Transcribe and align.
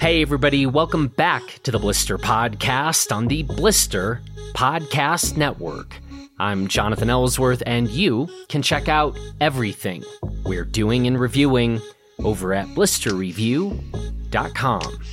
Hey, 0.00 0.22
everybody, 0.22 0.66
welcome 0.66 1.08
back 1.08 1.42
to 1.64 1.70
the 1.70 1.78
Blister 1.78 2.16
Podcast 2.18 3.14
on 3.14 3.28
the 3.28 3.42
Blister 3.42 4.22
Podcast 4.54 5.36
Network. 5.36 6.00
I'm 6.38 6.68
Jonathan 6.68 7.10
Ellsworth, 7.10 7.62
and 7.66 7.88
you 7.88 8.28
can 8.48 8.62
check 8.62 8.88
out 8.88 9.18
everything 9.40 10.04
we're 10.44 10.64
doing 10.64 11.06
and 11.06 11.18
reviewing 11.18 11.80
over 12.24 12.54
at 12.54 12.66
blisterreview.com. 12.68 15.04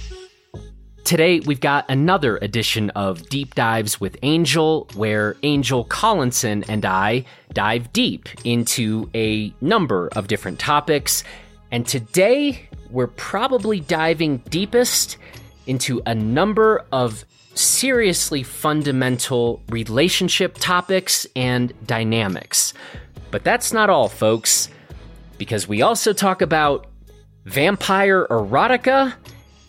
Today, 1.03 1.39
we've 1.41 1.59
got 1.59 1.85
another 1.87 2.37
edition 2.37 2.89
of 2.91 3.29
Deep 3.29 3.53
Dives 3.53 4.01
with 4.01 4.17
Angel, 4.23 4.87
where 4.95 5.35
Angel 5.43 5.83
Collinson 5.83 6.63
and 6.67 6.83
I 6.83 7.25
dive 7.53 7.93
deep 7.93 8.27
into 8.43 9.07
a 9.13 9.53
number 9.61 10.09
of 10.15 10.27
different 10.27 10.57
topics. 10.57 11.23
And 11.71 11.87
today, 11.87 12.69
we're 12.89 13.07
probably 13.07 13.79
diving 13.79 14.37
deepest 14.49 15.17
into 15.67 16.01
a 16.05 16.15
number 16.15 16.85
of 16.91 17.25
seriously 17.55 18.43
fundamental 18.43 19.61
relationship 19.69 20.57
topics 20.59 21.25
and 21.35 21.73
dynamics. 21.85 22.73
But 23.31 23.43
that's 23.43 23.73
not 23.73 23.89
all, 23.89 24.09
folks, 24.09 24.69
because 25.37 25.67
we 25.67 25.81
also 25.81 26.13
talk 26.13 26.41
about 26.41 26.87
vampire 27.45 28.27
erotica 28.27 29.13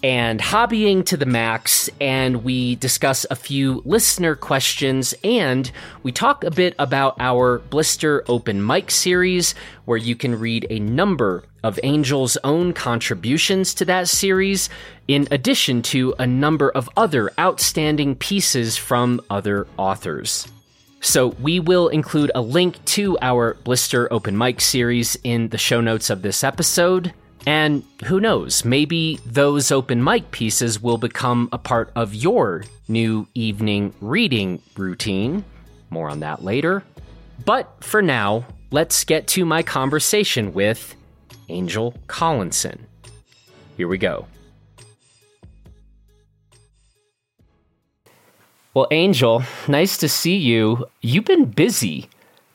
and 0.02 0.40
hobbying 0.40 1.04
to 1.06 1.16
the 1.16 1.26
max, 1.26 1.90
and 2.00 2.44
we 2.44 2.76
discuss 2.76 3.26
a 3.30 3.34
few 3.34 3.82
listener 3.84 4.36
questions, 4.36 5.14
and 5.24 5.72
we 6.02 6.12
talk 6.12 6.44
a 6.44 6.50
bit 6.50 6.74
about 6.78 7.16
our 7.18 7.58
Blister 7.58 8.22
Open 8.28 8.64
Mic 8.64 8.90
series, 8.90 9.54
where 9.84 9.98
you 9.98 10.14
can 10.14 10.38
read 10.38 10.66
a 10.70 10.78
number 10.78 11.44
of 11.66 11.80
Angel's 11.82 12.38
own 12.44 12.72
contributions 12.72 13.74
to 13.74 13.84
that 13.86 14.06
series, 14.06 14.70
in 15.08 15.26
addition 15.32 15.82
to 15.82 16.14
a 16.16 16.26
number 16.26 16.70
of 16.70 16.88
other 16.96 17.32
outstanding 17.40 18.14
pieces 18.14 18.76
from 18.76 19.20
other 19.28 19.66
authors. 19.76 20.46
So, 21.00 21.28
we 21.40 21.58
will 21.58 21.88
include 21.88 22.30
a 22.36 22.40
link 22.40 22.82
to 22.96 23.18
our 23.20 23.54
Blister 23.64 24.06
Open 24.12 24.38
Mic 24.38 24.60
series 24.60 25.16
in 25.24 25.48
the 25.48 25.58
show 25.58 25.80
notes 25.80 26.08
of 26.08 26.22
this 26.22 26.44
episode. 26.44 27.12
And 27.46 27.82
who 28.04 28.20
knows, 28.20 28.64
maybe 28.64 29.18
those 29.26 29.72
open 29.72 30.02
mic 30.02 30.30
pieces 30.30 30.80
will 30.80 30.98
become 30.98 31.48
a 31.50 31.58
part 31.58 31.90
of 31.96 32.14
your 32.14 32.64
new 32.86 33.26
evening 33.34 33.92
reading 34.00 34.62
routine. 34.76 35.44
More 35.90 36.10
on 36.10 36.20
that 36.20 36.44
later. 36.44 36.84
But 37.44 37.72
for 37.82 38.02
now, 38.02 38.46
let's 38.70 39.02
get 39.04 39.26
to 39.28 39.44
my 39.44 39.62
conversation 39.62 40.54
with 40.54 40.94
Angel 41.48 41.94
Collinson. 42.06 42.86
Here 43.76 43.88
we 43.88 43.98
go. 43.98 44.26
Well, 48.74 48.88
Angel, 48.90 49.42
nice 49.68 49.96
to 49.98 50.08
see 50.08 50.36
you. 50.36 50.86
You've 51.00 51.24
been 51.24 51.46
busy 51.46 52.08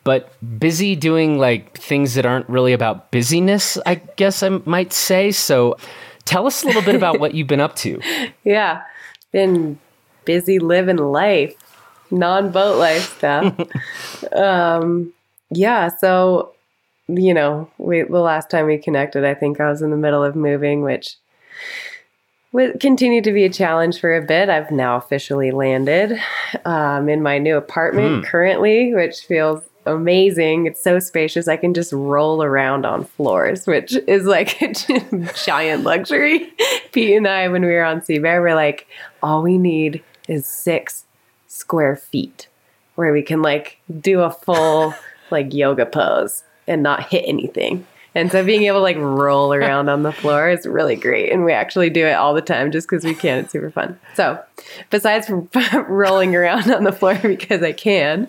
but 0.03 0.33
busy 0.59 0.95
doing 0.95 1.37
like 1.37 1.77
things 1.77 2.15
that 2.15 2.25
aren't 2.25 2.49
really 2.49 2.73
about 2.73 3.11
busyness, 3.11 3.77
I 3.85 3.95
guess 3.95 4.41
I 4.43 4.49
might 4.49 4.93
say. 4.93 5.31
So 5.31 5.77
tell 6.25 6.47
us 6.47 6.63
a 6.63 6.67
little 6.67 6.81
bit 6.81 6.95
about 6.95 7.19
what 7.19 7.33
you've 7.33 7.47
been 7.47 7.61
up 7.61 7.75
to. 7.77 7.99
Yeah, 8.43 8.81
been 9.31 9.79
busy 10.25 10.57
living 10.57 10.97
life, 10.97 11.55
non 12.09 12.51
boat 12.51 12.77
life 12.77 13.17
stuff. 13.17 13.53
um, 14.33 15.13
yeah, 15.51 15.89
so, 15.89 16.53
you 17.17 17.33
know, 17.33 17.69
we, 17.77 18.03
the 18.03 18.19
last 18.19 18.49
time 18.49 18.67
we 18.67 18.77
connected, 18.77 19.25
I 19.25 19.33
think 19.33 19.59
I 19.59 19.69
was 19.69 19.81
in 19.81 19.91
the 19.91 19.97
middle 19.97 20.23
of 20.23 20.35
moving, 20.35 20.81
which 20.81 21.17
would 22.51 22.79
continue 22.79 23.21
to 23.21 23.31
be 23.31 23.45
a 23.45 23.49
challenge 23.49 23.99
for 23.99 24.15
a 24.15 24.21
bit. 24.21 24.49
I've 24.49 24.71
now 24.71 24.97
officially 24.97 25.51
landed 25.51 26.19
um, 26.65 27.07
in 27.07 27.21
my 27.21 27.37
new 27.37 27.57
apartment 27.57 28.23
mm. 28.23 28.27
currently, 28.27 28.93
which 28.93 29.21
feels 29.21 29.63
amazing. 29.85 30.65
It's 30.65 30.83
so 30.83 30.99
spacious. 30.99 31.47
I 31.47 31.57
can 31.57 31.73
just 31.73 31.93
roll 31.93 32.43
around 32.43 32.85
on 32.85 33.05
floors, 33.05 33.65
which 33.67 33.95
is 34.07 34.25
like 34.25 34.61
a 34.61 34.73
giant 35.45 35.83
luxury. 35.83 36.51
Pete 36.91 37.15
and 37.15 37.27
I, 37.27 37.47
when 37.47 37.63
we 37.63 37.71
were 37.71 37.83
on 37.83 38.03
Sea 38.03 38.19
Bear, 38.19 38.41
we're 38.41 38.55
like, 38.55 38.87
all 39.23 39.41
we 39.41 39.57
need 39.57 40.03
is 40.27 40.45
six 40.45 41.05
square 41.47 41.95
feet 41.95 42.47
where 42.95 43.11
we 43.11 43.21
can 43.21 43.41
like 43.41 43.77
do 43.99 44.21
a 44.21 44.31
full 44.31 44.93
like 45.31 45.53
yoga 45.53 45.85
pose 45.85 46.43
and 46.71 46.81
not 46.81 47.09
hit 47.09 47.23
anything. 47.27 47.85
And 48.13 48.29
so 48.29 48.43
being 48.43 48.63
able 48.63 48.79
to 48.79 48.83
like 48.83 48.97
roll 48.97 49.53
around 49.53 49.87
on 49.87 50.03
the 50.03 50.11
floor 50.11 50.49
is 50.49 50.65
really 50.65 50.97
great. 50.97 51.31
And 51.31 51.45
we 51.45 51.53
actually 51.53 51.89
do 51.89 52.05
it 52.05 52.13
all 52.13 52.33
the 52.33 52.41
time 52.41 52.71
just 52.71 52.87
because 52.89 53.05
we 53.05 53.15
can. 53.15 53.39
It's 53.39 53.53
super 53.53 53.71
fun. 53.71 53.97
So 54.15 54.41
besides 54.89 55.29
rolling 55.87 56.35
around 56.35 56.69
on 56.71 56.83
the 56.83 56.91
floor 56.91 57.15
because 57.21 57.63
I 57.63 57.71
can, 57.71 58.27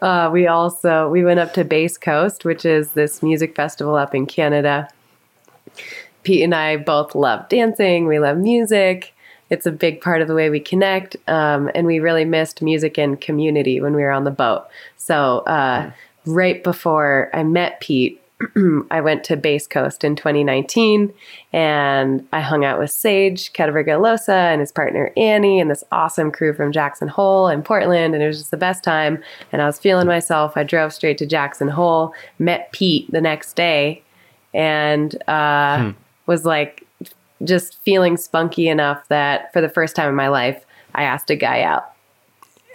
uh, 0.00 0.28
we 0.32 0.48
also, 0.48 1.08
we 1.08 1.24
went 1.24 1.38
up 1.38 1.54
to 1.54 1.64
Bass 1.64 1.96
Coast, 1.96 2.44
which 2.44 2.64
is 2.64 2.92
this 2.92 3.22
music 3.22 3.54
festival 3.54 3.94
up 3.94 4.12
in 4.12 4.26
Canada. 4.26 4.88
Pete 6.24 6.42
and 6.42 6.54
I 6.54 6.76
both 6.76 7.14
love 7.14 7.48
dancing. 7.48 8.06
We 8.06 8.18
love 8.18 8.38
music. 8.38 9.14
It's 9.50 9.66
a 9.66 9.72
big 9.72 10.00
part 10.00 10.22
of 10.22 10.28
the 10.28 10.34
way 10.34 10.50
we 10.50 10.60
connect. 10.60 11.16
Um, 11.28 11.70
and 11.74 11.86
we 11.86 12.00
really 12.00 12.24
missed 12.24 12.60
music 12.60 12.98
and 12.98 13.20
community 13.20 13.80
when 13.80 13.94
we 13.94 14.02
were 14.02 14.10
on 14.10 14.24
the 14.24 14.30
boat. 14.30 14.66
So, 14.96 15.40
uh, 15.40 15.92
right 16.26 16.62
before 16.62 17.30
I 17.32 17.42
met 17.42 17.80
Pete, 17.80 18.22
I 18.90 19.00
went 19.00 19.24
to 19.24 19.36
Bass 19.36 19.66
Coast 19.66 20.04
in 20.04 20.16
2019 20.16 21.12
and 21.52 22.26
I 22.32 22.40
hung 22.40 22.64
out 22.64 22.78
with 22.78 22.90
Sage 22.90 23.52
Cattabriga-Alosa 23.52 24.52
and 24.52 24.60
his 24.60 24.72
partner 24.72 25.12
Annie 25.16 25.60
and 25.60 25.70
this 25.70 25.84
awesome 25.92 26.30
crew 26.30 26.52
from 26.52 26.72
Jackson 26.72 27.08
Hole 27.08 27.48
in 27.48 27.62
Portland. 27.62 28.14
And 28.14 28.22
it 28.22 28.26
was 28.26 28.38
just 28.38 28.50
the 28.50 28.56
best 28.56 28.82
time. 28.82 29.22
And 29.52 29.62
I 29.62 29.66
was 29.66 29.78
feeling 29.78 30.06
myself. 30.06 30.56
I 30.56 30.64
drove 30.64 30.92
straight 30.92 31.18
to 31.18 31.26
Jackson 31.26 31.68
Hole, 31.68 32.14
met 32.38 32.72
Pete 32.72 33.10
the 33.10 33.20
next 33.20 33.54
day, 33.54 34.02
and 34.54 35.16
uh, 35.28 35.78
hmm. 35.78 35.90
was 36.26 36.44
like 36.44 36.86
just 37.44 37.78
feeling 37.82 38.16
spunky 38.16 38.68
enough 38.68 39.06
that 39.08 39.52
for 39.52 39.60
the 39.60 39.68
first 39.68 39.96
time 39.96 40.08
in 40.08 40.14
my 40.14 40.28
life, 40.28 40.64
I 40.94 41.04
asked 41.04 41.30
a 41.30 41.36
guy 41.36 41.62
out 41.62 41.91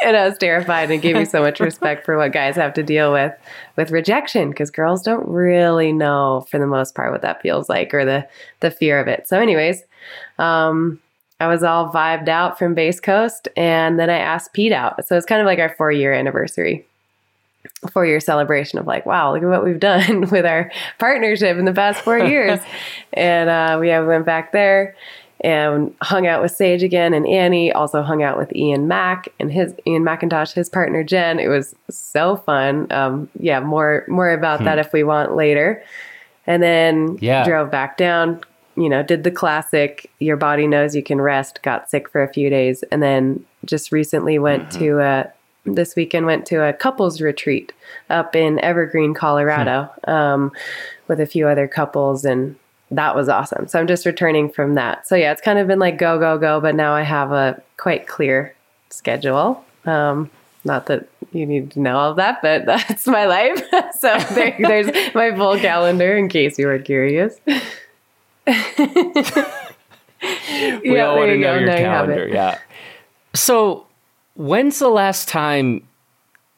and 0.03 0.16
I 0.16 0.28
was 0.28 0.38
terrified 0.38 0.91
and 0.91 1.02
gave 1.02 1.16
me 1.16 1.25
so 1.25 1.41
much 1.41 1.59
respect 1.59 2.06
for 2.06 2.18
what 2.18 2.31
guys 2.31 2.56
have 2.56 2.74
to 2.75 2.84
deal 2.84 3.12
with 3.12 3.34
with 3.75 3.91
rejection 3.91 4.50
because 4.50 4.72
girls 4.72 5.02
don't 5.02 5.28
really 5.28 5.91
know 5.91 6.46
for 6.50 6.59
the 6.59 6.68
most 6.68 6.96
part 6.96 7.12
what 7.12 7.22
that 7.22 7.41
feels 7.41 7.69
like 7.69 7.94
or 7.94 8.06
the 8.06 8.28
the 8.59 8.72
fear 8.72 9.00
of 9.00 9.07
it. 9.07 9.28
So, 9.28 9.40
anyways, 9.40 9.84
um, 10.40 11.00
I 11.40 11.47
was 11.47 11.63
all 11.63 11.91
vibed 11.91 12.30
out 12.30 12.57
from 12.57 12.74
Bass 12.74 13.00
Coast, 13.00 13.47
and 13.56 14.00
then 14.00 14.09
I 14.09 14.18
asked 14.18 14.53
Pete 14.53 14.72
out. 14.72 15.07
So 15.07 15.16
it's 15.16 15.25
kind 15.25 15.41
of 15.41 15.46
like 15.46 15.59
our 15.59 15.74
four 15.75 15.91
year 15.91 16.13
anniversary, 16.13 16.86
four 17.91 18.06
year 18.06 18.19
celebration 18.19 18.80
of 18.80 18.88
like, 18.88 19.06
wow, 19.06 19.34
look 19.34 19.44
at 19.44 19.50
what 19.50 19.63
we've 19.63 19.80
done 19.80 20.22
with 20.31 20.46
our 20.46 20.72
partnership 21.00 21.57
in 21.57 21.66
the 21.66 21.74
past 21.74 22.02
four 22.02 22.18
years. 22.18 22.59
and 23.13 23.50
uh, 23.50 23.78
we 23.80 23.90
have 23.90 24.07
went 24.07 24.25
back 24.25 24.52
there 24.52 24.96
and 25.42 25.94
hung 26.02 26.25
out 26.25 26.42
with 26.42 26.52
Sage 26.52 26.84
again 26.84 27.14
and 27.14 27.28
Annie. 27.28 27.72
Also 27.72 28.02
hung 28.02 28.24
out 28.24 28.38
with 28.38 28.53
Ian 28.56 28.88
Mack 28.88 29.28
and 29.40 29.52
his 29.52 29.74
Ian 29.86 30.03
McIntosh, 30.03 30.53
his 30.53 30.70
partner 30.70 31.03
Jen. 31.03 31.40
It 31.40 31.48
was 31.48 31.75
so 31.90 32.38
fun. 32.38 32.92
Um, 32.92 33.30
yeah, 33.40 33.59
more 33.59 34.06
more 34.08 34.31
about 34.31 34.59
hmm. 34.59 34.66
that 34.66 34.80
if 34.80 34.94
we 34.94 35.03
want 35.03 35.36
later. 35.36 35.84
And 36.46 36.64
then 36.64 37.18
yeah. 37.22 37.44
drove 37.44 37.70
back 37.70 37.98
down. 37.98 38.42
You 38.75 38.90
know, 38.90 39.03
did 39.03 39.24
the 39.24 39.31
classic. 39.31 40.09
Your 40.20 40.38
body 40.38 40.68
knows 40.68 40.96
you 40.96 41.03
can 41.03 41.20
rest. 41.20 41.62
Got 41.62 41.90
sick 41.90 42.09
for 42.09 42.22
a 42.24 42.31
few 42.31 42.50
days, 42.50 42.84
and 42.92 43.02
then 43.02 43.44
just 43.66 43.92
recently 43.92 44.40
went 44.40 44.69
mm-hmm. 44.69 44.80
to 44.80 45.00
a. 45.00 45.34
This 45.66 45.98
weekend 45.98 46.25
went 46.25 46.46
to 46.46 46.64
a 46.64 46.72
couples 46.72 47.19
retreat 47.19 47.74
up 48.09 48.38
in 48.38 48.58
Evergreen, 48.62 49.14
Colorado, 49.14 49.92
hmm. 50.06 50.09
um, 50.09 50.52
with 51.08 51.19
a 51.19 51.25
few 51.25 51.48
other 51.48 51.68
couples 51.68 52.24
and 52.24 52.56
that 52.92 53.16
was 53.16 53.30
awesome. 53.30 53.68
So 53.68 53.80
I'm 53.80 53.88
just 53.88 54.06
returning 54.06 54.50
from 54.50 54.75
that. 54.75 55.07
So 55.07 55.16
yeah, 55.16 55.31
it's 55.31 55.42
kind 55.42 55.60
of 55.60 55.68
been 55.68 55.80
like 55.80 55.98
go, 55.98 56.19
go, 56.19 56.38
go, 56.38 56.62
but 56.62 56.75
now 56.75 56.94
I 56.94 57.01
have 57.01 57.31
a 57.31 57.62
quite 57.78 58.07
clear 58.07 58.56
schedule. 58.89 59.63
Um, 59.86 60.30
not 60.63 60.88
that 60.88 61.07
you 61.31 61.45
need 61.45 61.72
to 61.72 61.80
know 61.80 61.98
all 61.98 62.12
of 62.12 62.18
that, 62.18 62.42
but 62.42 62.66
that's 62.66 63.07
my 63.07 63.25
life. 63.25 63.62
so 64.00 64.18
there, 64.34 64.56
there's 64.60 65.13
my 65.13 65.36
full 65.36 65.57
calendar 65.57 66.16
in 66.16 66.30
case 66.30 66.57
you 66.57 66.68
were 66.68 66.80
curious. 66.80 67.39
we 67.45 67.54
yeah, 68.48 69.45
all 71.06 71.18
want 71.18 71.30
to 71.30 71.38
know 71.38 71.57
your 71.57 71.68
calendar. 71.68 72.28
Yeah. 72.28 72.60
So 73.33 73.86
when's 74.36 74.80
the 74.80 74.90
last 74.90 75.28
time 75.28 75.86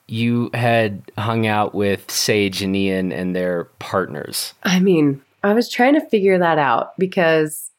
you 0.07 0.49
had 0.53 1.01
hung 1.17 1.47
out 1.47 1.73
with 1.73 2.09
Sage 2.09 2.61
and 2.61 2.75
Ian 2.75 3.11
and 3.11 3.35
their 3.35 3.65
partners? 3.79 4.53
I 4.63 4.79
mean, 4.79 5.21
I 5.43 5.53
was 5.53 5.69
trying 5.69 5.93
to 5.93 6.01
figure 6.01 6.37
that 6.37 6.57
out 6.57 6.97
because, 6.97 7.71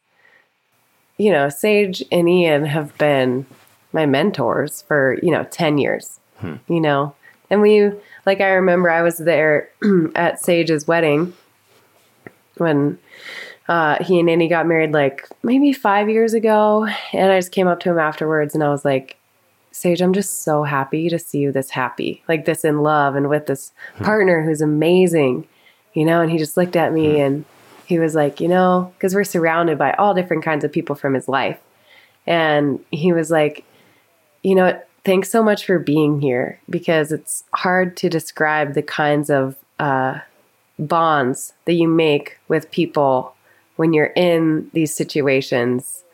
you 1.19 1.31
know, 1.31 1.49
Sage 1.49 2.03
and 2.11 2.29
Ian 2.29 2.65
have 2.65 2.97
been 2.99 3.47
my 3.93 4.07
mentors 4.07 4.83
for, 4.83 5.19
you 5.23 5.31
know, 5.31 5.45
10 5.45 5.79
years, 5.79 6.21
hmm. 6.39 6.57
you 6.69 6.81
know, 6.81 7.15
and 7.51 7.61
we, 7.61 7.91
like, 8.25 8.41
I 8.41 8.51
remember 8.51 8.91
I 8.91 9.03
was 9.03 9.19
there 9.19 9.69
at 10.15 10.41
Sage's 10.41 10.87
wedding 10.87 11.35
when 12.57 12.99
uh, 13.69 14.03
he 14.03 14.21
and 14.21 14.31
Annie 14.31 14.49
got 14.49 14.67
married 14.67 14.93
like 14.93 15.29
maybe 15.43 15.73
five 15.73 16.09
years 16.09 16.33
ago. 16.35 16.87
And 17.13 17.33
I 17.33 17.39
just 17.39 17.53
came 17.53 17.67
up 17.67 17.81
to 17.81 17.91
him 17.91 17.99
afterwards 17.99 18.55
and 18.55 18.63
I 18.63 18.69
was 18.69 18.85
like, 18.85 19.17
Sage, 19.73 20.01
I'm 20.01 20.13
just 20.13 20.43
so 20.43 20.65
happy 20.65 21.09
to 21.09 21.19
see 21.19 21.39
you 21.39 21.53
this 21.53 21.71
happy, 21.71 22.23
like 22.29 22.45
this 22.45 22.65
in 22.65 22.83
love 22.83 23.15
and 23.15 23.29
with 23.29 23.47
this 23.47 23.73
partner 24.03 24.43
who's 24.43 24.61
amazing, 24.61 25.47
you 25.95 26.05
know? 26.05 26.21
And 26.21 26.31
he 26.31 26.39
just 26.39 26.57
looked 26.57 26.77
at 26.77 26.93
me 26.93 27.21
and 27.21 27.45
he 27.87 27.99
was 27.99 28.15
like, 28.15 28.41
you 28.41 28.49
know, 28.49 28.93
because 28.97 29.15
we're 29.15 29.25
surrounded 29.25 29.77
by 29.77 29.93
all 29.93 30.15
different 30.15 30.45
kinds 30.45 30.65
of 30.65 30.73
people 30.73 30.95
from 30.95 31.15
his 31.15 31.29
life. 31.29 31.59
And 32.27 32.85
he 32.91 33.13
was 33.13 33.31
like, 33.31 33.65
you 34.43 34.55
know, 34.55 34.81
thanks 35.05 35.31
so 35.31 35.43
much 35.43 35.67
for 35.67 35.79
being 35.79 36.21
here 36.21 36.61
because 36.69 37.13
it's 37.13 37.45
hard 37.55 37.97
to 37.99 38.09
describe 38.09 38.75
the 38.75 38.83
kinds 38.83 39.31
of 39.31 39.57
uh, 39.79 40.21
bonds 40.79 41.53
that 41.65 41.75
you 41.75 41.89
make 41.89 42.39
with 42.49 42.71
people 42.71 43.35
when 43.77 43.93
you're 43.93 44.13
in 44.17 44.71
these 44.73 44.95
situations. 44.95 46.05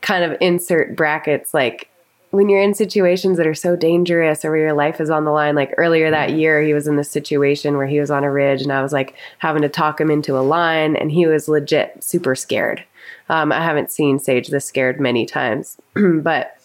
Kind 0.00 0.24
of 0.24 0.36
insert 0.40 0.94
brackets 0.94 1.52
like 1.52 1.88
when 2.30 2.48
you're 2.48 2.60
in 2.60 2.74
situations 2.74 3.36
that 3.38 3.46
are 3.46 3.54
so 3.54 3.76
dangerous 3.76 4.44
or 4.44 4.50
where 4.50 4.60
your 4.60 4.72
life 4.72 5.00
is 5.00 5.10
on 5.10 5.24
the 5.24 5.30
line, 5.30 5.54
like 5.54 5.72
earlier 5.76 6.10
that 6.10 6.32
year, 6.32 6.60
he 6.60 6.74
was 6.74 6.86
in 6.86 6.96
this 6.96 7.10
situation 7.10 7.76
where 7.76 7.86
he 7.86 8.00
was 8.00 8.10
on 8.10 8.24
a 8.24 8.30
ridge 8.30 8.62
and 8.62 8.72
I 8.72 8.82
was 8.82 8.92
like 8.92 9.14
having 9.38 9.62
to 9.62 9.68
talk 9.68 10.00
him 10.00 10.10
into 10.10 10.36
a 10.36 10.40
line 10.40 10.96
and 10.96 11.10
he 11.10 11.26
was 11.26 11.48
legit 11.48 12.02
super 12.02 12.34
scared. 12.34 12.84
Um, 13.28 13.52
I 13.52 13.62
haven't 13.62 13.90
seen 13.90 14.18
Sage 14.18 14.48
this 14.48 14.64
scared 14.64 15.00
many 15.00 15.24
times, 15.24 15.78
but 15.94 16.58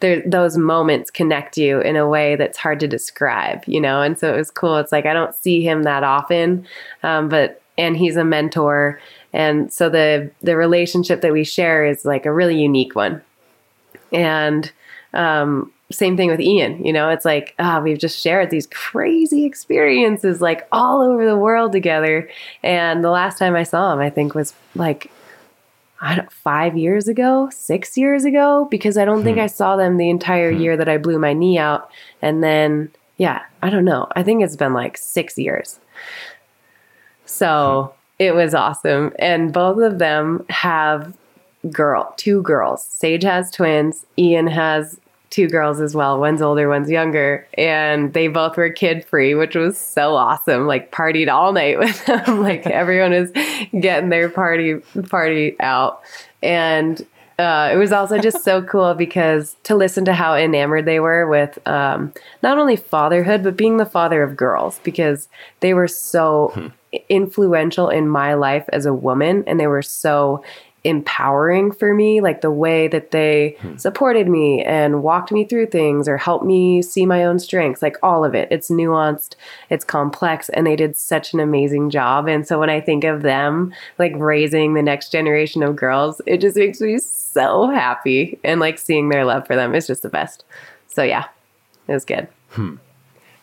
there, 0.00 0.22
those 0.24 0.56
moments 0.56 1.10
connect 1.10 1.58
you 1.58 1.80
in 1.80 1.96
a 1.96 2.08
way 2.08 2.36
that's 2.36 2.58
hard 2.58 2.80
to 2.80 2.88
describe, 2.88 3.62
you 3.66 3.80
know? 3.80 4.02
And 4.02 4.18
so 4.18 4.32
it 4.32 4.36
was 4.36 4.50
cool. 4.50 4.76
It's 4.78 4.92
like 4.92 5.06
I 5.06 5.12
don't 5.12 5.34
see 5.34 5.62
him 5.62 5.82
that 5.82 6.02
often, 6.02 6.66
um, 7.02 7.28
but, 7.28 7.60
and 7.76 7.96
he's 7.96 8.16
a 8.16 8.24
mentor. 8.24 9.00
And 9.32 9.72
so 9.72 9.88
the, 9.88 10.30
the 10.40 10.56
relationship 10.56 11.20
that 11.20 11.32
we 11.32 11.44
share 11.44 11.84
is 11.84 12.04
like 12.04 12.26
a 12.26 12.32
really 12.32 12.60
unique 12.60 12.94
one. 12.94 13.22
And, 14.12 14.72
um, 15.12 15.72
same 15.90 16.16
thing 16.16 16.30
with 16.30 16.40
Ian, 16.40 16.84
you 16.84 16.92
know, 16.92 17.08
it's 17.08 17.24
like, 17.24 17.54
ah, 17.58 17.80
we've 17.80 17.98
just 17.98 18.20
shared 18.20 18.50
these 18.50 18.68
crazy 18.68 19.44
experiences 19.44 20.40
like 20.40 20.68
all 20.70 21.02
over 21.02 21.26
the 21.26 21.36
world 21.36 21.72
together. 21.72 22.28
And 22.62 23.02
the 23.02 23.10
last 23.10 23.38
time 23.38 23.56
I 23.56 23.64
saw 23.64 23.92
him, 23.92 23.98
I 23.98 24.10
think 24.10 24.34
was 24.34 24.54
like, 24.76 25.10
I 26.00 26.14
don't, 26.14 26.32
five 26.32 26.76
years 26.78 27.08
ago, 27.08 27.50
six 27.52 27.98
years 27.98 28.24
ago, 28.24 28.68
because 28.70 28.96
I 28.96 29.04
don't 29.04 29.24
think 29.24 29.38
I 29.38 29.48
saw 29.48 29.76
them 29.76 29.96
the 29.96 30.08
entire 30.08 30.50
year 30.50 30.76
that 30.76 30.88
I 30.88 30.96
blew 30.96 31.18
my 31.18 31.32
knee 31.32 31.58
out. 31.58 31.90
And 32.22 32.42
then, 32.42 32.90
yeah, 33.18 33.42
I 33.60 33.68
don't 33.68 33.84
know. 33.84 34.06
I 34.16 34.22
think 34.22 34.42
it's 34.42 34.56
been 34.56 34.72
like 34.72 34.96
six 34.96 35.36
years. 35.36 35.78
So 37.26 37.92
it 38.18 38.34
was 38.34 38.54
awesome. 38.54 39.12
And 39.18 39.52
both 39.52 39.78
of 39.82 39.98
them 39.98 40.46
have 40.48 41.16
girl, 41.70 42.14
two 42.16 42.42
girls. 42.42 42.84
Sage 42.84 43.24
has 43.24 43.50
twins. 43.50 44.06
Ian 44.16 44.46
has 44.46 44.99
two 45.30 45.48
girls 45.48 45.80
as 45.80 45.94
well. 45.94 46.18
One's 46.18 46.42
older, 46.42 46.68
one's 46.68 46.90
younger. 46.90 47.46
And 47.54 48.12
they 48.12 48.28
both 48.28 48.56
were 48.56 48.68
kid 48.70 49.04
free, 49.04 49.34
which 49.34 49.54
was 49.54 49.78
so 49.78 50.14
awesome. 50.14 50.66
Like 50.66 50.90
partied 50.90 51.32
all 51.32 51.52
night 51.52 51.78
with 51.78 52.04
them. 52.06 52.42
like 52.42 52.66
everyone 52.66 53.12
was 53.12 53.30
getting 53.80 54.10
their 54.10 54.28
party 54.28 54.76
party 55.08 55.56
out. 55.60 56.02
And 56.42 57.06
uh, 57.38 57.70
it 57.72 57.76
was 57.76 57.90
also 57.90 58.18
just 58.18 58.44
so 58.44 58.62
cool 58.62 58.92
because 58.94 59.56
to 59.62 59.74
listen 59.74 60.04
to 60.04 60.12
how 60.12 60.34
enamored 60.34 60.84
they 60.84 61.00
were 61.00 61.26
with 61.26 61.58
um, 61.66 62.12
not 62.42 62.58
only 62.58 62.76
fatherhood, 62.76 63.42
but 63.42 63.56
being 63.56 63.78
the 63.78 63.86
father 63.86 64.22
of 64.22 64.36
girls 64.36 64.78
because 64.82 65.28
they 65.60 65.72
were 65.72 65.88
so 65.88 66.70
influential 67.08 67.88
in 67.88 68.08
my 68.08 68.34
life 68.34 68.64
as 68.72 68.84
a 68.84 68.92
woman 68.92 69.44
and 69.46 69.58
they 69.58 69.66
were 69.66 69.80
so 69.80 70.44
empowering 70.84 71.70
for 71.70 71.94
me 71.94 72.20
like 72.20 72.40
the 72.40 72.50
way 72.50 72.88
that 72.88 73.10
they 73.10 73.56
hmm. 73.60 73.76
supported 73.76 74.28
me 74.28 74.62
and 74.64 75.02
walked 75.02 75.30
me 75.30 75.44
through 75.44 75.66
things 75.66 76.08
or 76.08 76.16
helped 76.16 76.44
me 76.44 76.80
see 76.80 77.04
my 77.04 77.24
own 77.24 77.38
strengths 77.38 77.82
like 77.82 77.96
all 78.02 78.24
of 78.24 78.34
it 78.34 78.48
it's 78.50 78.70
nuanced 78.70 79.34
it's 79.68 79.84
complex 79.84 80.48
and 80.50 80.66
they 80.66 80.76
did 80.76 80.96
such 80.96 81.34
an 81.34 81.40
amazing 81.40 81.90
job 81.90 82.26
and 82.26 82.46
so 82.46 82.58
when 82.58 82.70
i 82.70 82.80
think 82.80 83.04
of 83.04 83.22
them 83.22 83.72
like 83.98 84.12
raising 84.16 84.74
the 84.74 84.82
next 84.82 85.12
generation 85.12 85.62
of 85.62 85.76
girls 85.76 86.22
it 86.26 86.40
just 86.40 86.56
makes 86.56 86.80
me 86.80 86.98
so 86.98 87.68
happy 87.68 88.38
and 88.42 88.58
like 88.58 88.78
seeing 88.78 89.10
their 89.10 89.24
love 89.24 89.46
for 89.46 89.56
them 89.56 89.74
is 89.74 89.86
just 89.86 90.02
the 90.02 90.08
best 90.08 90.44
so 90.88 91.02
yeah 91.02 91.26
it 91.88 91.92
was 91.92 92.04
good 92.04 92.26
hmm. 92.50 92.76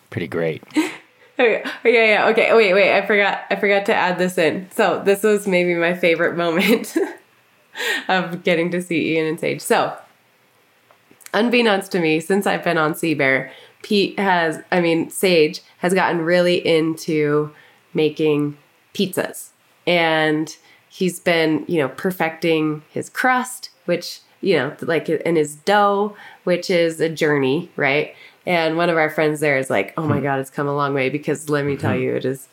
Pretty 0.09 0.27
great. 0.27 0.63
Okay. 1.39 1.61
Oh, 1.63 1.87
yeah, 1.87 2.05
yeah. 2.05 2.27
Okay. 2.29 2.51
Wait, 2.55 2.73
wait. 2.73 2.97
I 2.97 3.05
forgot. 3.05 3.41
I 3.51 3.57
forgot 3.57 3.85
to 3.85 3.93
add 3.93 4.17
this 4.17 4.39
in. 4.39 4.67
So 4.71 5.03
this 5.05 5.21
was 5.21 5.47
maybe 5.47 5.75
my 5.75 5.93
favorite 5.93 6.35
moment 6.35 6.97
of 8.07 8.43
getting 8.43 8.71
to 8.71 8.81
see 8.81 9.15
Ian 9.15 9.27
and 9.27 9.39
Sage. 9.39 9.61
So, 9.61 9.95
unbeknownst 11.33 11.91
to 11.93 11.99
me, 11.99 12.19
since 12.19 12.47
I've 12.47 12.63
been 12.63 12.77
on 12.77 12.95
Sea 12.95 13.13
Bear, 13.13 13.51
Pete 13.83 14.17
has, 14.19 14.61
I 14.71 14.81
mean, 14.81 15.09
Sage 15.09 15.61
has 15.79 15.93
gotten 15.93 16.21
really 16.21 16.65
into 16.65 17.51
making 17.93 18.57
pizzas, 18.93 19.49
and 19.85 20.55
he's 20.89 21.19
been, 21.19 21.65
you 21.67 21.79
know, 21.79 21.89
perfecting 21.89 22.83
his 22.91 23.09
crust, 23.09 23.69
which 23.85 24.21
you 24.41 24.55
know, 24.55 24.75
like 24.81 25.09
in 25.09 25.35
his 25.35 25.55
dough, 25.55 26.15
which 26.43 26.69
is 26.69 26.99
a 27.01 27.09
journey, 27.09 27.71
right? 27.75 28.15
And 28.45 28.77
one 28.77 28.89
of 28.89 28.97
our 28.97 29.09
friends 29.09 29.39
there 29.39 29.57
is 29.57 29.69
like, 29.69 29.93
oh 29.97 30.07
my 30.07 30.17
hmm. 30.17 30.23
God, 30.23 30.39
it's 30.39 30.49
come 30.49 30.67
a 30.67 30.75
long 30.75 30.93
way 30.93 31.09
because 31.09 31.49
let 31.49 31.65
me 31.65 31.75
tell 31.75 31.93
hmm. 31.93 32.01
you, 32.01 32.15
it 32.15 32.25
is 32.25 32.47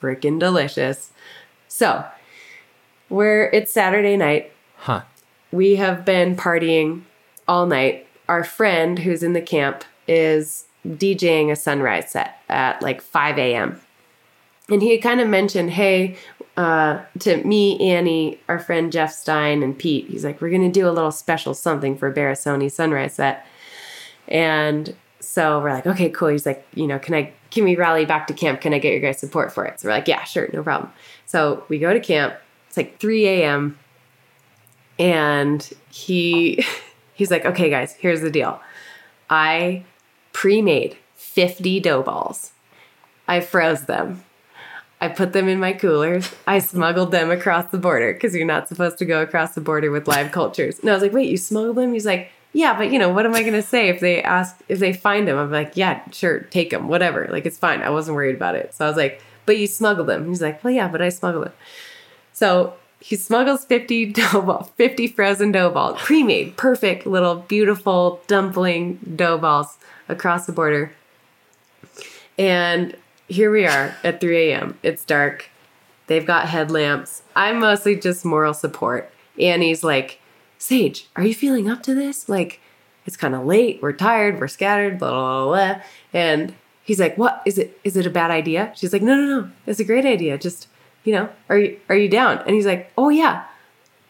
freaking 0.00 0.38
delicious. 0.38 1.12
So, 1.68 2.04
we're, 3.08 3.46
it's 3.46 3.72
Saturday 3.72 4.16
night. 4.16 4.52
Huh. 4.80 5.02
We 5.52 5.76
have 5.76 6.06
been 6.06 6.36
partying 6.36 7.02
all 7.46 7.66
night. 7.66 8.06
Our 8.28 8.44
friend 8.44 8.98
who's 8.98 9.22
in 9.22 9.34
the 9.34 9.42
camp 9.42 9.84
is 10.08 10.64
DJing 10.86 11.50
a 11.50 11.56
sunrise 11.56 12.10
set 12.10 12.38
at 12.48 12.80
like 12.80 13.02
5 13.02 13.38
a.m. 13.38 13.78
And 14.70 14.80
he 14.80 14.92
had 14.92 15.02
kind 15.02 15.20
of 15.20 15.28
mentioned, 15.28 15.72
hey, 15.72 16.16
uh, 16.56 17.02
to 17.18 17.44
me, 17.44 17.78
Annie, 17.90 18.40
our 18.48 18.58
friend 18.58 18.90
Jeff 18.90 19.12
Stein, 19.12 19.62
and 19.62 19.78
Pete, 19.78 20.08
he's 20.08 20.24
like, 20.24 20.40
we're 20.40 20.50
going 20.50 20.62
to 20.62 20.80
do 20.80 20.88
a 20.88 20.92
little 20.92 21.12
special 21.12 21.52
something 21.52 21.98
for 21.98 22.12
Barasoni 22.12 22.70
sunrise 22.70 23.14
set. 23.14 23.44
And 24.28 24.94
so 25.18 25.60
we're 25.60 25.72
like, 25.72 25.86
okay, 25.86 26.08
cool. 26.08 26.28
He's 26.28 26.46
like, 26.46 26.66
you 26.74 26.86
know, 26.86 26.98
can 26.98 27.14
I, 27.14 27.34
can 27.50 27.64
we 27.64 27.76
rally 27.76 28.06
back 28.06 28.28
to 28.28 28.34
camp? 28.34 28.62
Can 28.62 28.72
I 28.72 28.78
get 28.78 28.92
your 28.92 29.00
guys' 29.00 29.18
support 29.18 29.52
for 29.52 29.66
it? 29.66 29.80
So 29.80 29.88
we're 29.88 29.94
like, 29.94 30.08
yeah, 30.08 30.24
sure, 30.24 30.48
no 30.54 30.62
problem. 30.62 30.90
So 31.26 31.64
we 31.68 31.78
go 31.78 31.92
to 31.92 32.00
camp. 32.00 32.34
It's 32.68 32.76
like 32.78 32.98
3 32.98 33.26
a.m. 33.26 33.78
And 35.00 35.68
he, 35.90 36.64
he's 37.14 37.30
like, 37.30 37.44
okay, 37.44 37.70
guys, 37.70 37.94
here's 37.94 38.20
the 38.20 38.30
deal. 38.30 38.60
I 39.28 39.84
pre-made 40.32 40.96
50 41.16 41.80
dough 41.80 42.02
balls. 42.02 42.52
I 43.26 43.40
froze 43.40 43.86
them. 43.86 44.24
I 45.00 45.08
put 45.08 45.32
them 45.32 45.48
in 45.48 45.58
my 45.58 45.72
coolers. 45.72 46.30
I 46.46 46.58
smuggled 46.58 47.10
them 47.10 47.30
across 47.30 47.70
the 47.70 47.78
border 47.78 48.12
because 48.12 48.34
you're 48.34 48.46
not 48.46 48.68
supposed 48.68 48.98
to 48.98 49.06
go 49.06 49.22
across 49.22 49.54
the 49.54 49.62
border 49.62 49.90
with 49.90 50.06
live 50.06 50.30
cultures. 50.30 50.78
And 50.78 50.90
I 50.90 50.92
was 50.92 51.02
like, 51.02 51.12
wait, 51.12 51.30
you 51.30 51.38
smuggled 51.38 51.76
them? 51.76 51.94
He's 51.94 52.04
like, 52.04 52.30
yeah, 52.52 52.76
but 52.76 52.92
you 52.92 52.98
know, 52.98 53.08
what 53.08 53.24
am 53.24 53.34
I 53.34 53.40
going 53.40 53.54
to 53.54 53.62
say 53.62 53.88
if 53.88 54.00
they 54.00 54.22
ask, 54.22 54.60
if 54.68 54.78
they 54.78 54.92
find 54.92 55.26
them? 55.26 55.38
I'm 55.38 55.50
like, 55.50 55.76
yeah, 55.76 56.02
sure, 56.10 56.40
take 56.40 56.70
them, 56.70 56.88
whatever. 56.88 57.28
Like, 57.30 57.46
it's 57.46 57.56
fine. 57.56 57.80
I 57.80 57.90
wasn't 57.90 58.16
worried 58.16 58.34
about 58.34 58.56
it. 58.56 58.74
So 58.74 58.84
I 58.84 58.88
was 58.88 58.96
like, 58.96 59.22
but 59.46 59.56
you 59.56 59.66
smuggled 59.66 60.08
them. 60.08 60.28
He's 60.28 60.42
like, 60.42 60.62
well, 60.62 60.72
yeah, 60.72 60.88
but 60.88 61.00
I 61.00 61.08
smuggled 61.08 61.46
them. 61.46 61.52
So 62.32 62.74
he 63.00 63.16
smuggles 63.16 63.64
50 63.64 64.06
dough 64.12 64.42
balls, 64.42 64.70
50 64.76 65.08
frozen 65.08 65.52
dough 65.52 65.70
balls, 65.70 65.98
pre-made, 66.00 66.56
perfect 66.56 67.06
little 67.06 67.36
beautiful 67.36 68.20
dumpling 68.26 68.98
dough 69.16 69.38
balls 69.38 69.78
across 70.08 70.46
the 70.46 70.52
border. 70.52 70.92
And 72.38 72.96
here 73.28 73.50
we 73.50 73.66
are 73.66 73.94
at 74.04 74.20
3 74.20 74.50
a.m. 74.50 74.78
It's 74.82 75.04
dark. 75.04 75.48
They've 76.06 76.26
got 76.26 76.48
headlamps. 76.48 77.22
I'm 77.36 77.60
mostly 77.60 77.96
just 77.96 78.24
moral 78.24 78.54
support. 78.54 79.12
Annie's 79.38 79.84
like, 79.84 80.20
Sage, 80.58 81.08
are 81.16 81.22
you 81.22 81.34
feeling 81.34 81.70
up 81.70 81.82
to 81.84 81.94
this? 81.94 82.28
Like, 82.28 82.60
it's 83.06 83.16
kind 83.16 83.34
of 83.34 83.46
late. 83.46 83.80
We're 83.80 83.92
tired. 83.92 84.40
We're 84.40 84.48
scattered. 84.48 84.98
Blah, 84.98 85.10
blah, 85.10 85.44
blah, 85.44 85.74
blah. 85.74 85.82
And 86.12 86.54
he's 86.82 87.00
like, 87.00 87.16
what? 87.16 87.42
Is 87.46 87.56
it, 87.56 87.78
is 87.84 87.96
it 87.96 88.06
a 88.06 88.10
bad 88.10 88.30
idea? 88.30 88.72
She's 88.74 88.92
like, 88.92 89.02
no, 89.02 89.14
no, 89.14 89.40
no. 89.40 89.50
It's 89.66 89.80
a 89.80 89.84
great 89.84 90.04
idea. 90.04 90.36
Just, 90.36 90.68
you 91.04 91.12
know, 91.12 91.28
are 91.48 91.58
you, 91.58 91.80
are 91.88 91.96
you 91.96 92.08
down? 92.08 92.38
And 92.38 92.54
he's 92.54 92.66
like, 92.66 92.92
oh 92.98 93.08
yeah. 93.08 93.44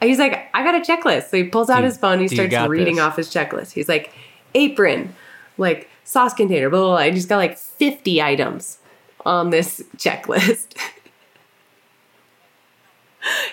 And 0.00 0.09
he's 0.09 0.18
like, 0.18 0.49
I 0.54 0.62
got 0.64 0.75
a 0.75 0.80
checklist. 0.80 1.30
So 1.30 1.37
he 1.37 1.44
pulls 1.44 1.68
out 1.68 1.76
Dude, 1.76 1.85
his 1.87 1.99
phone. 1.99 2.20
He 2.20 2.28
starts 2.28 2.54
reading 2.68 2.97
this. 2.97 3.04
off 3.04 3.16
his 3.16 3.28
checklist. 3.28 3.73
He's 3.73 3.88
like, 3.88 4.12
apron, 4.54 5.14
like 5.59 5.88
sauce 6.04 6.35
container, 6.35 6.70
blah, 6.70 6.80
blah, 6.80 6.88
blah. 6.88 6.99
And 6.99 7.14
he's 7.14 7.26
got 7.26 7.37
like 7.37 7.59
50 7.59 8.23
items 8.23 8.78
on 9.25 9.50
this 9.50 9.82
checklist. 9.97 10.76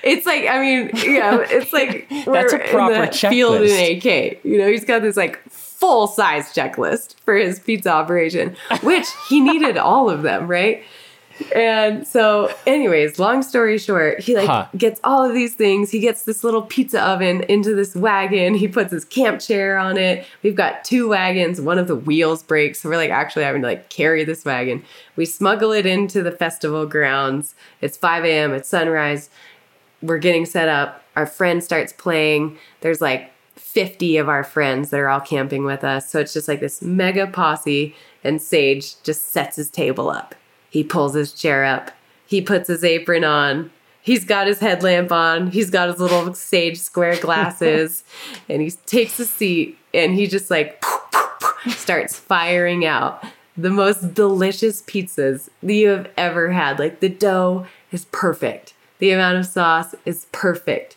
It's 0.01 0.25
like, 0.25 0.45
I 0.47 0.61
mean, 0.61 0.91
yeah, 0.95 1.39
it's 1.41 1.73
like 1.73 2.07
That's 2.25 2.53
a 2.53 2.59
proper 2.59 3.07
the 3.07 3.11
field 3.11 3.61
in 3.61 3.63
checklist. 3.63 4.31
AK. 4.33 4.45
You 4.45 4.59
know, 4.59 4.67
he's 4.69 4.85
got 4.85 5.01
this 5.01 5.17
like 5.17 5.41
full 5.49 6.07
size 6.07 6.53
checklist 6.53 7.15
for 7.19 7.35
his 7.35 7.59
pizza 7.59 7.91
operation, 7.91 8.55
which 8.81 9.05
he 9.27 9.41
needed 9.41 9.77
all 9.77 10.09
of 10.09 10.21
them, 10.21 10.47
right? 10.47 10.83
And 11.55 12.07
so, 12.07 12.53
anyways, 12.65 13.19
long 13.19 13.43
story 13.43 13.77
short, 13.77 14.19
he 14.21 14.35
like 14.35 14.47
Huh. 14.47 14.67
gets 14.75 14.99
all 15.03 15.23
of 15.23 15.33
these 15.33 15.53
things. 15.55 15.91
He 15.91 15.99
gets 15.99 16.23
this 16.23 16.43
little 16.43 16.63
pizza 16.63 17.01
oven 17.01 17.41
into 17.43 17.75
this 17.75 17.95
wagon. 17.95 18.55
He 18.55 18.67
puts 18.67 18.91
his 18.91 19.05
camp 19.05 19.39
chair 19.39 19.77
on 19.77 19.97
it. 19.97 20.25
We've 20.43 20.55
got 20.55 20.83
two 20.83 21.07
wagons. 21.09 21.61
One 21.61 21.77
of 21.77 21.87
the 21.87 21.95
wheels 21.95 22.43
breaks, 22.43 22.81
so 22.81 22.89
we're 22.89 22.97
like 22.97 23.11
actually 23.11 23.43
having 23.43 23.61
to 23.61 23.67
like 23.67 23.89
carry 23.89 24.23
this 24.23 24.45
wagon. 24.45 24.83
We 25.15 25.25
smuggle 25.25 25.71
it 25.71 25.85
into 25.85 26.23
the 26.23 26.31
festival 26.31 26.85
grounds. 26.85 27.55
It's 27.81 27.97
5 27.97 28.25
a.m. 28.25 28.53
It's 28.53 28.69
sunrise. 28.69 29.29
We're 30.01 30.17
getting 30.19 30.45
set 30.45 30.69
up. 30.69 31.03
Our 31.15 31.25
friend 31.25 31.63
starts 31.63 31.93
playing. 31.93 32.57
There's 32.81 33.01
like 33.01 33.31
50 33.55 34.17
of 34.17 34.29
our 34.29 34.43
friends 34.43 34.89
that 34.91 34.99
are 34.99 35.09
all 35.09 35.19
camping 35.19 35.65
with 35.65 35.83
us. 35.83 36.09
So 36.11 36.19
it's 36.19 36.33
just 36.33 36.47
like 36.47 36.59
this 36.59 36.81
mega 36.81 37.27
posse. 37.27 37.95
And 38.23 38.41
Sage 38.41 39.01
just 39.03 39.31
sets 39.31 39.55
his 39.55 39.69
table 39.69 40.09
up. 40.09 40.35
He 40.69 40.83
pulls 40.83 41.13
his 41.13 41.33
chair 41.33 41.63
up. 41.63 41.91
He 42.25 42.41
puts 42.41 42.67
his 42.67 42.83
apron 42.83 43.23
on. 43.23 43.71
He's 44.01 44.25
got 44.25 44.47
his 44.47 44.59
headlamp 44.59 45.11
on. 45.11 45.51
He's 45.51 45.69
got 45.69 45.89
his 45.89 45.99
little 45.99 46.33
Sage 46.33 46.77
square 46.77 47.17
glasses. 47.17 48.03
and 48.49 48.61
he 48.61 48.71
takes 48.71 49.19
a 49.19 49.25
seat 49.25 49.77
and 49.93 50.13
he 50.13 50.27
just 50.27 50.49
like 50.51 50.81
poof, 50.81 51.01
poof, 51.11 51.39
poof, 51.63 51.79
starts 51.79 52.17
firing 52.17 52.85
out 52.85 53.23
the 53.57 53.69
most 53.69 54.13
delicious 54.13 54.81
pizzas 54.83 55.49
that 55.63 55.73
you 55.73 55.89
have 55.89 56.09
ever 56.15 56.51
had. 56.51 56.79
Like 56.79 56.99
the 56.99 57.09
dough 57.09 57.65
is 57.91 58.05
perfect. 58.05 58.73
The 58.99 59.11
amount 59.11 59.37
of 59.37 59.45
sauce 59.45 59.95
is 60.05 60.27
perfect. 60.31 60.96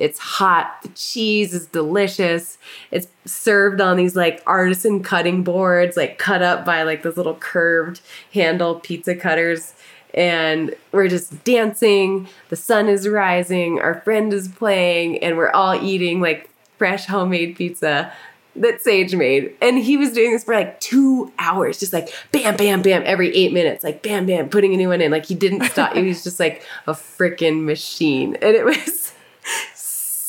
It's 0.00 0.18
hot. 0.18 0.78
The 0.82 0.88
cheese 0.88 1.52
is 1.54 1.66
delicious. 1.66 2.58
It's 2.90 3.06
served 3.26 3.80
on 3.80 3.96
these 3.96 4.16
like 4.16 4.42
artisan 4.46 5.02
cutting 5.02 5.44
boards, 5.44 5.96
like 5.96 6.18
cut 6.18 6.42
up 6.42 6.64
by 6.64 6.82
like 6.82 7.02
those 7.02 7.16
little 7.16 7.34
curved 7.34 8.00
handle 8.32 8.80
pizza 8.80 9.14
cutters. 9.14 9.74
And 10.12 10.74
we're 10.90 11.08
just 11.08 11.44
dancing. 11.44 12.28
The 12.48 12.56
sun 12.56 12.88
is 12.88 13.06
rising. 13.06 13.78
Our 13.78 14.00
friend 14.00 14.32
is 14.32 14.48
playing, 14.48 15.22
and 15.22 15.36
we're 15.36 15.50
all 15.50 15.80
eating 15.80 16.20
like 16.20 16.50
fresh 16.78 17.06
homemade 17.06 17.54
pizza 17.54 18.12
that 18.56 18.82
Sage 18.82 19.14
made. 19.14 19.54
And 19.60 19.78
he 19.78 19.96
was 19.96 20.12
doing 20.12 20.32
this 20.32 20.44
for 20.44 20.54
like 20.54 20.80
two 20.80 21.32
hours, 21.38 21.78
just 21.78 21.92
like 21.92 22.12
bam, 22.32 22.56
bam, 22.56 22.82
bam, 22.82 23.02
every 23.04 23.34
eight 23.34 23.52
minutes, 23.52 23.84
like 23.84 24.02
bam, 24.02 24.26
bam, 24.26 24.48
putting 24.48 24.74
a 24.74 24.76
new 24.76 24.88
one 24.88 25.00
in. 25.00 25.10
Like 25.10 25.26
he 25.26 25.34
didn't 25.34 25.64
stop. 25.64 25.94
he 25.94 26.02
was 26.02 26.24
just 26.24 26.40
like 26.40 26.64
a 26.86 26.92
freaking 26.92 27.64
machine. 27.64 28.36
And 28.36 28.56
it 28.56 28.64
was 28.64 29.09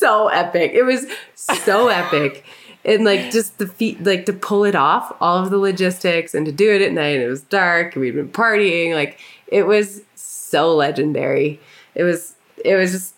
so 0.01 0.27
epic. 0.27 0.71
It 0.73 0.83
was 0.83 1.05
so 1.35 1.87
epic. 2.01 2.43
And 2.83 3.05
like 3.05 3.31
just 3.31 3.59
the 3.59 3.67
feat, 3.67 4.03
like 4.03 4.25
to 4.25 4.33
pull 4.33 4.65
it 4.65 4.75
off, 4.75 5.15
all 5.21 5.37
of 5.37 5.51
the 5.51 5.57
logistics 5.57 6.33
and 6.33 6.45
to 6.47 6.51
do 6.51 6.69
it 6.73 6.81
at 6.81 6.91
night. 6.91 7.19
It 7.19 7.27
was 7.27 7.43
dark. 7.43 7.95
We'd 7.95 8.15
been 8.15 8.29
partying. 8.29 8.95
Like 8.95 9.19
it 9.47 9.67
was 9.67 10.01
so 10.15 10.75
legendary. 10.75 11.59
It 11.93 12.03
was, 12.03 12.35
it 12.65 12.75
was 12.75 12.91
just 12.91 13.13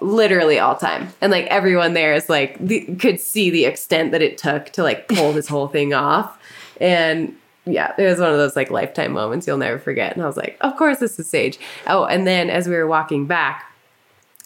literally 0.00 0.58
all 0.58 0.74
time 0.74 1.08
and 1.20 1.30
like 1.30 1.46
everyone 1.46 1.94
there 1.94 2.12
is 2.12 2.28
like 2.28 2.58
the, 2.58 2.80
could 2.96 3.20
see 3.20 3.48
the 3.48 3.64
extent 3.64 4.10
that 4.10 4.20
it 4.20 4.36
took 4.36 4.70
to 4.70 4.82
like 4.82 5.06
pull 5.06 5.32
this 5.32 5.46
whole 5.46 5.68
thing 5.68 5.94
off 5.94 6.36
and 6.80 7.34
yeah 7.64 7.92
it 7.96 8.04
was 8.04 8.18
one 8.18 8.30
of 8.30 8.36
those 8.38 8.56
like 8.56 8.72
lifetime 8.72 9.12
moments 9.12 9.46
you'll 9.46 9.56
never 9.56 9.78
forget 9.78 10.14
and 10.14 10.22
i 10.22 10.26
was 10.26 10.36
like 10.36 10.56
of 10.62 10.76
course 10.76 10.98
this 10.98 11.16
is 11.20 11.30
sage 11.30 11.60
oh 11.86 12.04
and 12.04 12.26
then 12.26 12.50
as 12.50 12.66
we 12.66 12.74
were 12.74 12.88
walking 12.88 13.24
back 13.24 13.67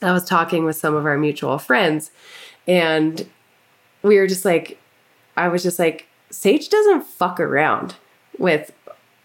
i 0.03 0.13
was 0.13 0.25
talking 0.25 0.65
with 0.65 0.77
some 0.77 0.95
of 0.95 1.07
our 1.07 1.17
mutual 1.19 1.59
friends 1.59 2.11
and 2.67 3.27
we 4.03 4.17
were 4.19 4.27
just 4.27 4.45
like 4.45 4.79
i 5.37 5.49
was 5.49 5.63
just 5.63 5.79
like 5.79 6.07
sage 6.31 6.69
doesn't 6.69 7.03
fuck 7.05 7.39
around 7.41 7.95
with 8.39 8.73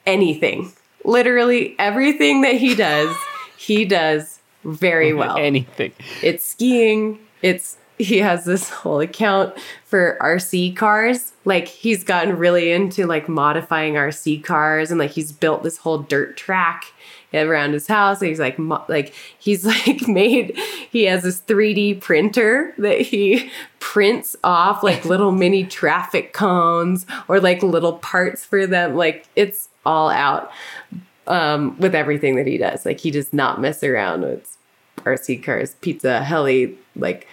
anything 0.06 0.72
literally 1.04 1.76
everything 1.80 2.42
that 2.42 2.56
he 2.56 2.76
does 2.76 3.16
he 3.58 3.86
does 3.86 4.40
very 4.64 5.14
well 5.14 5.38
Anything. 5.38 5.94
it's 6.22 6.44
skiing. 6.46 7.20
It's 7.42 7.78
he 7.98 8.18
has 8.18 8.44
this 8.44 8.70
whole 8.70 9.00
account 9.00 9.54
for 9.86 10.18
RC 10.22 10.76
cars. 10.76 11.32
Like 11.46 11.68
he's 11.70 12.04
gotten 12.04 12.38
really 12.38 12.72
into 12.74 13.08
like 13.08 13.30
modifying 13.30 13.94
RC 13.94 14.44
cars 14.44 14.92
and 14.92 15.00
like 15.00 15.12
he's 15.12 15.32
built 15.32 15.64
this 15.64 15.78
whole 15.78 16.00
dirt 16.00 16.36
track 16.36 16.86
around 17.34 17.74
his 17.74 17.88
house. 17.88 18.22
And 18.22 18.30
he's 18.30 18.40
like 18.40 18.58
mo- 18.58 18.84
like 18.88 19.14
he's 19.40 19.66
like 19.88 20.08
made 20.08 20.58
he 20.92 21.04
has 21.04 21.24
this 21.24 21.42
3D 21.42 22.02
printer 22.02 22.74
that 22.78 23.02
he 23.02 23.52
prints 23.80 24.36
off 24.44 24.84
like 24.84 25.06
little 25.06 25.32
mini 25.32 25.66
traffic 25.66 26.34
cones 26.34 27.06
or 27.28 27.40
like 27.40 27.64
little 27.64 27.94
parts 27.94 28.46
for 28.46 28.68
them. 28.68 28.96
Like 28.96 29.28
it's 29.36 29.70
all 29.86 30.10
out 30.10 30.52
um, 31.28 31.78
with 31.80 31.96
everything 31.96 32.36
that 32.36 32.48
he 32.48 32.58
does. 32.58 32.86
Like 32.86 33.00
he 33.00 33.12
does 33.12 33.34
not 33.34 33.62
mess 33.62 33.84
around 33.84 34.22
with 34.22 34.58
RC 35.00 35.44
cars, 35.44 35.76
pizza, 35.82 36.24
heli, 36.24 36.78
like, 36.96 37.28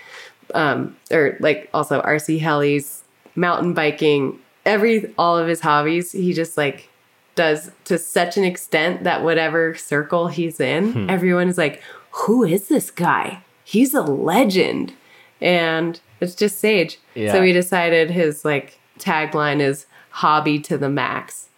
um, 0.54 0.96
or 1.10 1.36
like 1.40 1.68
also 1.72 2.02
RC 2.02 2.40
helis, 2.40 3.02
mountain 3.34 3.74
biking, 3.74 4.38
every 4.66 5.12
all 5.16 5.38
of 5.38 5.48
his 5.48 5.60
hobbies. 5.60 6.12
He 6.12 6.32
just 6.32 6.56
like 6.56 6.88
does 7.34 7.70
to 7.84 7.98
such 7.98 8.36
an 8.36 8.44
extent 8.44 9.04
that 9.04 9.22
whatever 9.22 9.74
circle 9.74 10.28
he's 10.28 10.60
in, 10.60 10.92
hmm. 10.92 11.10
everyone 11.10 11.48
is 11.48 11.58
like, 11.58 11.82
"Who 12.10 12.44
is 12.44 12.68
this 12.68 12.90
guy? 12.90 13.42
He's 13.64 13.94
a 13.94 14.02
legend," 14.02 14.92
and 15.40 16.00
it's 16.20 16.34
just 16.34 16.58
Sage. 16.58 16.98
Yeah. 17.14 17.32
So 17.32 17.40
we 17.40 17.52
decided 17.52 18.10
his 18.10 18.44
like 18.44 18.78
tagline 18.98 19.60
is 19.60 19.86
"Hobby 20.10 20.58
to 20.60 20.78
the 20.78 20.88
max." 20.88 21.48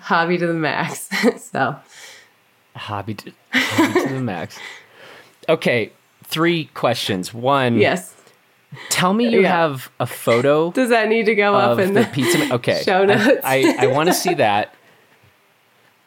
Hobby 0.00 0.38
to 0.38 0.46
the 0.46 0.54
max. 0.54 1.08
so 1.38 1.76
Hobby 2.74 3.14
to, 3.14 3.32
hobby 3.52 4.00
to 4.08 4.14
the 4.14 4.20
max. 4.20 4.58
Okay, 5.48 5.92
three 6.24 6.66
questions. 6.74 7.32
One, 7.32 7.78
yes. 7.78 8.14
tell 8.90 9.14
me 9.14 9.30
you 9.30 9.40
Yeah. 9.40 9.48
have 9.48 9.90
a 9.98 10.04
photo 10.04 10.70
Does 10.72 10.90
that 10.90 11.08
need 11.08 11.24
to 11.24 11.34
go 11.34 11.54
up 11.54 11.78
in 11.78 11.94
the 11.94 12.02
the, 12.02 12.06
pizza. 12.08 12.52
Okay, 12.54 12.82
show 12.82 13.04
I- 13.04 13.06
notes? 13.06 13.40
I, 13.42 13.76
I, 13.78 13.86
want 13.86 14.08
to 14.10 14.14
see 14.14 14.34
that. 14.34 14.74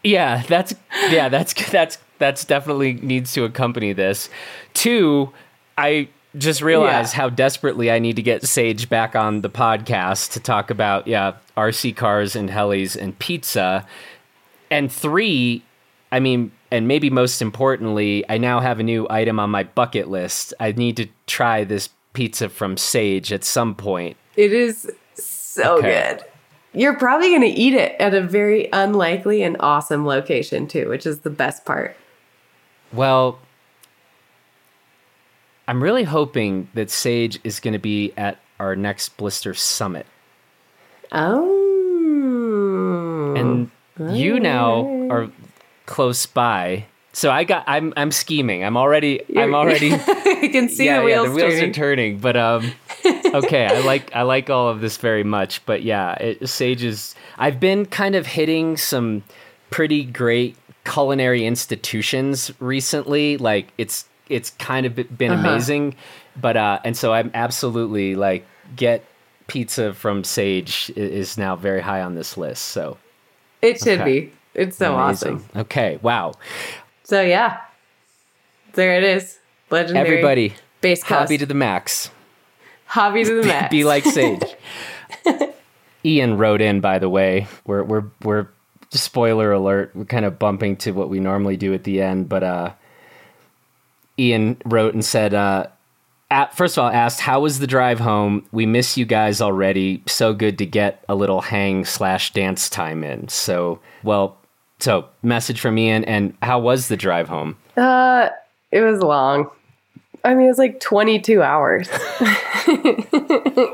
Yeah, 0.03 0.43
that's 0.47 0.73
yeah, 1.09 1.29
that's 1.29 1.53
that's 1.71 1.97
that's 2.17 2.45
definitely 2.45 2.93
needs 2.93 3.33
to 3.33 3.43
accompany 3.43 3.93
this. 3.93 4.29
Two, 4.73 5.31
I 5.77 6.09
just 6.37 6.61
realized 6.61 7.13
Yeah. 7.13 7.17
how 7.21 7.29
desperately 7.29 7.91
I 7.91 7.99
need 7.99 8.15
to 8.15 8.21
get 8.21 8.43
Sage 8.43 8.89
back 8.89 9.15
on 9.15 9.41
the 9.41 9.49
podcast 9.49 10.31
to 10.33 10.39
talk 10.39 10.69
about 10.69 11.07
yeah 11.07 11.33
RC 11.57 11.95
cars 11.95 12.35
and 12.35 12.49
helis 12.49 12.95
and 12.95 13.17
pizza. 13.19 13.85
And 14.69 14.91
three, 14.91 15.63
I 16.11 16.19
mean, 16.21 16.51
and 16.71 16.87
maybe 16.87 17.09
most 17.09 17.41
importantly, 17.41 18.23
I 18.29 18.37
now 18.37 18.61
have 18.61 18.79
a 18.79 18.83
new 18.83 19.05
item 19.09 19.39
on 19.39 19.49
my 19.49 19.63
bucket 19.63 20.09
list. 20.09 20.53
I 20.59 20.71
need 20.71 20.95
to 20.97 21.07
try 21.27 21.63
this 21.65 21.89
pizza 22.13 22.47
from 22.49 22.77
Sage 22.77 23.33
at 23.33 23.43
some 23.43 23.75
point. 23.75 24.15
It 24.37 24.53
is 24.53 24.89
so 25.15 25.77
Okay. 25.79 26.15
good. 26.17 26.23
You're 26.73 26.97
probably 26.97 27.29
going 27.29 27.41
to 27.41 27.47
eat 27.47 27.73
it 27.73 27.99
at 27.99 28.13
a 28.13 28.21
very 28.21 28.69
unlikely 28.71 29.43
and 29.43 29.57
awesome 29.59 30.05
location 30.05 30.67
too, 30.67 30.87
which 30.87 31.05
is 31.05 31.19
the 31.19 31.29
best 31.29 31.65
part. 31.65 31.97
Well, 32.93 33.39
I'm 35.67 35.83
really 35.83 36.03
hoping 36.03 36.69
that 36.73 36.89
Sage 36.89 37.39
is 37.43 37.59
going 37.59 37.73
to 37.73 37.79
be 37.79 38.13
at 38.17 38.39
our 38.59 38.75
next 38.75 39.17
Blister 39.17 39.53
Summit. 39.53 40.05
Oh. 41.11 41.57
And 43.35 43.71
you 43.97 44.39
now 44.39 45.07
are 45.09 45.29
close 45.85 46.25
by. 46.25 46.85
So 47.13 47.29
I 47.29 47.43
got 47.43 47.65
I'm 47.67 47.93
I'm 47.97 48.11
scheming. 48.11 48.63
I'm 48.63 48.77
already 48.77 49.21
I'm 49.35 49.53
already 49.53 49.93
I 50.41 50.49
can 50.51 50.69
see 50.69 50.85
yeah, 50.85 50.99
the 50.99 51.05
wheels, 51.05 51.27
yeah, 51.27 51.29
the 51.29 51.35
wheels 51.35 51.53
turning. 51.53 51.69
are 51.69 51.73
turning. 51.73 52.19
But 52.19 52.37
um, 52.37 52.71
okay, 53.33 53.65
I 53.65 53.79
like 53.79 54.15
I 54.15 54.21
like 54.23 54.49
all 54.49 54.67
of 54.69 54.81
this 54.81 54.97
very 54.97 55.23
much. 55.23 55.65
But 55.65 55.83
yeah, 55.83 56.13
it, 56.15 56.47
Sage 56.47 56.83
is. 56.83 57.15
I've 57.37 57.59
been 57.59 57.85
kind 57.85 58.15
of 58.15 58.25
hitting 58.27 58.77
some 58.77 59.23
pretty 59.69 60.03
great 60.03 60.55
culinary 60.85 61.45
institutions 61.45 62.51
recently. 62.59 63.37
Like 63.37 63.67
it's 63.77 64.05
it's 64.29 64.51
kind 64.51 64.85
of 64.85 64.95
been 64.95 65.31
Uh-huh. 65.31 65.39
amazing. 65.49 65.95
But 66.39 66.57
uh, 66.57 66.79
and 66.83 66.95
so 66.95 67.13
I'm 67.13 67.31
absolutely 67.33 68.15
like 68.15 68.45
get 68.75 69.03
pizza 69.47 69.93
from 69.93 70.23
Sage 70.23 70.91
is 70.95 71.37
now 71.37 71.55
very 71.57 71.81
high 71.81 72.01
on 72.01 72.15
this 72.15 72.37
list. 72.37 72.65
So 72.69 72.97
It 73.61 73.79
should 73.79 73.99
Okay. 74.01 74.21
be. 74.21 74.33
It's 74.53 74.77
so 74.77 74.97
amazing. 74.97 75.35
awesome. 75.35 75.59
Okay, 75.61 75.99
wow, 76.01 76.33
So 77.03 77.21
yeah, 77.21 77.59
there 78.73 78.97
it 78.97 79.03
is. 79.03 79.39
Legendary. 79.69 80.07
everybody, 80.09 80.53
Bass 80.81 81.03
Coast. 81.03 81.09
hobby 81.21 81.37
to 81.37 81.45
the 81.45 81.53
max. 81.53 82.11
Hobby 82.91 83.23
to 83.23 83.41
the 83.41 83.47
max. 83.47 83.71
Be 83.71 83.85
like 83.85 84.03
Sage. 84.03 84.43
Ian 86.05 86.37
wrote 86.37 86.61
in, 86.61 86.81
by 86.81 86.99
the 86.99 87.09
way. 87.09 87.47
We're 87.65 87.83
we're 87.83 88.03
we're 88.21 88.47
spoiler 88.91 89.53
alert. 89.53 89.91
We're 89.95 90.05
kind 90.05 90.25
of 90.25 90.37
bumping 90.37 90.75
to 90.77 90.91
what 90.91 91.09
we 91.09 91.19
normally 91.19 91.57
do 91.57 91.73
at 91.73 91.85
the 91.85 92.01
end, 92.01 92.27
but 92.27 92.43
uh, 92.43 92.73
Ian 94.19 94.57
wrote 94.65 94.93
and 94.93 95.05
said, 95.05 95.33
uh, 95.33 95.67
at, 96.29 96.55
first 96.55 96.77
of 96.77 96.83
all, 96.83 96.89
asked 96.89 97.21
how 97.21 97.41
was 97.41 97.59
the 97.59 97.67
drive 97.67 97.99
home? 97.99 98.45
We 98.51 98.65
miss 98.65 98.97
you 98.97 99.05
guys 99.05 99.41
already. 99.41 100.03
So 100.07 100.33
good 100.33 100.57
to 100.57 100.65
get 100.65 101.03
a 101.07 101.15
little 101.15 101.41
hang 101.41 101.85
slash 101.85 102.33
dance 102.33 102.69
time 102.69 103.03
in. 103.03 103.27
So 103.29 103.79
well. 104.03 104.37
So, 104.79 105.09
message 105.21 105.59
from 105.61 105.77
Ian. 105.77 106.03
And 106.05 106.35
how 106.41 106.59
was 106.59 106.87
the 106.87 106.97
drive 106.97 107.29
home? 107.29 107.55
Uh, 107.77 108.29
it 108.71 108.81
was 108.81 108.99
long. 109.03 109.51
I 110.23 110.35
mean, 110.35 110.45
it 110.45 110.49
was 110.49 110.57
like 110.57 110.79
22 110.79 111.41
hours. 111.41 111.87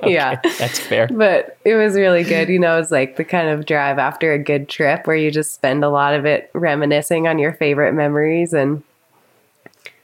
yeah. 0.06 0.39
That's 0.58 0.80
fair. 0.80 1.08
But 1.08 1.58
it 1.66 1.75
was 1.75 1.96
really 1.96 2.24
good. 2.24 2.48
You 2.48 2.60
know, 2.60 2.80
it's 2.80 2.92
like 2.92 3.18
the 3.18 3.25
kind 3.25 3.50
of 3.50 3.66
drive 3.66 4.00
after 4.00 4.32
a 4.32 4.39
good 4.39 4.70
trip 4.70 5.08
where 5.08 5.16
you 5.16 5.30
just 5.30 5.54
spend 5.54 5.84
a 5.84 5.89
lot 5.89 6.13
of 6.13 6.25
it 6.25 6.50
reminiscing 6.54 7.27
on 7.27 7.38
your 7.38 7.54
favorite 7.54 7.94
memories. 7.94 8.54
And 8.54 8.84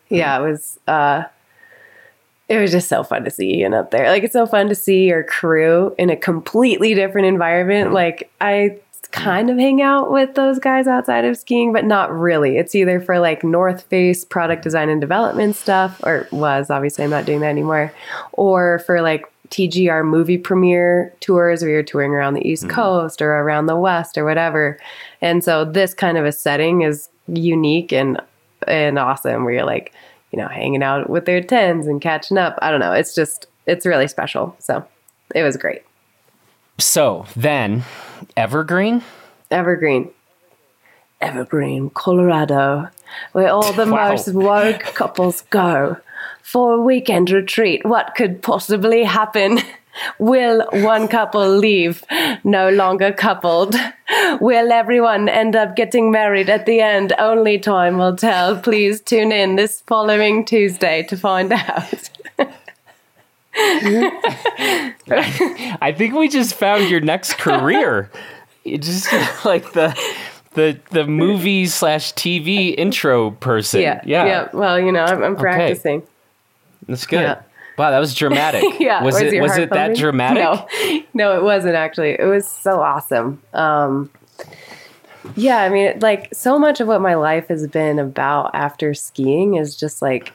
yeah, 0.10 0.38
it 0.38 0.42
was, 0.42 0.80
uh, 0.88 1.24
it 2.50 2.60
was 2.60 2.72
just 2.72 2.90
so 2.90 3.04
fun 3.04 3.24
to 3.24 3.32
see 3.32 3.60
Ian 3.60 3.74
up 3.74 3.92
there. 3.92 4.10
Like, 4.10 4.24
it's 4.24 4.34
so 4.34 4.46
fun 4.46 4.68
to 4.68 4.76
see 4.76 5.08
your 5.08 5.24
crew 5.24 5.96
in 5.98 6.10
a 6.10 6.18
completely 6.18 6.94
different 6.94 7.28
environment. 7.28 7.94
Like, 7.94 8.30
I 8.42 8.80
kind 9.14 9.52
of 9.52 9.58
hang 9.58 9.82
out 9.82 10.12
with 10.12 10.34
those 10.34 10.58
guys 10.58 10.88
outside 10.88 11.24
of 11.24 11.38
skiing, 11.38 11.72
but 11.72 11.86
not 11.86 12.12
really. 12.12 12.58
It's 12.58 12.74
either 12.74 13.00
for 13.00 13.20
like 13.20 13.44
North 13.44 13.84
Face 13.84 14.26
product 14.26 14.64
design 14.64 14.90
and 14.90 15.00
development 15.00 15.56
stuff, 15.56 16.02
or 16.04 16.28
was 16.32 16.70
obviously 16.70 17.04
I'm 17.04 17.12
not 17.12 17.26
doing 17.26 17.40
that 17.42 17.50
anymore, 17.50 17.94
or 18.34 18.80
for 18.80 19.02
like 19.02 19.26
TGR 19.50 20.04
movie 20.04 20.40
premiere 20.40 21.14
tours 21.20 21.62
where 21.62 21.70
you're 21.70 21.84
touring 21.84 22.12
around 22.12 22.34
the 22.34 22.46
East 22.46 22.64
mm-hmm. 22.64 22.76
Coast 22.76 23.22
or 23.22 23.32
around 23.32 23.68
the 23.68 23.78
West 23.78 24.18
or 24.18 24.26
whatever. 24.26 24.80
And 25.22 25.44
so 25.44 25.64
this 25.64 25.94
kind 25.94 26.18
of 26.18 26.26
a 26.26 26.32
setting 26.32 26.82
is 26.82 27.08
unique 27.28 27.94
and 27.94 28.20
and 28.68 28.98
awesome 28.98 29.44
where 29.44 29.54
you're 29.54 29.66
like, 29.66 29.94
you 30.32 30.40
know, 30.40 30.48
hanging 30.48 30.82
out 30.82 31.10
with 31.10 31.26
their 31.26 31.42
tens 31.42 31.86
and 31.86 32.02
catching 32.02 32.38
up. 32.38 32.58
I 32.64 32.72
don't 32.72 32.80
know. 32.80 32.94
It's 32.94 33.14
just 33.14 33.46
it's 33.68 33.86
really 33.86 34.08
special. 34.08 34.56
So 34.58 34.84
it 35.36 35.44
was 35.44 35.56
great. 35.56 35.84
So 36.78 37.26
then, 37.36 37.84
Evergreen? 38.36 39.04
Evergreen. 39.52 40.10
Evergreen, 41.22 41.90
Colorado, 41.92 42.90
where 43.32 43.50
all 43.50 43.72
the 43.74 43.86
Wow. 43.86 44.10
most 44.10 44.34
woke 44.34 44.80
couples 44.96 45.42
go 45.50 45.98
for 46.42 46.74
a 46.74 46.82
weekend 46.82 47.32
retreat. 47.32 47.86
What 47.86 48.16
could 48.16 48.42
possibly 48.42 49.04
happen? 49.04 49.60
Will 50.18 50.66
one 50.72 51.08
couple 51.08 51.48
leave 51.48 52.04
no 52.44 52.70
longer 52.72 53.14
coupled? 53.14 53.76
Will 54.42 54.72
everyone 54.72 55.30
end 55.30 55.56
up 55.56 55.76
getting 55.76 56.12
married 56.12 56.50
at 56.50 56.66
the 56.66 56.82
end? 56.82 57.14
Only 57.20 57.60
time 57.60 58.00
will 58.00 58.16
tell. 58.16 58.58
Please 58.58 59.00
tune 59.02 59.32
in 59.32 59.56
this 59.56 59.82
following 59.82 60.46
Tuesday 60.46 61.04
to 61.04 61.16
find 61.16 61.54
out. 61.54 62.10
I 63.56 64.94
think 65.96 66.16
we 66.16 66.28
just 66.28 66.56
found 66.56 66.90
your 66.90 67.00
next 67.00 67.38
career. 67.38 68.12
You 68.64 68.78
just 68.78 69.12
like 69.46 69.74
the 69.74 69.98
the 70.54 70.80
the 70.92 71.06
movie 71.06 71.66
slash 71.68 72.14
TV 72.14 72.74
intro 72.78 73.32
person. 73.32 73.82
Yeah. 73.82 74.02
yeah, 74.06 74.26
Yeah. 74.26 74.50
Well, 74.54 74.80
you 74.80 74.92
know, 74.92 75.04
I'm, 75.04 75.24
I'm 75.24 75.36
practicing. 75.36 76.04
That's 76.88 77.06
good. 77.06 77.22
Yeah. 77.22 77.42
Wow, 77.78 77.92
that 77.92 78.00
was 78.00 78.14
dramatic. 78.14 78.64
yeah. 78.80 79.04
was 79.04 79.20
it 79.20 79.42
was 79.42 79.58
it 79.58 79.72
that 79.72 79.96
dramatic? 79.96 80.44
No, 80.44 80.68
no, 81.14 81.38
it 81.38 81.44
wasn't 81.44 81.76
actually. 81.76 82.12
It 82.12 82.28
was 82.28 82.48
so 82.48 82.82
awesome. 82.82 83.42
Um, 83.54 84.12
yeah, 85.36 85.58
I 85.58 85.70
mean, 85.70 86.00
like 86.00 86.30
so 86.34 86.60
much 86.60 86.82
of 86.82 86.88
what 86.88 87.02
my 87.02 87.16
life 87.16 87.48
has 87.48 87.68
been 87.68 88.00
about 88.00 88.52
after 88.54 88.94
skiing 88.94 89.56
is 89.56 89.76
just 89.76 90.02
like, 90.02 90.34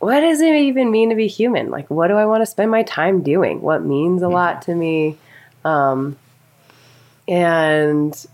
what 0.00 0.20
does 0.20 0.40
it 0.40 0.54
even 0.54 0.90
mean 0.90 1.10
to 1.10 1.16
be 1.16 1.28
human? 1.28 1.70
Like, 1.70 1.88
what 1.90 2.08
do 2.08 2.14
I 2.14 2.24
want 2.26 2.42
to 2.42 2.46
spend 2.46 2.70
my 2.70 2.82
time 2.82 3.22
doing? 3.22 3.60
What 3.60 3.84
means 3.84 4.22
a 4.22 4.28
lot 4.28 4.62
to 4.62 4.74
me? 4.74 5.16
Um, 5.64 6.16
and 7.28 8.26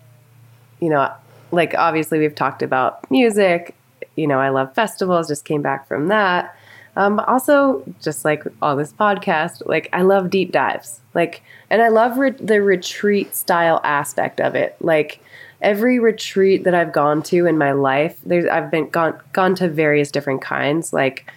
you 0.81 0.89
know, 0.89 1.13
like 1.51 1.75
obviously 1.75 2.19
we've 2.19 2.35
talked 2.35 2.63
about 2.63 3.09
music. 3.11 3.75
You 4.17 4.27
know, 4.27 4.39
I 4.39 4.49
love 4.49 4.75
festivals. 4.75 5.29
Just 5.29 5.45
came 5.45 5.63
back 5.63 5.87
from 5.87 6.09
that. 6.09 6.57
Um, 6.97 7.17
but 7.17 7.29
also, 7.29 7.85
just 8.01 8.25
like 8.25 8.43
on 8.63 8.79
this 8.79 8.93
podcast, 8.93 9.67
like 9.67 9.89
I 9.93 10.03
love 10.03 10.31
deep 10.31 10.53
dives. 10.53 11.01
Like, 11.15 11.43
and 11.69 11.83
I 11.83 11.89
love 11.89 12.17
re- 12.17 12.31
the 12.31 12.63
retreat 12.63 13.37
style 13.37 13.81
aspect 13.85 14.41
of 14.41 14.55
it. 14.55 14.77
Like 14.81 15.21
every 15.61 15.99
retreat 15.99 16.65
that 16.65 16.75
I've 16.75 16.93
gone 16.93 17.23
to 17.25 17.47
in 17.47 17.59
my 17.59 17.73
life, 17.73 18.19
there's 18.25 18.47
I've 18.47 18.71
been 18.71 18.89
gone 18.89 19.21
gone 19.33 19.55
to 19.57 19.69
various 19.69 20.11
different 20.11 20.41
kinds. 20.41 20.95
Like, 20.95 21.31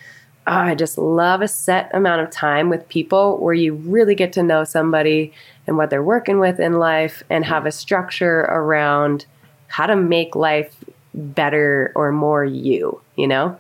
ah, 0.50 0.64
I 0.66 0.76
just 0.76 0.98
love 0.98 1.42
a 1.42 1.48
set 1.48 1.90
amount 1.94 2.22
of 2.22 2.32
time 2.32 2.70
with 2.70 2.90
people 2.90 3.38
where 3.38 3.54
you 3.54 3.76
really 3.76 4.16
get 4.16 4.34
to 4.34 4.44
know 4.44 4.64
somebody 4.64 5.32
and 5.68 5.78
what 5.78 5.92
they're 5.92 6.04
working 6.04 6.40
with 6.40 6.60
in 6.60 6.80
life, 6.80 7.22
and 7.30 7.46
have 7.46 7.68
a 7.68 7.72
structure 7.72 8.42
around 8.42 9.28
how 9.68 9.86
to 9.86 9.96
make 9.96 10.36
life 10.36 10.76
better 11.14 11.92
or 11.94 12.12
more 12.12 12.44
you, 12.44 13.00
you 13.16 13.28
know? 13.28 13.56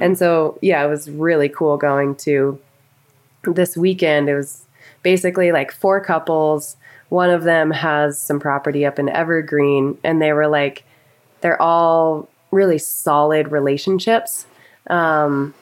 And 0.00 0.18
so, 0.18 0.58
yeah, 0.60 0.84
it 0.84 0.88
was 0.88 1.08
really 1.08 1.48
cool 1.48 1.76
going 1.76 2.16
to 2.16 2.58
this 3.44 3.76
weekend. 3.76 4.28
It 4.28 4.34
was 4.34 4.64
basically 5.04 5.52
like 5.52 5.70
four 5.70 6.00
couples. 6.00 6.76
One 7.10 7.30
of 7.30 7.44
them 7.44 7.70
has 7.70 8.18
some 8.18 8.40
property 8.40 8.84
up 8.84 8.98
in 8.98 9.08
Evergreen, 9.08 9.98
and 10.02 10.20
they 10.20 10.32
were 10.32 10.48
like, 10.48 10.84
they're 11.42 11.62
all 11.62 12.28
really 12.50 12.78
solid 12.78 13.52
relationships. 13.52 14.46
Um, 14.88 15.54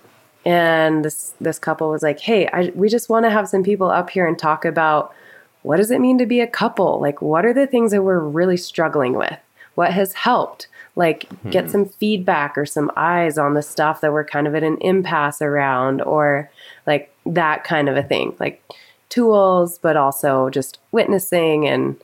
and 0.44 1.04
this 1.04 1.34
this 1.40 1.58
couple 1.58 1.90
was 1.90 2.02
like, 2.02 2.20
"Hey, 2.20 2.48
I, 2.48 2.72
we 2.74 2.88
just 2.88 3.08
want 3.08 3.24
to 3.26 3.30
have 3.30 3.48
some 3.48 3.62
people 3.62 3.90
up 3.90 4.10
here 4.10 4.26
and 4.26 4.38
talk 4.38 4.64
about 4.64 5.14
what 5.62 5.76
does 5.76 5.90
it 5.90 6.00
mean 6.00 6.18
to 6.18 6.26
be 6.26 6.40
a 6.40 6.46
couple? 6.46 7.00
Like, 7.00 7.20
what 7.20 7.44
are 7.44 7.52
the 7.52 7.66
things 7.66 7.92
that 7.92 8.02
we're 8.02 8.18
really 8.18 8.56
struggling 8.56 9.14
with? 9.14 9.38
What 9.74 9.92
has 9.92 10.14
helped? 10.14 10.68
Like, 10.96 11.28
get 11.50 11.64
hmm. 11.64 11.70
some 11.70 11.84
feedback 11.86 12.56
or 12.56 12.66
some 12.66 12.90
eyes 12.96 13.38
on 13.38 13.54
the 13.54 13.62
stuff 13.62 14.00
that 14.00 14.12
we're 14.12 14.24
kind 14.24 14.46
of 14.46 14.54
at 14.54 14.62
an 14.62 14.78
impasse 14.80 15.42
around, 15.42 16.02
or 16.02 16.50
like 16.86 17.14
that 17.26 17.64
kind 17.64 17.88
of 17.88 17.96
a 17.96 18.02
thing. 18.02 18.34
Like 18.40 18.62
tools, 19.10 19.78
but 19.78 19.96
also 19.96 20.48
just 20.48 20.78
witnessing 20.92 21.66
and 21.66 21.96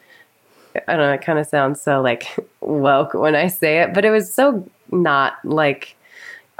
I 0.87 0.97
don't 0.97 1.07
know, 1.07 1.13
it 1.13 1.23
kind 1.23 1.39
of 1.39 1.47
sounds 1.47 1.81
so 1.81 2.03
like 2.03 2.37
woke 2.61 3.15
when 3.15 3.35
I 3.35 3.47
say 3.49 3.81
it, 3.81 3.95
but 3.95 4.05
it 4.05 4.11
was 4.11 4.33
so 4.33 4.69
not 4.93 5.35
like 5.45 5.96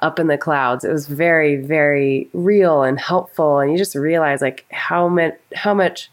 up 0.01 0.19
in 0.19 0.27
the 0.27 0.39
clouds. 0.39 0.85
It 0.85 0.93
was 0.93 1.07
very, 1.07 1.57
very 1.57 2.29
real 2.33 2.83
and 2.83 2.99
helpful. 2.99 3.61
And 3.61 3.73
you 3.73 3.79
just 3.79 3.95
realize 3.95 4.43
like 4.43 4.67
how 4.71 5.09
much, 5.09 5.35
how 5.55 5.75
much 5.75 6.11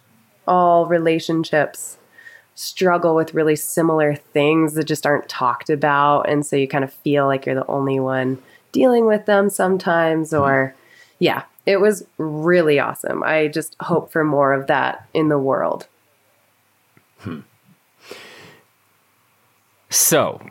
all 0.48 0.86
relationships 0.86 1.98
struggle 2.56 3.16
with 3.16 3.34
really 3.34 3.56
similar 3.56 4.16
things 4.16 4.74
that 4.76 4.86
just 4.86 5.06
aren't 5.06 5.28
talked 5.28 5.70
about. 5.70 6.30
And 6.30 6.46
so 6.46 6.56
you 6.56 6.68
kind 6.68 6.84
of 6.84 6.94
feel 6.94 7.26
like 7.26 7.46
you're 7.46 7.56
the 7.56 7.68
only 7.68 8.00
one 8.00 8.42
dealing 8.72 9.06
with 9.06 9.26
them 9.26 9.50
sometimes, 9.50 10.32
mm-hmm. 10.32 10.44
or 10.44 10.76
yeah, 11.20 11.44
it 11.66 11.78
was 11.78 12.06
really 12.18 12.80
awesome. 12.80 13.24
I 13.24 13.48
just 13.48 13.76
hope 13.80 14.12
for 14.12 14.24
more 14.24 14.54
of 14.54 14.68
that 14.68 15.08
in 15.14 15.30
the 15.30 15.40
world. 15.40 15.88
Hmm. 17.20 17.42
So, 19.90 20.42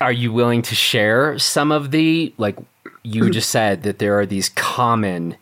are 0.00 0.12
you 0.12 0.32
willing 0.32 0.62
to 0.62 0.74
share 0.74 1.38
some 1.38 1.70
of 1.70 1.90
the 1.90 2.34
like 2.38 2.56
you 3.02 3.30
just 3.30 3.50
said 3.50 3.82
that 3.82 3.98
there 3.98 4.18
are 4.18 4.26
these 4.26 4.48
common 4.50 5.36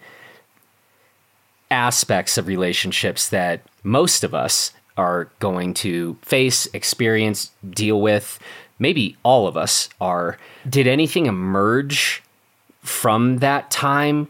aspects 1.71 2.37
of 2.37 2.47
relationships 2.47 3.29
that 3.31 3.63
most 3.83 4.23
of 4.23 4.35
us 4.35 4.73
are 4.97 5.31
going 5.39 5.73
to 5.73 6.17
face, 6.23 6.67
experience, 6.75 7.51
deal 7.71 8.01
with. 8.01 8.39
Maybe 8.79 9.17
all 9.23 9.47
of 9.47 9.57
us 9.57 9.89
are. 10.01 10.37
Did 10.69 10.87
anything 10.87 11.27
emerge 11.27 12.23
from 12.83 13.39
that 13.39 13.71
time 13.71 14.29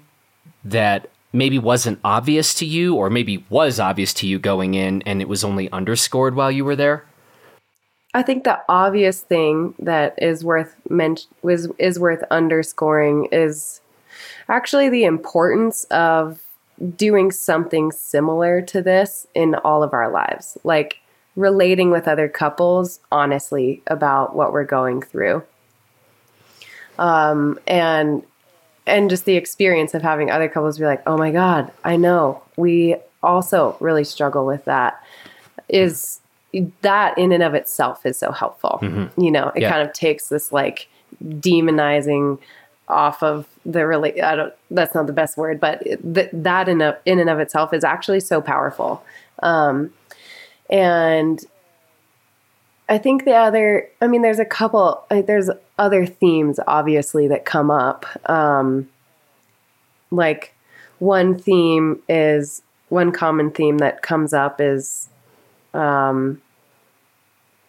that 0.65 1.11
maybe 1.33 1.59
wasn't 1.59 1.99
obvious 2.05 2.55
to 2.55 2.67
you 2.67 2.95
or 2.95 3.11
maybe 3.11 3.45
was 3.49 3.81
obvious 3.81 4.13
to 4.15 4.27
you 4.27 4.39
going 4.39 4.75
in 4.75 5.03
and 5.03 5.21
it 5.21 5.29
was 5.29 5.43
only 5.43 5.71
underscored 5.73 6.37
while 6.37 6.53
you 6.53 6.65
were 6.65 6.77
there? 6.77 7.05
I 8.15 8.23
think 8.23 8.45
the 8.45 8.61
obvious 8.69 9.21
thing 9.21 9.75
that 9.79 10.15
is 10.23 10.45
worth 10.45 10.77
men- 10.89 11.17
was 11.43 11.69
is 11.79 11.99
worth 11.99 12.23
underscoring 12.31 13.29
is 13.33 13.81
actually 14.49 14.91
the 14.91 15.05
importance 15.05 15.85
of 15.85 16.41
doing 16.97 17.31
something 17.31 17.91
similar 17.93 18.61
to 18.63 18.83
this 18.83 19.27
in 19.35 19.55
all 19.55 19.83
of 19.83 19.95
our 19.95 20.11
lives. 20.11 20.59
Like 20.63 20.99
relating 21.37 21.91
with 21.91 22.07
other 22.07 22.29
couples 22.29 23.01
honestly 23.11 23.83
about 23.87 24.37
what 24.37 24.53
we're 24.53 24.65
going 24.65 25.01
through. 25.01 25.43
Um 26.99 27.59
and 27.67 28.23
and 28.87 29.09
just 29.09 29.25
the 29.25 29.37
experience 29.37 29.95
of 29.95 30.03
having 30.03 30.31
other 30.31 30.49
couples 30.49 30.79
be 30.79 30.85
like, 30.85 31.03
"Oh 31.07 31.17
my 31.17 31.31
god, 31.31 31.73
I 31.85 31.97
know. 31.97 32.43
We 32.57 32.97
also 33.23 33.77
really 33.81 34.05
struggle 34.05 34.45
with 34.45 34.65
that." 34.67 35.01
Is 35.69 36.21
that 36.83 37.17
in 37.19 37.33
and 37.33 37.43
of 37.43 37.55
itself 37.55 38.05
is 38.05 38.19
so 38.19 38.33
helpful. 38.33 38.79
You 39.17 39.31
know, 39.31 39.53
it 39.55 39.63
Yeah. 39.63 39.71
kind 39.71 39.83
of 39.87 39.93
takes 39.95 40.29
this 40.29 40.53
like 40.53 40.89
demonizing 41.23 42.39
off 42.89 43.23
of 43.23 43.47
the 43.65 43.87
really 43.87 44.21
I 44.21 44.35
don't 44.37 44.53
that's 44.71 44.95
not 44.95 45.07
the 45.07 45.13
best 45.13 45.37
word, 45.37 45.61
but 45.61 45.83
th- 45.83 46.29
that 46.33 46.69
in 46.69 46.83
of, 46.83 46.97
in 47.07 47.19
and 47.19 47.31
of 47.31 47.39
itself 47.39 47.73
is 47.73 47.85
actually 47.85 48.21
so 48.21 48.41
powerful. 48.41 49.03
Um, 49.43 49.93
and 50.69 51.45
I 52.89 52.99
think 52.99 53.25
the 53.25 53.35
other, 53.35 53.89
I 54.03 54.07
mean, 54.07 54.21
there's 54.23 54.39
a 54.41 54.45
couple, 54.45 55.05
like, 55.11 55.27
there's 55.27 55.49
other 55.79 56.05
themes 56.05 56.61
obviously 56.67 57.29
that 57.29 57.45
come 57.47 57.71
up. 57.71 58.05
Um, 58.29 58.89
like 60.11 60.55
one 60.99 61.39
theme 61.39 62.03
is 62.09 62.63
one 62.91 63.11
common 63.13 63.51
theme 63.51 63.79
that 63.79 64.03
comes 64.03 64.35
up 64.35 64.61
is, 64.61 65.09
um, 65.75 66.41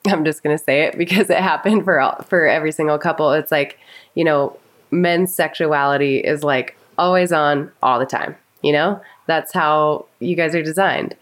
I'm 0.08 0.26
just 0.26 0.44
gonna 0.44 0.58
say 0.58 0.82
it 0.82 0.98
because 0.98 1.30
it 1.30 1.38
happened 1.38 1.84
for 1.84 2.00
all, 2.00 2.22
for 2.24 2.48
every 2.48 2.72
single 2.72 2.98
couple. 2.98 3.32
It's 3.32 3.52
like, 3.52 3.80
you 4.16 4.24
know, 4.24 4.58
men's 4.92 5.34
sexuality 5.34 6.18
is 6.18 6.44
like 6.44 6.76
always 6.98 7.32
on 7.32 7.72
all 7.82 8.00
the 8.00 8.06
time. 8.06 8.36
You 8.62 8.74
know, 8.74 9.02
that's 9.28 9.54
how 9.54 10.06
you 10.20 10.36
guys 10.36 10.56
are 10.56 10.64
designed. 10.64 11.16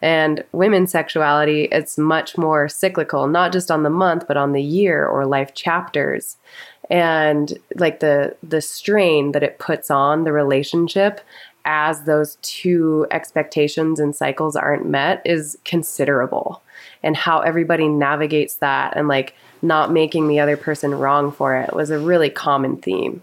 And 0.00 0.44
women's 0.52 0.92
sexuality, 0.92 1.64
it's 1.72 1.98
much 1.98 2.38
more 2.38 2.68
cyclical, 2.68 3.26
not 3.26 3.52
just 3.52 3.70
on 3.70 3.82
the 3.82 3.90
month, 3.90 4.26
but 4.28 4.36
on 4.36 4.52
the 4.52 4.62
year 4.62 5.04
or 5.04 5.26
life 5.26 5.54
chapters. 5.54 6.36
And 6.90 7.58
like 7.74 8.00
the 8.00 8.36
the 8.42 8.60
strain 8.60 9.32
that 9.32 9.42
it 9.42 9.58
puts 9.58 9.90
on 9.90 10.24
the 10.24 10.32
relationship 10.32 11.20
as 11.68 12.04
those 12.04 12.38
two 12.40 13.06
expectations 13.10 14.00
and 14.00 14.16
cycles 14.16 14.56
aren't 14.56 14.88
met 14.88 15.20
is 15.26 15.58
considerable. 15.66 16.62
And 17.02 17.14
how 17.14 17.40
everybody 17.40 17.86
navigates 17.86 18.56
that 18.56 18.96
and 18.96 19.06
like 19.06 19.34
not 19.60 19.92
making 19.92 20.28
the 20.28 20.40
other 20.40 20.56
person 20.56 20.94
wrong 20.94 21.30
for 21.30 21.56
it 21.56 21.74
was 21.74 21.90
a 21.90 21.98
really 21.98 22.30
common 22.30 22.78
theme. 22.78 23.22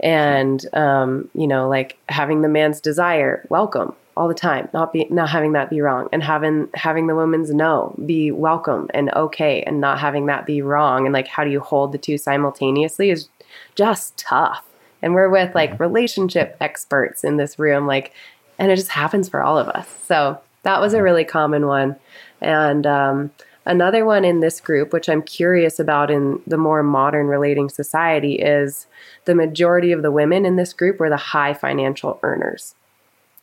And 0.00 0.64
um, 0.74 1.28
you 1.34 1.46
know, 1.46 1.68
like 1.68 1.98
having 2.08 2.42
the 2.42 2.48
man's 2.48 2.80
desire 2.80 3.46
welcome 3.50 3.94
all 4.16 4.28
the 4.28 4.34
time, 4.34 4.68
not 4.72 4.94
be 4.94 5.06
not 5.10 5.28
having 5.28 5.52
that 5.52 5.68
be 5.68 5.82
wrong, 5.82 6.08
and 6.12 6.22
having 6.22 6.68
having 6.74 7.06
the 7.06 7.14
woman's 7.14 7.50
no 7.50 7.94
be 8.06 8.30
welcome 8.30 8.88
and 8.94 9.12
okay, 9.14 9.62
and 9.62 9.80
not 9.80 9.98
having 9.98 10.26
that 10.26 10.46
be 10.46 10.62
wrong. 10.62 11.04
And 11.04 11.12
like, 11.12 11.28
how 11.28 11.44
do 11.44 11.50
you 11.50 11.60
hold 11.60 11.92
the 11.92 11.98
two 11.98 12.16
simultaneously 12.16 13.10
is 13.10 13.28
just 13.74 14.16
tough. 14.16 14.64
And 15.02 15.14
we're 15.14 15.28
with 15.28 15.54
like 15.54 15.78
relationship 15.78 16.56
experts 16.60 17.24
in 17.24 17.36
this 17.36 17.58
room, 17.58 17.86
like, 17.86 18.12
and 18.58 18.70
it 18.70 18.76
just 18.76 18.90
happens 18.90 19.28
for 19.28 19.42
all 19.42 19.58
of 19.58 19.68
us. 19.68 19.88
So 20.04 20.40
that 20.62 20.80
was 20.80 20.94
a 20.94 21.02
really 21.02 21.24
common 21.24 21.66
one. 21.66 21.96
And 22.40 22.86
um, 22.86 23.30
another 23.64 24.04
one 24.04 24.24
in 24.24 24.40
this 24.40 24.60
group, 24.60 24.92
which 24.92 25.08
I'm 25.08 25.22
curious 25.22 25.78
about 25.78 26.10
in 26.10 26.40
the 26.46 26.56
more 26.56 26.82
modern 26.82 27.26
relating 27.26 27.68
society, 27.68 28.34
is 28.34 28.86
the 29.26 29.34
majority 29.34 29.92
of 29.92 30.02
the 30.02 30.10
women 30.10 30.46
in 30.46 30.56
this 30.56 30.72
group 30.72 30.98
were 30.98 31.10
the 31.10 31.16
high 31.16 31.54
financial 31.54 32.18
earners. 32.22 32.74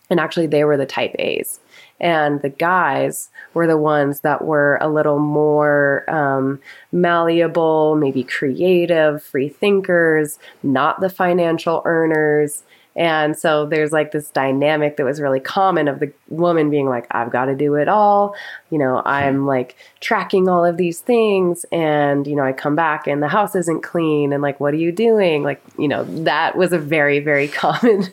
And 0.09 0.19
actually, 0.19 0.47
they 0.47 0.63
were 0.63 0.77
the 0.77 0.85
type 0.85 1.15
A's. 1.17 1.59
And 2.03 2.41
the 2.41 2.49
guys 2.49 3.29
were 3.53 3.65
the 3.65 3.77
ones 3.77 4.19
that 4.19 4.43
were 4.43 4.77
a 4.81 4.89
little 4.89 5.19
more 5.19 6.03
um, 6.09 6.59
malleable, 6.91 7.95
maybe 7.95 8.25
creative, 8.25 9.23
free 9.23 9.47
thinkers, 9.47 10.37
not 10.63 10.99
the 10.99 11.09
financial 11.09 11.81
earners. 11.85 12.63
And 12.97 13.37
so 13.37 13.65
there's 13.65 13.93
like 13.93 14.11
this 14.11 14.29
dynamic 14.29 14.97
that 14.97 15.05
was 15.05 15.21
really 15.21 15.39
common 15.39 15.87
of 15.87 15.99
the 15.99 16.11
woman 16.27 16.69
being 16.69 16.89
like, 16.89 17.07
I've 17.09 17.31
got 17.31 17.45
to 17.45 17.55
do 17.55 17.75
it 17.75 17.87
all. 17.87 18.35
You 18.69 18.79
know, 18.79 19.01
I'm 19.05 19.47
like 19.47 19.77
tracking 20.01 20.49
all 20.49 20.65
of 20.65 20.75
these 20.75 20.99
things. 20.99 21.65
And, 21.71 22.27
you 22.27 22.35
know, 22.35 22.43
I 22.43 22.51
come 22.51 22.75
back 22.75 23.07
and 23.07 23.23
the 23.23 23.29
house 23.29 23.55
isn't 23.55 23.81
clean. 23.81 24.33
And 24.33 24.43
like, 24.43 24.59
what 24.59 24.73
are 24.73 24.77
you 24.77 24.91
doing? 24.91 25.41
Like, 25.43 25.63
you 25.79 25.87
know, 25.87 26.03
that 26.23 26.57
was 26.57 26.73
a 26.73 26.79
very, 26.79 27.19
very 27.19 27.47
common 27.63 28.07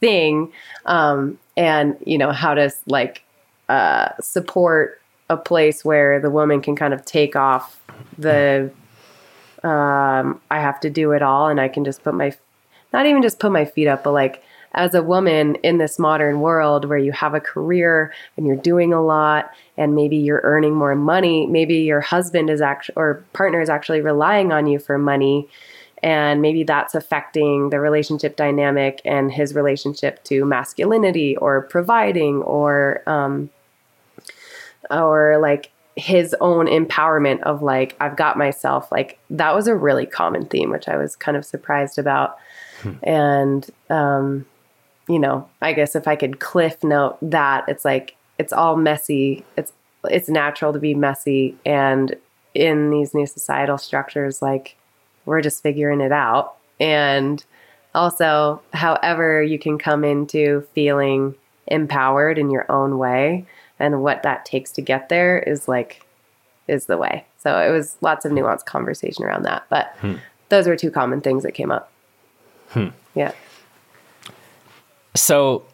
thing. 0.00 0.52
Um, 0.86 1.38
and, 1.58 1.96
you 2.06 2.16
know, 2.16 2.30
how 2.30 2.54
to 2.54 2.72
like 2.86 3.24
uh, 3.68 4.10
support 4.20 5.02
a 5.28 5.36
place 5.36 5.84
where 5.84 6.20
the 6.20 6.30
woman 6.30 6.62
can 6.62 6.76
kind 6.76 6.94
of 6.94 7.04
take 7.04 7.34
off 7.34 7.82
the, 8.16 8.70
um, 9.64 10.40
I 10.50 10.60
have 10.60 10.78
to 10.80 10.88
do 10.88 11.10
it 11.12 11.20
all 11.20 11.48
and 11.48 11.60
I 11.60 11.68
can 11.68 11.84
just 11.84 12.02
put 12.02 12.14
my 12.14 12.32
not 12.90 13.04
even 13.04 13.20
just 13.20 13.38
put 13.38 13.52
my 13.52 13.66
feet 13.66 13.86
up, 13.86 14.04
but 14.04 14.12
like 14.12 14.42
as 14.72 14.94
a 14.94 15.02
woman 15.02 15.56
in 15.56 15.76
this 15.76 15.98
modern 15.98 16.40
world 16.40 16.86
where 16.86 16.96
you 16.96 17.12
have 17.12 17.34
a 17.34 17.40
career 17.40 18.14
and 18.36 18.46
you're 18.46 18.56
doing 18.56 18.94
a 18.94 19.04
lot 19.04 19.50
and 19.76 19.94
maybe 19.94 20.16
you're 20.16 20.40
earning 20.44 20.74
more 20.74 20.94
money, 20.94 21.46
maybe 21.46 21.78
your 21.78 22.00
husband 22.00 22.48
is 22.48 22.62
actually 22.62 22.94
or 22.96 23.24
partner 23.34 23.60
is 23.60 23.68
actually 23.68 24.00
relying 24.00 24.52
on 24.52 24.66
you 24.66 24.78
for 24.78 24.96
money 24.96 25.48
and 26.02 26.40
maybe 26.42 26.64
that's 26.64 26.94
affecting 26.94 27.70
the 27.70 27.80
relationship 27.80 28.36
dynamic 28.36 29.00
and 29.04 29.32
his 29.32 29.54
relationship 29.54 30.22
to 30.24 30.44
masculinity 30.44 31.36
or 31.36 31.62
providing 31.62 32.42
or 32.42 33.02
um 33.06 33.50
or 34.90 35.38
like 35.38 35.70
his 35.96 36.34
own 36.40 36.66
empowerment 36.66 37.40
of 37.42 37.62
like 37.62 37.96
I've 38.00 38.16
got 38.16 38.38
myself 38.38 38.90
like 38.92 39.18
that 39.30 39.54
was 39.54 39.66
a 39.66 39.74
really 39.74 40.06
common 40.06 40.46
theme 40.46 40.70
which 40.70 40.88
I 40.88 40.96
was 40.96 41.16
kind 41.16 41.36
of 41.36 41.44
surprised 41.44 41.98
about 41.98 42.38
and, 43.02 43.68
um, 43.90 44.46
you 45.08 45.18
know, 45.18 45.48
I 45.60 45.72
guess 45.72 45.96
if 45.96 46.06
I 46.06 46.16
could 46.16 46.40
cliff 46.40 46.82
note 46.84 47.18
that, 47.22 47.64
it's 47.68 47.84
like, 47.84 48.16
it's 48.38 48.52
all 48.52 48.76
messy. 48.76 49.44
It's, 49.56 49.72
it's 50.04 50.28
natural 50.28 50.72
to 50.72 50.78
be 50.78 50.94
messy. 50.94 51.56
And 51.64 52.14
in 52.54 52.90
these 52.90 53.14
new 53.14 53.26
societal 53.26 53.78
structures, 53.78 54.42
like, 54.42 54.76
we're 55.28 55.42
just 55.42 55.62
figuring 55.62 56.00
it 56.00 56.12
out. 56.12 56.56
And 56.80 57.44
also, 57.94 58.62
however, 58.72 59.42
you 59.42 59.58
can 59.58 59.78
come 59.78 60.04
into 60.04 60.66
feeling 60.74 61.34
empowered 61.66 62.38
in 62.38 62.50
your 62.50 62.70
own 62.70 62.98
way 62.98 63.46
and 63.78 64.02
what 64.02 64.22
that 64.22 64.44
takes 64.44 64.72
to 64.72 64.82
get 64.82 65.08
there 65.08 65.38
is 65.38 65.68
like, 65.68 66.04
is 66.66 66.86
the 66.86 66.96
way. 66.96 67.26
So 67.38 67.58
it 67.58 67.70
was 67.70 67.96
lots 68.00 68.24
of 68.24 68.32
nuanced 68.32 68.64
conversation 68.64 69.24
around 69.24 69.44
that. 69.44 69.64
But 69.68 69.94
hmm. 70.00 70.14
those 70.48 70.66
were 70.66 70.76
two 70.76 70.90
common 70.90 71.20
things 71.20 71.42
that 71.42 71.52
came 71.52 71.70
up. 71.70 71.92
Hmm. 72.70 72.88
Yeah. 73.14 73.32
So 75.14 75.64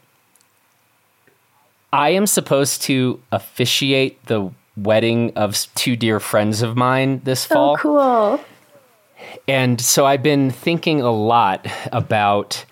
I 1.92 2.10
am 2.10 2.26
supposed 2.26 2.82
to 2.82 3.20
officiate 3.30 4.26
the 4.26 4.50
wedding 4.76 5.32
of 5.36 5.56
two 5.74 5.94
dear 5.94 6.18
friends 6.18 6.60
of 6.60 6.76
mine 6.76 7.20
this 7.24 7.44
fall. 7.44 7.74
oh, 7.74 7.76
fall. 7.76 8.38
cool. 8.38 8.44
And 9.46 9.80
so 9.80 10.07
I've 10.07 10.22
been 10.22 10.50
thinking 10.50 11.00
a 11.00 11.11
lot 11.11 11.66
about 11.92 12.64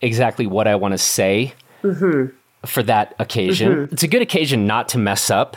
exactly 0.00 0.46
what 0.46 0.66
I 0.66 0.74
want 0.76 0.92
to 0.92 0.98
say 0.98 1.54
mm-hmm. 1.82 2.34
for 2.66 2.82
that 2.84 3.14
occasion. 3.18 3.72
Mm-hmm. 3.72 3.94
It's 3.94 4.02
a 4.02 4.08
good 4.08 4.22
occasion 4.22 4.66
not 4.66 4.88
to 4.90 4.98
mess 4.98 5.30
up, 5.30 5.56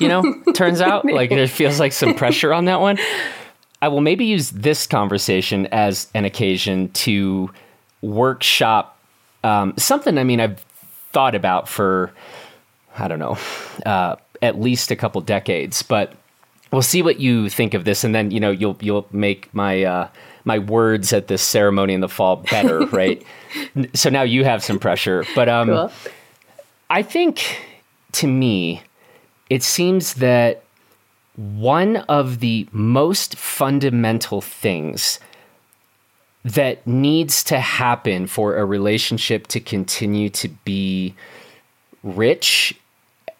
you 0.00 0.08
know, 0.08 0.22
turns 0.54 0.80
out. 0.80 1.04
Like 1.04 1.30
there 1.30 1.46
feels 1.46 1.78
like 1.78 1.92
some 1.92 2.14
pressure 2.14 2.52
on 2.52 2.64
that 2.66 2.80
one. 2.80 2.98
I 3.82 3.88
will 3.88 4.00
maybe 4.00 4.24
use 4.24 4.50
this 4.50 4.86
conversation 4.86 5.66
as 5.66 6.08
an 6.14 6.24
occasion 6.24 6.88
to 6.90 7.50
workshop 8.00 8.98
um, 9.44 9.74
something. 9.76 10.18
I 10.18 10.24
mean, 10.24 10.40
I've 10.40 10.64
thought 11.12 11.34
about 11.34 11.68
for 11.68 12.12
I 12.96 13.08
don't 13.08 13.18
know, 13.18 13.38
uh, 13.86 14.16
at 14.40 14.60
least 14.60 14.90
a 14.90 14.96
couple 14.96 15.20
decades, 15.22 15.82
but 15.82 16.12
we'll 16.72 16.82
see 16.82 17.02
what 17.02 17.20
you 17.20 17.48
think 17.48 17.74
of 17.74 17.84
this, 17.84 18.02
and 18.02 18.14
then 18.14 18.30
you 18.30 18.40
know 18.40 18.50
you'll 18.50 18.76
you'll 18.80 19.06
make 19.12 19.52
my 19.54 19.84
uh, 19.84 20.08
my 20.44 20.58
words 20.58 21.12
at 21.12 21.28
this 21.28 21.42
ceremony 21.42 21.94
in 21.94 22.00
the 22.00 22.08
fall 22.08 22.36
better, 22.36 22.86
right? 22.86 23.22
so 23.94 24.10
now 24.10 24.22
you 24.22 24.44
have 24.44 24.64
some 24.64 24.78
pressure, 24.78 25.24
but 25.34 25.48
um, 25.48 25.68
cool. 25.68 25.92
I 26.90 27.02
think 27.02 27.60
to 28.12 28.26
me, 28.26 28.82
it 29.48 29.62
seems 29.62 30.14
that 30.14 30.64
one 31.36 31.96
of 32.08 32.40
the 32.40 32.68
most 32.72 33.36
fundamental 33.36 34.40
things 34.40 35.18
that 36.44 36.86
needs 36.86 37.44
to 37.44 37.60
happen 37.60 38.26
for 38.26 38.56
a 38.56 38.64
relationship 38.64 39.46
to 39.46 39.60
continue 39.60 40.28
to 40.28 40.48
be 40.48 41.14
rich 42.02 42.74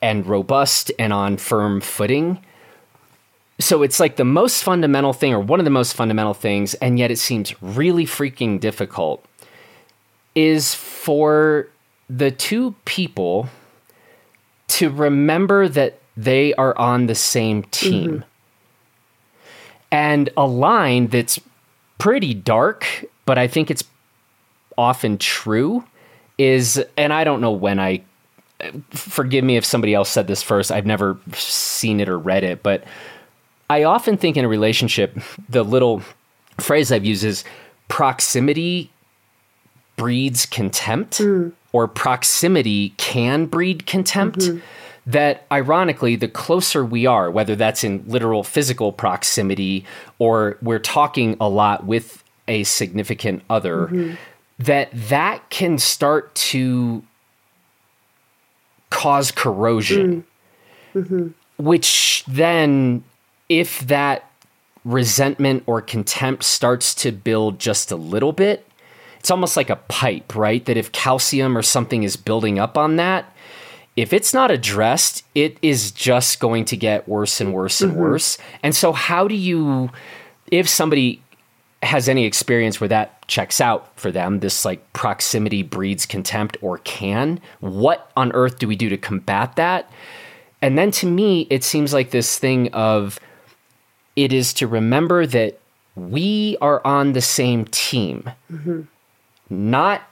and 0.00 0.26
robust 0.26 0.92
and 0.98 1.12
on 1.12 1.36
firm 1.36 1.80
footing. 1.80 2.38
So 3.62 3.82
it's 3.82 4.00
like 4.00 4.16
the 4.16 4.24
most 4.24 4.64
fundamental 4.64 5.12
thing, 5.12 5.32
or 5.32 5.40
one 5.40 5.60
of 5.60 5.64
the 5.64 5.70
most 5.70 5.94
fundamental 5.94 6.34
things, 6.34 6.74
and 6.74 6.98
yet 6.98 7.10
it 7.10 7.18
seems 7.18 7.54
really 7.62 8.04
freaking 8.04 8.58
difficult, 8.58 9.24
is 10.34 10.74
for 10.74 11.68
the 12.10 12.30
two 12.30 12.74
people 12.84 13.48
to 14.68 14.90
remember 14.90 15.68
that 15.68 16.00
they 16.16 16.54
are 16.54 16.76
on 16.76 17.06
the 17.06 17.14
same 17.14 17.62
team. 17.64 18.10
Mm-hmm. 18.10 18.22
And 19.90 20.30
a 20.36 20.46
line 20.46 21.06
that's 21.06 21.38
pretty 21.98 22.34
dark, 22.34 23.04
but 23.26 23.38
I 23.38 23.46
think 23.46 23.70
it's 23.70 23.84
often 24.76 25.18
true 25.18 25.84
is, 26.38 26.82
and 26.96 27.12
I 27.12 27.24
don't 27.24 27.40
know 27.40 27.52
when 27.52 27.78
I, 27.78 28.02
forgive 28.90 29.44
me 29.44 29.56
if 29.56 29.64
somebody 29.64 29.94
else 29.94 30.08
said 30.08 30.26
this 30.26 30.42
first, 30.42 30.72
I've 30.72 30.86
never 30.86 31.18
seen 31.34 32.00
it 32.00 32.08
or 32.08 32.18
read 32.18 32.42
it, 32.42 32.62
but 32.62 32.84
I 33.72 33.84
often 33.84 34.18
think 34.18 34.36
in 34.36 34.44
a 34.44 34.48
relationship, 34.48 35.18
the 35.48 35.62
little 35.62 36.02
phrase 36.58 36.92
I've 36.92 37.06
used 37.06 37.24
is 37.24 37.42
proximity 37.88 38.90
breeds 39.96 40.44
contempt, 40.44 41.18
mm. 41.18 41.52
or 41.72 41.88
proximity 41.88 42.90
can 42.98 43.46
breed 43.46 43.86
contempt. 43.86 44.40
Mm-hmm 44.40 44.58
that 45.04 45.44
ironically, 45.50 46.14
the 46.14 46.28
closer 46.28 46.84
we 46.84 47.06
are, 47.06 47.28
whether 47.28 47.56
that's 47.56 47.82
in 47.82 48.04
literal 48.06 48.44
physical 48.44 48.92
proximity 48.92 49.84
or 50.20 50.56
we're 50.62 50.78
talking 50.78 51.36
a 51.40 51.48
lot 51.48 51.84
with 51.84 52.22
a 52.46 52.62
significant 52.62 53.42
other, 53.50 53.88
mm-hmm. 53.88 54.14
that 54.60 54.90
that 54.92 55.50
can 55.50 55.76
start 55.76 56.32
to 56.36 57.02
cause 58.90 59.32
corrosion, 59.32 60.24
mm. 60.94 61.02
mm-hmm. 61.02 61.28
which 61.64 62.22
then, 62.28 63.02
if 63.52 63.80
that 63.80 64.30
resentment 64.82 65.62
or 65.66 65.82
contempt 65.82 66.42
starts 66.42 66.94
to 66.94 67.12
build 67.12 67.58
just 67.58 67.92
a 67.92 67.96
little 67.96 68.32
bit, 68.32 68.66
it's 69.20 69.30
almost 69.30 69.58
like 69.58 69.68
a 69.68 69.76
pipe, 69.76 70.34
right? 70.34 70.64
That 70.64 70.78
if 70.78 70.90
calcium 70.90 71.56
or 71.56 71.60
something 71.60 72.02
is 72.02 72.16
building 72.16 72.58
up 72.58 72.78
on 72.78 72.96
that, 72.96 73.30
if 73.94 74.14
it's 74.14 74.32
not 74.32 74.50
addressed, 74.50 75.22
it 75.34 75.58
is 75.60 75.90
just 75.90 76.40
going 76.40 76.64
to 76.64 76.78
get 76.78 77.06
worse 77.06 77.42
and 77.42 77.52
worse 77.52 77.82
and 77.82 77.92
mm-hmm. 77.92 78.00
worse. 78.00 78.38
And 78.62 78.74
so, 78.74 78.92
how 78.92 79.28
do 79.28 79.34
you, 79.34 79.90
if 80.50 80.66
somebody 80.66 81.22
has 81.82 82.08
any 82.08 82.24
experience 82.24 82.80
where 82.80 82.88
that 82.88 83.28
checks 83.28 83.60
out 83.60 83.94
for 84.00 84.10
them, 84.10 84.40
this 84.40 84.64
like 84.64 84.92
proximity 84.94 85.62
breeds 85.62 86.06
contempt 86.06 86.56
or 86.62 86.78
can, 86.78 87.38
what 87.60 88.10
on 88.16 88.32
earth 88.32 88.58
do 88.58 88.66
we 88.66 88.76
do 88.76 88.88
to 88.88 88.96
combat 88.96 89.56
that? 89.56 89.92
And 90.62 90.78
then 90.78 90.90
to 90.92 91.06
me, 91.06 91.46
it 91.50 91.62
seems 91.62 91.92
like 91.92 92.12
this 92.12 92.38
thing 92.38 92.72
of 92.72 93.20
it 94.16 94.32
is 94.32 94.52
to 94.54 94.66
remember 94.66 95.26
that 95.26 95.58
we 95.94 96.56
are 96.60 96.84
on 96.86 97.12
the 97.12 97.20
same 97.20 97.64
team. 97.66 98.30
Mm-hmm 98.50 98.82
not 99.52 100.02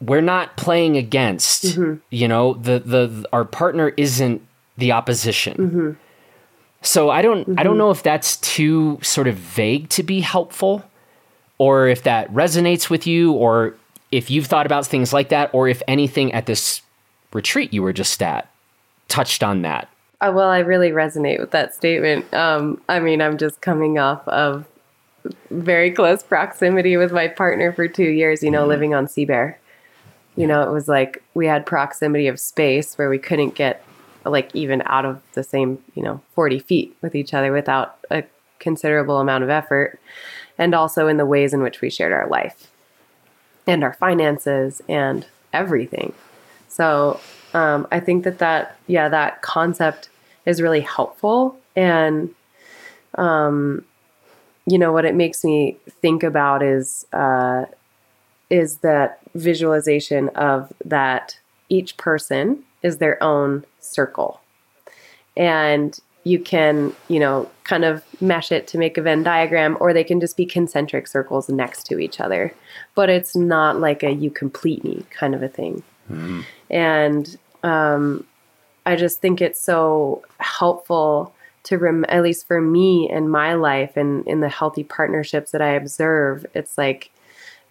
we're 0.00 0.20
not 0.20 0.56
playing 0.56 0.96
against 0.96 1.64
mm-hmm. 1.64 1.94
you 2.10 2.28
know 2.28 2.54
the, 2.54 2.80
the 2.80 3.26
our 3.32 3.44
partner 3.44 3.92
isn't 3.96 4.42
the 4.76 4.92
opposition 4.92 5.56
mm-hmm. 5.56 5.90
so 6.82 7.10
i 7.10 7.22
don't 7.22 7.58
i 7.58 7.62
don't 7.62 7.78
know 7.78 7.90
if 7.90 8.02
that's 8.02 8.36
too 8.38 8.98
sort 9.02 9.26
of 9.26 9.36
vague 9.36 9.88
to 9.88 10.02
be 10.02 10.20
helpful 10.20 10.84
or 11.58 11.88
if 11.88 12.02
that 12.02 12.30
resonates 12.32 12.90
with 12.90 13.06
you 13.06 13.32
or 13.32 13.74
if 14.10 14.30
you've 14.30 14.46
thought 14.46 14.66
about 14.66 14.86
things 14.86 15.12
like 15.12 15.30
that 15.30 15.50
or 15.52 15.68
if 15.68 15.82
anything 15.88 16.32
at 16.32 16.46
this 16.46 16.82
retreat 17.32 17.72
you 17.72 17.82
were 17.82 17.92
just 17.92 18.22
at 18.22 18.50
touched 19.08 19.42
on 19.42 19.62
that 19.62 19.88
uh, 20.20 20.32
well 20.34 20.48
i 20.48 20.58
really 20.58 20.90
resonate 20.90 21.38
with 21.38 21.50
that 21.50 21.74
statement 21.74 22.32
um, 22.34 22.80
i 22.88 22.98
mean 22.98 23.20
i'm 23.20 23.38
just 23.38 23.60
coming 23.60 23.98
off 23.98 24.26
of 24.28 24.66
very 25.50 25.90
close 25.90 26.22
proximity 26.22 26.96
with 26.96 27.12
my 27.12 27.28
partner 27.28 27.72
for 27.72 27.88
two 27.88 28.08
years, 28.08 28.42
you 28.42 28.50
know, 28.50 28.60
mm-hmm. 28.60 28.68
living 28.68 28.94
on 28.94 29.08
Sea 29.08 29.24
Bear. 29.24 29.58
You 30.36 30.46
know, 30.46 30.62
it 30.62 30.72
was 30.72 30.88
like 30.88 31.22
we 31.34 31.46
had 31.46 31.66
proximity 31.66 32.28
of 32.28 32.38
space 32.38 32.96
where 32.96 33.10
we 33.10 33.18
couldn't 33.18 33.54
get 33.54 33.84
like 34.24 34.54
even 34.54 34.82
out 34.86 35.04
of 35.04 35.20
the 35.32 35.42
same, 35.42 35.82
you 35.94 36.02
know, 36.02 36.20
40 36.34 36.60
feet 36.60 36.96
with 37.02 37.14
each 37.14 37.34
other 37.34 37.52
without 37.52 37.98
a 38.10 38.24
considerable 38.58 39.18
amount 39.18 39.42
of 39.42 39.50
effort. 39.50 39.98
And 40.56 40.74
also 40.74 41.08
in 41.08 41.16
the 41.16 41.26
ways 41.26 41.54
in 41.54 41.62
which 41.62 41.80
we 41.80 41.90
shared 41.90 42.12
our 42.12 42.28
life 42.28 42.70
and 43.66 43.82
our 43.82 43.94
finances 43.94 44.82
and 44.88 45.26
everything. 45.52 46.12
So 46.68 47.20
um, 47.54 47.86
I 47.90 48.00
think 48.00 48.24
that 48.24 48.38
that, 48.38 48.78
yeah, 48.86 49.08
that 49.08 49.42
concept 49.42 50.08
is 50.46 50.62
really 50.62 50.80
helpful. 50.80 51.58
And 51.76 52.34
um, 53.16 53.84
you 54.68 54.78
know 54.78 54.92
what 54.92 55.04
it 55.04 55.14
makes 55.14 55.44
me 55.44 55.76
think 55.88 56.22
about 56.22 56.62
is 56.62 57.06
uh, 57.12 57.64
is 58.50 58.78
that 58.78 59.20
visualization 59.34 60.28
of 60.30 60.72
that 60.84 61.38
each 61.68 61.96
person 61.96 62.62
is 62.82 62.98
their 62.98 63.22
own 63.22 63.64
circle 63.80 64.40
and 65.36 65.98
you 66.24 66.38
can 66.38 66.94
you 67.08 67.18
know 67.18 67.48
kind 67.64 67.84
of 67.84 68.02
mesh 68.20 68.52
it 68.52 68.66
to 68.66 68.78
make 68.78 68.98
a 68.98 69.02
venn 69.02 69.22
diagram 69.22 69.76
or 69.80 69.92
they 69.92 70.04
can 70.04 70.20
just 70.20 70.36
be 70.36 70.46
concentric 70.46 71.06
circles 71.06 71.48
next 71.48 71.84
to 71.84 71.98
each 71.98 72.20
other 72.20 72.52
but 72.94 73.08
it's 73.08 73.34
not 73.34 73.80
like 73.80 74.02
a 74.02 74.10
you 74.10 74.30
complete 74.30 74.84
me 74.84 75.04
kind 75.10 75.34
of 75.34 75.42
a 75.42 75.48
thing 75.48 75.82
mm-hmm. 76.10 76.40
And 76.70 77.38
um, 77.62 78.24
i 78.86 78.96
just 78.96 79.20
think 79.20 79.40
it's 79.40 79.60
so 79.60 80.22
helpful 80.38 81.32
to 81.68 81.76
rem- 81.76 82.06
at 82.08 82.22
least 82.22 82.46
for 82.46 82.62
me 82.62 83.10
in 83.10 83.28
my 83.28 83.52
life 83.52 83.94
and 83.94 84.26
in 84.26 84.40
the 84.40 84.48
healthy 84.48 84.82
partnerships 84.82 85.50
that 85.50 85.60
I 85.60 85.74
observe, 85.74 86.46
it's 86.54 86.78
like 86.78 87.10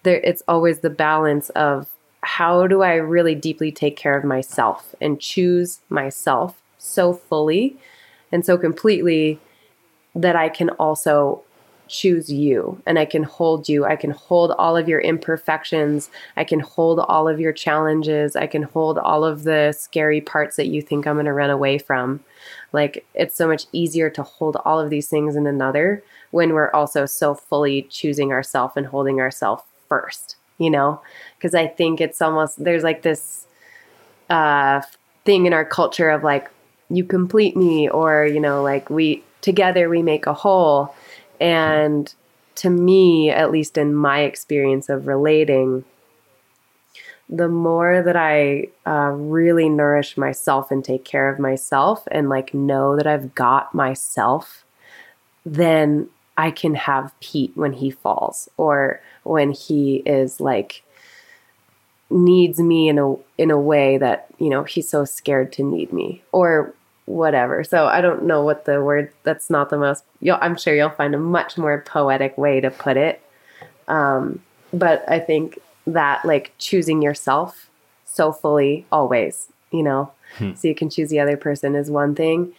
there 0.04 0.20
it's 0.20 0.42
always 0.46 0.78
the 0.80 0.90
balance 0.90 1.50
of 1.50 1.88
how 2.22 2.68
do 2.68 2.82
I 2.82 2.94
really 2.94 3.34
deeply 3.34 3.72
take 3.72 3.96
care 3.96 4.16
of 4.16 4.24
myself 4.24 4.94
and 5.00 5.20
choose 5.20 5.80
myself 5.88 6.60
so 6.78 7.12
fully 7.12 7.76
and 8.30 8.46
so 8.46 8.56
completely 8.56 9.40
that 10.14 10.36
I 10.36 10.48
can 10.48 10.70
also 10.70 11.42
choose 11.88 12.30
you 12.30 12.80
and 12.86 12.98
I 12.98 13.04
can 13.04 13.22
hold 13.22 13.68
you. 13.68 13.84
I 13.84 13.96
can 13.96 14.10
hold 14.10 14.52
all 14.52 14.76
of 14.76 14.88
your 14.88 15.00
imperfections. 15.00 16.10
I 16.36 16.44
can 16.44 16.60
hold 16.60 17.00
all 17.00 17.28
of 17.28 17.40
your 17.40 17.52
challenges. 17.52 18.36
I 18.36 18.46
can 18.46 18.62
hold 18.62 18.98
all 18.98 19.24
of 19.24 19.44
the 19.44 19.72
scary 19.72 20.20
parts 20.20 20.56
that 20.56 20.68
you 20.68 20.82
think 20.82 21.06
I'm 21.06 21.14
going 21.14 21.26
to 21.26 21.32
run 21.32 21.50
away 21.50 21.78
from. 21.78 22.20
Like 22.72 23.06
it's 23.14 23.34
so 23.34 23.48
much 23.48 23.66
easier 23.72 24.10
to 24.10 24.22
hold 24.22 24.56
all 24.64 24.78
of 24.78 24.90
these 24.90 25.08
things 25.08 25.36
in 25.36 25.46
another 25.46 26.02
when 26.30 26.52
we're 26.52 26.70
also 26.72 27.06
so 27.06 27.34
fully 27.34 27.82
choosing 27.82 28.32
ourselves 28.32 28.74
and 28.76 28.86
holding 28.86 29.20
ourselves 29.20 29.62
first, 29.88 30.36
you 30.58 30.70
know? 30.70 31.00
Because 31.36 31.54
I 31.54 31.66
think 31.66 32.00
it's 32.00 32.20
almost, 32.20 32.62
there's 32.62 32.84
like 32.84 33.02
this 33.02 33.46
uh, 34.28 34.82
thing 35.24 35.46
in 35.46 35.52
our 35.52 35.64
culture 35.64 36.10
of 36.10 36.22
like, 36.22 36.50
you 36.90 37.04
complete 37.04 37.54
me, 37.54 37.86
or, 37.88 38.24
you 38.24 38.40
know, 38.40 38.62
like 38.62 38.88
we 38.88 39.22
together 39.42 39.88
we 39.88 40.02
make 40.02 40.26
a 40.26 40.32
whole. 40.32 40.94
And 41.40 42.12
to 42.56 42.70
me, 42.70 43.30
at 43.30 43.50
least 43.50 43.78
in 43.78 43.94
my 43.94 44.20
experience 44.20 44.88
of 44.88 45.06
relating, 45.06 45.84
the 47.28 47.48
more 47.48 48.02
that 48.02 48.16
I 48.16 48.68
uh, 48.86 49.12
really 49.12 49.68
nourish 49.68 50.16
myself 50.16 50.70
and 50.70 50.84
take 50.84 51.04
care 51.04 51.28
of 51.28 51.38
myself 51.38 52.08
and 52.10 52.28
like 52.28 52.54
know 52.54 52.96
that 52.96 53.06
I've 53.06 53.34
got 53.34 53.74
myself, 53.74 54.64
then 55.44 56.08
I 56.36 56.50
can 56.50 56.74
have 56.74 57.12
Pete 57.20 57.52
when 57.54 57.74
he 57.74 57.90
falls 57.90 58.48
or 58.56 59.00
when 59.24 59.50
he 59.50 59.96
is 60.06 60.40
like 60.40 60.84
needs 62.10 62.58
me 62.58 62.88
in 62.88 62.98
a 62.98 63.14
in 63.36 63.50
a 63.50 63.60
way 63.60 63.98
that 63.98 64.28
you 64.38 64.48
know 64.48 64.64
he's 64.64 64.88
so 64.88 65.04
scared 65.04 65.52
to 65.54 65.62
need 65.62 65.92
me. 65.92 66.22
Or 66.32 66.74
whatever. 67.08 67.64
So 67.64 67.86
I 67.86 68.02
don't 68.02 68.24
know 68.24 68.42
what 68.42 68.66
the 68.66 68.82
word 68.82 69.10
that's 69.22 69.48
not 69.48 69.70
the 69.70 69.78
most 69.78 70.04
you'll, 70.20 70.38
I'm 70.42 70.56
sure 70.56 70.74
you'll 70.74 70.90
find 70.90 71.14
a 71.14 71.18
much 71.18 71.56
more 71.56 71.82
poetic 71.86 72.36
way 72.36 72.60
to 72.60 72.70
put 72.70 72.98
it. 72.98 73.22
Um, 73.88 74.42
but 74.74 75.08
I 75.08 75.18
think 75.18 75.58
that 75.86 76.24
like 76.26 76.52
choosing 76.58 77.00
yourself 77.00 77.70
so 78.04 78.30
fully 78.30 78.84
always, 78.92 79.48
you 79.70 79.82
know, 79.82 80.12
hmm. 80.36 80.52
so 80.54 80.68
you 80.68 80.74
can 80.74 80.90
choose 80.90 81.08
the 81.08 81.20
other 81.20 81.38
person 81.38 81.74
is 81.74 81.90
one 81.90 82.14
thing. 82.14 82.52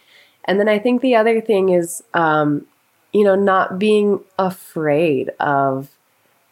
And 0.46 0.58
then 0.58 0.68
I 0.68 0.80
think 0.80 1.00
the 1.00 1.14
other 1.14 1.40
thing 1.40 1.68
is, 1.68 2.02
um, 2.12 2.66
you 3.12 3.22
know, 3.22 3.36
not 3.36 3.78
being 3.78 4.20
afraid 4.38 5.30
of 5.38 5.90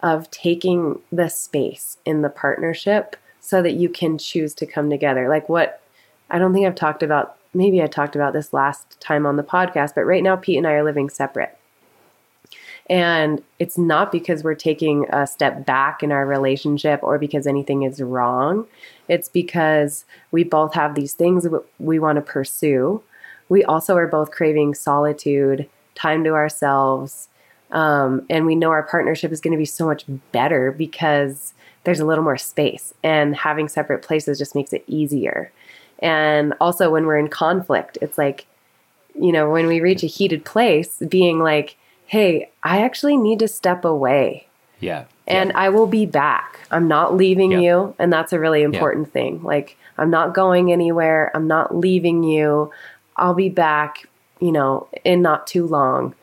of 0.00 0.30
taking 0.30 1.00
the 1.11 1.28
space 1.28 1.96
in 2.04 2.22
the 2.22 2.28
partnership 2.28 3.16
so 3.40 3.61
that 3.61 3.72
you 3.72 3.88
can 3.88 4.16
choose 4.16 4.54
to 4.54 4.66
come 4.66 4.88
together. 4.88 5.28
Like 5.28 5.48
what 5.48 5.82
I 6.30 6.38
don't 6.38 6.52
think 6.52 6.66
I've 6.66 6.76
talked 6.76 7.02
about 7.02 7.38
maybe 7.54 7.82
I 7.82 7.87
talked 7.87 8.14
about 8.14 8.32
this 8.32 8.52
last 8.52 9.00
time 9.00 9.26
on 9.26 9.37
the 9.37 9.42
podcast, 9.42 9.94
but 9.94 10.04
right 10.06 10.22
now 10.22 10.37
Pete 10.37 10.58
and 10.58 10.66
I 10.66 10.72
are 10.72 10.84
living 10.84 11.11
separate. 11.11 11.56
And 12.90 13.42
it's 13.58 13.76
not 13.76 14.11
because 14.11 14.42
we're 14.42 14.54
taking 14.54 15.06
a 15.11 15.26
step 15.26 15.66
back 15.66 16.02
in 16.02 16.11
our 16.11 16.24
relationship 16.24 17.00
or 17.02 17.18
because 17.18 17.46
anything 17.46 17.82
is 17.82 18.00
wrong. 18.00 18.66
It's 19.08 19.28
because 19.28 20.06
we 20.30 20.42
both 20.42 20.72
have 20.74 20.94
these 20.94 21.12
things 21.12 21.46
we 21.78 21.98
want 21.98 22.16
to 22.16 22.22
pursue. 22.22 23.02
We 23.50 23.62
also 23.64 23.96
are 23.96 24.06
both 24.06 24.30
craving 24.30 24.74
solitude, 24.74 25.68
time 25.94 26.24
to 26.24 26.30
ourselves. 26.30 27.28
Um, 27.70 28.24
and 28.30 28.46
we 28.46 28.54
know 28.54 28.70
our 28.70 28.82
partnership 28.82 29.32
is 29.32 29.42
going 29.42 29.52
to 29.52 29.58
be 29.58 29.66
so 29.66 29.84
much 29.84 30.04
better 30.32 30.72
because 30.72 31.52
there's 31.84 32.00
a 32.00 32.04
little 32.04 32.24
more 32.24 32.37
space, 32.37 32.92
and 33.02 33.34
having 33.37 33.68
separate 33.68 34.02
places 34.02 34.38
just 34.38 34.54
makes 34.54 34.72
it 34.72 34.84
easier. 34.87 35.50
And 36.00 36.54
also, 36.61 36.90
when 36.90 37.06
we're 37.06 37.18
in 37.18 37.28
conflict, 37.28 37.98
it's 38.00 38.18
like, 38.18 38.46
you 39.14 39.32
know, 39.32 39.50
when 39.50 39.66
we 39.66 39.80
reach 39.80 40.02
a 40.02 40.06
heated 40.06 40.44
place, 40.44 40.98
being 41.08 41.40
like, 41.40 41.76
hey, 42.06 42.50
I 42.62 42.82
actually 42.82 43.16
need 43.16 43.40
to 43.40 43.48
step 43.48 43.84
away. 43.84 44.46
Yeah. 44.80 45.04
And 45.26 45.50
yeah. 45.50 45.58
I 45.58 45.68
will 45.70 45.87
be 45.87 46.06
back. 46.06 46.61
I'm 46.70 46.88
not 46.88 47.16
leaving 47.16 47.52
yeah. 47.52 47.58
you. 47.58 47.94
And 47.98 48.12
that's 48.12 48.32
a 48.32 48.38
really 48.38 48.62
important 48.62 49.08
yeah. 49.08 49.12
thing. 49.12 49.42
Like, 49.42 49.76
I'm 49.96 50.11
not 50.11 50.34
going 50.34 50.72
anywhere. 50.72 51.30
I'm 51.34 51.48
not 51.48 51.74
leaving 51.76 52.22
you. 52.22 52.70
I'll 53.16 53.34
be 53.34 53.48
back, 53.48 54.06
you 54.40 54.52
know, 54.52 54.88
in 55.04 55.20
not 55.20 55.46
too 55.46 55.66
long. 55.66 56.14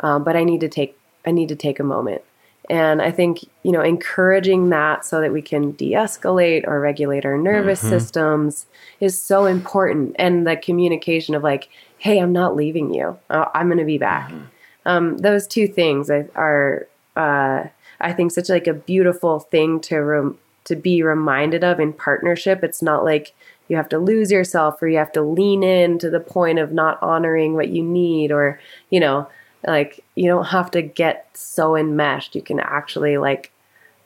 Um, 0.00 0.22
but 0.22 0.36
I 0.36 0.44
need 0.44 0.60
to 0.60 0.68
take, 0.68 0.96
I 1.26 1.32
need 1.32 1.48
to 1.48 1.56
take 1.56 1.80
a 1.80 1.84
moment. 1.84 2.22
And 2.70 3.02
I 3.02 3.10
think, 3.10 3.44
you 3.62 3.72
know, 3.72 3.82
encouraging 3.82 4.70
that 4.70 5.04
so 5.04 5.20
that 5.20 5.32
we 5.32 5.42
can 5.42 5.72
de 5.72 5.92
escalate 5.92 6.66
or 6.66 6.80
regulate 6.80 7.26
our 7.26 7.36
nervous 7.36 7.80
Mm-hmm. 7.80 7.90
systems 7.90 8.66
is 9.00 9.20
so 9.20 9.44
important. 9.44 10.16
And 10.18 10.46
the 10.46 10.56
communication 10.56 11.34
of, 11.34 11.42
like, 11.42 11.68
hey, 11.98 12.18
I'm 12.18 12.32
not 12.32 12.56
leaving 12.56 12.94
you, 12.94 13.18
Uh, 13.30 13.46
I'm 13.54 13.68
going 13.68 13.78
to 13.78 13.84
be 13.84 13.98
back. 13.98 14.30
Mm-hmm. 14.30 14.44
Um, 14.86 15.18
those 15.18 15.46
two 15.46 15.66
things 15.66 16.10
are, 16.10 16.28
are 16.34 16.86
uh, 17.16 17.68
I 18.00 18.12
think, 18.12 18.32
such 18.32 18.48
like 18.48 18.66
a 18.66 18.74
beautiful 18.74 19.40
thing 19.40 19.80
to 19.80 19.98
rem- 19.98 20.38
to 20.64 20.76
be 20.76 21.02
reminded 21.02 21.62
of 21.62 21.78
in 21.78 21.92
partnership. 21.92 22.64
It's 22.64 22.82
not 22.82 23.04
like 23.04 23.34
you 23.68 23.76
have 23.76 23.88
to 23.90 23.98
lose 23.98 24.30
yourself 24.30 24.80
or 24.82 24.88
you 24.88 24.98
have 24.98 25.12
to 25.12 25.22
lean 25.22 25.62
in 25.62 25.98
to 25.98 26.10
the 26.10 26.20
point 26.20 26.58
of 26.58 26.72
not 26.72 27.02
honoring 27.02 27.54
what 27.54 27.68
you 27.68 27.82
need 27.82 28.30
or 28.32 28.58
you 28.90 29.00
know 29.00 29.26
like 29.66 30.04
you 30.14 30.26
don't 30.28 30.46
have 30.46 30.70
to 30.70 30.82
get 30.82 31.28
so 31.34 31.76
enmeshed 31.76 32.34
you 32.34 32.42
can 32.42 32.60
actually 32.60 33.18
like 33.18 33.50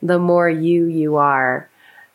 the 0.01 0.19
more 0.19 0.49
you 0.49 0.85
you 0.85 1.15
are 1.17 1.69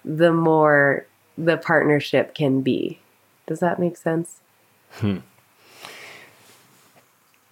the 0.05 0.33
more 0.33 1.07
the 1.37 1.57
partnership 1.57 2.35
can 2.35 2.61
be 2.61 2.99
does 3.47 3.61
that 3.61 3.79
make 3.79 3.97
sense 3.97 4.41
hmm. 4.93 5.19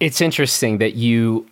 It's 0.03 0.21
interesting 0.21 0.79
that 0.79 0.95
you 0.95 1.47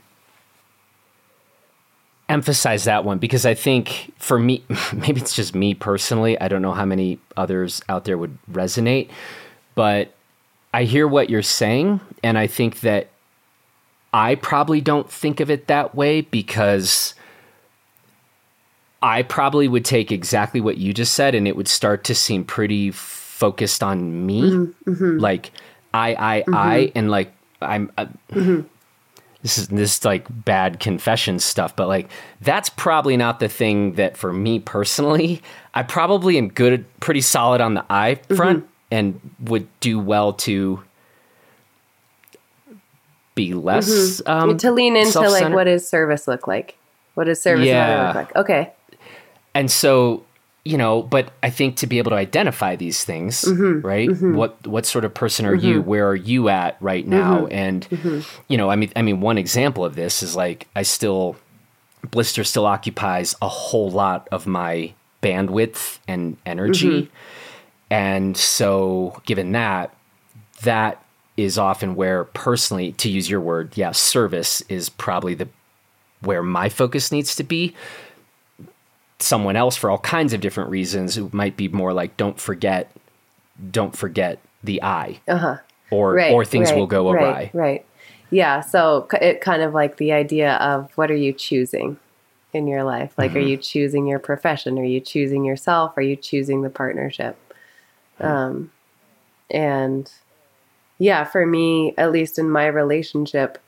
emphasize 2.29 2.83
that 2.83 3.05
one 3.05 3.19
because 3.19 3.47
I 3.47 3.55
think 3.55 4.13
for 4.19 4.41
me, 4.41 4.65
maybe 4.93 5.21
it's 5.21 5.37
just 5.37 5.55
me 5.55 5.73
personally. 5.73 6.37
I 6.41 6.49
don't 6.49 6.61
know 6.61 6.73
how 6.73 6.85
many 6.85 7.21
others 7.37 7.81
out 7.89 8.07
there 8.07 8.19
would 8.19 8.37
resonate, 8.51 9.09
but 9.77 10.13
I 10.75 10.83
hear 10.83 11.07
what 11.07 11.31
you're 11.31 11.43
saying. 11.45 12.01
And 12.25 12.37
I 12.37 12.49
think 12.49 12.81
that 12.81 13.11
I 14.13 14.35
probably 14.35 14.81
don't 14.81 15.11
think 15.11 15.41
of 15.41 15.51
it 15.51 15.67
that 15.69 15.95
way 15.95 16.23
because 16.23 17.15
I 19.03 19.23
probably 19.23 19.69
would 19.69 19.85
take 19.85 20.11
exactly 20.11 20.61
what 20.61 20.79
you 20.79 20.93
just 20.93 21.15
said 21.15 21.35
and 21.35 21.47
it 21.47 21.57
would 21.57 21.69
start 21.69 22.05
to 22.05 22.15
seem 22.15 22.45
pretty 22.45 22.91
focused 22.91 23.83
on 23.83 24.27
me. 24.27 24.43
Mm-hmm. 24.43 24.91
Mm-hmm. 24.91 25.19
Like, 25.19 25.53
I, 25.95 26.15
I, 26.15 26.41
mm-hmm. 26.43 26.55
I, 26.55 26.93
and 26.95 27.11
like, 27.11 27.33
I'm, 27.63 27.93
uh, 27.97 28.07
this 29.43 29.57
is 29.57 29.69
this 29.69 30.05
like 30.05 30.27
bad 30.45 30.81
confession 30.81 31.39
stuff, 31.39 31.75
but 31.75 31.89
like 31.89 32.11
that's 32.41 32.69
probably 32.69 33.17
not 33.17 33.41
the 33.41 33.49
thing 33.49 33.95
that 33.95 34.17
for 34.17 34.33
me 34.33 34.59
personally, 34.59 35.43
I 35.75 35.83
probably 35.83 36.37
am 36.37 36.49
good, 36.49 36.85
pretty 37.01 37.23
solid 37.23 37.61
on 37.61 37.75
the 37.75 37.85
I 37.89 38.17
front, 38.37 38.67
and 38.91 39.19
would 39.41 39.67
do 39.81 39.99
well 39.99 40.33
to 40.35 40.83
be 43.41 43.55
less 43.55 43.89
mm-hmm. 43.89 44.31
um, 44.31 44.59
to 44.59 44.71
lean 44.71 44.97
into 44.97 45.21
like 45.21 45.53
what 45.53 45.65
does 45.65 45.89
service 45.89 46.29
look 46.29 46.47
like? 46.47 46.77
What 47.15 47.25
does 47.25 47.41
service 47.41 47.67
Yeah. 47.67 48.07
look 48.07 48.15
like? 48.15 48.37
Okay. 48.37 48.73
And 49.55 49.71
so 49.71 50.25
you 50.63 50.77
know 50.77 51.03
but 51.03 51.33
i 51.43 51.49
think 51.49 51.77
to 51.77 51.87
be 51.87 51.97
able 51.97 52.11
to 52.11 52.17
identify 52.17 52.77
these 52.77 53.03
things 53.03 53.47
mm-hmm. 53.47 53.81
right? 53.81 54.11
Mm-hmm. 54.11 54.35
What 54.35 54.67
what 54.67 54.85
sort 54.85 55.05
of 55.07 55.15
person 55.15 55.47
are 55.47 55.55
you? 55.55 55.81
Where 55.81 56.07
are 56.07 56.15
you 56.15 56.51
at 56.51 56.77
right 56.81 57.07
now? 57.07 57.47
And 57.47 57.89
you 58.49 58.59
know 58.59 58.69
i 58.69 58.77
mean 58.77 58.93
i 58.95 59.03
mean 59.03 59.21
one 59.21 59.39
example 59.39 59.85
of 59.85 59.95
this 59.95 60.23
is 60.23 60.37
like 60.37 60.69
i 60.77 60.83
still 60.83 61.37
blister 62.11 62.45
still 62.45 62.67
occupies 62.67 63.35
a 63.41 63.49
whole 63.49 63.91
lot 63.91 64.29
of 64.31 64.47
my 64.47 64.93
bandwidth 65.23 65.99
and 66.09 66.37
energy. 66.47 67.11
And 67.91 68.37
so 68.37 69.21
given 69.27 69.53
that 69.53 69.95
that 70.63 71.03
is 71.41 71.59
often 71.59 71.95
where 71.95 72.25
personally 72.25 72.93
to 72.93 73.09
use 73.09 73.29
your 73.31 73.41
word 73.41 73.77
yeah 73.77 73.93
service 73.93 74.61
is 74.69 74.89
probably 74.89 75.35
the 75.35 75.49
where 76.23 76.43
my 76.43 76.69
focus 76.69 77.11
needs 77.11 77.35
to 77.37 77.43
be. 77.43 77.75
Someone 79.19 79.57
else 79.57 79.77
for 79.77 79.91
all 79.91 79.99
kinds 79.99 80.33
of 80.33 80.41
different 80.41 80.71
reasons 80.71 81.17
it 81.19 81.33
might 81.35 81.57
be 81.57 81.69
more 81.69 81.93
like 81.93 82.17
don't 82.17 82.39
forget 82.41 82.91
don't 83.71 83.97
forget 83.97 84.39
the 84.65 84.83
i. 84.83 85.21
Uh-huh. 85.29 85.57
Or 85.91 86.15
right 86.15 86.33
or 86.33 86.45
things 86.45 86.71
right, 86.71 86.79
will 86.79 86.87
go 86.87 87.11
awry. 87.11 87.23
right, 87.23 87.55
right. 87.55 87.87
Yeah 88.31 88.61
so 88.61 89.07
it 89.21 89.41
kind 89.41 89.63
of 89.63 89.75
like 89.75 89.97
the 89.97 90.13
idea 90.13 90.55
of 90.57 90.91
what 90.97 91.11
are 91.11 91.17
you 91.17 91.33
choosing 91.33 91.99
in 92.53 92.67
your 92.67 92.83
life? 92.85 93.13
Like 93.17 93.31
Mm-hmm. 93.31 93.39
are 93.39 93.43
you 93.43 93.57
choosing 93.57 94.07
your 94.07 94.19
profession? 94.19 94.79
Are 94.79 94.85
you 94.85 95.01
choosing 95.01 95.45
yourself? 95.45 95.97
Are 95.97 96.03
you 96.03 96.17
choosing 96.17 96.63
the 96.63 96.71
partnership? 96.71 97.37
Um 98.21 98.71
and 99.51 100.11
yeah 101.01 101.25
for 101.25 101.45
me 101.45 101.93
at 101.99 102.13
least 102.13 102.39
in 102.39 102.49
my 102.49 102.67
relationship 102.67 103.59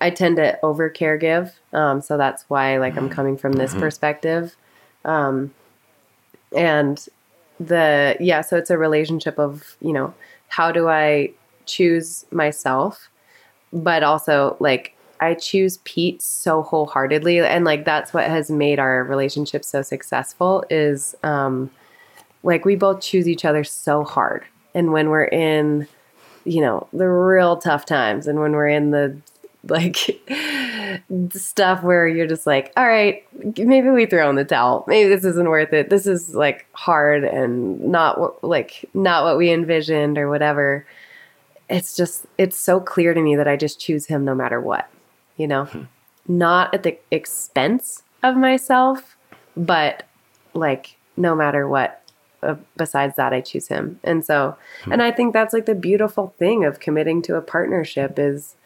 i 0.00 0.08
tend 0.08 0.36
to 0.36 0.58
over 0.64 0.88
care 0.88 1.18
give 1.18 1.58
um 1.74 2.00
so 2.00 2.16
that's 2.16 2.44
why 2.48 2.78
like 2.78 2.96
i'm 2.96 3.10
coming 3.10 3.36
from 3.36 3.52
this 3.52 3.74
perspective. 3.74 4.56
Um 5.04 5.52
and 6.56 7.06
the 7.60 8.16
yeah 8.20 8.40
so 8.40 8.56
it's 8.56 8.70
a 8.70 8.78
relationship 8.78 9.38
of 9.38 9.76
you 9.80 9.92
know 9.92 10.14
how 10.48 10.72
do 10.72 10.88
i 10.88 11.30
choose 11.66 12.24
myself? 12.30 13.08
But 13.72 14.02
also 14.02 14.56
like 14.60 14.94
i 15.20 15.34
choose 15.34 15.78
pete 15.84 16.22
so 16.22 16.62
wholeheartedly 16.62 17.40
and 17.40 17.64
like 17.64 17.84
that's 17.84 18.14
what 18.14 18.26
has 18.26 18.50
made 18.50 18.78
our 18.78 19.02
relationship 19.04 19.64
so 19.64 19.82
successful 19.82 20.64
is 20.70 21.14
um 21.22 21.70
like 22.46 22.64
we 22.64 22.76
both 22.76 23.00
choose 23.00 23.28
each 23.28 23.44
other 23.44 23.64
so 23.64 24.04
hard. 24.04 24.44
And 24.74 24.92
when 24.92 25.10
we're 25.10 25.24
in 25.24 25.88
you 26.46 26.60
know 26.60 26.86
the 26.92 27.06
real 27.06 27.56
tough 27.56 27.84
times. 27.86 28.26
And 28.26 28.40
when 28.40 28.52
we're 28.52 28.68
in 28.68 28.90
the 28.90 29.16
like 29.68 29.96
stuff 31.30 31.82
where 31.82 32.06
you're 32.06 32.28
just 32.28 32.46
like 32.46 32.72
all 32.76 32.86
right 32.86 33.24
maybe 33.58 33.90
we 33.90 34.06
throw 34.06 34.30
in 34.30 34.36
the 34.36 34.44
towel. 34.44 34.84
Maybe 34.86 35.08
this 35.08 35.24
isn't 35.24 35.48
worth 35.48 35.72
it. 35.72 35.90
This 35.90 36.06
is 36.06 36.34
like 36.34 36.66
hard 36.72 37.24
and 37.24 37.80
not 37.80 38.44
like 38.44 38.88
not 38.94 39.24
what 39.24 39.36
we 39.36 39.50
envisioned 39.50 40.18
or 40.18 40.28
whatever. 40.28 40.86
It's 41.68 41.96
just 41.96 42.26
it's 42.38 42.56
so 42.56 42.78
clear 42.80 43.12
to 43.12 43.20
me 43.20 43.34
that 43.34 43.48
i 43.48 43.56
just 43.56 43.80
choose 43.80 44.06
him 44.06 44.24
no 44.24 44.34
matter 44.34 44.60
what 44.60 44.88
you 45.36 45.46
know? 45.46 45.64
Hmm. 45.64 45.82
Not 46.28 46.74
at 46.74 46.82
the 46.82 46.98
expense 47.10 48.02
of 48.22 48.36
myself 48.36 49.16
but 49.56 50.04
like 50.54 50.96
no 51.16 51.34
matter 51.34 51.66
what 51.66 52.02
uh, 52.42 52.54
besides 52.76 53.16
that 53.16 53.32
i 53.32 53.40
choose 53.40 53.68
him. 53.68 53.98
And 54.04 54.24
so 54.24 54.56
hmm. 54.84 54.92
and 54.92 55.02
i 55.02 55.10
think 55.10 55.32
that's 55.32 55.54
like 55.54 55.66
the 55.66 55.74
beautiful 55.74 56.34
thing 56.38 56.64
of 56.64 56.80
committing 56.80 57.22
to 57.22 57.36
a 57.36 57.42
partnership 57.42 58.18
is 58.18 58.56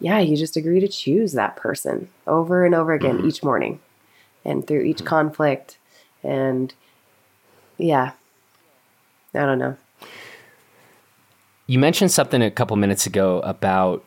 yeah 0.00 0.18
you 0.18 0.36
just 0.36 0.56
agree 0.56 0.80
to 0.80 0.88
choose 0.88 1.32
that 1.32 1.56
person 1.56 2.08
over 2.26 2.64
and 2.64 2.74
over 2.74 2.92
again 2.92 3.18
hmm. 3.18 3.28
each 3.28 3.42
morning 3.42 3.80
and 4.44 4.66
through 4.66 4.82
each 4.82 5.00
hmm. 5.00 5.06
conflict. 5.06 5.78
And 6.22 6.72
yeah 7.78 8.12
i 9.34 9.40
don't 9.40 9.58
know. 9.58 9.76
You 11.66 11.78
mentioned 11.78 12.12
something 12.12 12.42
a 12.42 12.50
couple 12.50 12.76
minutes 12.76 13.06
ago 13.06 13.40
about 13.40 14.04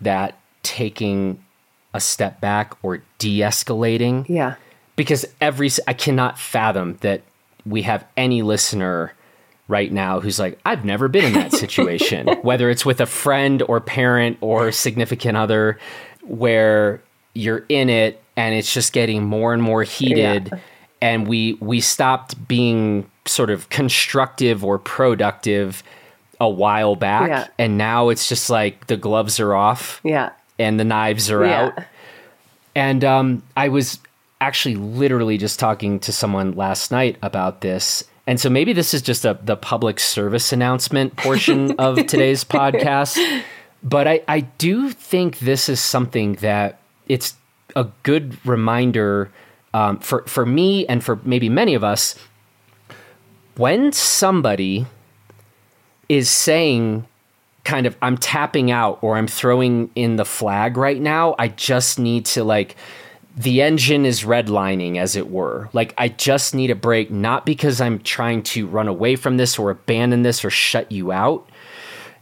that 0.00 0.38
taking 0.62 1.42
a 1.92 2.00
step 2.00 2.40
back 2.40 2.76
or 2.82 3.02
de-escalating. 3.18 4.28
Yeah. 4.28 4.56
Because 4.96 5.24
every 5.40 5.70
I 5.86 5.92
cannot 5.92 6.38
fathom 6.38 6.98
that 7.00 7.22
we 7.66 7.82
have 7.82 8.04
any 8.16 8.42
listener 8.42 9.12
right 9.68 9.90
now 9.92 10.20
who's 10.20 10.38
like 10.38 10.58
I've 10.66 10.84
never 10.84 11.08
been 11.08 11.24
in 11.24 11.32
that 11.34 11.52
situation 11.64 12.28
whether 12.42 12.68
it's 12.70 12.84
with 12.84 13.00
a 13.00 13.06
friend 13.06 13.62
or 13.62 13.80
parent 13.80 14.36
or 14.42 14.70
significant 14.72 15.36
other 15.38 15.78
where 16.22 17.02
you're 17.34 17.64
in 17.68 17.88
it 17.88 18.22
and 18.36 18.54
it's 18.54 18.72
just 18.72 18.92
getting 18.92 19.24
more 19.24 19.54
and 19.54 19.62
more 19.62 19.82
heated 19.82 20.50
Yeah. 20.52 20.58
and 21.00 21.26
we 21.26 21.54
we 21.60 21.80
stopped 21.80 22.46
being 22.46 23.10
sort 23.26 23.48
of 23.50 23.70
constructive 23.70 24.64
or 24.64 24.78
productive 24.78 25.82
a 26.40 26.48
while 26.48 26.94
back 26.96 27.28
Yeah. 27.28 27.46
and 27.58 27.78
now 27.78 28.10
it's 28.10 28.28
just 28.28 28.50
like 28.50 28.86
the 28.88 28.96
gloves 28.98 29.40
are 29.40 29.54
off 29.54 30.00
yeah 30.04 30.30
and 30.58 30.78
the 30.78 30.84
knives 30.84 31.30
are 31.30 31.44
Yeah. 31.46 31.62
out. 31.62 31.84
And 32.76 33.04
um, 33.04 33.42
I 33.56 33.68
was 33.68 33.98
actually 34.44 34.74
literally 34.76 35.38
just 35.38 35.58
talking 35.58 35.98
to 36.00 36.12
someone 36.12 36.52
last 36.52 36.90
night 36.90 37.16
about 37.22 37.62
this. 37.62 38.04
And 38.26 38.38
so 38.38 38.50
maybe 38.50 38.74
this 38.74 38.92
is 38.92 39.00
just 39.00 39.24
a 39.24 39.38
the 39.42 39.56
public 39.56 39.98
service 39.98 40.52
announcement 40.52 41.16
portion 41.16 41.72
of 41.78 41.96
today's 42.06 42.44
podcast. 42.44 43.18
But 43.82 44.06
I, 44.06 44.20
I 44.28 44.40
do 44.40 44.90
think 44.90 45.38
this 45.38 45.70
is 45.70 45.80
something 45.80 46.34
that 46.36 46.78
it's 47.08 47.34
a 47.74 47.86
good 48.02 48.36
reminder 48.46 49.30
um, 49.72 49.98
for, 50.00 50.22
for 50.26 50.44
me 50.44 50.86
and 50.86 51.02
for 51.02 51.18
maybe 51.24 51.48
many 51.48 51.74
of 51.74 51.82
us 51.82 52.14
when 53.56 53.92
somebody 53.92 54.86
is 56.08 56.28
saying 56.28 57.06
kind 57.64 57.86
of 57.86 57.96
I'm 58.02 58.18
tapping 58.18 58.70
out 58.70 58.98
or 59.00 59.16
I'm 59.16 59.26
throwing 59.26 59.90
in 59.94 60.16
the 60.16 60.24
flag 60.26 60.76
right 60.76 61.00
now. 61.00 61.34
I 61.38 61.48
just 61.48 61.98
need 61.98 62.26
to 62.26 62.44
like 62.44 62.76
the 63.36 63.62
engine 63.62 64.06
is 64.06 64.22
redlining 64.22 64.96
as 64.96 65.16
it 65.16 65.30
were. 65.30 65.68
Like 65.72 65.92
I 65.98 66.08
just 66.08 66.54
need 66.54 66.70
a 66.70 66.74
break 66.76 67.10
not 67.10 67.44
because 67.44 67.80
I'm 67.80 67.98
trying 67.98 68.42
to 68.44 68.66
run 68.66 68.86
away 68.88 69.16
from 69.16 69.36
this 69.36 69.58
or 69.58 69.70
abandon 69.70 70.22
this 70.22 70.44
or 70.44 70.50
shut 70.50 70.92
you 70.92 71.10
out. 71.12 71.48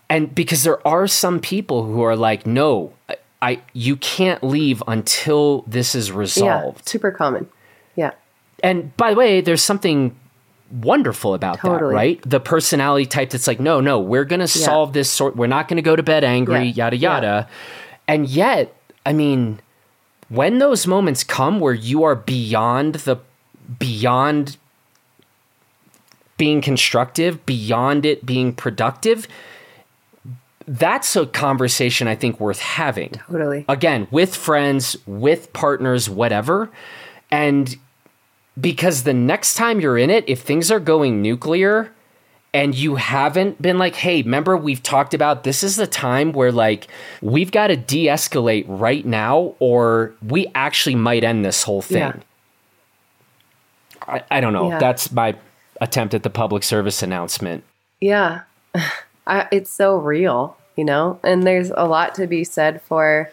And 0.09 0.35
because 0.35 0.63
there 0.65 0.87
are 0.87 1.07
some 1.07 1.41
people 1.41 1.85
who 1.85 2.03
are 2.03 2.17
like 2.17 2.47
no, 2.47 2.93
I 3.43 3.61
you 3.73 3.97
can't 3.97 4.43
leave 4.43 4.83
until 4.89 5.63
this 5.67 5.95
is 5.95 6.09
Yeah. 6.09 6.17
resolved. 6.17 6.89
Super 6.89 7.11
common. 7.11 7.49
Yeah. 7.97 8.13
And 8.63 8.97
by 8.97 9.11
the 9.11 9.17
way, 9.17 9.41
there's 9.41 9.63
something 9.63 10.17
wonderful 10.71 11.35
about 11.35 11.59
Totally. 11.59 11.91
that, 11.91 11.95
right? 11.97 12.21
The 12.25 12.41
personality 12.41 13.05
type 13.05 13.31
that's 13.31 13.47
like, 13.47 13.61
no, 13.61 13.81
no, 13.81 13.99
we're 14.01 14.25
going 14.25 14.41
to 14.41 14.49
solve 14.49 14.93
this 14.95 15.11
sort. 15.11 15.37
We're 15.37 15.47
not 15.47 15.69
going 15.69 15.77
to 15.77 15.83
go 15.83 15.97
to 15.97 16.03
bed 16.03 16.25
angry, 16.25 16.67
Yeah. 16.69 16.85
yada 16.87 16.97
Yeah. 16.97 17.15
yada. 17.15 17.49
And 18.09 18.27
yet, 18.29 18.75
I 19.05 19.13
mean, 19.13 19.61
when 20.33 20.59
those 20.59 20.87
moments 20.87 21.22
come 21.24 21.61
where 21.61 21.74
you 21.74 22.05
are 22.05 22.14
beyond 22.14 22.95
the 22.97 23.18
beyond 23.78 24.57
being 26.39 26.61
constructive, 26.62 27.45
beyond 27.45 28.07
it 28.07 28.24
being 28.24 28.55
productive, 28.55 29.28
that's 30.66 31.14
a 31.16 31.26
conversation 31.26 32.09
I 32.09 32.14
think 32.14 32.41
worth 32.41 32.61
having 32.61 33.11
Totally. 33.28 33.64
again 33.68 34.09
with 34.11 34.35
friends 34.35 34.97
with 35.07 35.53
partners 35.53 36.09
whatever 36.09 36.70
and 37.30 37.76
because 38.61 39.03
the 39.03 39.14
next 39.14 39.55
time 39.55 39.80
you're 39.80 39.99
in 39.99 40.09
it 40.09 40.24
if 40.28 40.41
things 40.41 40.70
are 40.70 40.80
going 40.80 41.20
nuclear 41.20 41.93
and 42.55 42.75
you 42.75 42.97
haven't 42.97 43.61
been 43.63 43.79
like 43.79 43.95
hey 43.95 44.23
remember 44.23 44.57
we've 44.57 44.83
talked 44.83 45.15
about 45.15 45.45
this 45.45 45.63
is 45.65 45.77
the 45.77 45.87
time 45.87 46.33
where 46.33 46.53
like 46.53 46.89
we've 47.21 47.51
got 47.51 47.69
to 47.69 47.77
de-escalate 47.77 48.65
right 48.69 49.07
now 49.07 49.55
or 49.59 50.13
we 50.27 50.47
actually 50.55 50.95
might 50.95 51.25
end 51.25 51.45
this 51.45 51.63
whole 51.63 51.83
thing 51.83 51.99
Yeah. 51.99 52.17
I, 54.07 54.23
I 54.31 54.41
don't 54.41 54.53
know 54.53 54.69
Yeah. 54.71 54.79
that's 54.79 55.11
my 55.13 55.35
attempt 55.81 56.13
at 56.15 56.23
the 56.23 56.31
public 56.31 56.63
service 56.63 57.03
announcement 57.03 57.65
Yeah. 58.01 58.43
I, 59.27 59.47
it's 59.53 59.71
so 59.71 59.97
real, 59.99 60.57
you 60.77 60.85
know? 60.85 61.21
And 61.23 61.45
there's 61.45 61.71
a 61.71 61.87
lot 61.87 62.17
to 62.17 62.27
be 62.27 62.43
said 62.43 62.83
for. 62.83 63.31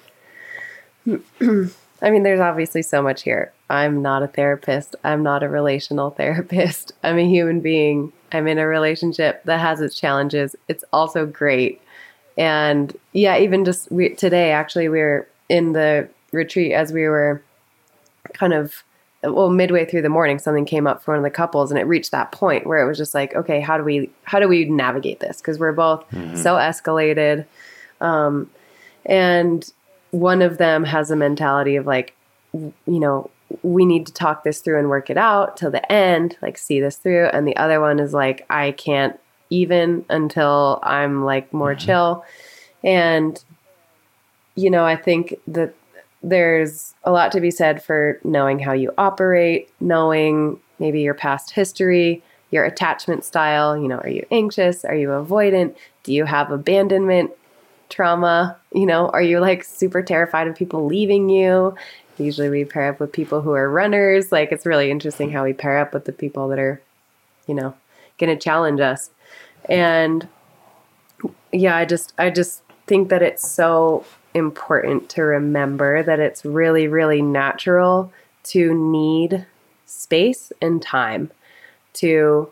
I 1.42 2.12
mean, 2.12 2.22
there's 2.22 2.40
obviously 2.40 2.84
so 2.84 3.02
much 3.02 3.24
here. 3.24 3.52
I'm 3.72 4.04
not 4.04 4.22
a 4.22 4.28
therapist. 4.28 4.96
I'm 5.04 5.24
not 5.24 5.42
a 5.42 5.50
relational 5.50 6.12
therapist. 6.20 6.92
I'm 7.04 7.18
a 7.18 7.28
human 7.28 7.60
being. 7.60 8.14
I'm 8.32 8.48
in 8.48 8.58
a 8.58 8.68
relationship 8.68 9.44
that 9.46 9.60
has 9.60 9.82
its 9.82 9.96
challenges. 9.96 10.56
It's 10.68 10.84
also 10.94 11.26
great. 11.26 11.82
And 12.38 12.96
yeah, 13.14 13.38
even 13.38 13.66
just 13.66 13.92
we, 13.92 14.10
today, 14.10 14.52
actually, 14.52 14.90
we 14.90 15.00
were 15.00 15.28
in 15.50 15.74
the 15.74 16.08
retreat 16.32 16.72
as 16.74 16.94
we 16.94 17.04
were 17.08 17.42
kind 18.34 18.54
of 18.54 18.84
well 19.24 19.50
midway 19.50 19.84
through 19.84 20.02
the 20.02 20.10
morning 20.10 20.40
something 20.40 20.66
came 20.66 20.88
up 20.88 21.04
for 21.04 21.12
one 21.12 21.18
of 21.18 21.24
the 21.24 21.30
couples 21.30 21.72
and 21.72 21.80
it 21.80 21.84
reached 21.84 22.12
that 22.12 22.32
point 22.32 22.66
where 22.66 22.82
it 22.82 22.88
was 22.88 22.98
just 22.98 23.14
like 23.14 23.36
okay 23.36 23.60
how 23.60 23.78
do 23.78 23.84
we 23.84 24.10
how 24.24 24.40
do 24.40 24.48
we 24.48 24.64
navigate 24.66 25.20
this 25.20 25.40
because 25.42 25.60
we're 25.60 25.74
both 25.74 26.06
so 26.38 26.56
escalated 26.56 27.46
um, 28.00 28.50
and 29.06 29.74
one 30.12 30.42
of 30.42 30.58
them 30.58 30.84
has 30.84 31.12
a 31.12 31.16
mentality 31.16 31.76
of 31.76 31.86
like 31.86 32.16
you 32.54 32.74
know 32.86 33.30
we 33.64 33.86
need 33.86 34.06
to 34.06 34.14
talk 34.14 34.44
this 34.44 34.62
through 34.62 34.78
and 34.78 34.90
work 34.90 35.10
it 35.10 35.18
out 35.18 35.58
till 35.58 35.72
the 35.72 35.92
end 35.92 36.38
like 36.42 36.58
see 36.58 36.80
this 36.80 36.98
through 36.98 37.28
and 37.28 37.48
the 37.48 37.56
other 37.58 37.80
one 37.80 38.00
is 38.00 38.14
like 38.14 38.46
i 38.50 38.72
can't 38.72 39.20
even 39.50 40.06
until 40.10 40.80
i'm 40.84 41.26
like 41.26 41.52
more 41.52 41.74
mm-hmm. 41.74 41.86
chill 41.86 42.26
and 42.84 43.44
you 44.56 44.70
know 44.70 44.86
i 44.86 44.96
think 44.96 45.36
that 45.48 45.74
there's 46.22 46.94
a 47.04 47.12
lot 47.12 47.32
to 47.32 47.42
be 47.42 47.52
said 47.52 47.82
for 47.82 48.20
knowing 48.24 48.60
how 48.60 48.74
you 48.74 48.92
operate, 48.98 49.70
knowing 49.80 50.60
maybe 50.80 51.02
your 51.02 51.14
past 51.14 51.52
history, 51.52 52.22
your 52.52 52.66
attachment 52.66 53.24
style. 53.24 53.78
You 53.78 53.88
know, 53.88 53.98
are 53.98 54.10
you 54.10 54.26
anxious? 54.32 54.84
Are 54.84 54.96
you 54.96 55.10
avoidant? 55.10 55.76
Do 56.04 56.14
you 56.14 56.26
have 56.26 56.52
abandonment 56.52 57.32
trauma? 57.90 58.58
You 58.74 58.86
know, 58.86 59.10
are 59.10 59.22
you 59.22 59.40
like 59.40 59.64
super 59.64 60.02
terrified 60.02 60.48
of 60.48 60.56
people 60.56 60.86
leaving 60.86 61.30
you? 61.30 61.76
Usually 62.20 62.50
we 62.50 62.66
pair 62.66 62.90
up 62.90 63.00
with 63.00 63.12
people 63.12 63.42
who 63.42 63.54
are 63.54 63.70
runners. 63.70 64.32
Like 64.32 64.52
it's 64.52 64.66
really 64.66 64.92
interesting 64.92 65.32
how 65.32 65.44
we 65.44 65.54
pair 65.54 65.78
up 65.80 65.94
with 65.94 66.06
the 66.06 66.12
people 66.12 66.48
that 66.50 66.60
are, 66.60 66.82
you 67.48 67.54
know, 67.54 67.76
going 68.18 68.36
to 68.36 68.42
challenge 68.42 68.80
us. 68.80 69.10
And 69.66 70.28
yeah, 71.52 71.76
I 71.76 71.86
just 71.86 72.14
I 72.18 72.30
just 72.30 72.64
think 72.88 73.10
that 73.10 73.22
it's 73.22 73.50
so 73.50 74.06
important 74.34 75.10
to 75.10 75.24
remember 75.24 76.04
that 76.04 76.20
it's 76.20 76.46
really 76.46 76.88
really 76.88 77.22
natural 77.22 78.14
to 78.44 78.74
need 78.74 79.46
space 79.86 80.52
and 80.62 80.82
time 80.82 81.32
to 81.94 82.50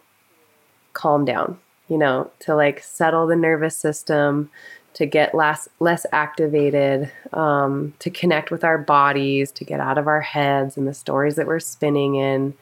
calm 0.94 1.24
down, 1.24 1.60
you 1.88 1.98
know, 1.98 2.32
to 2.40 2.56
like 2.56 2.82
settle 2.82 3.28
the 3.28 3.36
nervous 3.36 3.78
system, 3.78 4.50
to 4.98 5.06
get 5.06 5.36
less 5.36 5.70
less 5.80 6.08
activated, 6.12 7.12
um, 7.32 7.94
to 8.00 8.10
connect 8.10 8.50
with 8.50 8.64
our 8.64 8.80
bodies, 8.80 9.52
to 9.52 9.64
get 9.64 9.80
out 9.80 10.00
of 10.00 10.08
our 10.08 10.22
heads 10.22 10.76
and 10.76 10.88
the 10.88 10.94
stories 10.94 11.36
that 11.36 11.46
we're 11.46 11.60
spinning 11.60 12.16
in. 12.16 12.56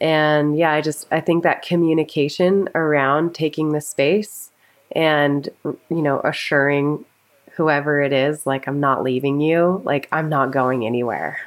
And 0.00 0.56
yeah, 0.56 0.72
I 0.72 0.80
just 0.80 1.06
I 1.10 1.20
think 1.20 1.42
that 1.42 1.60
communication 1.60 2.70
around 2.74 3.34
taking 3.34 3.72
the 3.72 3.82
space 3.82 4.50
and 4.92 5.46
you 5.90 6.00
know 6.00 6.22
assuring 6.24 7.04
whoever 7.52 8.00
it 8.00 8.14
is 8.14 8.46
like 8.46 8.66
I'm 8.66 8.80
not 8.80 9.02
leaving 9.02 9.38
you, 9.38 9.82
like 9.84 10.08
I'm 10.10 10.30
not 10.30 10.52
going 10.52 10.86
anywhere. 10.86 11.38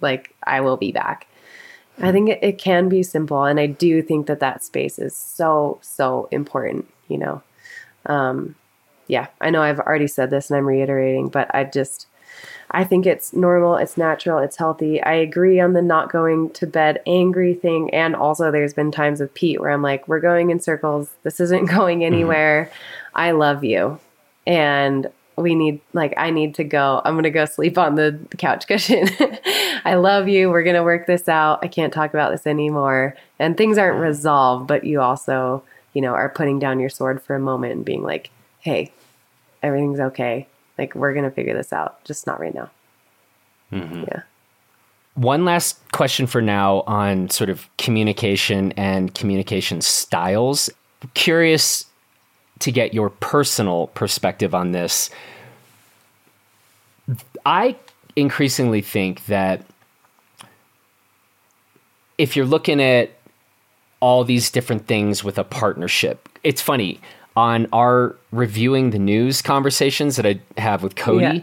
Like 0.00 0.32
I 0.44 0.60
will 0.60 0.76
be 0.76 0.92
back. 0.92 1.26
I 2.00 2.12
think 2.12 2.28
it, 2.28 2.38
it 2.42 2.58
can 2.58 2.88
be 2.88 3.02
simple 3.02 3.42
and 3.42 3.58
I 3.58 3.66
do 3.66 4.02
think 4.02 4.28
that 4.28 4.38
that 4.38 4.62
space 4.62 5.00
is 5.00 5.16
so 5.16 5.80
so 5.82 6.28
important, 6.30 6.88
you 7.08 7.18
know. 7.18 7.42
Um 8.06 8.54
yeah, 9.08 9.26
I 9.40 9.50
know 9.50 9.62
I've 9.62 9.80
already 9.80 10.06
said 10.06 10.30
this 10.30 10.50
and 10.50 10.56
I'm 10.56 10.66
reiterating, 10.66 11.28
but 11.28 11.52
I 11.54 11.64
just 11.64 12.06
I 12.70 12.84
think 12.84 13.06
it's 13.06 13.32
normal, 13.32 13.76
it's 13.76 13.96
natural, 13.96 14.38
it's 14.38 14.56
healthy. 14.56 15.02
I 15.02 15.14
agree 15.14 15.58
on 15.58 15.72
the 15.72 15.80
not 15.80 16.12
going 16.12 16.50
to 16.50 16.66
bed 16.66 17.00
angry 17.06 17.54
thing. 17.54 17.92
And 17.94 18.14
also, 18.14 18.50
there's 18.50 18.74
been 18.74 18.90
times 18.90 19.20
with 19.20 19.32
Pete 19.32 19.60
where 19.60 19.70
I'm 19.70 19.82
like, 19.82 20.06
we're 20.06 20.20
going 20.20 20.50
in 20.50 20.60
circles. 20.60 21.10
This 21.22 21.40
isn't 21.40 21.66
going 21.70 22.00
mm-hmm. 22.00 22.12
anywhere. 22.12 22.70
I 23.14 23.30
love 23.30 23.64
you. 23.64 23.98
And 24.46 25.10
we 25.36 25.54
need, 25.54 25.80
like, 25.92 26.12
I 26.16 26.30
need 26.30 26.56
to 26.56 26.64
go. 26.64 27.00
I'm 27.04 27.14
going 27.14 27.22
to 27.22 27.30
go 27.30 27.46
sleep 27.46 27.78
on 27.78 27.94
the 27.94 28.18
couch 28.36 28.66
cushion. 28.66 29.08
I 29.84 29.94
love 29.94 30.28
you. 30.28 30.50
We're 30.50 30.64
going 30.64 30.76
to 30.76 30.82
work 30.82 31.06
this 31.06 31.28
out. 31.28 31.60
I 31.62 31.68
can't 31.68 31.92
talk 31.92 32.12
about 32.12 32.32
this 32.32 32.46
anymore. 32.46 33.16
And 33.38 33.56
things 33.56 33.78
aren't 33.78 34.00
resolved, 34.00 34.66
but 34.66 34.84
you 34.84 35.00
also, 35.00 35.62
you 35.94 36.02
know, 36.02 36.12
are 36.12 36.28
putting 36.28 36.58
down 36.58 36.80
your 36.80 36.90
sword 36.90 37.22
for 37.22 37.34
a 37.34 37.40
moment 37.40 37.74
and 37.74 37.84
being 37.84 38.02
like, 38.02 38.30
hey, 38.60 38.90
everything's 39.62 40.00
okay. 40.00 40.46
Like, 40.76 40.94
we're 40.94 41.12
going 41.12 41.24
to 41.24 41.30
figure 41.30 41.54
this 41.54 41.72
out, 41.72 42.04
just 42.04 42.26
not 42.26 42.40
right 42.40 42.54
now. 42.54 42.70
Mm-hmm. 43.72 44.04
Yeah. 44.08 44.22
One 45.14 45.44
last 45.44 45.80
question 45.92 46.26
for 46.26 46.40
now 46.40 46.82
on 46.86 47.28
sort 47.30 47.50
of 47.50 47.68
communication 47.76 48.72
and 48.72 49.12
communication 49.14 49.80
styles. 49.80 50.70
Curious 51.14 51.86
to 52.60 52.70
get 52.70 52.94
your 52.94 53.10
personal 53.10 53.88
perspective 53.88 54.54
on 54.54 54.72
this. 54.72 55.10
I 57.44 57.76
increasingly 58.14 58.80
think 58.80 59.26
that 59.26 59.64
if 62.16 62.36
you're 62.36 62.46
looking 62.46 62.80
at 62.80 63.10
all 64.00 64.24
these 64.24 64.50
different 64.50 64.86
things 64.86 65.24
with 65.24 65.38
a 65.38 65.44
partnership, 65.44 66.28
it's 66.44 66.62
funny 66.62 67.00
on 67.38 67.68
our 67.72 68.16
reviewing 68.32 68.90
the 68.90 68.98
news 68.98 69.40
conversations 69.40 70.16
that 70.16 70.26
I 70.26 70.40
have 70.60 70.82
with 70.82 70.96
Cody 70.96 71.24
Yeah. 71.24 71.40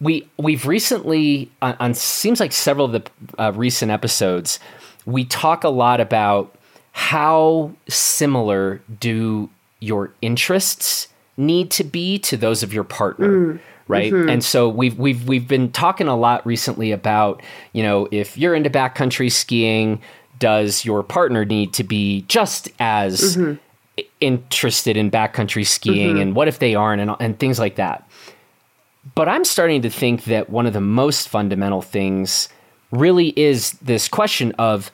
we 0.00 0.28
we've 0.36 0.64
recently 0.64 1.50
on, 1.60 1.76
on 1.80 1.94
seems 1.94 2.38
like 2.38 2.52
several 2.52 2.86
of 2.86 2.92
the 2.92 3.02
uh, 3.36 3.52
recent 3.52 3.90
episodes 3.90 4.60
we 5.06 5.24
talk 5.24 5.64
a 5.64 5.68
lot 5.70 6.00
about 6.00 6.54
how 6.92 7.72
similar 7.88 8.80
do 9.00 9.50
your 9.80 10.12
interests 10.22 11.08
need 11.36 11.72
to 11.72 11.82
be 11.82 12.18
to 12.20 12.36
those 12.36 12.62
of 12.62 12.72
your 12.72 12.84
partner 12.84 13.28
mm. 13.28 13.60
right? 13.88 14.12
Mm-hmm. 14.12 14.28
And 14.28 14.44
so 14.44 14.68
we've 14.68 14.96
we've 14.96 15.26
we've 15.26 15.48
been 15.48 15.72
talking 15.72 16.06
a 16.06 16.16
lot 16.16 16.46
recently 16.46 16.92
about 16.92 17.42
you 17.72 17.82
know 17.82 18.06
if 18.12 18.38
you're 18.38 18.54
into 18.54 18.70
backcountry 18.70 19.32
skiing 19.32 20.00
does 20.38 20.84
your 20.84 21.02
partner 21.02 21.44
need 21.44 21.72
to 21.72 21.82
be 21.82 22.24
just 22.28 22.68
as 22.78 23.36
mm-hmm. 23.36 23.56
Interested 24.20 24.96
in 24.96 25.10
backcountry 25.10 25.66
skiing 25.66 26.14
mm-hmm. 26.14 26.20
and 26.20 26.36
what 26.36 26.48
if 26.48 26.58
they 26.58 26.74
aren't 26.74 27.00
and, 27.00 27.14
and 27.20 27.38
things 27.38 27.58
like 27.58 27.76
that. 27.76 28.08
But 29.14 29.28
I'm 29.28 29.44
starting 29.44 29.82
to 29.82 29.90
think 29.90 30.24
that 30.24 30.50
one 30.50 30.66
of 30.66 30.72
the 30.72 30.80
most 30.80 31.28
fundamental 31.28 31.82
things 31.82 32.48
really 32.90 33.28
is 33.38 33.72
this 33.72 34.08
question 34.08 34.52
of 34.58 34.90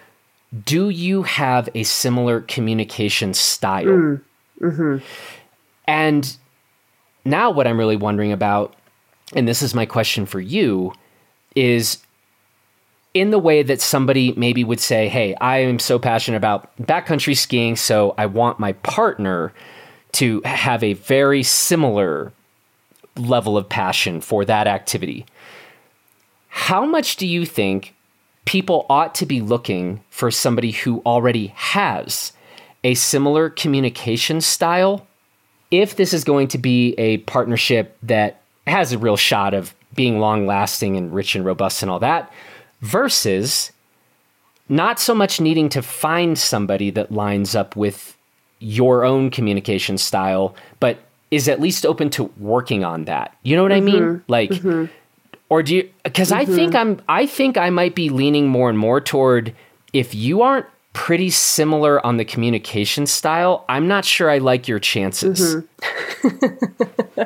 do 0.65 0.89
you 0.89 1.23
have 1.25 1.69
a 1.75 1.83
similar 1.83 2.41
communication 2.43 3.35
style? 3.35 3.87
Mm. 3.87 4.21
Mm-hmm. 4.61 5.05
And 5.87 6.37
now, 7.25 7.51
what 7.51 7.67
I'm 7.67 7.79
really 7.79 7.97
wondering 7.97 8.33
about, 8.33 8.75
and 9.35 9.49
this 9.49 9.63
is 9.63 9.75
my 9.75 9.87
question 9.87 10.27
for 10.27 10.41
you, 10.41 10.93
is 11.57 11.99
in 13.15 13.31
the 13.31 13.39
way 13.39 13.63
that 13.63 13.81
somebody 13.81 14.35
maybe 14.37 14.65
would 14.65 14.81
say, 14.81 15.09
Hey, 15.09 15.35
I 15.37 15.59
am 15.59 15.79
so 15.79 15.99
passionate 15.99 16.37
about 16.37 16.77
backcountry 16.79 17.37
skiing, 17.37 17.77
so 17.77 18.15
I 18.19 18.27
want 18.27 18.59
my 18.59 18.73
partner 18.73 19.53
to 20.13 20.43
have 20.45 20.83
a 20.83 20.93
very 20.95 21.43
similar 21.43 22.33
level 23.17 23.57
of 23.57 23.69
passion 23.69 24.21
for 24.21 24.45
that 24.45 24.67
activity. 24.67 25.25
How 26.49 26.85
much 26.85 27.17
do 27.17 27.27
you 27.27 27.47
think 27.47 27.95
people 28.45 28.87
ought 28.91 29.15
to 29.17 29.27
be 29.27 29.41
looking 29.41 30.03
for 30.11 30.31
somebody 30.31 30.73
who 30.73 31.01
already 31.07 31.49
has 31.49 32.33
a 32.83 32.95
similar 32.95 33.49
communication 33.49 34.41
style 34.41 35.07
if 35.71 35.97
this 35.97 36.13
is 36.13 36.23
going 36.25 36.49
to 36.49 36.59
be 36.59 36.95
a 36.99 37.19
partnership 37.19 37.97
that 38.03 38.43
has 38.67 38.93
a 38.93 38.99
real 38.99 39.17
shot 39.17 39.55
of 39.55 39.75
being 39.95 40.19
long 40.19 40.47
lasting 40.47 40.97
and 40.97 41.15
rich 41.15 41.35
and 41.35 41.45
robust 41.45 41.83
and 41.83 41.91
all 41.91 42.01
that 42.01 42.33
versus 42.85 43.73
not 44.69 45.01
so 45.01 45.15
much 45.15 45.41
needing 45.41 45.69
to 45.71 45.83
find 45.83 46.39
somebody 46.39 46.91
that 46.91 47.11
lines 47.11 47.55
up 47.55 47.77
with 47.77 48.17
your 48.59 49.05
own 49.05 49.31
communication 49.31 49.99
style, 49.99 50.55
but 50.81 50.99
is 51.31 51.49
at 51.49 51.61
least 51.61 51.85
open 51.85 52.11
to 52.11 52.25
working 52.39 52.85
on 52.85 53.05
that. 53.05 53.37
You 53.43 53.57
know 53.57 53.63
what 53.63 53.73
mm-hmm. 53.73 53.89
I 53.89 53.93
mean? 53.93 54.03
Mm-hmm. 54.03 54.33
Like, 54.33 54.51
mm-hmm. 54.51 54.85
or 55.49 55.63
do 55.63 55.77
you? 55.77 55.91
Because 56.03 56.31
mm-hmm. 56.31 56.53
I 56.53 56.55
think 56.55 56.75
I'm. 56.75 57.01
I 57.09 57.27
think 57.27 57.57
I 57.57 57.71
might 57.71 57.95
be 57.95 58.11
leaning 58.11 58.49
more 58.49 58.69
and 58.69 58.79
more 58.79 59.01
toward 59.01 59.55
if 59.93 60.15
you 60.15 60.43
aren't 60.43 60.67
pretty 60.93 61.31
similar 61.31 62.05
on 62.07 62.19
the 62.19 62.25
communication 62.25 63.07
style, 63.07 63.65
I'm 63.69 63.89
not 63.89 64.05
sure 64.05 64.31
I 64.31 64.39
like 64.39 64.69
your 64.69 64.79
chances. 64.79 65.57
Mm-hmm. 66.23 67.23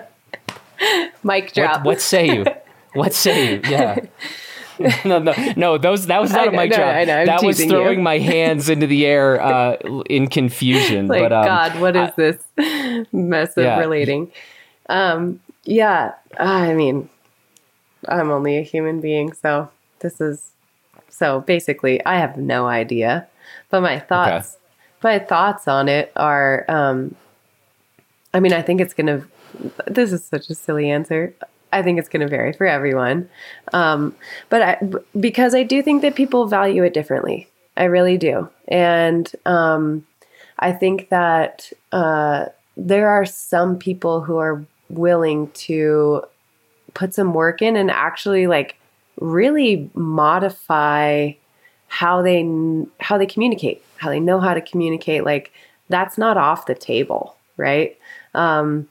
Mic 1.28 1.52
drop. 1.52 1.78
What, 1.78 1.84
what 1.84 2.00
say 2.00 2.34
you? 2.36 2.44
What 2.94 3.12
say 3.12 3.52
you? 3.52 3.61
Yeah. 3.68 3.98
no, 5.04 5.18
no, 5.18 5.34
no. 5.56 5.78
Those 5.78 6.06
that 6.06 6.20
was 6.20 6.32
not 6.32 6.48
a 6.48 6.52
mic 6.52 6.72
drop. 6.72 7.06
No, 7.06 7.24
that 7.26 7.42
was 7.42 7.62
throwing 7.64 7.98
you. 7.98 8.04
my 8.04 8.18
hands 8.18 8.68
into 8.68 8.86
the 8.86 9.06
air 9.06 9.40
uh, 9.40 9.76
in 10.08 10.28
confusion. 10.28 11.08
like 11.08 11.22
but, 11.22 11.32
um, 11.32 11.44
God, 11.44 11.80
what 11.80 11.96
is 11.96 12.10
I, 12.10 12.12
this 12.16 13.06
mess 13.12 13.56
of 13.56 13.64
yeah. 13.64 13.78
relating? 13.78 14.30
Um, 14.88 15.40
yeah, 15.64 16.14
I 16.38 16.74
mean, 16.74 17.08
I'm 18.08 18.30
only 18.30 18.58
a 18.58 18.62
human 18.62 19.00
being, 19.00 19.32
so 19.32 19.70
this 20.00 20.20
is 20.20 20.52
so 21.08 21.40
basically, 21.40 22.04
I 22.06 22.18
have 22.18 22.36
no 22.36 22.66
idea. 22.66 23.26
But 23.70 23.80
my 23.80 23.98
thoughts, 23.98 24.56
okay. 25.02 25.18
my 25.18 25.18
thoughts 25.18 25.66
on 25.66 25.88
it 25.88 26.12
are, 26.14 26.64
um, 26.68 27.16
I 28.32 28.40
mean, 28.40 28.52
I 28.52 28.62
think 28.62 28.80
it's 28.80 28.94
gonna. 28.94 29.26
This 29.86 30.12
is 30.12 30.24
such 30.24 30.48
a 30.50 30.54
silly 30.54 30.90
answer. 30.90 31.34
I 31.72 31.82
think 31.82 31.98
it's 31.98 32.08
going 32.08 32.22
to 32.22 32.28
vary 32.28 32.52
for 32.52 32.66
everyone. 32.66 33.28
Um, 33.72 34.14
but 34.48 34.62
I, 34.62 34.78
because 35.18 35.54
I 35.54 35.62
do 35.62 35.82
think 35.82 36.02
that 36.02 36.14
people 36.14 36.46
value 36.46 36.82
it 36.84 36.94
differently. 36.94 37.48
I 37.76 37.84
really 37.84 38.16
do. 38.16 38.48
And 38.66 39.30
um, 39.46 40.06
I 40.58 40.72
think 40.72 41.10
that 41.10 41.72
uh, 41.92 42.46
there 42.76 43.08
are 43.08 43.24
some 43.24 43.78
people 43.78 44.22
who 44.22 44.38
are 44.38 44.64
willing 44.88 45.50
to 45.50 46.22
put 46.94 47.14
some 47.14 47.34
work 47.34 47.62
in 47.62 47.76
and 47.76 47.90
actually 47.90 48.46
like 48.46 48.76
really 49.20 49.90
modify 49.94 51.32
how 51.88 52.22
they 52.22 52.46
how 53.00 53.18
they 53.18 53.26
communicate, 53.26 53.82
how 53.96 54.08
they 54.08 54.20
know 54.20 54.40
how 54.40 54.54
to 54.54 54.60
communicate. 54.60 55.24
Like 55.24 55.52
that's 55.88 56.18
not 56.18 56.36
off 56.36 56.66
the 56.66 56.74
table, 56.74 57.36
right? 57.56 57.96
Um, 58.34 58.88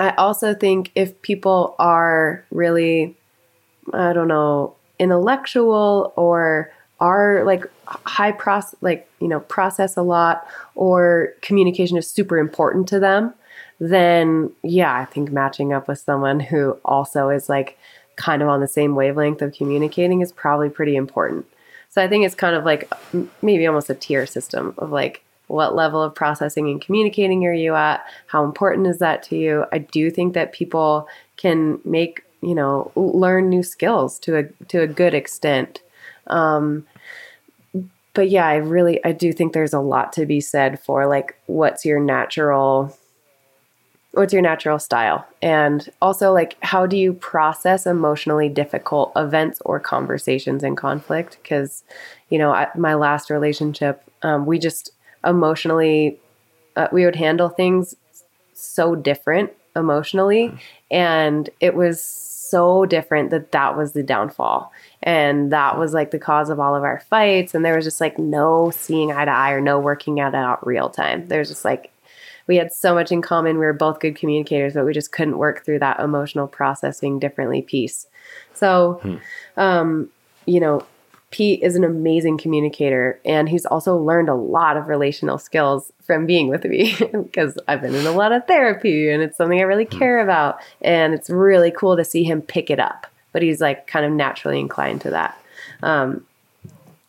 I 0.00 0.10
also 0.10 0.54
think 0.54 0.92
if 0.94 1.20
people 1.22 1.74
are 1.78 2.44
really, 2.50 3.16
I 3.92 4.12
don't 4.12 4.28
know, 4.28 4.76
intellectual 4.98 6.12
or 6.16 6.72
are 7.00 7.44
like 7.44 7.64
high 7.86 8.32
process, 8.32 8.76
like, 8.80 9.08
you 9.20 9.28
know, 9.28 9.40
process 9.40 9.96
a 9.96 10.02
lot 10.02 10.46
or 10.74 11.34
communication 11.42 11.96
is 11.96 12.10
super 12.10 12.38
important 12.38 12.88
to 12.88 13.00
them, 13.00 13.32
then 13.80 14.50
yeah, 14.62 14.96
I 14.96 15.04
think 15.04 15.30
matching 15.30 15.72
up 15.72 15.88
with 15.88 15.98
someone 15.98 16.40
who 16.40 16.78
also 16.84 17.28
is 17.28 17.48
like 17.48 17.78
kind 18.16 18.42
of 18.42 18.48
on 18.48 18.60
the 18.60 18.68
same 18.68 18.96
wavelength 18.96 19.42
of 19.42 19.54
communicating 19.54 20.20
is 20.20 20.32
probably 20.32 20.68
pretty 20.68 20.96
important. 20.96 21.46
So 21.88 22.02
I 22.02 22.08
think 22.08 22.26
it's 22.26 22.34
kind 22.34 22.56
of 22.56 22.64
like 22.64 22.92
maybe 23.42 23.66
almost 23.66 23.90
a 23.90 23.94
tier 23.94 24.26
system 24.26 24.74
of 24.78 24.90
like, 24.90 25.22
what 25.48 25.74
level 25.74 26.02
of 26.02 26.14
processing 26.14 26.70
and 26.70 26.80
communicating 26.80 27.44
are 27.46 27.52
you 27.52 27.74
at? 27.74 28.04
How 28.26 28.44
important 28.44 28.86
is 28.86 28.98
that 28.98 29.22
to 29.24 29.36
you? 29.36 29.64
I 29.72 29.78
do 29.78 30.10
think 30.10 30.34
that 30.34 30.52
people 30.52 31.08
can 31.36 31.80
make, 31.84 32.22
you 32.40 32.54
know, 32.54 32.92
learn 32.94 33.48
new 33.48 33.62
skills 33.62 34.18
to 34.20 34.36
a 34.36 34.44
to 34.68 34.82
a 34.82 34.86
good 34.86 35.14
extent. 35.14 35.82
Um, 36.28 36.86
but 38.14 38.30
yeah, 38.30 38.46
I 38.46 38.56
really 38.56 39.02
I 39.04 39.12
do 39.12 39.32
think 39.32 39.52
there's 39.52 39.72
a 39.72 39.80
lot 39.80 40.12
to 40.14 40.26
be 40.26 40.40
said 40.40 40.80
for 40.80 41.06
like 41.06 41.38
what's 41.46 41.84
your 41.84 41.98
natural 41.98 42.96
what's 44.12 44.32
your 44.32 44.42
natural 44.42 44.78
style 44.78 45.26
and 45.42 45.90
also 46.00 46.32
like 46.32 46.56
how 46.62 46.86
do 46.86 46.96
you 46.96 47.12
process 47.12 47.86
emotionally 47.86 48.48
difficult 48.48 49.12
events 49.14 49.60
or 49.64 49.78
conversations 49.78 50.64
in 50.64 50.74
conflict 50.74 51.38
because 51.42 51.84
you 52.30 52.38
know 52.38 52.50
I, 52.50 52.68
my 52.74 52.94
last 52.94 53.30
relationship 53.30 54.02
um, 54.22 54.46
we 54.46 54.58
just 54.58 54.90
emotionally 55.24 56.18
uh, 56.78 56.88
we 56.92 57.04
would 57.04 57.16
handle 57.16 57.48
things 57.48 57.96
so 58.54 58.94
different 58.94 59.52
emotionally. 59.74 60.56
And 60.90 61.50
it 61.60 61.74
was 61.74 62.02
so 62.02 62.86
different 62.86 63.30
that 63.30 63.50
that 63.52 63.76
was 63.76 63.92
the 63.92 64.02
downfall. 64.04 64.72
And 65.02 65.52
that 65.52 65.76
was 65.76 65.92
like 65.92 66.12
the 66.12 66.20
cause 66.20 66.50
of 66.50 66.60
all 66.60 66.76
of 66.76 66.84
our 66.84 67.00
fights. 67.00 67.54
And 67.54 67.64
there 67.64 67.74
was 67.74 67.84
just 67.84 68.00
like 68.00 68.16
no 68.16 68.70
seeing 68.70 69.12
eye 69.12 69.24
to 69.24 69.30
eye 69.30 69.50
or 69.50 69.60
no 69.60 69.80
working 69.80 70.20
out 70.20 70.36
out 70.36 70.64
real 70.64 70.88
time. 70.88 71.26
There's 71.26 71.48
just 71.48 71.64
like 71.64 71.92
we 72.46 72.56
had 72.56 72.72
so 72.72 72.94
much 72.94 73.12
in 73.12 73.22
common. 73.22 73.58
We 73.58 73.66
were 73.66 73.72
both 73.72 74.00
good 74.00 74.16
communicators 74.16 74.74
but 74.74 74.86
we 74.86 74.94
just 74.94 75.12
couldn't 75.12 75.36
work 75.36 75.64
through 75.64 75.80
that 75.80 76.00
emotional 76.00 76.46
processing 76.46 77.18
differently 77.18 77.62
piece. 77.62 78.06
So 78.54 79.00
hmm. 79.02 79.16
um 79.56 80.10
you 80.46 80.60
know 80.60 80.86
Pete 81.30 81.62
is 81.62 81.76
an 81.76 81.84
amazing 81.84 82.38
communicator 82.38 83.20
and 83.24 83.48
he's 83.48 83.66
also 83.66 83.96
learned 83.96 84.30
a 84.30 84.34
lot 84.34 84.76
of 84.78 84.88
relational 84.88 85.36
skills 85.36 85.92
from 86.02 86.24
being 86.24 86.48
with 86.48 86.64
me 86.64 86.96
because 87.12 87.58
I've 87.68 87.82
been 87.82 87.94
in 87.94 88.06
a 88.06 88.12
lot 88.12 88.32
of 88.32 88.46
therapy 88.46 89.10
and 89.10 89.22
it's 89.22 89.36
something 89.36 89.58
I 89.58 89.64
really 89.64 89.84
hmm. 89.84 89.98
care 89.98 90.20
about. 90.20 90.58
And 90.80 91.12
it's 91.12 91.28
really 91.28 91.70
cool 91.70 91.96
to 91.96 92.04
see 92.04 92.24
him 92.24 92.40
pick 92.40 92.70
it 92.70 92.80
up. 92.80 93.06
But 93.32 93.42
he's 93.42 93.60
like 93.60 93.86
kind 93.86 94.06
of 94.06 94.12
naturally 94.12 94.58
inclined 94.58 95.02
to 95.02 95.10
that. 95.10 95.38
Um, 95.82 96.24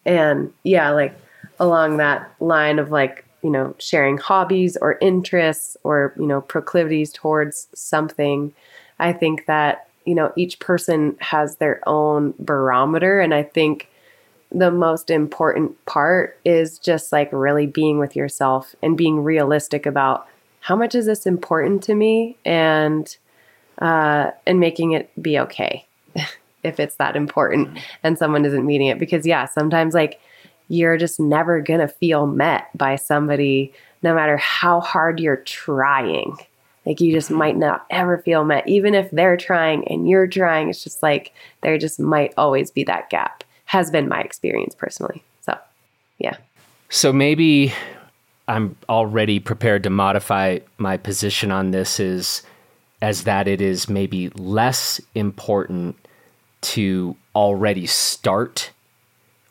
and 0.05 0.51
yeah, 0.63 0.89
like 0.89 1.15
along 1.59 1.97
that 1.97 2.29
line 2.39 2.77
of 2.77 2.91
like, 2.91 3.25
you 3.41 3.49
know, 3.49 3.73
sharing 3.79 4.17
hobbies 4.17 4.75
or 4.75 4.97
interests 4.99 5.77
or, 5.83 6.13
you 6.17 6.25
know, 6.25 6.41
proclivities 6.41 7.13
towards 7.13 7.67
something, 7.73 8.53
I 8.99 9.13
think 9.13 9.45
that, 9.45 9.87
you 10.05 10.13
know, 10.13 10.33
each 10.35 10.59
person 10.59 11.15
has 11.19 11.55
their 11.55 11.81
own 11.87 12.33
barometer. 12.37 13.21
And 13.21 13.33
I 13.33 13.43
think 13.43 13.88
the 14.51 14.71
most 14.71 15.09
important 15.09 15.83
part 15.85 16.39
is 16.43 16.79
just 16.79 17.11
like 17.11 17.29
really 17.31 17.67
being 17.67 17.99
with 17.99 18.15
yourself 18.15 18.75
and 18.81 18.97
being 18.97 19.23
realistic 19.23 19.85
about 19.85 20.27
how 20.61 20.75
much 20.75 20.95
is 20.95 21.05
this 21.05 21.25
important 21.25 21.83
to 21.83 21.95
me 21.95 22.37
and 22.45 23.17
uh, 23.79 24.31
and 24.45 24.59
making 24.59 24.91
it 24.91 25.09
be 25.21 25.39
okay 25.39 25.85
if 26.63 26.79
it's 26.79 26.95
that 26.95 27.15
important 27.15 27.69
mm-hmm. 27.69 27.77
and 28.03 28.17
someone 28.17 28.43
isn't 28.43 28.65
meeting 28.65 28.87
it. 28.87 28.99
Because 28.99 29.25
yeah 29.25 29.45
sometimes 29.45 29.93
like 29.93 30.19
you're 30.67 30.97
just 30.97 31.19
never 31.19 31.61
gonna 31.61 31.87
feel 31.87 32.25
met 32.25 32.75
by 32.75 32.95
somebody 32.95 33.73
no 34.01 34.15
matter 34.15 34.37
how 34.37 34.79
hard 34.79 35.19
you're 35.19 35.37
trying. 35.37 36.35
Like 36.85 37.01
you 37.01 37.11
just 37.11 37.29
might 37.29 37.57
not 37.57 37.85
ever 37.91 38.17
feel 38.17 38.43
met. 38.45 38.67
Even 38.67 38.95
if 38.95 39.11
they're 39.11 39.37
trying 39.37 39.87
and 39.87 40.09
you're 40.09 40.27
trying 40.27 40.69
it's 40.69 40.83
just 40.83 41.03
like 41.03 41.33
there 41.61 41.77
just 41.77 41.99
might 41.99 42.33
always 42.35 42.71
be 42.71 42.83
that 42.85 43.11
gap 43.11 43.43
has 43.69 43.91
been 43.91 44.09
my 44.09 44.19
experience 44.19 44.73
personally. 44.73 45.23
So, 45.41 45.55
yeah. 46.17 46.37
So 46.89 47.13
maybe 47.13 47.71
I'm 48.47 48.75
already 48.89 49.39
prepared 49.39 49.83
to 49.83 49.91
modify 49.91 50.57
my 50.79 50.97
position 50.97 51.51
on 51.51 51.69
this 51.69 51.99
is 51.99 52.41
as 52.99 53.25
that 53.25 53.47
it 53.47 53.61
is 53.61 53.87
maybe 53.87 54.29
less 54.29 54.99
important 55.13 55.95
to 56.61 57.15
already 57.35 57.85
start 57.85 58.71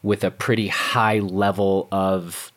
with 0.03 0.25
a 0.25 0.33
pretty 0.33 0.67
high 0.67 1.21
level 1.21 1.87
of 1.93 2.51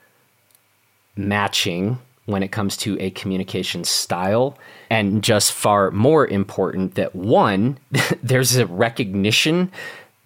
matching 1.15 1.99
when 2.25 2.41
it 2.41 2.51
comes 2.51 2.75
to 2.77 2.99
a 2.99 3.11
communication 3.11 3.83
style 3.83 4.57
and 4.89 5.23
just 5.23 5.51
far 5.51 5.91
more 5.91 6.25
important 6.25 6.95
that 6.95 7.15
one 7.15 7.77
there's 8.23 8.55
a 8.55 8.65
recognition 8.65 9.71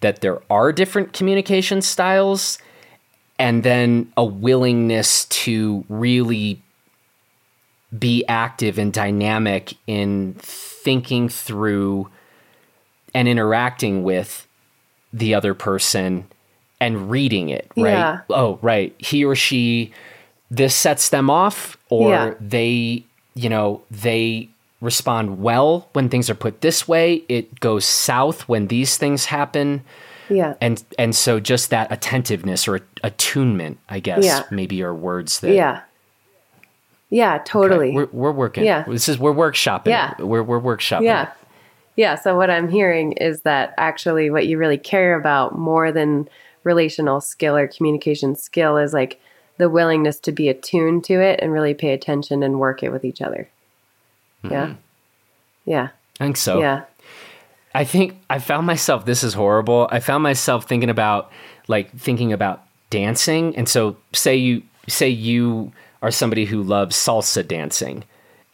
that 0.00 0.20
there 0.20 0.40
are 0.50 0.72
different 0.72 1.12
communication 1.12 1.82
styles 1.82 2.58
and 3.38 3.62
then 3.62 4.12
a 4.16 4.24
willingness 4.24 5.26
to 5.26 5.84
really 5.88 6.62
be 7.96 8.24
active 8.26 8.78
and 8.78 8.92
dynamic 8.92 9.74
in 9.86 10.34
thinking 10.38 11.28
through 11.28 12.08
and 13.14 13.28
interacting 13.28 14.02
with 14.02 14.46
the 15.12 15.34
other 15.34 15.54
person 15.54 16.26
and 16.80 17.10
reading 17.10 17.48
it, 17.48 17.70
right? 17.76 17.92
Yeah. 17.92 18.20
Oh, 18.28 18.58
right. 18.60 18.94
He 18.98 19.24
or 19.24 19.34
she, 19.34 19.92
this 20.50 20.74
sets 20.74 21.08
them 21.08 21.30
off, 21.30 21.78
or 21.88 22.10
yeah. 22.10 22.34
they, 22.40 23.04
you 23.34 23.48
know, 23.48 23.82
they 23.90 24.50
respond 24.86 25.40
well 25.42 25.90
when 25.92 26.08
things 26.08 26.30
are 26.30 26.34
put 26.34 26.62
this 26.62 26.88
way. 26.88 27.24
It 27.28 27.60
goes 27.60 27.84
south 27.84 28.48
when 28.48 28.68
these 28.68 28.96
things 28.96 29.26
happen. 29.26 29.84
Yeah. 30.30 30.54
And 30.62 30.82
and 30.98 31.14
so 31.14 31.38
just 31.38 31.68
that 31.70 31.92
attentiveness 31.92 32.66
or 32.66 32.80
attunement, 33.04 33.78
I 33.88 34.00
guess, 34.00 34.24
Yeah. 34.24 34.42
maybe 34.50 34.82
are 34.82 34.94
words 34.94 35.40
that 35.40 35.52
Yeah. 35.52 35.82
Yeah, 37.10 37.38
totally. 37.44 37.92
we're, 37.92 38.08
we're 38.12 38.32
working. 38.32 38.64
Yeah. 38.64 38.84
This 38.88 39.08
is 39.08 39.18
we're 39.18 39.34
workshopping. 39.34 39.86
Yeah. 39.88 40.14
We're 40.18 40.42
we're 40.42 40.60
workshopping. 40.60 41.04
Yeah. 41.04 41.30
Yeah. 41.94 42.14
So 42.16 42.36
what 42.36 42.50
I'm 42.50 42.68
hearing 42.68 43.12
is 43.12 43.42
that 43.42 43.74
actually 43.78 44.30
what 44.30 44.46
you 44.46 44.58
really 44.58 44.78
care 44.78 45.14
about 45.18 45.56
more 45.58 45.92
than 45.92 46.28
relational 46.64 47.20
skill 47.20 47.56
or 47.56 47.68
communication 47.68 48.34
skill 48.34 48.76
is 48.76 48.92
like 48.92 49.20
the 49.58 49.70
willingness 49.70 50.18
to 50.20 50.32
be 50.32 50.48
attuned 50.48 51.04
to 51.04 51.14
it 51.20 51.38
and 51.40 51.52
really 51.52 51.74
pay 51.74 51.92
attention 51.92 52.42
and 52.42 52.58
work 52.58 52.82
it 52.82 52.90
with 52.90 53.04
each 53.04 53.22
other. 53.22 53.48
Yeah. 54.50 54.66
Mm-hmm. 54.66 55.70
Yeah. 55.70 55.88
I 56.20 56.24
think 56.24 56.36
so. 56.36 56.60
Yeah. 56.60 56.84
I 57.74 57.84
think 57.84 58.16
I 58.30 58.38
found 58.38 58.66
myself 58.66 59.04
this 59.04 59.22
is 59.22 59.34
horrible. 59.34 59.88
I 59.90 60.00
found 60.00 60.22
myself 60.22 60.66
thinking 60.66 60.88
about 60.88 61.30
like 61.68 61.90
thinking 61.96 62.32
about 62.32 62.62
dancing 62.88 63.54
and 63.56 63.68
so 63.68 63.96
say 64.12 64.36
you 64.36 64.62
say 64.88 65.08
you 65.08 65.72
are 66.00 66.10
somebody 66.10 66.44
who 66.44 66.62
loves 66.62 66.96
salsa 66.96 67.46
dancing 67.46 68.04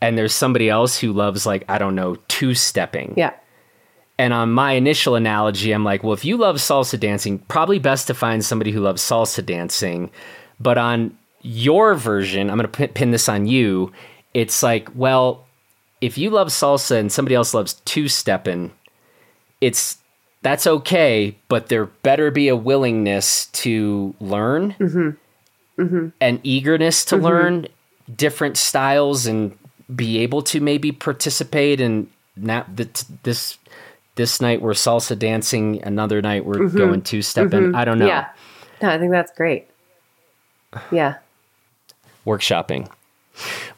and 0.00 0.16
there's 0.16 0.34
somebody 0.34 0.70
else 0.70 0.98
who 0.98 1.12
loves 1.12 1.46
like 1.46 1.64
I 1.68 1.78
don't 1.78 1.94
know 1.94 2.16
two-stepping. 2.28 3.14
Yeah. 3.16 3.32
And 4.18 4.32
on 4.32 4.50
my 4.50 4.72
initial 4.72 5.14
analogy 5.14 5.72
I'm 5.72 5.84
like, 5.84 6.02
well 6.02 6.14
if 6.14 6.24
you 6.24 6.36
love 6.36 6.56
salsa 6.56 6.98
dancing, 6.98 7.38
probably 7.38 7.78
best 7.78 8.06
to 8.08 8.14
find 8.14 8.44
somebody 8.44 8.72
who 8.72 8.80
loves 8.80 9.02
salsa 9.02 9.44
dancing. 9.44 10.10
But 10.58 10.78
on 10.78 11.16
your 11.42 11.94
version, 11.94 12.48
I'm 12.50 12.56
going 12.56 12.70
to 12.70 12.88
pin 12.88 13.10
this 13.10 13.28
on 13.28 13.46
you. 13.46 13.92
It's 14.32 14.62
like, 14.62 14.88
well, 14.94 15.44
if 16.02 16.18
you 16.18 16.28
love 16.28 16.48
salsa 16.48 16.98
and 16.98 17.10
somebody 17.10 17.34
else 17.34 17.54
loves 17.54 17.74
two-stepping, 17.84 18.72
it's 19.62 19.98
that's 20.42 20.66
okay, 20.66 21.38
but 21.48 21.68
there 21.68 21.86
better 21.86 22.32
be 22.32 22.48
a 22.48 22.56
willingness 22.56 23.46
to 23.46 24.12
learn 24.20 24.74
mm-hmm. 24.74 25.80
Mm-hmm. 25.80 26.08
and 26.20 26.40
eagerness 26.42 27.04
to 27.06 27.14
mm-hmm. 27.14 27.24
learn 27.24 27.66
different 28.14 28.56
styles 28.56 29.26
and 29.26 29.56
be 29.94 30.18
able 30.18 30.42
to 30.42 30.60
maybe 30.60 30.90
participate. 30.90 31.80
And 31.80 32.10
now 32.36 32.66
that 32.74 33.04
this 33.22 33.56
this 34.16 34.40
night 34.40 34.60
we're 34.60 34.72
salsa 34.72 35.16
dancing, 35.16 35.80
another 35.84 36.20
night 36.20 36.44
we're 36.44 36.68
going 36.68 37.02
two 37.02 37.22
stepping. 37.22 37.76
I 37.76 37.84
don't 37.84 38.00
know. 38.00 38.08
Yeah. 38.08 38.28
No, 38.82 38.90
I 38.90 38.98
think 38.98 39.12
that's 39.12 39.32
great. 39.32 39.68
Yeah. 40.90 41.18
workshopping. 42.26 42.90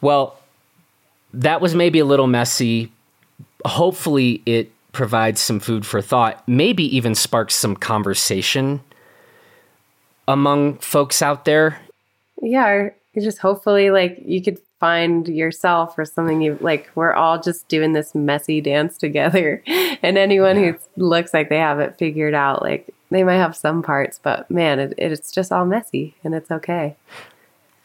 Well, 0.01 0.39
that 1.35 1.61
was 1.61 1.75
maybe 1.75 1.99
a 1.99 2.05
little 2.05 2.27
messy. 2.27 2.91
Hopefully, 3.65 4.41
it 4.45 4.71
provides 4.91 5.41
some 5.41 5.59
food 5.59 5.85
for 5.85 6.01
thought, 6.01 6.41
maybe 6.47 6.83
even 6.95 7.13
sparks 7.13 7.53
some 7.53 7.75
conversation 7.75 8.81
among 10.27 10.77
folks 10.77 11.21
out 11.21 11.45
there. 11.45 11.79
Yeah. 12.41 12.67
Or 12.67 12.95
just 13.21 13.39
hopefully 13.39 13.91
like 13.91 14.17
you 14.25 14.41
could 14.41 14.59
find 14.79 15.27
yourself 15.27 15.97
or 15.97 16.05
something 16.05 16.41
you 16.41 16.57
like 16.59 16.89
we're 16.95 17.13
all 17.13 17.39
just 17.39 17.67
doing 17.67 17.93
this 17.93 18.15
messy 18.15 18.61
dance 18.61 18.97
together. 18.97 19.63
And 20.01 20.19
anyone 20.19 20.55
who 20.57 20.75
looks 20.97 21.33
like 21.33 21.49
they 21.49 21.57
have 21.57 21.79
it 21.79 21.97
figured 21.97 22.35
out, 22.35 22.61
like 22.61 22.93
they 23.09 23.23
might 23.23 23.37
have 23.37 23.55
some 23.55 23.81
parts, 23.81 24.19
but 24.21 24.51
man, 24.51 24.77
it, 24.77 24.93
it's 24.99 25.31
just 25.31 25.51
all 25.51 25.65
messy 25.65 26.13
and 26.23 26.35
it's 26.35 26.51
okay. 26.51 26.95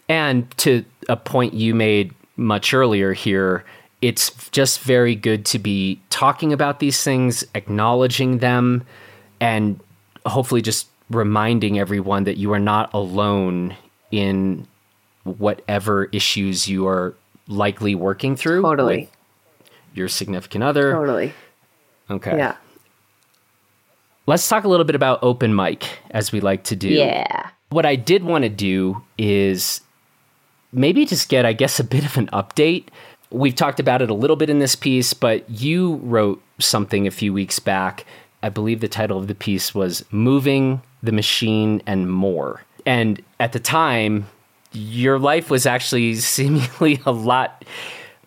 And 0.09 0.51
to 0.59 0.85
a 1.09 1.17
point 1.17 1.55
you 1.55 1.75
made 1.75 2.13
much 2.41 2.75
earlier 2.75 3.13
here, 3.13 3.65
it's 4.03 4.49
just 4.51 4.81
very 4.81 5.15
good 5.15 5.45
to 5.47 5.59
be 5.59 6.01
talking 6.11 6.53
about 6.53 6.81
these 6.81 7.05
things, 7.05 7.45
acknowledging 7.55 8.39
them, 8.39 8.83
and 9.41 9.79
hopefully 10.27 10.63
just 10.63 10.89
reminding 11.11 11.79
everyone 11.79 12.25
that 12.25 12.37
you 12.39 12.53
are 12.53 12.59
not 12.59 12.93
alone 12.95 13.77
in 14.11 14.67
whatever 15.25 16.05
issues 16.07 16.67
you 16.67 16.87
are 16.87 17.15
likely 17.47 17.95
working 17.95 18.37
through. 18.37 18.63
Totally. 18.63 19.11
Your 19.93 20.09
significant 20.09 20.65
other. 20.65 20.93
Totally. 20.93 21.35
Okay. 22.09 22.37
Yeah. 22.37 22.57
Let's 24.27 24.49
talk 24.49 24.65
a 24.65 24.69
little 24.69 24.85
bit 24.85 24.95
about 24.95 25.19
open 25.23 25.55
mic, 25.55 25.85
as 26.11 26.33
we 26.33 26.41
like 26.41 26.65
to 26.65 26.77
do. 26.77 26.89
Yeah. 26.89 27.51
What 27.71 27.85
I 27.85 27.97
did 27.97 28.25
want 28.25 28.45
to 28.45 28.49
do 28.49 29.03
is 29.19 29.81
maybe 30.73 31.05
just 31.05 31.29
get, 31.29 31.45
I 31.45 31.53
guess, 31.53 31.81
a 31.81 31.85
bit 31.85 32.05
of 32.05 32.17
an 32.17 32.29
update. 32.29 32.87
We've 33.31 33.55
talked 33.55 33.81
about 33.81 34.03
it 34.03 34.11
a 34.11 34.15
little 34.15 34.37
bit 34.37 34.51
in 34.51 34.59
this 34.59 34.75
piece, 34.75 35.15
but 35.15 35.49
you 35.49 35.97
wrote 36.03 36.43
something 36.59 37.07
a 37.07 37.11
few 37.11 37.33
weeks 37.33 37.59
back. 37.59 38.05
I 38.43 38.49
believe 38.49 38.81
the 38.81 38.89
title 38.89 39.19
of 39.19 39.29
the 39.29 39.35
piece 39.35 39.75
was 39.75 40.05
Moving 40.11 40.83
the 41.03 41.13
Machine 41.13 41.83
and 41.87 42.11
More. 42.11 42.63
And 42.87 43.23
at 43.39 43.53
the 43.53 43.61
time, 43.61 44.27
your 44.73 45.19
life 45.19 45.51
was 45.51 45.67
actually 45.67 46.15
seemingly 46.17 47.01
a 47.07 47.13
lot 47.13 47.65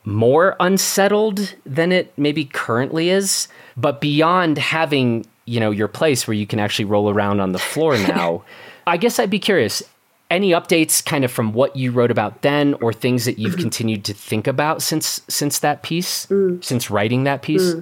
more 0.06 0.56
unsettled 0.60 1.56
than 1.66 1.92
it 1.92 2.14
maybe 2.18 2.46
currently 2.46 3.10
is. 3.10 3.48
But 3.78 4.02
beyond 4.02 4.58
having, 4.58 5.26
you 5.46 5.60
know, 5.60 5.72
your 5.72 5.88
place 5.88 6.28
where 6.28 6.36
you 6.36 6.46
can 6.46 6.60
actually 6.60 6.86
roll 6.86 7.10
around 7.10 7.40
on 7.40 7.52
the 7.52 7.60
floor 7.60 7.98
now, 8.08 8.44
I 8.86 8.98
guess 8.98 9.20
I'd 9.20 9.30
be 9.30 9.40
curious. 9.40 9.82
Any 10.34 10.50
updates 10.50 11.06
kind 11.06 11.24
of 11.24 11.32
from 11.32 11.54
what 11.54 11.76
you 11.76 11.92
wrote 11.92 12.10
about 12.10 12.42
then 12.42 12.74
or 12.82 12.92
things 12.92 13.26
that 13.26 13.38
you've 13.38 13.56
continued 13.66 14.04
to 14.06 14.16
think 14.16 14.48
about 14.48 14.82
since 14.82 15.22
since 15.28 15.60
that 15.60 15.84
piece? 15.84 16.26
Since 16.62 16.90
writing 16.90 17.24
that 17.26 17.44
piece? 17.44 17.76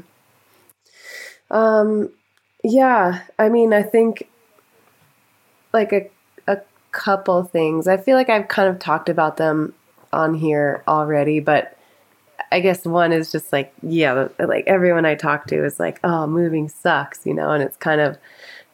Um, 1.50 2.10
Yeah, 2.62 3.22
I 3.40 3.48
mean, 3.48 3.72
I 3.74 3.84
think 3.84 4.28
like 5.72 5.94
a 5.94 6.10
a 6.46 6.60
couple 6.92 7.44
things. 7.46 7.88
I 7.88 7.96
feel 7.96 8.18
like 8.18 8.30
I've 8.30 8.50
kind 8.50 8.68
of 8.68 8.80
talked 8.80 9.08
about 9.08 9.38
them 9.38 9.74
on 10.12 10.36
here 10.36 10.84
already, 10.90 11.40
but 11.40 11.78
I 12.52 12.60
guess 12.60 12.84
one 12.86 13.14
is 13.14 13.32
just 13.32 13.54
like, 13.54 13.74
yeah, 13.82 14.28
like 14.40 14.66
everyone 14.68 15.06
I 15.06 15.16
talk 15.16 15.48
to 15.48 15.64
is 15.64 15.80
like, 15.80 16.02
oh, 16.04 16.28
moving 16.28 16.68
sucks, 16.68 17.26
you 17.26 17.34
know, 17.34 17.52
and 17.52 17.64
it's 17.64 17.78
kind 17.78 18.02
of 18.02 18.18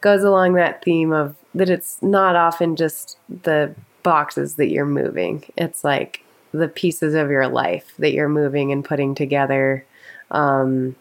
goes 0.00 0.24
along 0.24 0.54
that 0.54 0.82
theme 0.84 1.12
of 1.12 1.36
that 1.54 1.70
it's 1.70 2.02
not 2.02 2.36
often 2.36 2.76
just 2.76 3.18
the 3.42 3.74
boxes 4.02 4.54
that 4.56 4.68
you're 4.68 4.86
moving. 4.86 5.44
It's 5.56 5.84
like 5.84 6.24
the 6.52 6.68
pieces 6.68 7.14
of 7.14 7.30
your 7.30 7.48
life 7.48 7.92
that 7.98 8.12
you're 8.12 8.28
moving 8.28 8.72
and 8.72 8.84
putting 8.84 9.14
together. 9.14 9.84
Um, 10.30 10.96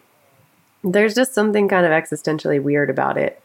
there's 0.83 1.15
just 1.15 1.33
something 1.33 1.67
kind 1.67 1.85
of 1.85 1.91
existentially 1.91 2.61
weird 2.61 2.89
about 2.89 3.17
it. 3.17 3.41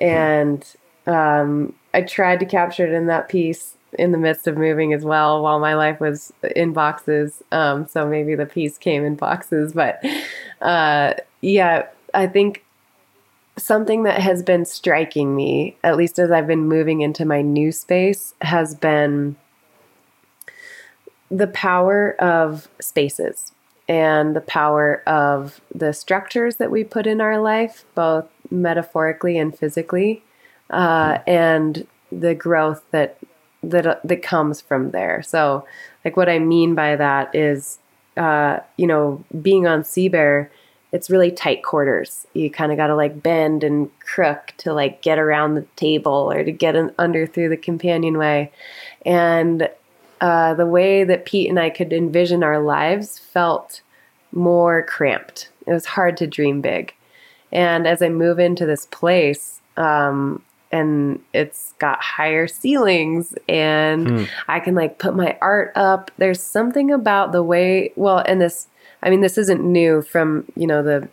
And 0.00 0.64
um, 1.06 1.74
I 1.94 2.02
tried 2.02 2.40
to 2.40 2.46
capture 2.46 2.86
it 2.86 2.92
in 2.92 3.06
that 3.06 3.28
piece 3.28 3.74
in 3.98 4.12
the 4.12 4.18
midst 4.18 4.46
of 4.46 4.56
moving 4.56 4.92
as 4.92 5.04
well 5.04 5.42
while 5.42 5.58
my 5.58 5.74
life 5.74 5.98
was 6.00 6.32
in 6.54 6.72
boxes. 6.72 7.42
Um, 7.52 7.86
so 7.86 8.06
maybe 8.06 8.34
the 8.34 8.46
piece 8.46 8.76
came 8.78 9.04
in 9.04 9.16
boxes. 9.16 9.72
But 9.72 10.04
uh, 10.60 11.14
yeah, 11.40 11.86
I 12.14 12.26
think 12.26 12.64
something 13.58 14.04
that 14.04 14.20
has 14.20 14.42
been 14.42 14.64
striking 14.64 15.34
me, 15.36 15.76
at 15.84 15.96
least 15.96 16.18
as 16.18 16.30
I've 16.30 16.46
been 16.46 16.68
moving 16.68 17.00
into 17.00 17.24
my 17.24 17.42
new 17.42 17.72
space, 17.72 18.34
has 18.40 18.74
been 18.74 19.36
the 21.30 21.46
power 21.46 22.14
of 22.18 22.68
spaces 22.80 23.52
and 23.88 24.36
the 24.36 24.40
power 24.40 25.02
of 25.06 25.60
the 25.74 25.92
structures 25.92 26.56
that 26.56 26.70
we 26.70 26.84
put 26.84 27.06
in 27.06 27.20
our 27.20 27.38
life, 27.38 27.84
both 27.94 28.26
metaphorically 28.50 29.38
and 29.38 29.56
physically, 29.56 30.22
uh, 30.70 31.18
and 31.26 31.86
the 32.12 32.34
growth 32.34 32.84
that 32.90 33.18
that 33.62 33.86
uh, 33.86 33.96
that 34.04 34.22
comes 34.22 34.60
from 34.60 34.90
there. 34.90 35.22
So, 35.22 35.66
like 36.04 36.16
what 36.16 36.28
I 36.28 36.38
mean 36.38 36.74
by 36.74 36.96
that 36.96 37.34
is, 37.34 37.78
uh, 38.16 38.60
you 38.76 38.86
know, 38.86 39.24
being 39.40 39.66
on 39.66 39.84
Sea 39.84 40.08
Bear, 40.08 40.50
it's 40.92 41.10
really 41.10 41.30
tight 41.30 41.62
quarters. 41.62 42.26
You 42.32 42.50
kind 42.50 42.72
of 42.72 42.78
got 42.78 42.86
to 42.88 42.96
like 42.96 43.22
bend 43.22 43.64
and 43.64 43.90
crook 44.00 44.54
to 44.58 44.72
like 44.72 45.02
get 45.02 45.18
around 45.18 45.54
the 45.54 45.66
table 45.76 46.30
or 46.32 46.44
to 46.44 46.52
get 46.52 46.76
in, 46.76 46.92
under 46.98 47.26
through 47.26 47.50
the 47.50 47.56
companionway, 47.56 48.50
and 49.04 49.68
uh, 50.20 50.54
the 50.54 50.66
way 50.66 51.04
that 51.04 51.24
Pete 51.24 51.48
and 51.48 51.58
I 51.58 51.70
could 51.70 51.92
envision 51.92 52.42
our 52.42 52.60
lives 52.60 53.18
felt 53.18 53.82
more 54.32 54.82
cramped. 54.82 55.50
It 55.66 55.72
was 55.72 55.86
hard 55.86 56.16
to 56.18 56.26
dream 56.26 56.60
big. 56.60 56.94
And 57.52 57.86
as 57.86 58.02
I 58.02 58.08
move 58.08 58.38
into 58.38 58.66
this 58.66 58.86
place, 58.86 59.60
um, 59.76 60.42
and 60.70 61.20
it's 61.32 61.72
got 61.78 62.02
higher 62.02 62.46
ceilings, 62.46 63.34
and 63.48 64.28
I 64.48 64.60
can 64.60 64.74
like 64.74 64.98
put 64.98 65.16
my 65.16 65.38
art 65.40 65.72
up. 65.74 66.10
There's 66.18 66.42
something 66.42 66.90
about 66.90 67.32
the 67.32 67.42
way, 67.42 67.92
well, 67.96 68.18
and 68.18 68.40
this, 68.40 68.66
I 69.02 69.10
mean, 69.10 69.20
this 69.20 69.38
isn't 69.38 69.60
new 69.60 70.02
from 70.02 70.44
you 70.56 70.66
know 70.66 70.82
the 70.82 71.08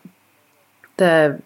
the 0.98 1.42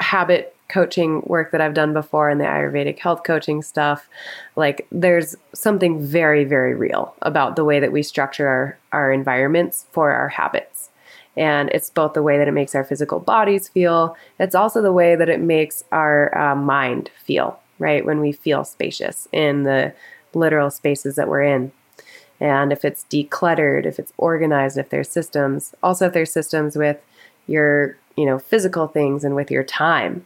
habit 0.00 0.54
coaching 0.68 1.22
work 1.26 1.50
that 1.50 1.60
I've 1.60 1.74
done 1.74 1.92
before 1.92 2.28
and 2.28 2.40
the 2.40 2.44
Ayurvedic 2.44 2.98
health 2.98 3.24
coaching 3.24 3.62
stuff, 3.62 4.08
like 4.54 4.86
there's 4.92 5.34
something 5.54 6.00
very, 6.00 6.44
very 6.44 6.74
real 6.74 7.14
about 7.22 7.56
the 7.56 7.64
way 7.64 7.80
that 7.80 7.92
we 7.92 8.02
structure 8.02 8.46
our, 8.46 8.78
our 8.92 9.12
environments 9.12 9.86
for 9.92 10.10
our 10.10 10.28
habits. 10.28 10.90
And 11.36 11.70
it's 11.70 11.88
both 11.88 12.14
the 12.14 12.22
way 12.22 12.36
that 12.36 12.48
it 12.48 12.52
makes 12.52 12.74
our 12.74 12.84
physical 12.84 13.20
bodies 13.20 13.68
feel, 13.68 14.16
it's 14.38 14.54
also 14.54 14.82
the 14.82 14.92
way 14.92 15.14
that 15.16 15.28
it 15.28 15.40
makes 15.40 15.84
our 15.92 16.36
uh, 16.36 16.54
mind 16.54 17.10
feel, 17.24 17.58
right? 17.78 18.04
When 18.04 18.20
we 18.20 18.32
feel 18.32 18.64
spacious 18.64 19.28
in 19.32 19.62
the 19.62 19.94
literal 20.34 20.70
spaces 20.70 21.16
that 21.16 21.28
we're 21.28 21.42
in. 21.42 21.72
And 22.40 22.72
if 22.72 22.84
it's 22.84 23.04
decluttered, 23.10 23.84
if 23.84 23.98
it's 23.98 24.12
organized, 24.16 24.78
if 24.78 24.90
there's 24.90 25.08
systems, 25.08 25.74
also 25.82 26.06
if 26.06 26.12
there's 26.12 26.32
systems 26.32 26.76
with 26.76 26.98
your, 27.46 27.96
you 28.16 28.26
know, 28.26 28.38
physical 28.38 28.86
things 28.86 29.24
and 29.24 29.34
with 29.34 29.50
your 29.50 29.64
time, 29.64 30.24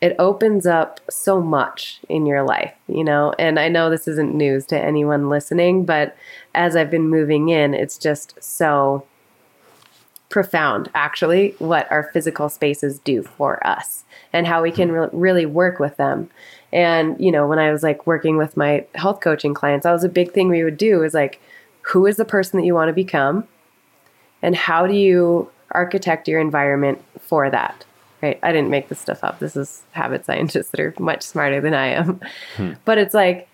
it 0.00 0.16
opens 0.18 0.66
up 0.66 1.00
so 1.08 1.40
much 1.40 2.00
in 2.08 2.26
your 2.26 2.42
life, 2.42 2.74
you 2.88 3.04
know. 3.04 3.32
And 3.38 3.58
I 3.58 3.68
know 3.68 3.88
this 3.88 4.08
isn't 4.08 4.34
news 4.34 4.66
to 4.66 4.78
anyone 4.78 5.28
listening, 5.28 5.84
but 5.84 6.16
as 6.54 6.74
I've 6.74 6.90
been 6.90 7.08
moving 7.08 7.50
in, 7.50 7.72
it's 7.72 7.98
just 7.98 8.42
so 8.42 9.06
profound, 10.32 10.90
actually, 10.94 11.54
what 11.58 11.90
our 11.92 12.02
physical 12.02 12.48
spaces 12.48 12.98
do 12.98 13.22
for 13.22 13.64
us 13.64 14.02
and 14.32 14.46
how 14.46 14.62
we 14.62 14.72
can 14.72 14.90
re- 14.90 15.08
really 15.12 15.46
work 15.46 15.78
with 15.78 15.96
them. 15.98 16.28
And, 16.72 17.20
you 17.20 17.30
know, 17.30 17.46
when 17.46 17.58
I 17.58 17.70
was 17.70 17.82
like 17.82 18.06
working 18.06 18.38
with 18.38 18.56
my 18.56 18.84
health 18.94 19.20
coaching 19.20 19.54
clients, 19.54 19.84
that 19.84 19.92
was 19.92 20.02
a 20.02 20.08
big 20.08 20.32
thing 20.32 20.48
we 20.48 20.64
would 20.64 20.78
do 20.78 21.04
is 21.04 21.14
like, 21.14 21.40
who 21.82 22.06
is 22.06 22.16
the 22.16 22.24
person 22.24 22.58
that 22.58 22.66
you 22.66 22.74
want 22.74 22.88
to 22.88 22.94
become? 22.94 23.46
And 24.40 24.56
how 24.56 24.86
do 24.86 24.94
you 24.94 25.50
architect 25.70 26.26
your 26.26 26.40
environment 26.40 27.04
for 27.20 27.50
that? 27.50 27.84
Right. 28.22 28.38
I 28.42 28.52
didn't 28.52 28.70
make 28.70 28.88
this 28.88 29.00
stuff 29.00 29.22
up. 29.22 29.38
This 29.38 29.56
is 29.56 29.82
habit 29.90 30.24
scientists 30.24 30.70
that 30.70 30.80
are 30.80 30.94
much 30.98 31.22
smarter 31.22 31.60
than 31.60 31.74
I 31.74 31.88
am. 31.88 32.20
Hmm. 32.56 32.72
But 32.84 32.98
it's 32.98 33.14
like, 33.14 33.48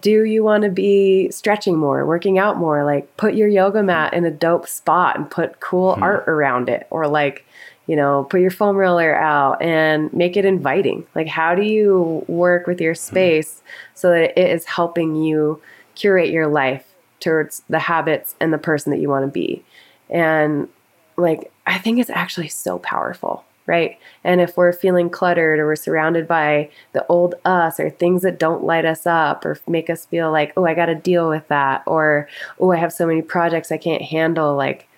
do 0.00 0.24
you 0.24 0.44
want 0.44 0.64
to 0.64 0.70
be 0.70 1.30
stretching 1.30 1.76
more, 1.76 2.06
working 2.06 2.38
out 2.38 2.56
more? 2.56 2.84
Like 2.84 3.16
put 3.16 3.34
your 3.34 3.48
yoga 3.48 3.82
mat 3.82 4.14
in 4.14 4.24
a 4.24 4.30
dope 4.30 4.68
spot 4.68 5.16
and 5.16 5.30
put 5.30 5.60
cool 5.60 5.94
hmm. 5.94 6.02
art 6.02 6.28
around 6.28 6.68
it. 6.68 6.86
Or 6.90 7.06
like, 7.08 7.44
you 7.86 7.96
know, 7.96 8.26
put 8.30 8.40
your 8.40 8.50
foam 8.50 8.76
roller 8.76 9.14
out 9.14 9.60
and 9.60 10.12
make 10.12 10.36
it 10.36 10.44
inviting. 10.44 11.06
Like 11.14 11.26
how 11.26 11.54
do 11.54 11.62
you 11.62 12.24
work 12.28 12.66
with 12.66 12.80
your 12.80 12.94
hmm. 12.94 12.98
space 12.98 13.60
hmm. 13.60 13.66
so 13.94 14.10
that 14.10 14.38
it 14.38 14.50
is 14.50 14.64
helping 14.64 15.16
you 15.16 15.60
curate 15.94 16.30
your 16.30 16.46
life 16.46 16.86
towards 17.20 17.62
the 17.68 17.78
habits 17.78 18.34
and 18.40 18.52
the 18.52 18.58
person 18.58 18.92
that 18.92 19.00
you 19.00 19.08
want 19.08 19.24
to 19.24 19.30
be? 19.30 19.64
And 20.08 20.68
like 21.16 21.50
I 21.66 21.78
think 21.78 21.98
it's 21.98 22.10
actually 22.10 22.48
so 22.48 22.78
powerful 22.78 23.44
right? 23.66 23.98
And 24.24 24.40
if 24.40 24.56
we're 24.56 24.72
feeling 24.72 25.10
cluttered 25.10 25.58
or 25.58 25.66
we're 25.66 25.76
surrounded 25.76 26.26
by 26.26 26.70
the 26.92 27.06
old 27.06 27.34
us 27.44 27.78
or 27.78 27.90
things 27.90 28.22
that 28.22 28.38
don't 28.38 28.64
light 28.64 28.84
us 28.84 29.06
up 29.06 29.44
or 29.44 29.58
make 29.68 29.88
us 29.88 30.06
feel 30.06 30.30
like, 30.30 30.52
oh, 30.56 30.64
I 30.64 30.74
got 30.74 30.86
to 30.86 30.94
deal 30.94 31.28
with 31.28 31.46
that, 31.48 31.82
or 31.86 32.28
oh, 32.58 32.72
I 32.72 32.76
have 32.76 32.92
so 32.92 33.06
many 33.06 33.22
projects 33.22 33.70
I 33.70 33.78
can't 33.78 34.02
handle, 34.02 34.56
like 34.56 34.88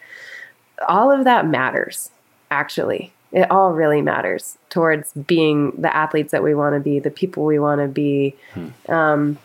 all 0.88 1.10
of 1.10 1.24
that 1.24 1.46
matters, 1.46 2.10
actually. 2.50 3.12
It 3.32 3.50
all 3.50 3.72
really 3.72 4.00
matters 4.00 4.58
towards 4.70 5.12
being 5.12 5.72
the 5.72 5.94
athletes 5.94 6.30
that 6.30 6.44
we 6.44 6.54
want 6.54 6.74
to 6.74 6.80
be, 6.80 7.00
the 7.00 7.10
people 7.10 7.44
we 7.44 7.58
want 7.58 7.80
to 7.80 7.88
be. 7.88 8.36
Hmm. 8.52 8.68
Um, 8.88 9.38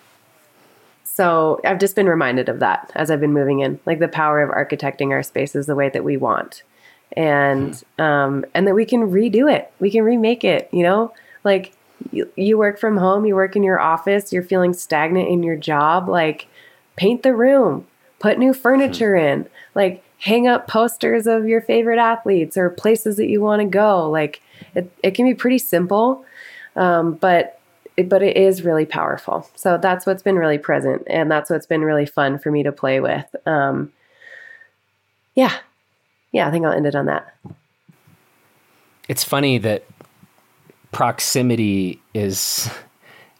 so 1.03 1.59
I've 1.65 1.80
just 1.80 1.95
been 1.95 2.07
reminded 2.07 2.49
of 2.49 2.59
that 2.59 2.91
as 2.93 3.09
I've 3.09 3.20
been 3.20 3.34
moving 3.34 3.59
in, 3.59 3.80
like 3.86 3.99
the 3.99 4.07
power 4.07 4.41
of 4.41 4.51
architecting 4.51 5.09
our 5.09 5.24
spaces 5.24 5.65
the 5.65 5.76
way 5.76 5.89
that 5.89 6.03
we 6.03 6.17
want 6.17 6.63
and 7.14 7.84
um, 7.97 8.45
and 8.53 8.68
that 8.68 8.76
we 8.76 8.86
can 8.86 9.12
redo 9.12 9.51
it. 9.51 9.72
We 9.80 9.91
can 9.91 10.03
remake 10.03 10.43
it. 10.43 10.70
You 10.72 10.84
know, 10.84 11.14
like 11.43 11.74
you, 12.12 12.32
you 12.36 12.57
work 12.57 12.80
from 12.80 12.97
home, 12.97 13.26
you 13.26 13.36
work 13.36 13.55
in 13.55 13.64
your 13.64 13.80
office, 13.80 14.32
you're 14.32 14.43
feeling 14.43 14.74
stagnant 14.74 15.28
in 15.28 15.43
your 15.43 15.55
job. 15.55 16.07
Like 16.07 16.47
paint 16.95 17.24
the 17.24 17.36
room, 17.36 17.88
put 18.20 18.38
new 18.38 18.53
furniture 18.53 19.16
in, 19.16 19.47
like 19.76 20.03
hang 20.20 20.47
up 20.47 20.68
posters 20.68 21.28
of 21.28 21.47
your 21.47 21.62
favorite 21.62 21.99
athletes 21.99 22.57
or 22.57 22.70
places 22.70 23.16
that 23.18 23.30
you 23.30 23.41
want 23.41 23.62
to 23.62 23.68
go. 23.68 24.10
Like 24.10 24.41
it, 24.76 24.91
it 25.01 25.12
can 25.12 25.26
be 25.26 25.34
pretty 25.34 25.57
simple, 25.57 26.26
um, 26.76 27.14
but 27.14 27.60
it, 27.95 28.10
but 28.10 28.22
it 28.22 28.38
is 28.38 28.64
really 28.64 28.86
powerful. 28.86 29.49
So 29.55 29.78
that's 29.78 30.05
what's 30.05 30.24
been 30.24 30.38
really 30.38 30.57
present, 30.57 31.03
and 31.07 31.32
that's 31.32 31.49
what's 31.49 31.66
been 31.66 31.82
really 31.82 32.05
fun 32.05 32.38
for 32.39 32.51
me 32.51 32.64
to 32.64 32.72
play 32.72 32.99
with. 32.99 33.34
Um, 33.45 33.91
yeah, 35.36 35.57
yeah, 36.32 36.47
I 36.47 36.51
think 36.51 36.65
I'll 36.65 36.73
end 36.73 36.86
it 36.86 36.95
on 36.95 37.05
that. 37.05 37.36
It's 39.07 39.23
funny 39.23 39.57
that 39.59 39.86
proximity 40.91 42.01
is 42.13 42.69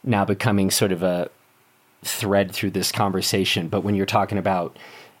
now 0.02 0.24
becoming 0.24 0.70
sort 0.70 0.92
of 0.92 1.02
a 1.02 1.30
thread 2.02 2.52
through 2.52 2.70
this 2.70 2.90
conversation. 2.90 3.68
But 3.68 3.82
when 3.82 3.94
you're 3.94 4.06
talking 4.06 4.38
about, 4.38 4.76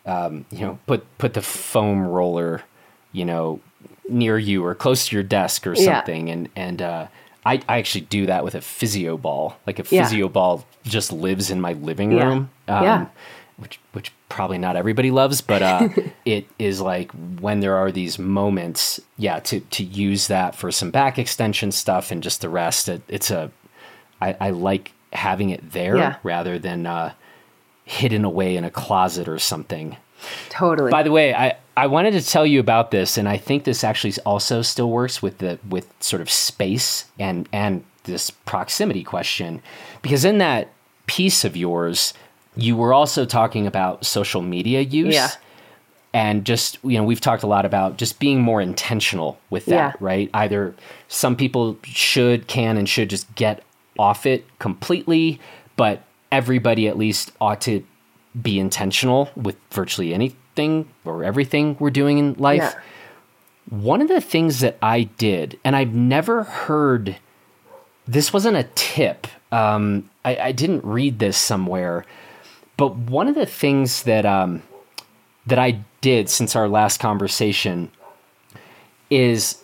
um, 0.06 0.44
you 0.50 0.60
know, 0.60 0.78
put 0.86 1.06
put 1.18 1.34
the 1.34 1.42
foam 1.42 2.06
roller, 2.06 2.62
you 3.12 3.24
know, 3.24 3.60
near 4.08 4.38
you 4.38 4.64
or 4.64 4.74
close 4.74 5.08
to 5.08 5.16
your 5.16 5.22
desk 5.22 5.66
or 5.66 5.76
something, 5.76 6.26
yeah. 6.26 6.32
and 6.34 6.48
and 6.56 6.82
uh, 6.82 7.06
I 7.46 7.62
I 7.68 7.78
actually 7.78 8.02
do 8.02 8.26
that 8.26 8.42
with 8.42 8.56
a 8.56 8.60
physio 8.60 9.16
ball. 9.16 9.56
Like 9.66 9.78
a 9.78 9.84
physio 9.84 10.26
yeah. 10.26 10.32
ball 10.32 10.66
just 10.82 11.12
lives 11.12 11.50
in 11.50 11.60
my 11.60 11.74
living 11.74 12.16
room. 12.16 12.50
Yeah. 12.66 12.78
Um, 12.78 12.84
yeah 12.84 13.06
which 13.60 13.78
which 13.92 14.12
probably 14.30 14.56
not 14.56 14.76
everybody 14.76 15.10
loves, 15.10 15.42
but 15.42 15.60
uh, 15.60 15.88
it 16.24 16.46
is 16.58 16.80
like 16.80 17.12
when 17.40 17.60
there 17.60 17.76
are 17.76 17.92
these 17.92 18.18
moments, 18.18 18.98
yeah, 19.18 19.40
to 19.40 19.60
to 19.60 19.84
use 19.84 20.28
that 20.28 20.54
for 20.54 20.72
some 20.72 20.90
back 20.90 21.18
extension 21.18 21.70
stuff 21.70 22.10
and 22.10 22.22
just 22.22 22.40
the 22.40 22.48
rest. 22.48 22.88
It, 22.88 23.02
it's 23.08 23.30
a 23.30 23.50
I, 24.22 24.36
I 24.40 24.50
like 24.50 24.92
having 25.12 25.50
it 25.50 25.72
there 25.72 25.96
yeah. 25.96 26.16
rather 26.22 26.58
than 26.58 26.86
uh, 26.86 27.12
hidden 27.84 28.24
away 28.24 28.56
in 28.56 28.64
a 28.64 28.70
closet 28.70 29.28
or 29.28 29.38
something. 29.38 29.96
Totally. 30.48 30.90
By 30.90 31.02
the 31.02 31.10
way, 31.10 31.34
I, 31.34 31.56
I 31.76 31.86
wanted 31.86 32.12
to 32.12 32.22
tell 32.22 32.46
you 32.46 32.60
about 32.60 32.90
this, 32.90 33.16
and 33.16 33.28
I 33.28 33.36
think 33.36 33.64
this 33.64 33.82
actually 33.84 34.14
also 34.24 34.62
still 34.62 34.90
works 34.90 35.22
with 35.22 35.38
the 35.38 35.58
with 35.68 35.92
sort 36.00 36.22
of 36.22 36.30
space 36.30 37.06
and 37.18 37.48
and 37.52 37.84
this 38.04 38.30
proximity 38.30 39.02
question, 39.02 39.62
because 40.02 40.24
in 40.24 40.38
that 40.38 40.68
piece 41.06 41.44
of 41.44 41.56
yours, 41.56 42.14
you 42.56 42.76
were 42.76 42.92
also 42.92 43.24
talking 43.24 43.66
about 43.66 44.04
social 44.04 44.42
media 44.42 44.80
use. 44.80 45.14
Yeah. 45.14 45.30
And 46.12 46.44
just, 46.44 46.78
you 46.82 46.98
know, 46.98 47.04
we've 47.04 47.20
talked 47.20 47.44
a 47.44 47.46
lot 47.46 47.64
about 47.64 47.96
just 47.96 48.18
being 48.18 48.40
more 48.40 48.60
intentional 48.60 49.38
with 49.48 49.66
that, 49.66 49.72
yeah. 49.72 49.92
right? 50.00 50.28
Either 50.34 50.74
some 51.06 51.36
people 51.36 51.78
should, 51.84 52.48
can, 52.48 52.76
and 52.76 52.88
should 52.88 53.08
just 53.08 53.32
get 53.36 53.62
off 53.96 54.26
it 54.26 54.44
completely, 54.58 55.40
but 55.76 56.02
everybody 56.32 56.88
at 56.88 56.98
least 56.98 57.30
ought 57.40 57.60
to 57.60 57.84
be 58.40 58.58
intentional 58.58 59.30
with 59.36 59.56
virtually 59.70 60.12
anything 60.12 60.88
or 61.04 61.22
everything 61.22 61.76
we're 61.78 61.90
doing 61.90 62.18
in 62.18 62.34
life. 62.34 62.74
Yeah. 62.74 62.80
One 63.68 64.02
of 64.02 64.08
the 64.08 64.20
things 64.20 64.60
that 64.60 64.78
I 64.82 65.04
did, 65.04 65.58
and 65.64 65.76
I've 65.76 65.94
never 65.94 66.42
heard 66.42 67.16
this 68.06 68.32
wasn't 68.32 68.56
a 68.56 68.64
tip. 68.74 69.26
Um, 69.52 70.10
I, 70.24 70.36
I, 70.36 70.52
didn't 70.52 70.84
read 70.84 71.18
this 71.18 71.36
somewhere, 71.36 72.04
but 72.80 72.96
one 72.96 73.28
of 73.28 73.34
the 73.34 73.44
things 73.44 74.04
that 74.04 74.24
um, 74.24 74.62
that 75.46 75.58
I 75.58 75.80
did 76.00 76.30
since 76.30 76.56
our 76.56 76.66
last 76.66 76.98
conversation 76.98 77.90
is 79.10 79.62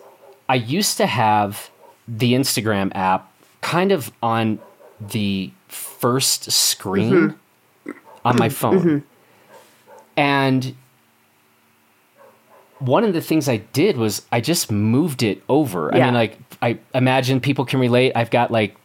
I 0.51 0.57
used 0.57 0.99
to 0.99 1.07
have 1.07 1.71
the 2.07 2.35
Instagram 2.35 2.95
app 2.95 3.33
kind 3.63 3.91
of 3.91 4.13
on 4.23 4.59
the 5.01 5.51
first 5.67 6.53
screen 6.53 7.39
mm-hmm. 7.87 7.91
on 8.23 8.37
my 8.37 8.49
phone. 8.61 8.81
Mm-hmm. 8.81 8.99
And 10.19 10.77
one 12.81 13.03
of 13.03 13.15
the 13.15 13.23
things 13.23 13.49
I 13.49 13.57
did 13.57 13.97
was 13.97 14.27
I 14.31 14.43
just 14.43 14.71
moved 14.71 15.23
it 15.23 15.43
over. 15.49 15.91
Yeah. 15.91 16.03
I 16.03 16.05
mean, 16.05 16.15
like, 16.15 16.39
I 16.61 16.79
imagine 16.93 17.41
people 17.41 17.65
can 17.65 17.81
relate. 17.81 18.13
I've 18.15 18.31
got 18.31 18.51
like 18.51 18.77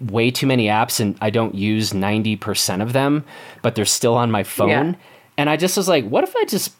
way 0.00 0.30
too 0.30 0.46
many 0.46 0.66
apps 0.66 1.00
and 1.00 1.16
I 1.20 1.30
don't 1.30 1.54
use 1.54 1.92
90% 1.92 2.82
of 2.82 2.92
them, 2.92 3.24
but 3.62 3.74
they're 3.74 3.84
still 3.84 4.14
on 4.14 4.30
my 4.30 4.42
phone. 4.42 4.68
Yeah. 4.68 4.94
And 5.36 5.50
I 5.50 5.56
just 5.56 5.76
was 5.76 5.88
like, 5.88 6.06
what 6.06 6.24
if 6.24 6.34
I 6.36 6.44
just 6.44 6.74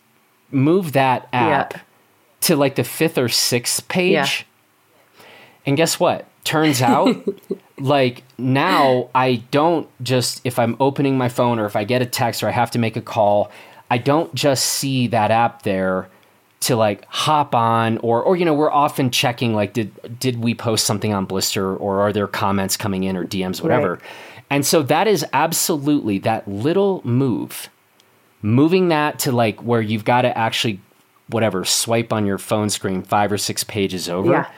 move 0.51 0.93
that 0.93 1.29
app 1.33 1.75
yeah. 1.75 1.81
to 2.43 2.57
like 2.57 2.77
the 2.77 2.85
fifth 2.85 3.19
or 3.19 3.29
sixth 3.29 3.87
page? 3.89 4.13
Yeah. 4.13 5.25
And 5.67 5.77
guess 5.77 6.01
what? 6.01 6.27
Turns 6.45 6.81
out, 6.81 7.15
like 7.79 8.23
now 8.39 9.11
I 9.15 9.43
don't 9.51 9.89
just, 10.03 10.41
if 10.45 10.59
I'm 10.59 10.77
opening 10.81 11.19
my 11.19 11.29
phone 11.29 11.59
or 11.59 11.67
if 11.67 11.77
I 11.77 11.85
get 11.85 12.03
a 12.03 12.07
text 12.07 12.43
or 12.43 12.49
I 12.49 12.53
have 12.53 12.71
to 12.73 12.79
make 12.79 12.97
a 12.97 13.03
call, 13.03 13.51
I 13.91 13.99
don't 13.99 14.35
just 14.35 14.65
see 14.65 15.09
that 15.09 15.31
app 15.31 15.63
there 15.63 16.09
to 16.61 16.77
like 16.77 17.05
hop 17.07 17.55
on 17.55 17.99
or 17.99 18.23
or 18.23 18.37
you 18.37 18.45
know 18.45 18.55
we're 18.55 18.71
often 18.71 19.11
checking 19.11 19.55
like 19.55 19.73
did 19.73 20.19
did 20.19 20.43
we 20.43 20.55
post 20.55 20.85
something 20.87 21.13
on 21.13 21.25
blister 21.25 21.77
or 21.77 22.01
are 22.01 22.13
there 22.13 22.27
comments 22.27 22.77
coming 22.77 23.05
in 23.05 23.17
or 23.17 23.25
dms 23.25 23.63
whatever 23.63 23.95
right. 23.95 24.03
and 24.51 24.67
so 24.67 24.83
that 24.83 25.07
is 25.07 25.25
absolutely 25.33 26.19
that 26.19 26.47
little 26.49 27.01
move 27.05 27.69
moving 28.43 28.89
that 28.89 29.19
to 29.19 29.31
like 29.31 29.63
where 29.63 29.81
you've 29.81 30.05
got 30.05 30.23
to 30.23 30.37
actually 30.37 30.81
whatever 31.29 31.65
swipe 31.65 32.13
on 32.13 32.27
your 32.27 32.39
phone 32.39 32.71
screen 32.71 33.03
five 33.03 33.31
or 33.31 33.39
six 33.39 33.63
pages 33.63 34.09
over 34.09 34.33
yeah. 34.33 34.51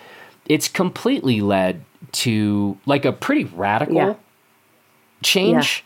it's 0.46 0.68
completely 0.68 1.40
led 1.40 1.84
to 2.12 2.78
like 2.86 3.04
a 3.04 3.12
pretty 3.12 3.44
radical 3.44 3.94
yeah. 3.94 4.14
change 5.22 5.84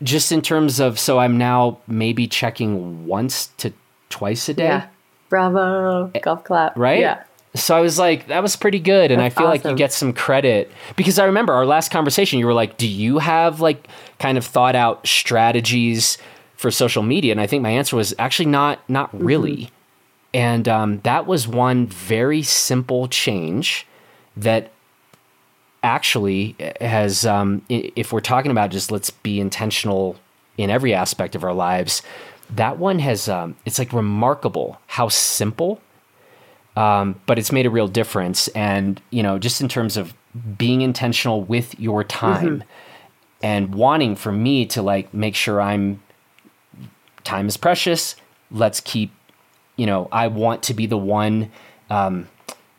yeah. 0.00 0.04
just 0.06 0.32
in 0.32 0.40
terms 0.40 0.80
of 0.80 0.98
so 0.98 1.18
i'm 1.18 1.36
now 1.36 1.78
maybe 1.86 2.26
checking 2.26 3.06
once 3.06 3.48
to 3.58 3.70
twice 4.08 4.48
a 4.48 4.54
day 4.54 4.82
Bravo. 5.28 6.10
Golf 6.22 6.44
clap. 6.44 6.76
right? 6.76 7.00
Yeah. 7.00 7.22
So 7.54 7.74
I 7.74 7.80
was 7.80 7.98
like, 7.98 8.26
that 8.26 8.42
was 8.42 8.54
pretty 8.54 8.78
good. 8.80 9.10
And 9.10 9.20
That's 9.20 9.34
I 9.34 9.40
feel 9.40 9.48
like 9.48 9.64
you 9.64 9.74
get 9.74 9.92
some 9.92 10.12
credit 10.12 10.70
because 10.94 11.18
I 11.18 11.24
remember 11.24 11.54
our 11.54 11.64
last 11.64 11.90
conversation, 11.90 12.38
you 12.38 12.44
were 12.46 12.52
like, 12.52 12.76
do 12.76 12.86
you 12.86 13.18
have 13.18 13.60
like 13.62 13.88
kind 14.18 14.36
of 14.36 14.44
thought 14.44 14.76
out 14.76 15.06
strategies 15.06 16.18
for 16.56 16.70
social 16.70 17.02
media? 17.02 17.32
And 17.32 17.40
I 17.40 17.46
think 17.46 17.62
my 17.62 17.70
answer 17.70 17.96
was 17.96 18.14
actually 18.18 18.46
not, 18.46 18.80
not 18.90 19.10
Mm-hmm. 19.12 19.24
really. 19.26 19.70
And 20.34 20.68
um, 20.68 21.00
that 21.00 21.26
was 21.26 21.48
one 21.48 21.86
very 21.86 22.42
simple 22.42 23.08
change 23.08 23.86
that 24.36 24.70
actually 25.82 26.56
has, 26.80 27.24
um, 27.24 27.62
if 27.70 28.12
we're 28.12 28.20
talking 28.20 28.50
about 28.50 28.70
just 28.70 28.90
let's 28.90 29.08
be 29.10 29.40
intentional 29.40 30.16
in 30.58 30.68
every 30.68 30.92
aspect 30.92 31.34
of 31.34 31.44
our 31.44 31.54
lives, 31.54 32.02
that 32.50 32.78
one 32.78 32.98
has, 33.00 33.28
um, 33.28 33.56
it's 33.64 33.78
like 33.78 33.92
remarkable 33.92 34.80
how 34.86 35.08
simple 35.08 35.80
um, 36.76 37.18
but 37.24 37.38
it's 37.38 37.50
made 37.50 37.66
a 37.66 37.70
real 37.70 37.88
difference. 37.88 38.48
And 38.48 39.00
you 39.10 39.22
know, 39.22 39.38
just 39.38 39.60
in 39.60 39.68
terms 39.68 39.96
of 39.96 40.14
being 40.58 40.82
intentional 40.82 41.42
with 41.42 41.78
your 41.80 42.04
time 42.04 42.62
and 43.42 43.74
wanting 43.74 44.14
for 44.14 44.30
me 44.30 44.66
to 44.66 44.82
like 44.82 45.12
make 45.12 45.34
sure 45.34 45.60
I'm 45.60 46.02
time 47.24 47.48
is 47.48 47.56
precious. 47.56 48.14
Let's 48.50 48.80
keep, 48.80 49.10
you 49.76 49.86
know, 49.86 50.08
I 50.12 50.28
want 50.28 50.62
to 50.64 50.74
be 50.74 50.86
the 50.86 50.98
one 50.98 51.50
um, 51.90 52.28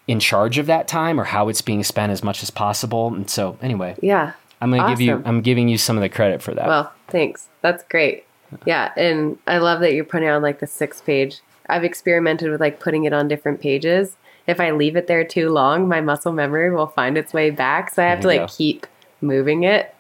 in 0.08 0.20
charge 0.20 0.58
of 0.58 0.68
that 0.68 0.88
time 0.88 1.20
or 1.20 1.26
how 1.26 1.50
it's 1.50 1.62
being 1.62 1.84
spent 1.84 2.12
as 2.12 2.24
much 2.24 2.44
as 2.44 2.50
possible. 2.50 3.14
And 3.14 3.30
so, 3.30 3.58
anyway, 3.62 3.96
Yeah. 4.02 4.34
I'm 4.60 4.72
gonna 4.72 4.90
give 4.90 5.02
you, 5.02 5.22
I'm 5.24 5.42
giving 5.42 5.68
you 5.68 5.78
some 5.78 5.98
of 5.98 6.02
the 6.02 6.10
credit 6.10 6.42
for 6.42 6.54
that. 6.56 6.68
Well, 6.68 6.92
thanks. 7.10 7.48
That's 7.62 7.84
great. 7.84 8.26
Yeah, 8.66 8.92
and 8.96 9.38
I 9.48 9.58
love 9.58 9.82
that 9.82 9.94
you're 9.94 10.06
putting 10.06 10.30
on 10.30 10.42
like 10.42 10.60
the 10.60 10.68
six 10.68 11.02
page. 11.02 11.42
I've 11.70 11.84
experimented 11.84 12.50
with 12.50 12.62
like 12.62 12.80
putting 12.80 13.04
it 13.04 13.14
on 13.14 13.28
different 13.28 13.62
pages. 13.62 14.16
If 14.48 14.62
I 14.62 14.72
leave 14.72 14.96
it 14.96 15.08
there 15.08 15.26
too 15.26 15.50
long, 15.50 15.88
my 15.88 16.00
muscle 16.00 16.32
memory 16.32 16.72
will 16.74 16.88
find 16.88 17.18
its 17.18 17.34
way 17.34 17.50
back. 17.50 17.90
So 17.92 18.04
I 18.04 18.08
have 18.08 18.22
to 18.22 18.28
like 18.28 18.42
go. 18.42 18.48
keep 18.48 18.88
moving 19.20 19.64
it. 19.64 19.94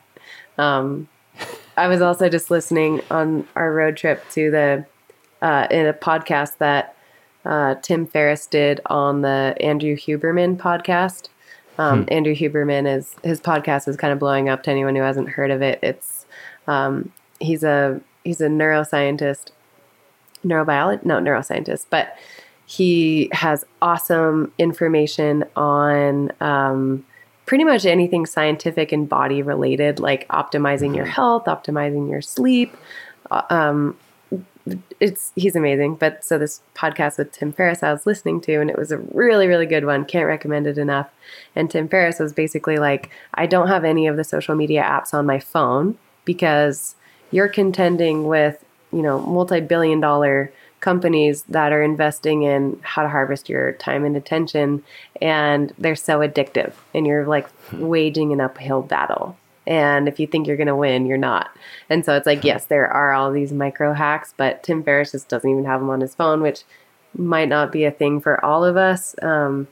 Um, 0.57 1.09
I 1.75 1.87
was 1.87 2.01
also 2.01 2.29
just 2.29 2.49
listening 2.49 3.01
on 3.11 3.47
our 3.55 3.71
road 3.71 3.97
trip 3.97 4.23
to 4.31 4.49
the 4.49 4.85
uh, 5.41 5.67
in 5.69 5.85
a 5.85 5.93
podcast 5.93 6.57
that 6.57 6.95
uh, 7.45 7.75
Tim 7.81 8.07
Ferriss 8.07 8.47
did 8.47 8.81
on 8.87 9.21
the 9.21 9.55
Andrew 9.59 9.95
Huberman 9.95 10.57
podcast. 10.57 11.29
Um, 11.77 12.05
Andrew 12.07 12.33
Huberman 12.33 12.91
is 12.91 13.15
his 13.23 13.39
podcast 13.39 13.87
is 13.87 13.97
kind 13.97 14.11
of 14.11 14.17
blowing 14.17 14.49
up 14.49 14.63
to 14.63 14.71
anyone 14.71 14.95
who 14.95 15.03
hasn't 15.03 15.29
heard 15.29 15.51
of 15.51 15.61
it. 15.61 15.79
It's 15.83 16.25
um, 16.65 17.11
he's 17.39 17.63
a 17.63 18.01
he's 18.27 18.41
a 18.41 18.47
neuroscientist, 18.47 19.51
neurobiologist, 20.45 21.05
no 21.05 21.17
neuroscientist, 21.19 21.85
but 21.89 22.15
he 22.65 23.29
has 23.31 23.65
awesome 23.81 24.51
information 24.57 25.45
on 25.55 26.29
um, 26.41 27.05
pretty 27.45 27.63
much 27.63 27.85
anything 27.85 28.25
scientific 28.25 28.91
and 28.91 29.07
body 29.07 29.41
related, 29.41 30.01
like 30.01 30.27
optimizing 30.27 30.93
your 30.93 31.05
health, 31.05 31.45
optimizing 31.45 32.09
your 32.09 32.21
sleep. 32.21 32.75
uh, 33.31 33.43
Um, 33.49 33.97
it's 34.99 35.31
he's 35.35 35.55
amazing. 35.55 35.95
But 35.95 36.25
so 36.25 36.37
this 36.37 36.59
podcast 36.75 37.17
with 37.17 37.31
Tim 37.31 37.53
Ferriss 37.53 37.83
I 37.83 37.93
was 37.93 38.05
listening 38.05 38.41
to, 38.41 38.59
and 38.59 38.69
it 38.69 38.77
was 38.77 38.91
a 38.91 38.97
really 38.97 39.47
really 39.47 39.65
good 39.65 39.85
one. 39.85 40.03
Can't 40.03 40.27
recommend 40.27 40.67
it 40.67 40.77
enough. 40.77 41.09
And 41.55 41.71
Tim 41.71 41.87
Ferriss 41.87 42.19
was 42.19 42.33
basically 42.33 42.75
like, 42.75 43.09
I 43.35 43.45
don't 43.45 43.69
have 43.69 43.85
any 43.85 44.07
of 44.07 44.17
the 44.17 44.25
social 44.25 44.55
media 44.55 44.83
apps 44.83 45.13
on 45.13 45.25
my 45.25 45.39
phone 45.39 45.97
because 46.25 46.96
you're 47.31 47.47
contending 47.47 48.27
with 48.27 48.63
you 48.91 49.01
know 49.01 49.19
multi 49.19 49.59
billion 49.59 49.99
dollar 49.99 50.51
companies 50.79 51.43
that 51.43 51.73
are 51.73 51.81
investing 51.81 52.43
in 52.43 52.79
how 52.83 53.01
to 53.01 53.09
harvest 53.09 53.49
your 53.49 53.71
time 53.73 54.05
and 54.05 54.15
attention 54.15 54.83
and 55.21 55.73
they're 55.79 55.95
so 55.95 56.19
addictive 56.19 56.73
and 56.93 57.07
you're 57.07 57.25
like 57.25 57.47
waging 57.73 58.31
an 58.31 58.39
uphill 58.39 58.83
battle. 58.83 59.35
And 59.65 60.07
if 60.07 60.19
you 60.19 60.27
think 60.27 60.47
you're 60.47 60.55
going 60.55 60.67
to 60.67 60.75
win 60.75 61.07
you're 61.07 61.17
not. 61.17 61.49
And 61.89 62.05
so 62.05 62.15
it's 62.15 62.27
like 62.27 62.43
yes 62.43 62.65
there 62.65 62.87
are 62.87 63.13
all 63.13 63.31
these 63.31 63.51
micro 63.51 63.93
hacks 63.93 64.33
but 64.37 64.63
tim 64.63 64.83
ferriss 64.83 65.11
just 65.11 65.29
doesn't 65.29 65.49
even 65.49 65.65
have 65.65 65.79
them 65.79 65.89
on 65.89 66.01
his 66.01 66.15
phone 66.15 66.41
which 66.41 66.63
might 67.17 67.49
not 67.49 67.71
be 67.71 67.83
a 67.83 67.91
thing 67.91 68.21
for 68.21 68.43
all 68.45 68.63
of 68.63 68.77
us. 68.77 69.15
Um, 69.21 69.67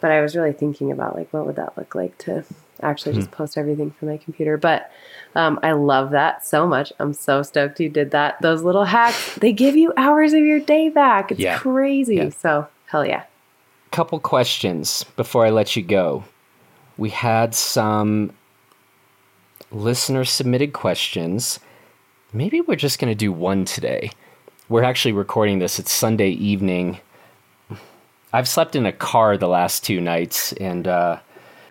but 0.00 0.10
i 0.10 0.20
was 0.20 0.36
really 0.36 0.52
thinking 0.52 0.92
about 0.92 1.16
like 1.16 1.32
what 1.32 1.46
would 1.46 1.56
that 1.56 1.76
look 1.78 1.94
like 1.94 2.16
to 2.18 2.44
actually 2.84 3.14
just 3.14 3.30
post 3.30 3.56
everything 3.58 3.90
from 3.90 4.08
my 4.08 4.16
computer 4.16 4.56
but 4.56 4.90
um, 5.34 5.58
i 5.62 5.72
love 5.72 6.10
that 6.10 6.44
so 6.46 6.66
much 6.66 6.92
i'm 7.00 7.12
so 7.12 7.42
stoked 7.42 7.80
you 7.80 7.88
did 7.88 8.10
that 8.12 8.40
those 8.42 8.62
little 8.62 8.84
hacks 8.84 9.34
they 9.36 9.52
give 9.52 9.74
you 9.76 9.92
hours 9.96 10.32
of 10.32 10.40
your 10.44 10.60
day 10.60 10.88
back 10.88 11.30
it's 11.32 11.40
Yeah. 11.40 11.58
crazy 11.58 12.16
Yeah. 12.16 12.28
so 12.30 12.68
hell 12.86 13.04
yeah 13.04 13.24
couple 13.90 14.18
questions 14.18 15.04
before 15.14 15.46
I 15.46 15.50
let 15.50 15.76
you 15.76 15.82
go. 15.82 16.24
We 16.98 17.10
had 17.10 17.54
some 17.54 18.32
listener 19.70 20.24
submitted 20.24 20.72
questions. 20.72 21.60
Maybe 22.32 22.60
we're 22.60 22.74
just 22.74 22.98
going 22.98 23.10
to 23.12 23.14
do 23.14 23.30
one 23.30 23.64
today. 23.64 24.10
We're 24.68 24.82
actually 24.82 25.12
recording 25.12 25.60
this. 25.60 25.78
It's 25.78 25.92
Sunday 25.92 26.30
evening. 26.30 26.98
I've 28.32 28.48
slept 28.48 28.74
in 28.74 28.84
a 28.84 28.90
car 28.92 29.36
the 29.36 29.46
last 29.46 29.84
two 29.84 30.00
nights, 30.00 30.52
and 30.54 30.88
uh, 30.88 31.20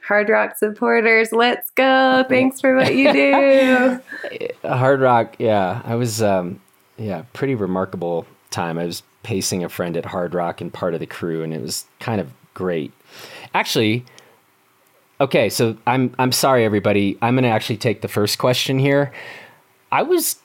Hardrock 0.08 0.58
supporters 0.58 1.32
let's 1.32 1.70
go 1.72 2.26
thanks 2.28 2.60
for 2.60 2.76
what 2.76 2.96
you 2.96 3.12
do 3.14 4.00
Hardrock, 4.64 5.36
yeah, 5.40 5.82
I 5.84 5.96
was, 5.96 6.22
um, 6.22 6.62
yeah, 6.98 7.24
pretty 7.34 7.56
remarkable 7.56 8.26
time. 8.50 8.78
I 8.78 8.86
was 8.86 9.04
pacing 9.24 9.64
a 9.64 9.70
friend 9.70 9.98
at 9.98 10.06
Hardrock 10.06 10.62
and 10.62 10.74
part 10.74 10.94
of 10.94 11.00
the 11.00 11.06
crew, 11.06 11.44
and 11.44 11.54
it 11.54 11.62
was 11.62 11.86
kind 12.00 12.22
of 12.22 12.32
great. 12.54 12.92
Actually, 13.54 14.06
okay, 15.20 15.50
so 15.50 15.78
I'm 15.86 16.16
I'm 16.18 16.32
sorry, 16.32 16.64
everybody. 16.66 17.18
I'm 17.22 17.36
gonna 17.36 17.50
actually 17.50 17.78
take 17.78 18.02
the 18.02 18.08
first 18.08 18.38
question 18.38 18.80
here. 18.80 19.12
I 19.92 20.04
was 20.04 20.38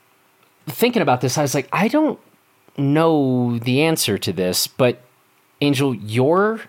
thinking 0.67 1.03
about 1.03 1.21
this. 1.21 1.39
I 1.39 1.43
was 1.43 1.55
like, 1.55 1.69
I 1.73 1.89
don't 1.89 2.19
know 2.77 3.59
the 3.59 3.83
answer 3.83 4.19
to 4.19 4.33
this, 4.33 4.67
but 4.67 5.01
Angel, 5.61 5.95
your 5.95 6.61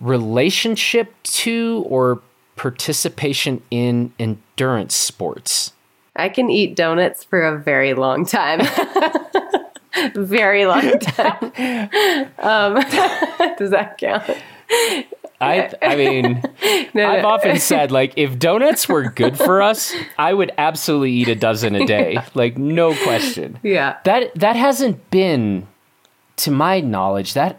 relationship 0.00 1.12
to 1.22 1.84
or 1.88 2.20
participation 2.56 3.62
in 3.70 4.12
endurance 4.18 4.94
sports. 4.94 5.72
I 6.16 6.28
can 6.28 6.50
eat 6.50 6.76
donuts 6.76 7.24
for 7.24 7.42
a 7.42 7.58
very 7.58 7.94
long 7.94 8.24
time. 8.24 8.60
very 10.14 10.66
long 10.66 10.98
time. 11.00 11.50
Um, 12.38 12.74
does 13.58 13.70
that 13.70 13.96
count? 13.98 14.24
I 15.40 15.70
I 15.82 15.96
mean, 15.96 16.42
No, 16.94 17.08
I've 17.08 17.22
no. 17.22 17.28
often 17.28 17.58
said 17.58 17.90
like 17.90 18.12
if 18.16 18.38
donuts 18.38 18.88
were 18.88 19.04
good 19.10 19.36
for 19.38 19.62
us, 19.62 19.94
I 20.18 20.32
would 20.34 20.52
absolutely 20.58 21.12
eat 21.12 21.28
a 21.28 21.34
dozen 21.34 21.74
a 21.74 21.86
day, 21.86 22.18
like 22.34 22.58
no 22.58 22.94
question. 22.94 23.58
Yeah. 23.62 23.96
That 24.04 24.34
that 24.36 24.56
hasn't 24.56 25.10
been 25.10 25.66
to 26.36 26.50
my 26.50 26.80
knowledge 26.80 27.34
that 27.34 27.58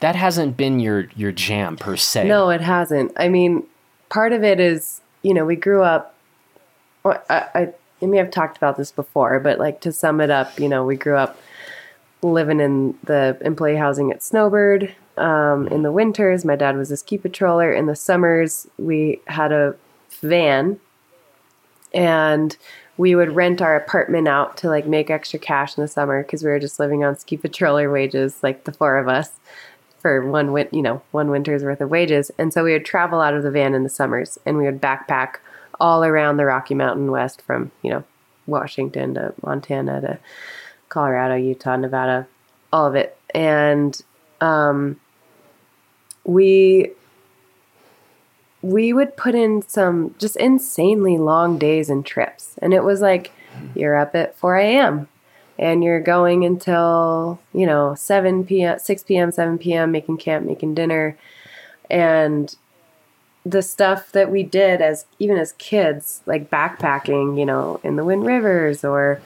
that 0.00 0.16
hasn't 0.16 0.56
been 0.56 0.80
your 0.80 1.08
your 1.14 1.32
jam 1.32 1.76
per 1.76 1.96
se. 1.96 2.26
No, 2.26 2.50
it 2.50 2.60
hasn't. 2.60 3.12
I 3.16 3.28
mean, 3.28 3.64
part 4.08 4.32
of 4.32 4.42
it 4.42 4.60
is, 4.60 5.00
you 5.22 5.34
know, 5.34 5.44
we 5.44 5.56
grew 5.56 5.82
up. 5.82 6.14
I, 7.04 7.18
I, 7.30 7.72
I 8.02 8.06
may 8.06 8.18
have 8.18 8.30
talked 8.30 8.56
about 8.56 8.76
this 8.76 8.92
before, 8.92 9.40
but 9.40 9.58
like 9.58 9.80
to 9.82 9.92
sum 9.92 10.20
it 10.20 10.30
up, 10.30 10.58
you 10.58 10.68
know, 10.68 10.84
we 10.84 10.96
grew 10.96 11.16
up 11.16 11.38
living 12.22 12.60
in 12.60 12.98
the 13.04 13.38
employee 13.40 13.76
housing 13.76 14.10
at 14.10 14.22
Snowbird. 14.22 14.94
Um, 15.16 15.68
in 15.68 15.82
the 15.82 15.92
winters, 15.92 16.44
my 16.44 16.56
dad 16.56 16.76
was 16.76 16.90
a 16.90 16.96
ski 16.96 17.18
patroller. 17.18 17.76
In 17.76 17.86
the 17.86 17.96
summers, 17.96 18.68
we 18.78 19.20
had 19.26 19.52
a 19.52 19.76
van 20.20 20.78
and 21.92 22.56
we 22.98 23.14
would 23.14 23.34
rent 23.34 23.62
our 23.62 23.76
apartment 23.76 24.28
out 24.28 24.56
to 24.58 24.68
like 24.68 24.86
make 24.86 25.08
extra 25.08 25.38
cash 25.38 25.78
in 25.78 25.82
the 25.82 25.88
summer 25.88 26.22
because 26.22 26.42
we 26.42 26.50
were 26.50 26.58
just 26.58 26.80
living 26.80 27.04
on 27.04 27.16
ski 27.16 27.38
patroller 27.38 27.90
wages, 27.90 28.42
like 28.42 28.64
the 28.64 28.72
four 28.72 28.98
of 28.98 29.08
us 29.08 29.30
for 30.00 30.28
one 30.28 30.52
win, 30.52 30.68
you 30.72 30.82
know, 30.82 31.00
one 31.12 31.30
winter's 31.30 31.62
worth 31.62 31.80
of 31.80 31.90
wages. 31.90 32.30
And 32.38 32.52
so 32.52 32.64
we 32.64 32.72
would 32.72 32.84
travel 32.84 33.20
out 33.20 33.34
of 33.34 33.44
the 33.44 33.52
van 33.52 33.74
in 33.74 33.84
the 33.84 33.88
summers 33.88 34.36
and 34.44 34.58
we 34.58 34.64
would 34.64 34.82
backpack 34.82 35.36
all 35.80 36.04
around 36.04 36.36
the 36.36 36.44
Rocky 36.44 36.74
Mountain 36.74 37.10
West 37.10 37.40
from, 37.42 37.70
you 37.82 37.90
know, 37.90 38.04
Washington 38.48 39.14
to 39.14 39.32
Montana 39.42 40.00
to 40.00 40.18
Colorado, 40.88 41.36
Utah, 41.36 41.76
Nevada, 41.76 42.26
all 42.72 42.86
of 42.86 42.96
it. 42.96 43.16
And 43.32 44.00
um 44.40 45.00
we 46.24 46.92
we 48.62 48.92
would 48.92 49.16
put 49.16 49.34
in 49.34 49.62
some 49.68 50.14
just 50.18 50.36
insanely 50.36 51.16
long 51.16 51.58
days 51.58 51.88
and 51.88 52.04
trips. 52.04 52.56
And 52.60 52.74
it 52.74 52.82
was 52.82 53.00
like 53.00 53.32
you're 53.74 53.96
up 53.96 54.14
at 54.14 54.36
4 54.36 54.56
a.m. 54.56 55.08
and 55.58 55.84
you're 55.84 56.00
going 56.00 56.44
until, 56.44 57.40
you 57.52 57.66
know, 57.66 57.94
7 57.94 58.44
p.m., 58.44 58.78
6 58.78 59.02
p.m., 59.04 59.30
7 59.32 59.58
p.m., 59.58 59.92
making 59.92 60.18
camp, 60.18 60.46
making 60.46 60.74
dinner. 60.74 61.16
And 61.90 62.54
the 63.46 63.62
stuff 63.62 64.12
that 64.12 64.30
we 64.30 64.42
did 64.42 64.82
as 64.82 65.06
even 65.18 65.38
as 65.38 65.52
kids, 65.52 66.22
like 66.26 66.50
backpacking, 66.50 67.38
you 67.38 67.46
know, 67.46 67.80
in 67.82 67.96
the 67.96 68.04
Wind 68.04 68.26
Rivers 68.26 68.84
or 68.84 69.20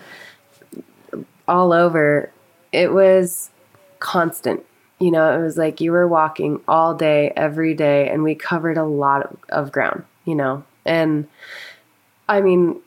all 1.49 1.72
over, 1.72 2.30
it 2.70 2.93
was 2.93 3.51
constant. 3.99 4.64
You 5.03 5.11
know, 5.11 5.36
it 5.36 5.42
was 5.42 5.57
like 5.57 5.80
you 5.80 5.90
were 5.90 6.07
walking 6.07 6.61
all 6.68 6.94
day, 6.94 7.32
every 7.36 7.74
day, 7.74 8.09
and 8.09 8.22
we 8.22 8.36
covered 8.36 8.78
a 8.78 8.84
lot 8.84 9.22
of, 9.24 9.36
of 9.48 9.72
ground, 9.72 10.05
you 10.24 10.36
know. 10.36 10.62
And 10.84 11.26
I 12.28 12.40
mean, 12.40 12.80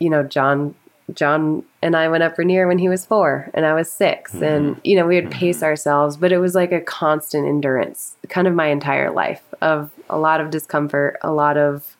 you 0.00 0.10
know, 0.10 0.24
John 0.24 0.74
John 1.14 1.62
and 1.80 1.96
I 1.96 2.08
went 2.08 2.24
up 2.24 2.36
Rainier 2.38 2.66
when 2.66 2.78
he 2.78 2.88
was 2.88 3.06
four 3.06 3.50
and 3.54 3.64
I 3.64 3.74
was 3.74 3.90
6 3.92 4.32
mm-hmm. 4.32 4.42
And, 4.44 4.80
you 4.84 4.96
know, 4.96 5.06
we 5.06 5.20
would 5.20 5.30
pace 5.30 5.62
ourselves, 5.62 6.16
but 6.16 6.32
it 6.32 6.38
was 6.38 6.54
like 6.54 6.72
a 6.72 6.80
constant 6.80 7.46
endurance, 7.46 8.16
kind 8.28 8.46
of 8.46 8.54
my 8.54 8.66
entire 8.66 9.10
life 9.10 9.42
of 9.60 9.90
a 10.08 10.18
lot 10.18 10.40
of 10.40 10.50
discomfort, 10.50 11.18
a 11.22 11.32
lot 11.32 11.56
of 11.56 11.96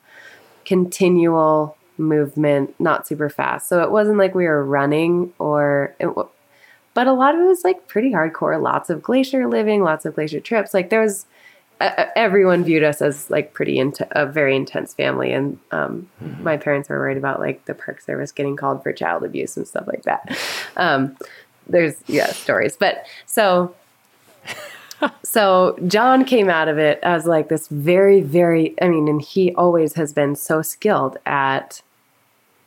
continual 0.65 1.77
movement, 1.99 2.75
not 2.79 3.07
super 3.07 3.29
fast. 3.29 3.69
So 3.69 3.83
it 3.83 3.91
wasn't 3.91 4.19
like 4.19 4.35
we 4.35 4.47
were 4.47 4.65
running 4.65 5.33
or, 5.39 5.95
it, 5.99 6.09
but 6.95 7.07
a 7.07 7.13
lot 7.13 7.35
of 7.35 7.41
it 7.41 7.45
was 7.45 7.65
like 7.65 7.87
pretty 7.89 8.11
hardcore, 8.11 8.61
lots 8.61 8.91
of 8.91 9.03
glacier 9.03 9.47
living, 9.47 9.83
lots 9.83 10.05
of 10.05 10.15
glacier 10.15 10.41
trips. 10.41 10.75
Like 10.75 10.91
there 10.91 11.01
was, 11.01 11.27
uh, 11.81 12.07
everyone 12.15 12.65
viewed 12.65 12.83
us 12.83 13.01
as 13.01 13.31
like 13.31 13.55
pretty 13.55 13.79
into 13.79 14.07
a 14.11 14.27
very 14.27 14.55
intense 14.55 14.93
family 14.93 15.33
and 15.33 15.59
um, 15.71 16.09
mm-hmm. 16.23 16.43
my 16.45 16.57
parents 16.57 16.89
were 16.89 16.99
worried 16.99 17.17
about 17.17 17.41
like 17.41 17.65
the 17.65 17.75
park 17.75 18.01
service 18.01 18.33
getting 18.33 18.57
called 18.57 18.83
for 18.83 18.93
child 18.93 19.25
abuse 19.25 19.57
and 19.57 19.67
stuff 19.67 19.87
like 19.87 20.03
that 20.03 20.37
um, 20.77 21.17
there's 21.67 21.95
yeah 22.07 22.27
stories 22.27 22.77
but 22.77 23.07
so 23.25 23.75
so 25.23 25.79
john 25.87 26.25
came 26.25 26.51
out 26.51 26.69
of 26.69 26.77
it 26.77 26.99
as 27.03 27.25
like 27.25 27.49
this 27.49 27.69
very 27.69 28.21
very 28.21 28.75
i 28.83 28.89
mean 28.89 29.09
and 29.09 29.23
he 29.23 29.55
always 29.55 29.95
has 29.95 30.13
been 30.13 30.37
so 30.37 30.61
skilled 30.61 31.17
at 31.25 31.81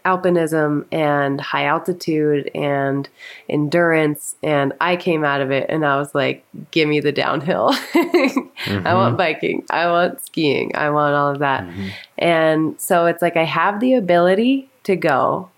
alpinism 0.06 0.86
and 0.92 1.40
high 1.40 1.66
altitude 1.66 2.52
and 2.54 3.08
endurance. 3.50 4.36
And 4.44 4.74
I 4.82 4.96
came 4.98 5.24
out 5.24 5.42
of 5.42 5.52
it 5.52 5.68
and 5.70 5.86
I 5.86 5.98
was 5.98 6.14
like, 6.14 6.46
give 6.72 6.90
me 6.90 7.00
the 7.00 7.12
downhill. 7.12 7.72
mm-hmm. 7.94 8.88
I 8.88 8.94
want 8.94 9.18
biking. 9.18 9.66
I 9.70 9.88
want 9.88 10.22
skiing. 10.22 10.76
I 10.76 10.90
want 10.90 11.16
all 11.16 11.32
of 11.32 11.40
that. 11.40 11.64
Mm-hmm. 11.64 11.88
And 12.18 12.82
so 12.82 13.06
it's 13.06 13.22
like 13.22 13.38
I 13.38 13.46
have 13.46 13.80
the 13.80 13.94
ability 13.94 14.70
to 14.84 14.96
go, 14.96 15.50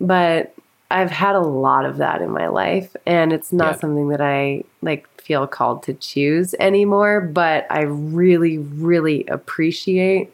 but 0.00 0.54
I've 0.90 1.10
had 1.10 1.34
a 1.34 1.40
lot 1.40 1.86
of 1.86 1.96
that 1.96 2.20
in 2.20 2.30
my 2.30 2.48
life. 2.48 2.94
And 3.06 3.32
it's 3.32 3.52
not 3.52 3.74
yeah. 3.74 3.80
something 3.80 4.08
that 4.08 4.20
I 4.20 4.64
like 4.82 5.08
feel 5.20 5.46
called 5.46 5.82
to 5.84 5.94
choose 5.94 6.54
anymore. 6.60 7.20
But 7.22 7.66
I 7.70 7.82
really, 7.82 8.58
really 8.58 9.24
appreciate 9.26 10.32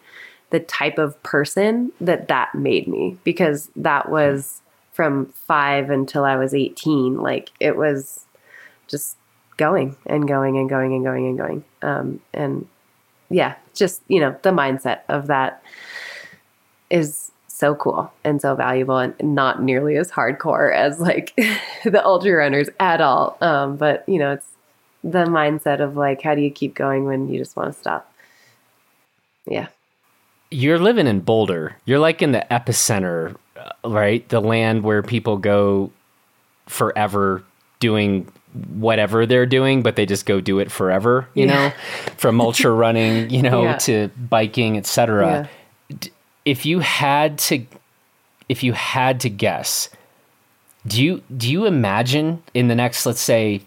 the 0.50 0.60
type 0.60 0.98
of 0.98 1.20
person 1.22 1.92
that 2.00 2.28
that 2.28 2.54
made 2.54 2.88
me 2.88 3.16
because 3.24 3.70
that 3.76 4.10
was 4.10 4.60
from 4.92 5.26
5 5.26 5.90
until 5.90 6.24
I 6.24 6.36
was 6.36 6.52
18 6.52 7.18
like 7.18 7.50
it 7.60 7.76
was 7.76 8.26
just 8.88 9.16
going 9.56 9.96
and 10.06 10.26
going 10.26 10.58
and 10.58 10.68
going 10.68 10.94
and 10.94 11.04
going 11.04 11.26
and 11.26 11.38
going. 11.38 11.64
Um, 11.82 12.20
and 12.34 12.66
yeah 13.32 13.54
just 13.74 14.02
you 14.08 14.18
know 14.18 14.36
the 14.42 14.50
mindset 14.50 15.00
of 15.08 15.28
that 15.28 15.62
is 16.90 17.30
so 17.46 17.74
cool 17.74 18.12
and 18.24 18.40
so 18.40 18.54
valuable 18.56 18.98
and 18.98 19.14
not 19.22 19.62
nearly 19.62 19.96
as 19.96 20.10
hardcore 20.10 20.74
as 20.74 20.98
like 20.98 21.34
the 21.84 22.04
ultra 22.04 22.32
runners 22.32 22.68
at 22.80 23.00
all. 23.00 23.36
Um, 23.40 23.76
but 23.76 24.06
you 24.08 24.18
know 24.18 24.32
it's 24.32 24.46
the 25.04 25.24
mindset 25.24 25.80
of 25.80 25.96
like 25.96 26.20
how 26.22 26.34
do 26.34 26.40
you 26.40 26.50
keep 26.50 26.74
going 26.74 27.04
when 27.04 27.28
you 27.28 27.38
just 27.38 27.56
want 27.56 27.72
to 27.72 27.78
stop? 27.78 28.12
Yeah 29.46 29.68
you're 30.50 30.78
living 30.78 31.06
in 31.06 31.20
Boulder. 31.20 31.76
You're 31.84 31.98
like 31.98 32.22
in 32.22 32.32
the 32.32 32.44
epicenter, 32.50 33.36
uh, 33.56 33.88
right? 33.88 34.28
The 34.28 34.40
land 34.40 34.82
where 34.82 35.02
people 35.02 35.36
go 35.36 35.92
forever 36.66 37.44
doing 37.78 38.30
whatever 38.74 39.26
they're 39.26 39.46
doing, 39.46 39.82
but 39.82 39.96
they 39.96 40.06
just 40.06 40.26
go 40.26 40.40
do 40.40 40.58
it 40.58 40.70
forever, 40.70 41.28
you 41.34 41.46
yeah. 41.46 41.68
know, 41.68 41.72
from 42.16 42.40
ultra 42.40 42.70
running, 42.72 43.30
you 43.30 43.42
know, 43.42 43.62
yeah. 43.62 43.76
to 43.76 44.10
biking, 44.16 44.76
etc. 44.76 45.48
Yeah. 45.90 45.96
If 46.44 46.66
you 46.66 46.80
had 46.80 47.38
to 47.38 47.64
if 48.48 48.64
you 48.64 48.72
had 48.72 49.20
to 49.20 49.30
guess, 49.30 49.88
do 50.86 51.02
you 51.02 51.22
do 51.36 51.50
you 51.50 51.66
imagine 51.66 52.42
in 52.54 52.68
the 52.68 52.74
next 52.74 53.06
let's 53.06 53.20
say 53.20 53.62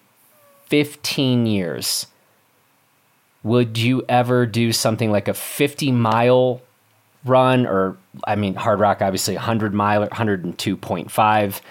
15 0.68 1.46
years 1.46 2.08
would 3.44 3.78
you 3.78 4.04
ever 4.10 4.46
do 4.46 4.72
something 4.72 5.12
like 5.12 5.28
a 5.28 5.34
50 5.34 5.92
mile 5.92 6.62
run, 7.26 7.66
or 7.66 7.98
I 8.26 8.36
mean, 8.36 8.56
Hardrock, 8.56 9.02
obviously 9.02 9.36
100 9.36 9.74
mile, 9.74 10.08
102.5. 10.08 11.62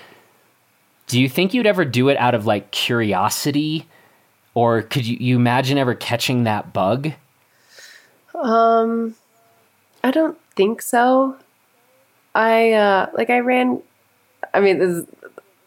Do 1.07 1.21
you 1.21 1.29
think 1.29 1.55
you'd 1.55 1.67
ever 1.67 1.85
do 1.85 2.09
it 2.09 2.17
out 2.17 2.35
of 2.35 2.47
like 2.47 2.71
curiosity, 2.71 3.87
or 4.55 4.83
could 4.83 5.07
you, 5.07 5.17
you 5.21 5.37
imagine 5.37 5.79
ever 5.79 5.95
catching 5.95 6.45
that 6.45 6.73
bug? 6.73 7.13
Um, 8.35 9.15
I 10.03 10.11
don't 10.11 10.39
think 10.57 10.83
so. 10.83 11.37
I 12.35 12.73
uh 12.73 13.11
like 13.13 13.31
I 13.31 13.41
ran. 13.41 13.83
I 14.55 14.61
mean, 14.61 14.79
this 14.79 14.91
is, 14.91 15.07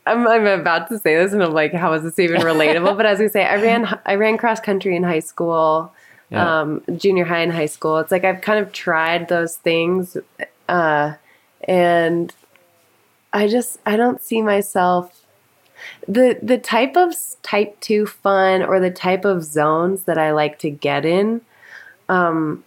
I'm 0.07 0.27
I'm 0.27 0.45
about 0.47 0.89
to 0.89 0.97
say 0.97 1.15
this, 1.15 1.31
and 1.31 1.43
I'm 1.43 1.53
like, 1.53 1.73
how 1.73 1.93
is 1.93 2.03
this 2.03 2.17
even 2.17 2.41
relatable? 2.41 2.97
but 2.97 3.05
as 3.05 3.19
we 3.19 3.27
say, 3.27 3.45
I 3.45 3.61
ran 3.61 3.99
I 4.05 4.15
ran 4.15 4.37
cross 4.37 4.59
country 4.59 4.95
in 4.95 5.03
high 5.03 5.19
school 5.19 5.93
yeah. 6.29 6.61
um, 6.61 6.83
junior 6.97 7.25
high 7.25 7.41
and 7.41 7.51
high 7.51 7.65
school. 7.65 7.97
It's 7.97 8.11
like 8.11 8.23
I've 8.23 8.41
kind 8.41 8.59
of 8.59 8.71
tried 8.71 9.27
those 9.27 9.57
things, 9.57 10.17
uh, 10.67 11.13
and 11.67 12.33
I 13.33 13.47
just 13.47 13.79
I 13.85 13.95
don't 13.95 14.21
see 14.21 14.41
myself 14.41 15.25
the 16.07 16.39
the 16.41 16.57
type 16.57 16.95
of 16.95 17.13
type 17.43 17.79
two 17.79 18.05
fun 18.05 18.63
or 18.63 18.79
the 18.79 18.91
type 18.91 19.25
of 19.25 19.43
zones 19.43 20.03
that 20.03 20.17
I 20.17 20.31
like 20.31 20.59
to 20.59 20.69
get 20.69 21.05
in. 21.05 21.41
Um, 22.09 22.63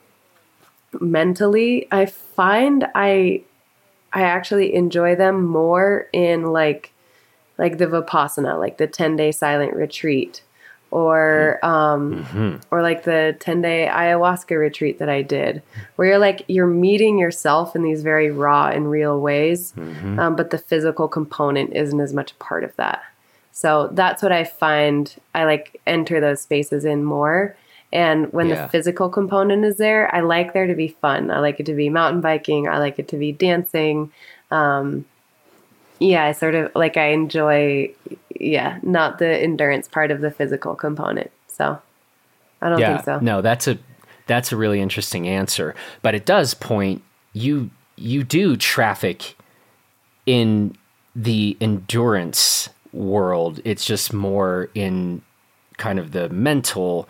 mentally, 1.00 1.88
I 1.90 2.06
find 2.06 2.86
I 2.94 3.42
I 4.12 4.22
actually 4.22 4.74
enjoy 4.74 5.14
them 5.14 5.44
more 5.46 6.08
in 6.12 6.52
like 6.52 6.92
like 7.58 7.78
the 7.78 7.86
vipassana, 7.86 8.58
like 8.58 8.78
the 8.78 8.86
10 8.86 9.16
day 9.16 9.32
silent 9.32 9.74
retreat 9.74 10.42
or 10.90 11.58
um 11.62 12.24
mm-hmm. 12.24 12.56
or 12.70 12.82
like 12.82 13.04
the 13.04 13.36
10 13.40 13.60
day 13.60 13.88
ayahuasca 13.90 14.58
retreat 14.58 14.98
that 14.98 15.08
I 15.08 15.22
did 15.22 15.62
where 15.96 16.08
you're 16.08 16.18
like 16.18 16.44
you're 16.48 16.66
meeting 16.66 17.18
yourself 17.18 17.76
in 17.76 17.82
these 17.82 18.02
very 18.02 18.30
raw 18.30 18.68
and 18.68 18.90
real 18.90 19.20
ways 19.20 19.72
mm-hmm. 19.76 20.18
um, 20.18 20.36
but 20.36 20.50
the 20.50 20.58
physical 20.58 21.06
component 21.06 21.74
isn't 21.74 22.00
as 22.00 22.14
much 22.14 22.32
a 22.32 22.36
part 22.36 22.64
of 22.64 22.74
that 22.76 23.02
so 23.52 23.90
that's 23.92 24.22
what 24.22 24.32
I 24.32 24.44
find 24.44 25.14
I 25.34 25.44
like 25.44 25.80
enter 25.86 26.20
those 26.20 26.40
spaces 26.40 26.84
in 26.84 27.04
more 27.04 27.54
and 27.92 28.32
when 28.32 28.48
yeah. 28.48 28.62
the 28.62 28.68
physical 28.68 29.10
component 29.10 29.64
is 29.64 29.76
there 29.76 30.14
I 30.14 30.20
like 30.20 30.54
there 30.54 30.66
to 30.66 30.74
be 30.74 30.88
fun 30.88 31.30
I 31.30 31.40
like 31.40 31.60
it 31.60 31.66
to 31.66 31.74
be 31.74 31.90
mountain 31.90 32.22
biking 32.22 32.66
I 32.66 32.78
like 32.78 32.98
it 32.98 33.08
to 33.08 33.16
be 33.16 33.32
dancing 33.32 34.10
um, 34.50 35.04
yeah, 35.98 36.24
I 36.24 36.32
sort 36.32 36.54
of 36.54 36.70
like 36.74 36.96
I 36.96 37.08
enjoy, 37.08 37.92
yeah, 38.38 38.78
not 38.82 39.18
the 39.18 39.28
endurance 39.28 39.88
part 39.88 40.10
of 40.10 40.20
the 40.20 40.30
physical 40.30 40.74
component. 40.74 41.30
So 41.48 41.80
I 42.62 42.68
don't 42.68 42.78
yeah, 42.78 42.94
think 42.94 43.04
so. 43.04 43.18
No, 43.20 43.40
that's 43.40 43.68
a 43.68 43.78
that's 44.26 44.52
a 44.52 44.56
really 44.56 44.80
interesting 44.80 45.26
answer, 45.28 45.74
but 46.02 46.14
it 46.14 46.26
does 46.26 46.54
point 46.54 47.02
you 47.32 47.70
you 47.96 48.22
do 48.22 48.56
traffic 48.56 49.36
in 50.26 50.76
the 51.16 51.56
endurance 51.60 52.68
world. 52.92 53.60
It's 53.64 53.84
just 53.84 54.12
more 54.12 54.70
in 54.74 55.22
kind 55.78 55.98
of 55.98 56.12
the 56.12 56.28
mental 56.28 57.08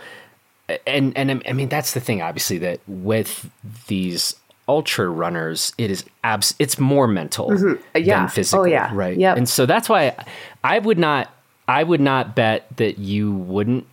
and 0.86 1.16
and 1.16 1.43
I 1.47 1.53
mean 1.53 1.68
that's 1.68 1.95
the 1.95 2.01
thing 2.01 2.22
obviously 2.22 2.59
that 2.59 2.80
with 2.86 3.51
these 3.86 4.34
ultra 4.69 5.09
runners, 5.09 5.73
it 5.79 5.91
is 5.91 6.05
abs- 6.23 6.55
it's 6.59 6.79
more 6.79 7.09
mental 7.09 7.51
mm-hmm. 7.51 7.83
yeah. 7.97 8.21
than 8.21 8.29
physical. 8.29 8.64
Oh 8.64 8.66
yeah, 8.66 8.91
right. 8.93 9.16
Yeah, 9.16 9.35
and 9.35 9.49
so 9.49 9.66
that's 9.66 9.89
why 9.89 10.14
I 10.62 10.79
would 10.79 10.99
not 10.99 11.33
I 11.66 11.83
would 11.83 12.01
not 12.01 12.35
bet 12.35 12.66
that 12.77 12.99
you 12.99 13.33
wouldn't 13.33 13.87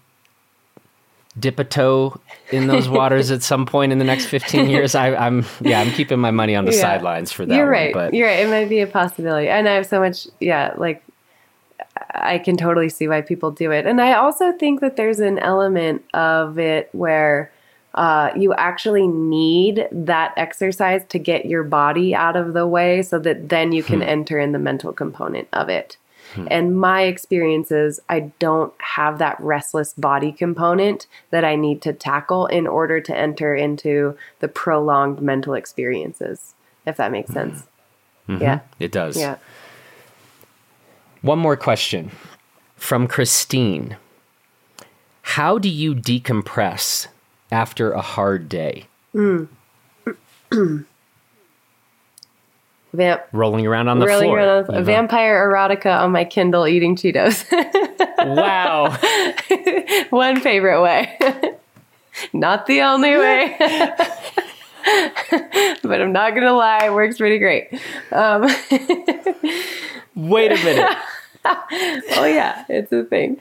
dip 1.38 1.60
a 1.60 1.64
toe 1.64 2.20
in 2.52 2.68
those 2.68 2.88
waters 2.88 3.32
at 3.32 3.44
some 3.44 3.66
point 3.66 3.92
in 3.92 4.00
the 4.00 4.06
next 4.06 4.26
15 4.28 4.70
years. 4.70 4.96
I, 4.96 5.10
am 5.10 5.46
yeah, 5.60 5.82
I'm 5.82 5.92
keeping 5.92 6.20
my 6.20 6.32
money 6.32 6.56
on 6.56 6.66
the 6.66 6.74
yeah. 6.74 6.82
sidelines 6.82 7.32
for 7.32 7.46
that. 7.46 7.56
You're 7.56 7.70
right. 7.70 7.94
One, 7.94 8.06
but. 8.06 8.14
You're 8.14 8.28
right. 8.28 8.40
It 8.40 8.50
might 8.50 8.70
be 8.70 8.80
a 8.80 8.88
possibility, 8.88 9.50
and 9.50 9.68
I 9.68 9.74
have 9.74 9.86
so 9.86 10.00
much. 10.00 10.28
Yeah, 10.40 10.74
like 10.78 11.04
I 12.14 12.40
can 12.40 12.56
totally 12.56 12.90
see 12.90 13.08
why 13.08 13.22
people 13.22 13.52
do 13.52 13.72
it, 13.72 13.86
and 13.86 14.00
I 14.02 14.14
also 14.14 14.52
think 14.54 14.82
that 14.82 14.96
there's 14.96 15.20
an 15.20 15.40
element 15.40 16.06
of 16.14 16.58
it 16.60 16.90
where 16.94 17.52
uh, 17.96 18.30
you 18.36 18.54
actually 18.54 19.08
need 19.08 19.88
that 19.92 20.34
exercise 20.38 21.04
to 21.10 21.18
get 21.18 21.46
your 21.46 21.64
body 21.64 22.14
out 22.14 22.36
of 22.36 22.54
the 22.54 22.68
way 22.68 23.02
so 23.02 23.18
that 23.20 23.50
then 23.50 23.72
you 23.72 23.84
can 23.84 24.02
hmm. 24.02 24.08
enter 24.08 24.38
in 24.38 24.52
the 24.52 24.60
mental 24.60 24.92
component 24.92 25.48
of 25.54 25.70
it. 25.70 25.98
Hmm. 26.34 26.48
And 26.52 26.80
my 26.80 27.04
experience 27.04 27.72
is 27.72 28.02
I 28.10 28.32
don't 28.40 28.74
have 28.82 29.18
that 29.20 29.40
restless 29.40 29.94
body 29.94 30.34
component 30.34 31.08
that 31.30 31.46
I 31.46 31.56
need 31.56 31.82
to 31.84 31.94
tackle 31.94 32.48
in 32.48 32.68
order 32.68 33.00
to 33.00 33.16
enter 33.16 33.56
into 33.56 34.18
the 34.40 34.50
prolonged 34.50 35.22
mental 35.22 35.54
experiences, 35.54 36.54
if 36.86 36.98
that 36.98 37.12
makes 37.12 37.32
sense. 37.32 37.64
Mm-hmm. 38.28 38.42
Yeah. 38.42 38.60
It 38.80 38.92
does. 38.92 39.18
Yeah. 39.18 39.38
One 41.22 41.40
more 41.40 41.56
question 41.56 42.12
from 42.76 43.08
Christine 43.08 43.96
how 45.22 45.58
do 45.58 45.68
you 45.68 45.96
decompress 45.96 47.08
after 47.52 47.92
a 47.92 48.02
hard 48.02 48.50
day? 48.50 48.86
Vamp. 52.94 53.24
Rolling 53.34 53.68
around 53.68 53.88
on 53.90 54.00
the 54.00 54.06
Rolling 54.06 54.30
floor. 54.30 54.40
around 54.40 54.70
a 54.70 54.74
you 54.74 54.80
know? 54.80 54.84
vampire 54.86 55.50
erotica 55.50 56.00
on 56.00 56.12
my 56.12 56.24
Kindle 56.24 56.68
eating 56.68 56.96
Cheetos. 56.96 57.46
Wow. 58.26 58.90
One 60.10 60.40
favorite 60.40 60.82
way. 60.82 61.16
not 62.34 62.66
the 62.66 62.82
only 62.82 63.16
way. 63.16 63.56
but 65.84 66.02
I'm 66.02 66.12
not 66.12 66.32
going 66.32 66.46
to 66.46 66.54
lie, 66.54 66.86
it 66.88 66.94
works 66.94 67.18
pretty 67.18 67.38
great. 67.38 67.68
Um, 68.12 68.44
Wait 70.16 70.52
a 70.52 70.56
minute. 70.56 70.98
oh, 71.46 72.26
yeah, 72.26 72.66
it's 72.68 72.92
a 72.92 73.04
thing. 73.04 73.40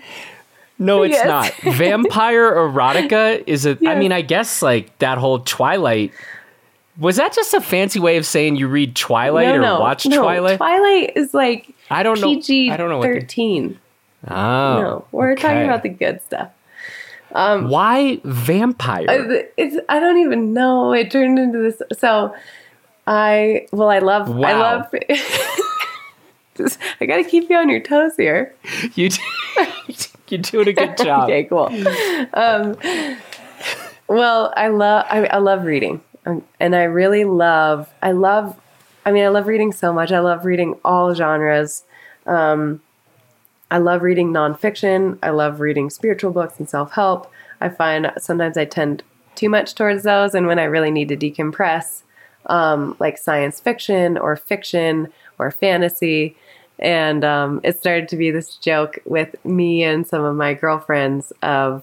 No, 0.78 1.02
it's 1.04 1.14
Yes. 1.14 1.26
not. 1.62 1.74
Vampire 1.76 2.52
erotica 2.54 3.42
is 3.46 3.64
a. 3.66 3.70
I 3.72 3.76
Yes. 3.80 3.98
mean, 3.98 4.12
I 4.12 4.22
guess 4.22 4.60
like 4.62 4.96
that 4.98 5.18
whole 5.18 5.38
Twilight. 5.40 6.12
Was 6.98 7.16
that 7.16 7.32
just 7.32 7.52
a 7.54 7.60
fancy 7.60 7.98
way 7.98 8.16
of 8.18 8.24
saying 8.26 8.54
you 8.56 8.68
read 8.68 8.94
Twilight 8.94 9.48
no, 9.48 9.54
or 9.54 9.58
no, 9.60 9.80
watch 9.80 10.06
no. 10.06 10.20
Twilight? 10.22 10.58
Twilight 10.58 11.12
is 11.16 11.34
like 11.34 11.72
I 11.90 12.02
don't 12.04 12.20
know. 12.20 12.28
PG 12.34 12.70
I 12.70 12.76
don't 12.76 12.88
know 12.88 12.98
what. 12.98 13.08
the- 13.08 13.20
13. 13.20 13.78
Oh, 14.28 14.34
no, 14.34 15.04
we're 15.12 15.34
talking 15.36 15.64
about 15.64 15.82
the 15.82 15.88
good 15.90 16.22
stuff. 16.22 16.48
Why 17.30 18.20
vampire? 18.24 19.06
Uh, 19.10 19.42
It's 19.56 19.76
I 19.88 19.98
don't 20.00 20.18
even 20.18 20.52
know. 20.54 20.92
It 20.92 21.10
turned 21.10 21.38
into 21.38 21.58
this. 21.58 21.82
So 21.98 22.34
I 23.06 23.66
well, 23.72 23.90
I 23.90 23.98
love 23.98 24.30
I 24.30 24.52
love. 24.54 24.86
Just, 26.56 26.78
I 27.00 27.06
got 27.06 27.16
to 27.16 27.24
keep 27.24 27.50
you 27.50 27.56
on 27.56 27.68
your 27.68 27.80
toes 27.80 28.12
here. 28.16 28.54
you 28.94 29.08
do, 29.08 29.18
you're 30.28 30.40
doing 30.40 30.68
a 30.68 30.72
good 30.72 30.96
job. 31.04 31.24
Okay, 31.24 31.44
cool. 31.44 31.68
Um, 32.32 32.76
well, 34.08 34.52
I 34.56 34.68
love 34.68 35.06
I, 35.08 35.26
I 35.26 35.38
love 35.38 35.64
reading, 35.64 36.02
um, 36.26 36.44
and 36.60 36.74
I 36.74 36.84
really 36.84 37.24
love 37.24 37.88
I 38.02 38.12
love. 38.12 38.58
I 39.06 39.12
mean, 39.12 39.24
I 39.24 39.28
love 39.28 39.46
reading 39.46 39.72
so 39.72 39.92
much. 39.92 40.12
I 40.12 40.20
love 40.20 40.44
reading 40.44 40.78
all 40.84 41.14
genres. 41.14 41.84
Um, 42.26 42.80
I 43.70 43.78
love 43.78 44.02
reading 44.02 44.32
nonfiction. 44.32 45.18
I 45.22 45.30
love 45.30 45.60
reading 45.60 45.90
spiritual 45.90 46.30
books 46.30 46.58
and 46.58 46.68
self 46.68 46.92
help. 46.92 47.30
I 47.60 47.68
find 47.68 48.12
sometimes 48.18 48.56
I 48.56 48.64
tend 48.64 49.02
too 49.34 49.48
much 49.48 49.74
towards 49.74 50.04
those, 50.04 50.34
and 50.34 50.46
when 50.46 50.58
I 50.58 50.64
really 50.64 50.90
need 50.90 51.08
to 51.08 51.16
decompress, 51.16 52.02
um, 52.46 52.96
like 52.98 53.18
science 53.18 53.60
fiction 53.60 54.16
or 54.18 54.36
fiction 54.36 55.12
or 55.38 55.50
fantasy. 55.50 56.36
And 56.78 57.24
um, 57.24 57.60
it 57.62 57.78
started 57.78 58.08
to 58.08 58.16
be 58.16 58.30
this 58.30 58.56
joke 58.56 58.98
with 59.04 59.42
me 59.44 59.84
and 59.84 60.06
some 60.06 60.24
of 60.24 60.36
my 60.36 60.54
girlfriends 60.54 61.32
of 61.42 61.82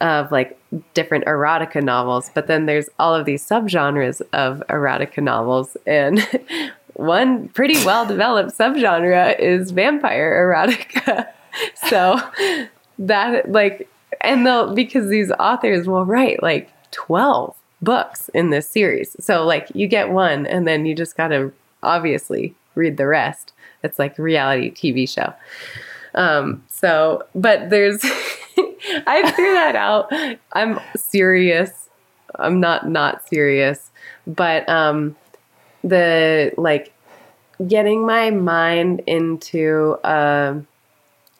of 0.00 0.30
like 0.30 0.58
different 0.94 1.24
erotica 1.24 1.82
novels, 1.82 2.30
but 2.34 2.46
then 2.46 2.66
there's 2.66 2.88
all 2.98 3.14
of 3.14 3.24
these 3.24 3.46
subgenres 3.46 4.20
of 4.32 4.62
erotica 4.68 5.22
novels, 5.22 5.76
and 5.86 6.20
one 6.94 7.48
pretty 7.48 7.82
well 7.84 8.06
developed 8.06 8.56
subgenre 8.56 9.38
is 9.38 9.70
vampire 9.70 10.32
erotica. 10.32 11.28
So 11.88 12.20
that 12.98 13.50
like, 13.50 13.88
and 14.20 14.44
they'll 14.44 14.74
because 14.74 15.08
these 15.08 15.32
authors 15.40 15.86
will 15.86 16.04
write 16.04 16.42
like 16.42 16.70
twelve 16.90 17.56
books 17.80 18.28
in 18.34 18.50
this 18.50 18.68
series, 18.68 19.16
so 19.24 19.42
like 19.46 19.68
you 19.74 19.88
get 19.88 20.10
one, 20.10 20.44
and 20.44 20.68
then 20.68 20.84
you 20.84 20.94
just 20.94 21.16
gotta 21.16 21.52
obviously 21.82 22.54
read 22.74 22.98
the 22.98 23.06
rest. 23.06 23.54
It's 23.86 23.98
like 23.98 24.18
reality 24.18 24.70
TV 24.70 25.08
show. 25.08 25.32
Um, 26.14 26.64
so, 26.68 27.24
but 27.34 27.70
there's, 27.70 28.00
I 29.06 29.32
threw 29.34 29.54
that 29.54 29.76
out. 29.76 30.12
I'm 30.52 30.80
serious. 30.96 31.88
I'm 32.34 32.60
not 32.60 32.88
not 32.88 33.26
serious, 33.26 33.90
but 34.26 34.68
um, 34.68 35.16
the 35.82 36.52
like 36.58 36.92
getting 37.66 38.04
my 38.04 38.30
mind 38.30 39.00
into 39.06 39.96
a 40.04 40.60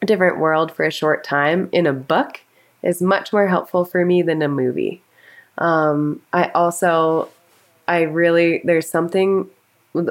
different 0.04 0.38
world 0.38 0.72
for 0.72 0.84
a 0.84 0.90
short 0.90 1.24
time 1.24 1.68
in 1.72 1.86
a 1.86 1.92
book 1.92 2.40
is 2.82 3.02
much 3.02 3.32
more 3.32 3.46
helpful 3.46 3.84
for 3.84 4.04
me 4.04 4.22
than 4.22 4.42
a 4.42 4.48
movie. 4.48 5.02
Um, 5.58 6.22
I 6.32 6.50
also, 6.50 7.28
I 7.88 8.02
really, 8.02 8.60
there's 8.64 8.88
something, 8.88 9.48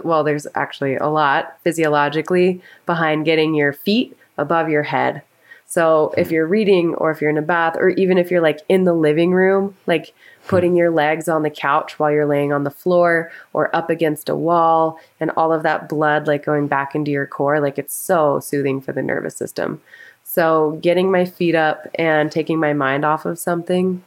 well, 0.04 0.24
there's 0.24 0.48
actually 0.56 0.96
a 0.96 1.08
lot 1.08 1.58
physiologically 1.64 2.62
behind 2.86 3.26
getting 3.26 3.56
your 3.56 3.74
feet 3.74 4.18
above 4.38 4.70
your 4.70 4.84
head. 4.84 5.22
So 5.68 6.14
if 6.18 6.32
you're 6.32 6.48
reading 6.48 6.94
or 6.96 7.12
if 7.12 7.22
you're 7.22 7.30
in 7.30 7.38
a 7.38 7.42
bath 7.42 7.76
or 7.78 7.90
even 7.90 8.18
if 8.18 8.30
you're 8.30 8.42
like 8.42 8.62
in 8.70 8.84
the 8.84 8.94
living 8.94 9.32
room, 9.32 9.76
like 9.88 10.14
putting 10.48 10.76
your 10.76 10.92
legs 10.92 11.28
on 11.28 11.44
the 11.44 11.50
couch 11.50 11.98
while 11.98 12.12
you're 12.12 12.26
laying 12.26 12.54
on 12.54 12.64
the 12.64 12.72
floor 12.72 13.32
or 13.52 13.76
up 13.76 13.90
against 13.90 14.30
a 14.30 14.36
wall 14.36 15.00
and 15.20 15.32
all 15.32 15.52
of 15.52 15.64
that 15.64 15.90
blood 15.90 16.28
like 16.28 16.46
going 16.46 16.68
back 16.68 16.94
into 16.94 17.12
your 17.12 17.26
core, 17.26 17.60
like 17.60 17.80
it's 17.80 17.96
so 17.96 18.40
soothing 18.40 18.80
for 18.80 18.94
the 18.94 19.02
nervous 19.02 19.36
system. 19.36 19.82
So 20.24 20.80
getting 20.82 21.12
my 21.12 21.26
feet 21.26 21.56
up 21.56 21.88
and 21.96 22.32
taking 22.32 22.60
my 22.60 22.74
mind 22.74 23.04
off 23.04 23.26
of 23.26 23.40
something 23.40 24.04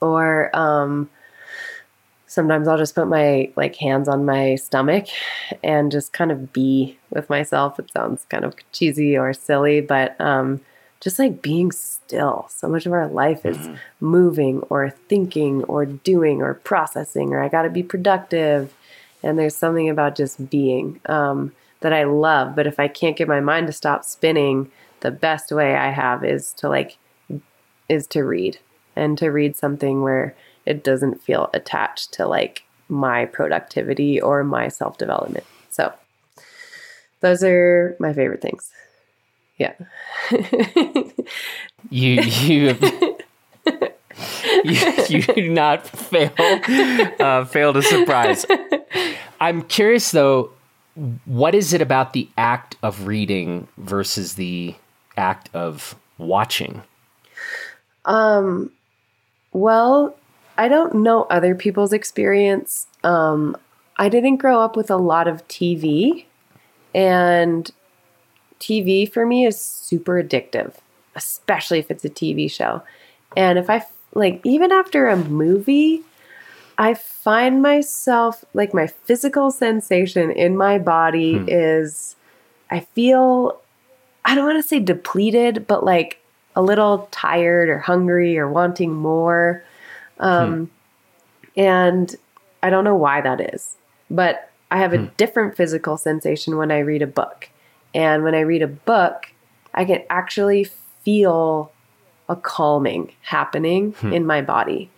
or 0.00 0.54
um 0.54 1.08
sometimes 2.32 2.66
I'll 2.66 2.78
just 2.78 2.94
put 2.94 3.08
my 3.08 3.50
like 3.56 3.76
hands 3.76 4.08
on 4.08 4.24
my 4.24 4.54
stomach 4.54 5.06
and 5.62 5.92
just 5.92 6.14
kind 6.14 6.32
of 6.32 6.52
be 6.52 6.98
with 7.10 7.28
myself. 7.28 7.78
It 7.78 7.92
sounds 7.92 8.24
kind 8.30 8.44
of 8.44 8.54
cheesy 8.72 9.18
or 9.18 9.34
silly, 9.34 9.82
but 9.82 10.18
um, 10.18 10.60
just 11.00 11.18
like 11.18 11.42
being 11.42 11.70
still. 11.72 12.46
So 12.48 12.68
much 12.68 12.86
of 12.86 12.92
our 12.92 13.06
life 13.06 13.44
is 13.44 13.68
moving 14.00 14.60
or 14.70 14.88
thinking 15.08 15.62
or 15.64 15.84
doing 15.84 16.40
or 16.40 16.54
processing, 16.54 17.34
or 17.34 17.42
I 17.42 17.48
got 17.48 17.62
to 17.62 17.70
be 17.70 17.82
productive. 17.82 18.72
And 19.22 19.38
there's 19.38 19.54
something 19.54 19.90
about 19.90 20.16
just 20.16 20.48
being 20.48 21.00
um, 21.06 21.52
that 21.80 21.92
I 21.92 22.04
love. 22.04 22.56
But 22.56 22.66
if 22.66 22.80
I 22.80 22.88
can't 22.88 23.16
get 23.16 23.28
my 23.28 23.40
mind 23.40 23.66
to 23.66 23.72
stop 23.74 24.04
spinning, 24.04 24.70
the 25.00 25.10
best 25.10 25.52
way 25.52 25.74
I 25.76 25.90
have 25.90 26.24
is 26.24 26.54
to 26.54 26.68
like 26.70 26.96
is 27.90 28.06
to 28.06 28.22
read 28.22 28.58
and 28.96 29.18
to 29.18 29.28
read 29.28 29.54
something 29.54 30.00
where 30.00 30.34
it 30.66 30.84
doesn't 30.84 31.22
feel 31.22 31.50
attached 31.54 32.12
to 32.14 32.26
like 32.26 32.64
my 32.88 33.24
productivity 33.26 34.20
or 34.20 34.44
my 34.44 34.68
self 34.68 34.98
development. 34.98 35.44
So 35.70 35.92
those 37.20 37.42
are 37.42 37.96
my 37.98 38.12
favorite 38.12 38.42
things. 38.42 38.70
Yeah. 39.58 39.74
You 41.90 42.20
you 42.22 42.78
you, 44.64 44.92
you 45.08 45.22
do 45.22 45.50
not 45.50 45.86
fail 45.86 46.30
uh, 47.18 47.44
fail 47.44 47.72
to 47.72 47.82
surprise. 47.82 48.46
I'm 49.40 49.62
curious 49.62 50.10
though, 50.10 50.50
what 51.24 51.54
is 51.54 51.72
it 51.72 51.82
about 51.82 52.12
the 52.12 52.28
act 52.38 52.76
of 52.82 53.06
reading 53.06 53.66
versus 53.78 54.34
the 54.34 54.74
act 55.16 55.50
of 55.54 55.96
watching? 56.18 56.82
Um, 58.04 58.70
well, 59.52 60.16
I 60.56 60.68
don't 60.68 60.94
know 60.96 61.24
other 61.24 61.54
people's 61.54 61.92
experience. 61.92 62.86
Um, 63.04 63.56
I 63.96 64.08
didn't 64.08 64.36
grow 64.36 64.60
up 64.60 64.76
with 64.76 64.90
a 64.90 64.96
lot 64.96 65.28
of 65.28 65.46
TV, 65.48 66.26
and 66.94 67.70
TV 68.60 69.10
for 69.10 69.26
me 69.26 69.46
is 69.46 69.60
super 69.60 70.22
addictive, 70.22 70.74
especially 71.14 71.78
if 71.78 71.90
it's 71.90 72.04
a 72.04 72.10
TV 72.10 72.50
show. 72.50 72.82
And 73.36 73.58
if 73.58 73.68
I 73.70 73.84
like, 74.14 74.40
even 74.44 74.72
after 74.72 75.08
a 75.08 75.16
movie, 75.16 76.02
I 76.78 76.94
find 76.94 77.62
myself 77.62 78.44
like 78.54 78.74
my 78.74 78.86
physical 78.86 79.50
sensation 79.50 80.30
in 80.30 80.56
my 80.56 80.78
body 80.78 81.42
is, 81.46 82.16
I 82.70 82.80
feel, 82.80 83.60
I 84.24 84.34
don't 84.34 84.46
want 84.46 84.62
to 84.62 84.68
say 84.68 84.80
depleted, 84.80 85.66
but 85.66 85.84
like 85.84 86.18
a 86.54 86.62
little 86.62 87.08
tired 87.10 87.68
or 87.68 87.78
hungry 87.78 88.38
or 88.38 88.48
wanting 88.48 88.94
more. 88.94 89.64
Hmm. 90.22 90.28
Um, 90.28 90.70
And 91.56 92.14
I 92.62 92.70
don't 92.70 92.84
know 92.84 92.96
why 92.96 93.20
that 93.20 93.40
is, 93.54 93.76
but 94.10 94.50
I 94.70 94.78
have 94.78 94.94
a 94.94 94.98
hmm. 94.98 95.06
different 95.16 95.56
physical 95.56 95.96
sensation 95.96 96.56
when 96.56 96.70
I 96.70 96.78
read 96.78 97.02
a 97.02 97.06
book. 97.06 97.50
And 97.94 98.24
when 98.24 98.34
I 98.34 98.40
read 98.40 98.62
a 98.62 98.68
book, 98.68 99.26
I 99.74 99.84
can 99.84 100.02
actually 100.08 100.64
feel 101.04 101.72
a 102.28 102.36
calming 102.36 103.12
happening 103.22 103.92
hmm. 103.92 104.12
in 104.12 104.26
my 104.26 104.40
body. 104.40 104.90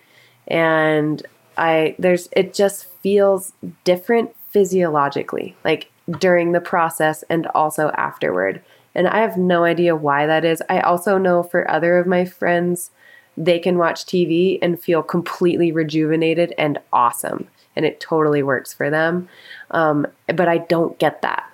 And 0.46 1.26
I 1.56 1.96
there's 1.98 2.28
it 2.32 2.54
just 2.54 2.86
feels 3.00 3.52
different 3.84 4.34
physiologically, 4.50 5.56
like 5.64 5.90
during 6.18 6.52
the 6.52 6.60
process 6.60 7.24
and 7.28 7.46
also 7.48 7.90
afterward. 7.96 8.62
And 8.94 9.08
I 9.08 9.18
have 9.18 9.36
no 9.36 9.64
idea 9.64 9.96
why 9.96 10.26
that 10.26 10.44
is. 10.44 10.62
I 10.68 10.80
also 10.80 11.18
know 11.18 11.42
for 11.42 11.68
other 11.68 11.98
of 11.98 12.06
my 12.06 12.24
friends, 12.24 12.90
they 13.36 13.58
can 13.58 13.78
watch 13.78 14.04
TV 14.06 14.58
and 14.62 14.80
feel 14.80 15.02
completely 15.02 15.72
rejuvenated 15.72 16.54
and 16.56 16.78
awesome. 16.92 17.48
And 17.76 17.84
it 17.84 17.98
totally 18.00 18.42
works 18.42 18.72
for 18.72 18.90
them. 18.90 19.28
Um, 19.72 20.06
but 20.26 20.46
I 20.48 20.58
don't 20.58 20.98
get 20.98 21.22
that. 21.22 21.50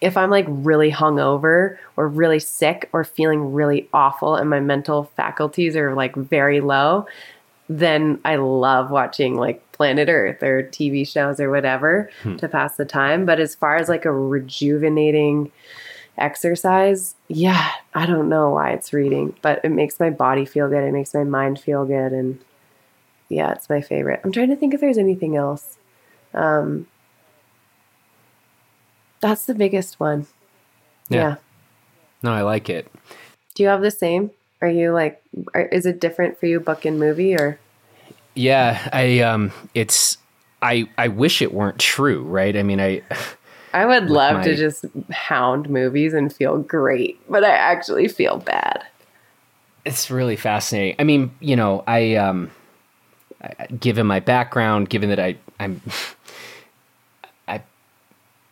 if 0.00 0.16
I'm 0.16 0.30
like 0.30 0.46
really 0.48 0.90
hungover 0.90 1.76
or 1.96 2.08
really 2.08 2.38
sick 2.40 2.88
or 2.92 3.04
feeling 3.04 3.52
really 3.52 3.88
awful 3.92 4.34
and 4.36 4.48
my 4.48 4.60
mental 4.60 5.04
faculties 5.16 5.76
are 5.76 5.94
like 5.94 6.14
very 6.16 6.60
low, 6.60 7.06
then 7.68 8.18
I 8.24 8.36
love 8.36 8.90
watching 8.90 9.36
like 9.36 9.60
Planet 9.72 10.08
Earth 10.08 10.42
or 10.42 10.62
TV 10.64 11.06
shows 11.06 11.38
or 11.38 11.50
whatever 11.50 12.10
to 12.38 12.48
pass 12.48 12.76
the 12.76 12.84
time. 12.84 13.26
But 13.26 13.40
as 13.40 13.54
far 13.54 13.76
as 13.76 13.88
like 13.88 14.04
a 14.04 14.12
rejuvenating 14.12 15.52
exercise, 16.18 17.14
yeah, 17.28 17.70
I 17.94 18.06
don't 18.06 18.28
know 18.28 18.50
why 18.50 18.72
it's 18.72 18.92
reading, 18.92 19.34
but 19.42 19.60
it 19.64 19.70
makes 19.70 19.98
my 19.98 20.10
body 20.10 20.44
feel 20.44 20.68
good. 20.68 20.84
It 20.84 20.92
makes 20.92 21.14
my 21.14 21.24
mind 21.24 21.60
feel 21.60 21.84
good. 21.84 22.12
And 22.12 22.38
yeah, 23.28 23.52
it's 23.52 23.68
my 23.68 23.80
favorite. 23.80 24.20
I'm 24.24 24.32
trying 24.32 24.50
to 24.50 24.56
think 24.56 24.74
if 24.74 24.80
there's 24.80 24.98
anything 24.98 25.36
else. 25.36 25.78
Um, 26.34 26.86
that's 29.20 29.44
the 29.44 29.54
biggest 29.54 30.00
one. 30.00 30.26
Yeah. 31.08 31.18
yeah. 31.18 31.36
No, 32.22 32.32
I 32.32 32.42
like 32.42 32.68
it. 32.68 32.90
Do 33.54 33.62
you 33.62 33.68
have 33.68 33.82
the 33.82 33.90
same? 33.90 34.30
Are 34.62 34.68
you 34.68 34.92
like, 34.92 35.22
are, 35.54 35.62
is 35.62 35.86
it 35.86 36.00
different 36.00 36.38
for 36.38 36.46
you, 36.46 36.60
book 36.60 36.84
and 36.84 36.98
movie, 36.98 37.34
or? 37.34 37.58
Yeah, 38.34 38.88
I 38.92 39.20
um, 39.20 39.52
it's 39.74 40.18
I 40.62 40.88
I 40.98 41.08
wish 41.08 41.42
it 41.42 41.52
weren't 41.52 41.78
true, 41.78 42.22
right? 42.22 42.56
I 42.56 42.62
mean, 42.62 42.80
I 42.80 43.02
I 43.72 43.86
would 43.86 44.10
love 44.10 44.36
my- 44.38 44.42
to 44.44 44.56
just 44.56 44.84
hound 45.10 45.68
movies 45.70 46.12
and 46.14 46.32
feel 46.32 46.58
great, 46.58 47.20
but 47.30 47.44
I 47.44 47.50
actually 47.50 48.08
feel 48.08 48.38
bad. 48.38 48.84
it's 49.84 50.10
really 50.10 50.36
fascinating. 50.36 50.94
I 50.98 51.04
mean, 51.04 51.30
you 51.40 51.56
know, 51.56 51.82
I 51.86 52.14
um, 52.16 52.50
I- 53.42 53.66
given 53.66 54.06
my 54.06 54.20
background, 54.20 54.88
given 54.90 55.08
that 55.10 55.20
I 55.20 55.36
I'm 55.58 55.80
I 57.48 57.62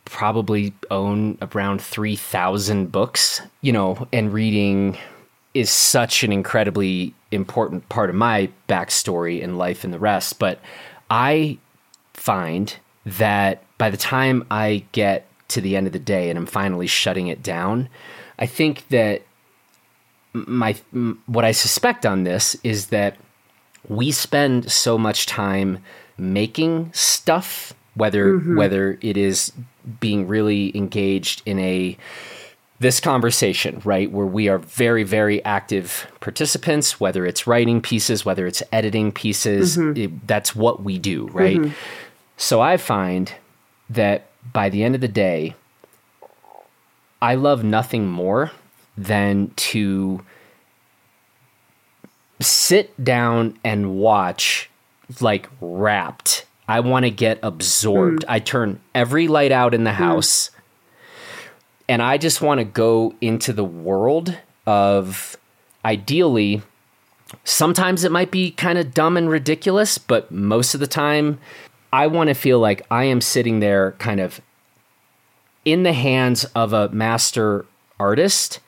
probably 0.05 0.73
own 0.91 1.37
around 1.43 1.83
three 1.83 2.17
thousand 2.17 2.91
books, 2.93 3.43
you 3.61 3.73
know, 3.73 4.09
and 4.13 4.33
reading 4.33 4.97
is 5.55 5.71
such 5.71 6.23
an 6.25 6.33
incredibly 6.33 7.15
important 7.33 7.89
part 7.89 8.09
of 8.11 8.17
my 8.17 8.49
backstory 8.69 9.43
and 9.43 9.59
life 9.59 9.83
and 9.85 9.93
the 9.93 9.99
rest. 9.99 10.39
But 10.39 10.61
I 11.11 11.59
find 12.15 12.75
that 13.05 13.63
by 13.79 13.91
the 13.91 13.97
time 13.97 14.45
I 14.51 14.85
get 14.93 15.27
to 15.49 15.61
the 15.61 15.77
end 15.77 15.87
of 15.87 15.93
the 15.93 15.99
day 15.99 16.29
and 16.29 16.39
I'm 16.39 16.47
finally 16.47 16.87
shutting 16.87 17.29
it 17.29 17.43
down, 17.43 17.89
I 18.39 18.47
think 18.47 18.89
that 18.89 19.23
my 20.33 20.77
what 21.27 21.45
I 21.45 21.53
suspect 21.53 22.05
on 22.05 22.25
this 22.25 22.57
is 22.63 22.89
that 22.89 23.17
we 23.89 24.13
spend 24.13 24.71
so 24.71 24.99
much 24.99 25.27
time 25.27 25.79
making 26.19 26.93
stuff 26.93 27.73
whether 27.95 28.35
mm-hmm. 28.35 28.57
whether 28.57 28.99
it 29.01 29.17
is 29.17 29.53
being 30.01 30.27
really 30.29 30.77
engaged 30.77 31.43
in 31.47 31.59
a 31.59 31.97
this 32.81 33.01
conversation, 33.01 33.83
right, 33.85 34.11
where 34.13 34.27
we 34.27 34.49
are 34.49 34.59
very, 34.59 35.03
very 35.03 35.45
active 35.45 36.07
participants, 36.21 37.01
whether 37.01 37.27
it's 37.27 37.45
writing 37.45 37.81
pieces, 37.81 38.25
whether 38.25 38.47
it's 38.47 38.63
editing 38.71 39.11
pieces, 39.11 39.77
mm-hmm. 39.77 40.01
it- 40.01 40.27
that's 40.29 40.55
what 40.55 40.85
we 40.85 40.97
do, 40.97 41.27
right? 41.29 41.57
Mm-hmm. 41.57 41.75
So 42.37 42.61
I 42.61 42.77
find 42.77 43.33
that 43.91 44.27
by 44.53 44.69
the 44.69 44.83
end 44.83 44.95
of 44.95 45.01
the 45.01 45.09
day, 45.09 45.55
I 47.21 47.35
love 47.35 47.65
nothing 47.65 48.09
more 48.09 48.53
than 48.97 49.53
to 49.57 50.25
sit 52.41 53.03
down 53.03 53.59
and 53.65 53.97
watch 53.97 54.71
like 55.21 55.49
wrapped. 55.61 56.45
I 56.69 56.81
want 56.81 57.05
to 57.05 57.11
get 57.11 57.39
absorbed. 57.43 58.25
Hmm. 58.25 58.31
I 58.31 58.39
turn 58.39 58.81
every 58.95 59.27
light 59.27 59.53
out 59.53 59.75
in 59.75 59.85
the 59.85 59.93
hmm. 59.93 60.03
house 60.03 60.51
and 61.89 62.03
I 62.03 62.19
just 62.19 62.43
want 62.43 62.59
to 62.59 62.65
go 62.65 63.15
into 63.21 63.53
the 63.53 63.65
world 63.65 64.37
of 64.67 65.37
ideally 65.85 66.63
sometimes 67.45 68.05
it 68.05 68.13
might 68.13 68.31
be 68.31 68.51
kind 68.51 68.79
of 68.79 68.95
dumb 68.95 69.17
and 69.17 69.29
ridiculous, 69.29 69.99
but 69.99 70.31
most 70.31 70.75
of 70.75 70.81
the 70.81 70.87
time 70.87 71.39
I 71.93 72.07
want 72.07 72.29
to 72.29 72.35
feel 72.35 72.59
like 72.59 72.87
I 72.91 73.05
am 73.05 73.21
sitting 73.21 73.61
there 73.61 73.93
kind 73.93 74.21
of 74.21 74.41
in 75.65 75.83
the 75.83 75.93
hands 75.93 76.45
of 76.55 76.73
a 76.73 76.89
master 76.91 77.67
artist 77.99 78.61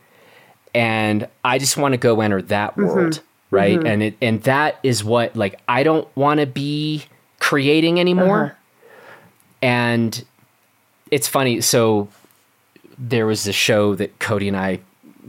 and 0.75 1.29
I 1.45 1.59
just 1.59 1.77
want 1.77 1.93
to 1.93 1.99
go 1.99 2.21
enter 2.21 2.43
that 2.43 2.73
mm-hmm. 2.73 2.85
world, 2.85 3.13
mm-hmm. 3.15 3.57
right? 3.57 3.85
And 3.85 4.03
it 4.03 4.17
and 4.21 4.43
that 4.45 4.79
is 4.83 5.03
what 5.03 5.37
like 5.37 5.61
I 5.69 5.83
don't 5.83 6.09
want 6.17 6.41
to 6.41 6.47
be 6.47 7.05
creating 7.39 7.99
anymore. 8.01 8.45
Uh-huh. 8.45 8.55
And 9.63 10.25
it's 11.11 11.29
funny, 11.29 11.61
so 11.61 12.09
there 12.97 13.27
was 13.27 13.45
this 13.45 13.57
show 13.57 13.95
that 13.97 14.19
Cody 14.19 14.49
and 14.49 14.57
I 14.57 14.81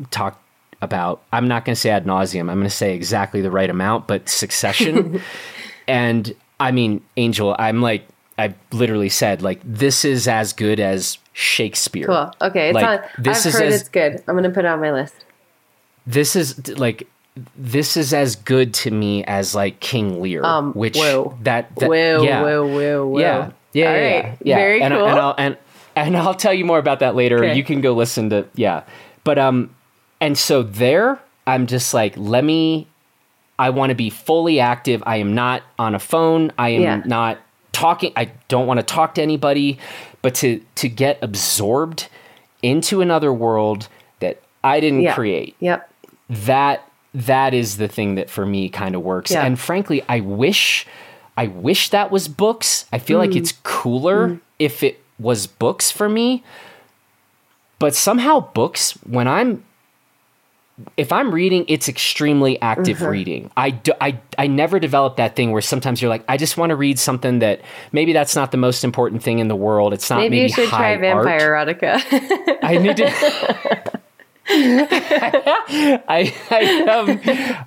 talked 0.10 0.42
about. 0.82 1.22
I'm 1.34 1.48
not 1.48 1.66
going 1.66 1.76
to 1.76 1.80
say 1.80 1.90
ad 1.90 2.06
nauseum. 2.06 2.42
I'm 2.42 2.58
going 2.58 2.64
to 2.64 2.70
say 2.70 2.96
exactly 2.96 3.42
the 3.42 3.52
right 3.52 3.70
amount, 3.70 4.08
but 4.08 4.30
Succession. 4.30 5.22
and 5.88 6.34
I 6.62 6.72
mean, 6.72 7.02
Angel, 7.18 7.56
I'm 7.58 7.82
like, 7.82 8.08
I 8.38 8.54
literally 8.72 9.10
said, 9.10 9.42
like, 9.42 9.60
this 9.64 10.06
is 10.06 10.28
as 10.28 10.54
good 10.54 10.80
as 10.80 11.18
Shakespeare. 11.34 12.06
Cool. 12.08 12.32
Okay, 12.42 12.70
it's 12.70 12.76
Like, 12.76 13.02
on. 13.02 13.08
this 13.18 13.42
I've 13.42 13.46
is 13.48 13.54
heard 13.60 13.68
as- 13.68 13.82
it's 13.82 13.90
good. 13.90 14.24
I'm 14.28 14.36
gonna 14.36 14.50
put 14.50 14.66
it 14.66 14.68
on 14.68 14.80
my 14.80 14.92
list. 14.92 15.14
This 16.08 16.36
is 16.36 16.68
like, 16.78 17.08
this 17.58 17.96
is 17.98 18.14
as 18.14 18.36
good 18.36 18.74
to 18.76 18.92
me 18.92 19.24
as 19.26 19.56
like 19.56 19.80
King 19.80 20.22
Lear, 20.22 20.44
Um, 20.44 20.74
which 20.74 20.98
whoa. 20.98 21.38
that, 21.44 21.74
that 21.78 21.90
whoa, 21.90 22.24
yeah. 22.24 22.42
whoa, 22.42 22.66
whoa, 22.68 23.08
whoa. 23.08 23.20
Yeah, 23.20 23.52
yeah, 23.74 23.86
All 23.88 23.96
yeah, 23.96 24.02
right. 24.02 24.24
yeah, 24.26 24.36
yeah. 24.44 24.56
Very 24.58 24.82
and, 24.82 24.94
cool. 24.94 25.08
And 25.08 25.20
I'll 25.20 25.36
and 25.38 25.58
and 25.96 26.18
I'll 26.18 26.34
tell 26.36 26.54
you 26.54 26.66
more 26.66 26.80
about 26.80 27.00
that 27.00 27.16
later. 27.16 27.38
Okay. 27.38 27.56
You 27.56 27.64
can 27.64 27.82
go 27.82 27.94
listen 27.94 28.30
to 28.32 28.46
yeah, 28.56 28.84
but 29.24 29.38
um, 29.40 29.74
and 30.20 30.38
so 30.38 30.62
there, 30.64 31.20
I'm 31.48 31.68
just 31.68 31.94
like, 31.94 32.14
let 32.18 32.44
me. 32.44 32.88
I 33.62 33.70
want 33.70 33.92
to 33.92 33.96
be 33.96 34.10
fully 34.10 34.60
active. 34.60 35.04
I 35.06 35.18
am 35.18 35.36
not 35.36 35.62
on 35.78 35.94
a 35.94 36.00
phone. 36.00 36.52
I 36.58 36.70
am 36.70 36.82
Yeah. 36.82 37.02
not 37.06 37.38
talking. 37.72 38.12
I 38.16 38.32
don't 38.48 38.66
want 38.66 38.80
to 38.80 38.86
talk 38.86 39.14
to 39.16 39.22
anybody, 39.22 39.78
but 40.24 40.34
to 40.36 40.62
to 40.76 40.90
get 40.90 41.20
absorbed 41.22 42.08
into 42.64 43.02
another 43.02 43.32
world 43.32 43.88
that 44.20 44.42
I 44.64 44.80
didn't 44.80 45.02
yeah. 45.02 45.14
create 45.14 45.56
Yep. 45.60 45.90
that 46.30 46.88
that 47.14 47.54
is 47.54 47.78
the 47.78 47.88
thing 47.88 48.16
that 48.16 48.30
for 48.30 48.46
me 48.46 48.70
kind 48.70 48.96
of 48.96 49.02
works 49.02 49.32
Yeah. 49.32 49.46
and 49.46 49.60
frankly 49.60 50.02
i 50.08 50.22
wish 50.22 50.88
i 51.36 51.48
wish 51.48 51.90
that 51.90 52.10
was 52.10 52.30
books 52.30 52.86
i 52.94 53.00
feel 53.00 53.18
like 53.18 53.36
it's 53.36 53.52
mm. 53.52 53.64
cooler 53.64 54.30
mm. 54.30 54.40
if 54.58 54.82
it 54.82 55.04
was 55.20 55.46
books 55.46 55.92
for 55.92 56.08
me 56.08 56.42
but 57.80 57.94
somehow 57.96 58.40
books 58.54 58.92
when 59.04 59.28
i'm 59.28 59.62
if 60.98 61.12
i'm 61.12 61.34
reading 61.34 61.66
it's 61.68 61.90
extremely 61.90 62.62
active 62.62 63.02
reading 63.02 63.52
I, 63.58 63.72
do, 63.72 63.92
I 64.00 64.20
i 64.38 64.48
never 64.48 64.80
developed 64.80 65.18
that 65.18 65.36
thing 65.36 65.52
where 65.52 65.62
sometimes 65.62 66.02
you're 66.02 66.10
like 66.10 66.24
i 66.28 66.38
just 66.38 66.58
want 66.58 66.70
to 66.70 66.76
read 66.76 67.00
something 67.00 67.40
that 67.40 67.62
maybe 67.92 68.14
that's 68.14 68.36
not 68.36 68.52
the 68.52 68.58
most 68.58 68.84
important 68.84 69.24
thing 69.24 69.40
in 69.40 69.48
the 69.48 69.56
world 69.56 69.94
it's 69.94 70.10
not 70.10 70.22
Maybe, 70.22 70.38
maybe, 70.38 70.44
you 70.44 70.50
should 70.54 70.70
high 70.70 70.96
try 70.96 71.10
art. 71.10 71.26
Vampire 71.26 71.52
Erotica. 71.52 72.60
I 72.64 72.78
need 72.78 72.98
to. 72.98 74.02
I, 74.54 76.36
I 76.50 76.84
um, 76.90 77.08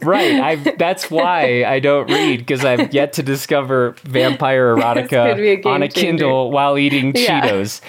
right. 0.03 0.35
I 0.41 0.57
that's 0.77 1.11
why 1.11 1.65
I 1.65 1.81
don't 1.81 2.11
read 2.11 2.39
because 2.41 2.65
I've 2.65 2.93
yet 2.93 3.15
to 3.15 3.23
discover 3.23 3.97
vampire 4.03 4.73
a 4.77 4.81
erotica 4.81 5.63
game 5.63 5.73
on 5.73 5.83
a 5.83 5.89
changer. 5.89 6.01
Kindle 6.07 6.51
while 6.51 6.77
eating 6.77 7.13
Yeah. 7.15 7.41
Cheetos. 7.41 7.81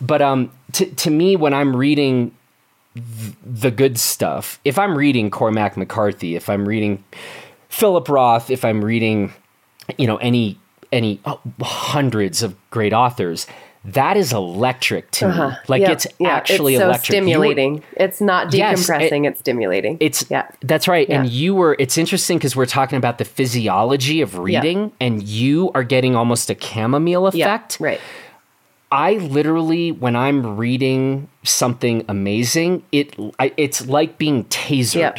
But 0.00 0.20
um, 0.20 0.50
to 0.72 0.86
to 0.86 1.10
me, 1.10 1.36
when 1.36 1.54
I'm 1.54 1.76
reading 1.76 2.34
th- 2.94 3.34
the 3.44 3.70
good 3.70 3.98
stuff, 3.98 4.58
if 4.64 4.78
I'm 4.78 4.96
reading 4.96 5.30
Cormac 5.30 5.76
McCarthy, 5.76 6.36
if 6.36 6.48
I'm 6.48 6.66
reading 6.66 7.02
Philip 7.68 8.08
Roth, 8.08 8.50
if 8.50 8.64
I'm 8.64 8.84
reading, 8.84 9.32
you 9.98 10.06
know, 10.06 10.16
any 10.18 10.58
any 10.92 11.20
oh, 11.24 11.40
hundreds 11.60 12.42
of 12.42 12.54
great 12.70 12.92
authors. 12.92 13.46
That 13.86 14.16
is 14.16 14.32
electric 14.32 15.10
to 15.10 15.26
me. 15.26 15.32
Uh-huh. 15.32 15.56
Like 15.68 15.82
Yep. 15.82 15.90
it's 15.90 16.06
Yeah, 16.18 16.28
actually 16.30 16.74
it's 16.74 16.80
so 16.80 16.86
electric. 16.86 17.16
Were- 17.20 17.22
stimulating. 17.26 17.82
it's 17.98 18.20
not 18.22 18.54
Yes, 18.54 18.88
decompressing. 18.88 19.26
it's 19.28 19.40
stimulating. 19.40 19.98
it's 20.00 20.24
yeah. 20.30 20.48
that's 20.62 20.88
right. 20.88 21.06
And 21.10 21.28
you 21.28 21.54
were 21.54 21.76
it's 21.78 21.98
interesting 21.98 22.38
because 22.38 22.56
we're 22.56 22.64
talking 22.64 22.96
about 22.96 23.18
the 23.18 23.26
physiology 23.26 24.22
of 24.22 24.38
reading 24.38 24.90
and 25.00 25.22
you 25.22 25.70
are 25.74 25.82
getting 25.84 26.16
almost 26.16 26.48
a 26.48 26.56
chamomile 26.58 27.30
Yeah. 27.34 27.44
effect. 27.44 27.76
Right. 27.78 28.00
I 28.94 29.14
literally 29.14 29.90
when 29.90 30.14
I'm 30.14 30.56
reading 30.56 31.28
something 31.42 32.04
amazing, 32.08 32.84
it 32.92 33.16
I, 33.40 33.52
it's 33.56 33.86
like 33.88 34.18
being 34.18 34.44
tasered. 34.44 34.94
Yep. 35.16 35.18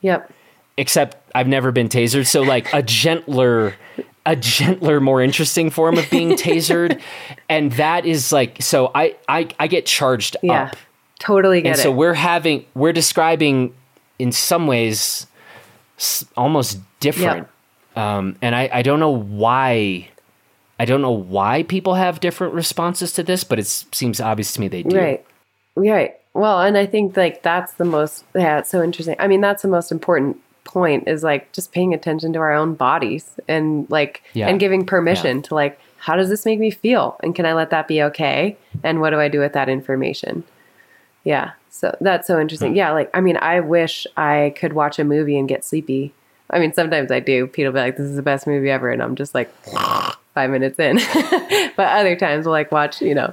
Yep. 0.00 0.32
Except 0.78 1.16
I've 1.34 1.46
never 1.46 1.70
been 1.70 1.90
tasered, 1.90 2.26
so 2.26 2.40
like 2.40 2.72
a 2.72 2.82
gentler 2.82 3.74
a 4.26 4.36
gentler, 4.36 5.00
more 5.00 5.20
interesting 5.22 5.68
form 5.70 5.98
of 5.98 6.08
being 6.10 6.30
tasered. 6.46 7.00
and 7.48 7.72
that 7.72 8.06
is 8.06 8.32
like 8.32 8.62
so 8.62 8.90
I 8.94 9.16
I, 9.28 9.48
I 9.58 9.66
get 9.66 9.84
charged 9.84 10.36
Yeah. 10.42 10.64
up. 10.64 10.76
Totally 11.18 11.60
get 11.60 11.66
it. 11.66 11.70
and 11.72 11.78
it. 11.78 11.82
so 11.82 11.92
we're 11.92 12.14
having 12.14 12.64
we're 12.74 12.94
describing 12.94 13.74
in 14.18 14.32
some 14.32 14.66
ways 14.66 15.26
almost 16.36 16.78
different 17.00 17.46
um, 17.96 18.36
and 18.40 18.54
I, 18.54 18.70
I 18.72 18.82
don't 18.82 19.00
know 19.00 19.10
why 19.14 20.08
i 20.80 20.84
don't 20.84 21.02
know 21.06 21.10
why 21.36 21.62
people 21.74 21.94
have 21.94 22.18
different 22.20 22.52
responses 22.54 23.12
to 23.12 23.22
this 23.22 23.42
but 23.44 23.58
it 23.58 23.66
seems 23.66 24.20
obvious 24.20 24.52
to 24.54 24.60
me 24.60 24.68
they 24.68 24.82
do 24.82 24.96
Right. 24.96 25.24
Right. 25.76 26.12
Well, 26.34 26.60
and 26.60 26.76
I 26.76 26.86
think 26.86 27.16
like 27.16 27.42
that's 27.42 27.72
the 27.74 27.84
most 27.84 28.24
yeah, 28.34 28.58
it's 28.60 28.70
so 28.70 28.82
interesting. 28.82 29.16
I 29.18 29.26
mean, 29.28 29.40
that's 29.40 29.62
the 29.62 29.68
most 29.68 29.90
important 29.90 30.36
point 30.64 31.08
is 31.08 31.22
like 31.24 31.50
just 31.52 31.72
paying 31.72 31.92
attention 31.94 32.32
to 32.34 32.38
our 32.38 32.52
own 32.52 32.74
bodies 32.74 33.24
and 33.48 33.88
like 33.90 34.22
Yeah. 34.34 34.48
and 34.48 34.60
giving 34.60 34.84
permission 34.86 35.42
to 35.42 35.54
like 35.54 35.78
how 35.98 36.14
does 36.16 36.28
this 36.28 36.44
make 36.44 36.58
me 36.60 36.70
feel 36.70 37.16
and 37.22 37.34
can 37.34 37.46
I 37.46 37.52
let 37.54 37.70
that 37.70 37.86
be 37.88 38.02
okay 38.10 38.56
and 38.84 39.00
what 39.00 39.10
do 39.10 39.18
I 39.20 39.28
do 39.28 39.40
with 39.40 39.52
that 39.54 39.68
information? 39.68 40.44
Yeah. 41.24 41.52
So 41.70 41.96
that's 42.00 42.26
so 42.26 42.40
interesting. 42.40 42.72
Hmm. 42.72 42.76
Yeah, 42.82 42.92
like 42.92 43.10
I 43.14 43.20
mean, 43.20 43.36
I 43.38 43.60
wish 43.60 44.06
I 44.16 44.54
could 44.58 44.72
watch 44.74 44.98
a 44.98 45.04
movie 45.04 45.38
and 45.38 45.48
get 45.48 45.64
sleepy. 45.64 46.12
I 46.50 46.58
mean, 46.58 46.72
sometimes 46.72 47.10
I 47.10 47.20
do. 47.20 47.46
People 47.46 47.72
be 47.72 47.78
like, 47.80 47.96
"This 47.96 48.06
is 48.06 48.16
the 48.16 48.22
best 48.22 48.46
movie 48.46 48.70
ever," 48.70 48.90
and 48.90 49.02
I'm 49.02 49.14
just 49.14 49.34
like, 49.34 49.50
five 50.34 50.50
minutes 50.50 50.78
in. 50.78 50.96
but 51.76 51.86
other 51.88 52.16
times, 52.16 52.44
we'll 52.46 52.52
like 52.52 52.70
watch, 52.72 53.00
you 53.00 53.14
know, 53.14 53.32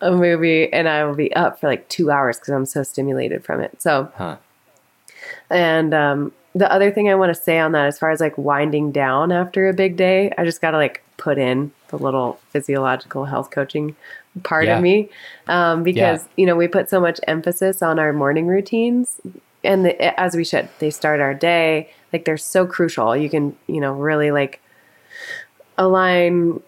a 0.00 0.10
movie, 0.12 0.72
and 0.72 0.88
I 0.88 1.04
will 1.04 1.14
be 1.14 1.32
up 1.34 1.60
for 1.60 1.68
like 1.68 1.88
two 1.88 2.10
hours 2.10 2.38
because 2.38 2.50
I'm 2.54 2.66
so 2.66 2.82
stimulated 2.82 3.44
from 3.44 3.60
it. 3.60 3.80
So, 3.82 4.10
Huh. 4.16 4.36
and 5.50 5.94
um, 5.94 6.32
the 6.54 6.70
other 6.70 6.90
thing 6.90 7.08
I 7.08 7.14
want 7.14 7.34
to 7.34 7.40
say 7.40 7.58
on 7.58 7.72
that, 7.72 7.86
as 7.86 7.98
far 7.98 8.10
as 8.10 8.20
like 8.20 8.36
winding 8.36 8.92
down 8.92 9.32
after 9.32 9.68
a 9.68 9.72
big 9.74 9.96
day, 9.96 10.32
I 10.36 10.44
just 10.44 10.60
got 10.60 10.72
to 10.72 10.76
like 10.76 11.02
put 11.16 11.38
in 11.38 11.72
the 11.88 11.98
little 11.98 12.40
physiological 12.50 13.26
health 13.26 13.50
coaching 13.50 13.94
part 14.42 14.66
Yeah. 14.66 14.76
of 14.76 14.82
me 14.82 15.10
um, 15.46 15.82
because 15.82 16.26
you 16.36 16.46
know 16.46 16.56
we 16.56 16.66
put 16.66 16.88
so 16.88 17.00
much 17.00 17.20
emphasis 17.28 17.82
on 17.82 17.98
our 17.98 18.12
morning 18.12 18.46
routines, 18.46 19.20
and 19.62 19.84
the, 19.84 20.20
as 20.20 20.34
we 20.34 20.44
should. 20.44 20.68
They 20.78 20.90
start 20.90 21.20
our 21.20 21.34
day 21.34 21.90
like 22.12 22.24
they're 22.24 22.36
so 22.38 22.66
crucial. 22.66 23.14
You 23.16 23.28
can 23.30 23.56
you 23.66 23.80
know 23.80 23.92
really 23.92 24.30
like 24.30 24.60
align 25.82 26.62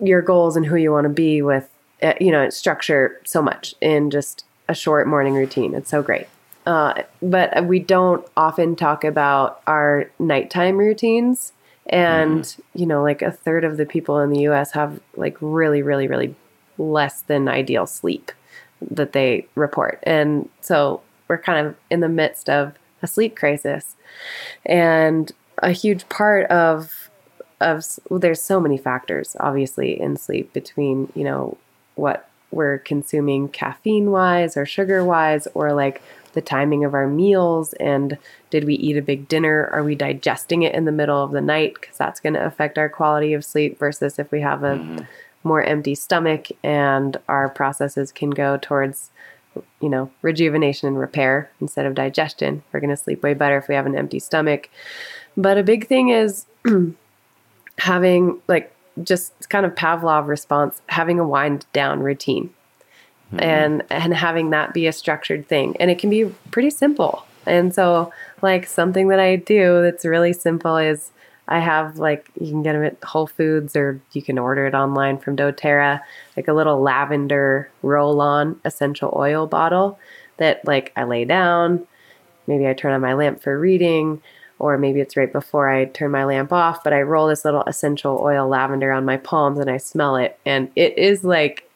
your 0.00 0.22
goals 0.22 0.56
and 0.56 0.64
who 0.64 0.76
you 0.76 0.92
want 0.92 1.04
to 1.04 1.10
be 1.10 1.42
with 1.42 1.68
uh, 2.02 2.14
you 2.20 2.30
know 2.30 2.48
structure 2.50 3.20
so 3.24 3.42
much 3.42 3.74
in 3.80 4.10
just 4.10 4.44
a 4.68 4.74
short 4.74 5.06
morning 5.06 5.34
routine. 5.34 5.74
It's 5.74 5.90
so 5.90 6.02
great. 6.02 6.26
Uh, 6.66 7.02
but 7.22 7.64
we 7.66 7.80
don't 7.80 8.26
often 8.36 8.76
talk 8.76 9.02
about 9.02 9.62
our 9.66 10.10
nighttime 10.18 10.78
routines. 10.78 11.52
And 11.86 12.54
you 12.74 12.86
know 12.86 13.02
like 13.02 13.20
a 13.20 13.32
third 13.32 13.64
of 13.64 13.76
the 13.76 13.86
people 13.86 14.18
in 14.20 14.30
the 14.30 14.46
us 14.46 14.72
have 14.72 15.00
like 15.16 15.36
really 15.40 15.82
really 15.82 16.06
really 16.06 16.36
less 16.78 17.22
than 17.22 17.48
ideal 17.48 17.86
sleep 17.86 18.32
that 18.90 19.12
they 19.12 19.46
report. 19.54 19.98
And 20.04 20.48
so 20.60 21.02
we're 21.28 21.38
kind 21.38 21.66
of 21.66 21.76
in 21.90 22.00
the 22.00 22.08
midst 22.08 22.48
of 22.48 22.74
a 23.02 23.06
sleep 23.06 23.36
crisis. 23.36 23.96
And 24.64 25.32
a 25.58 25.72
huge 25.72 26.08
part 26.08 26.46
of 26.50 26.99
of 27.60 27.84
well, 28.08 28.20
there's 28.20 28.42
so 28.42 28.60
many 28.60 28.78
factors 28.78 29.36
obviously 29.40 30.00
in 30.00 30.16
sleep 30.16 30.52
between 30.52 31.12
you 31.14 31.24
know 31.24 31.56
what 31.94 32.28
we're 32.50 32.78
consuming 32.78 33.48
caffeine 33.48 34.10
wise 34.10 34.56
or 34.56 34.66
sugar 34.66 35.04
wise 35.04 35.46
or 35.54 35.72
like 35.72 36.02
the 36.32 36.40
timing 36.40 36.84
of 36.84 36.94
our 36.94 37.06
meals 37.06 37.72
and 37.74 38.16
did 38.50 38.64
we 38.64 38.74
eat 38.74 38.96
a 38.96 39.02
big 39.02 39.28
dinner? 39.28 39.68
Are 39.72 39.82
we 39.82 39.94
digesting 39.94 40.62
it 40.62 40.74
in 40.74 40.84
the 40.84 40.92
middle 40.92 41.22
of 41.22 41.32
the 41.32 41.40
night? 41.40 41.74
Because 41.80 41.96
that's 41.96 42.20
going 42.20 42.34
to 42.34 42.44
affect 42.44 42.78
our 42.78 42.88
quality 42.88 43.32
of 43.32 43.44
sleep 43.44 43.78
versus 43.78 44.18
if 44.18 44.30
we 44.30 44.40
have 44.40 44.62
a 44.62 44.76
mm-hmm. 44.76 45.04
more 45.44 45.62
empty 45.62 45.94
stomach 45.94 46.48
and 46.62 47.16
our 47.28 47.48
processes 47.48 48.12
can 48.12 48.30
go 48.30 48.58
towards 48.60 49.10
you 49.80 49.88
know 49.88 50.10
rejuvenation 50.22 50.86
and 50.88 50.98
repair 50.98 51.50
instead 51.60 51.86
of 51.86 51.94
digestion. 51.94 52.62
We're 52.72 52.80
going 52.80 52.90
to 52.90 52.96
sleep 52.96 53.22
way 53.22 53.34
better 53.34 53.58
if 53.58 53.68
we 53.68 53.74
have 53.74 53.86
an 53.86 53.96
empty 53.96 54.18
stomach. 54.18 54.68
But 55.36 55.58
a 55.58 55.62
big 55.62 55.86
thing 55.86 56.08
is 56.08 56.46
having 57.80 58.38
like 58.46 58.72
just 59.02 59.48
kind 59.48 59.64
of 59.64 59.74
Pavlov 59.74 60.26
response, 60.26 60.82
having 60.88 61.18
a 61.18 61.26
wind 61.26 61.64
down 61.72 62.00
routine 62.00 62.52
hmm. 63.30 63.40
and 63.40 63.82
and 63.90 64.14
having 64.14 64.50
that 64.50 64.74
be 64.74 64.86
a 64.86 64.92
structured 64.92 65.48
thing. 65.48 65.76
And 65.80 65.90
it 65.90 65.98
can 65.98 66.10
be 66.10 66.26
pretty 66.50 66.70
simple. 66.70 67.24
And 67.46 67.74
so 67.74 68.12
like 68.42 68.66
something 68.66 69.08
that 69.08 69.18
I 69.18 69.36
do 69.36 69.80
that's 69.82 70.04
really 70.04 70.34
simple 70.34 70.76
is 70.76 71.10
I 71.48 71.58
have 71.58 71.98
like 71.98 72.30
you 72.38 72.50
can 72.50 72.62
get 72.62 72.74
them 72.74 72.84
at 72.84 73.02
Whole 73.02 73.26
Foods 73.26 73.74
or 73.74 74.00
you 74.12 74.22
can 74.22 74.38
order 74.38 74.66
it 74.66 74.74
online 74.74 75.16
from 75.16 75.36
doTERRA, 75.36 76.02
like 76.36 76.48
a 76.48 76.52
little 76.52 76.82
lavender 76.82 77.70
roll-on 77.82 78.60
essential 78.64 79.12
oil 79.16 79.46
bottle 79.46 79.98
that 80.36 80.64
like 80.66 80.92
I 80.96 81.04
lay 81.04 81.24
down, 81.24 81.86
maybe 82.46 82.68
I 82.68 82.74
turn 82.74 82.92
on 82.92 83.00
my 83.00 83.14
lamp 83.14 83.42
for 83.42 83.58
reading, 83.58 84.20
or 84.60 84.78
maybe 84.78 85.00
it's 85.00 85.16
right 85.16 85.32
before 85.32 85.68
I 85.68 85.86
turn 85.86 86.10
my 86.10 86.24
lamp 86.24 86.52
off, 86.52 86.84
but 86.84 86.92
I 86.92 87.02
roll 87.02 87.26
this 87.26 87.44
little 87.44 87.62
essential 87.66 88.20
oil 88.22 88.46
lavender 88.46 88.92
on 88.92 89.04
my 89.04 89.16
palms 89.16 89.58
and 89.58 89.70
I 89.70 89.78
smell 89.78 90.16
it. 90.16 90.38
And 90.46 90.70
it 90.76 90.96
is 90.96 91.24
like 91.24 91.68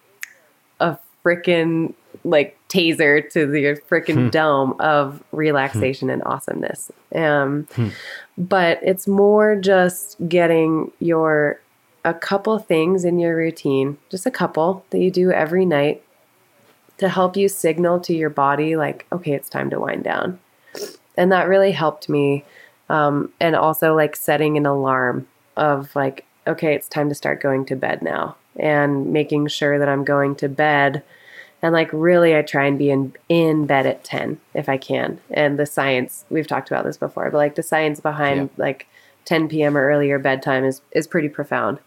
a 0.80 0.98
freaking 1.24 1.94
like 2.24 2.56
taser 2.68 3.28
to 3.32 3.46
the 3.46 3.80
freaking 3.88 4.30
dome 4.30 4.74
of 4.78 5.22
relaxation 5.32 6.10
and 6.10 6.22
awesomeness. 6.24 6.92
Um, 7.14 7.66
But 8.36 8.80
it's 8.82 9.06
more 9.06 9.56
just 9.56 10.16
getting 10.28 10.90
your 11.00 11.60
a 12.04 12.12
couple 12.12 12.58
things 12.58 13.04
in 13.04 13.18
your 13.18 13.34
routine, 13.34 13.96
just 14.10 14.26
a 14.26 14.30
couple 14.30 14.84
that 14.90 14.98
you 14.98 15.10
do 15.10 15.30
every 15.30 15.64
night 15.64 16.02
to 16.98 17.08
help 17.08 17.36
you 17.36 17.48
signal 17.48 17.98
to 18.00 18.14
your 18.14 18.30
body 18.30 18.76
like, 18.76 19.06
okay, 19.10 19.32
it's 19.32 19.48
time 19.48 19.70
to 19.70 19.80
wind 19.80 20.04
down. 20.04 20.38
And 21.16 21.32
that 21.32 21.48
really 21.48 21.72
helped 21.72 22.08
me. 22.08 22.44
Um, 22.88 23.32
and 23.40 23.56
also 23.56 23.94
like 23.94 24.16
setting 24.16 24.56
an 24.56 24.66
alarm 24.66 25.26
of 25.56 25.94
like, 25.96 26.26
okay, 26.46 26.74
it's 26.74 26.88
time 26.88 27.08
to 27.08 27.14
start 27.14 27.40
going 27.40 27.64
to 27.66 27.76
bed 27.76 28.02
now 28.02 28.36
and 28.56 29.12
making 29.12 29.48
sure 29.48 29.78
that 29.78 29.88
I'm 29.88 30.04
going 30.04 30.36
to 30.36 30.48
bed. 30.48 31.02
And 31.62 31.72
like 31.72 31.88
really 31.92 32.36
I 32.36 32.42
try 32.42 32.66
and 32.66 32.78
be 32.78 32.90
in 32.90 33.14
in 33.28 33.66
bed 33.66 33.86
at 33.86 34.04
10 34.04 34.38
if 34.52 34.68
I 34.68 34.76
can. 34.76 35.18
And 35.30 35.58
the 35.58 35.66
science, 35.66 36.24
we've 36.28 36.46
talked 36.46 36.70
about 36.70 36.84
this 36.84 36.98
before, 36.98 37.30
but 37.30 37.38
like 37.38 37.54
the 37.54 37.62
science 37.62 38.00
behind 38.00 38.50
like 38.58 38.86
10 39.24 39.48
p.m. 39.48 39.76
or 39.76 39.88
earlier 39.88 40.18
bedtime 40.18 40.64
is 40.64 40.82
is 40.92 41.06
pretty 41.06 41.28
profound. 41.28 41.78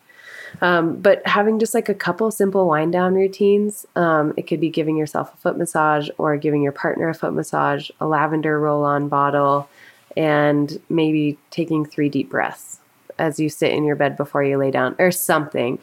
Um, 0.62 0.96
but 1.02 1.26
having 1.28 1.60
just 1.60 1.74
like 1.74 1.90
a 1.90 1.94
couple 1.94 2.32
simple 2.32 2.68
wind 2.68 2.94
down 2.94 3.16
routines, 3.16 3.86
um, 3.96 4.34
it 4.38 4.44
could 4.44 4.60
be 4.60 4.70
giving 4.70 4.98
yourself 4.98 5.34
a 5.34 5.38
foot 5.38 5.58
massage 5.58 6.10
or 6.18 6.38
giving 6.38 6.64
your 6.64 6.72
partner 6.72 7.10
a 7.10 7.14
foot 7.14 7.34
massage, 7.34 7.90
a 8.00 8.08
lavender 8.08 8.60
roll 8.60 8.84
on 8.84 9.10
bottle, 9.10 9.70
and 10.18 10.82
maybe 10.90 11.38
taking 11.52 11.86
three 11.86 12.10
deep 12.10 12.30
breaths 12.30 12.80
as 13.20 13.40
you 13.40 13.50
sit 13.50 13.72
in 13.72 13.84
your 13.84 13.96
bed 13.96 14.18
before 14.18 14.44
you 14.44 14.58
lay 14.58 14.72
down 14.72 14.96
or 14.98 15.12
something. 15.12 15.78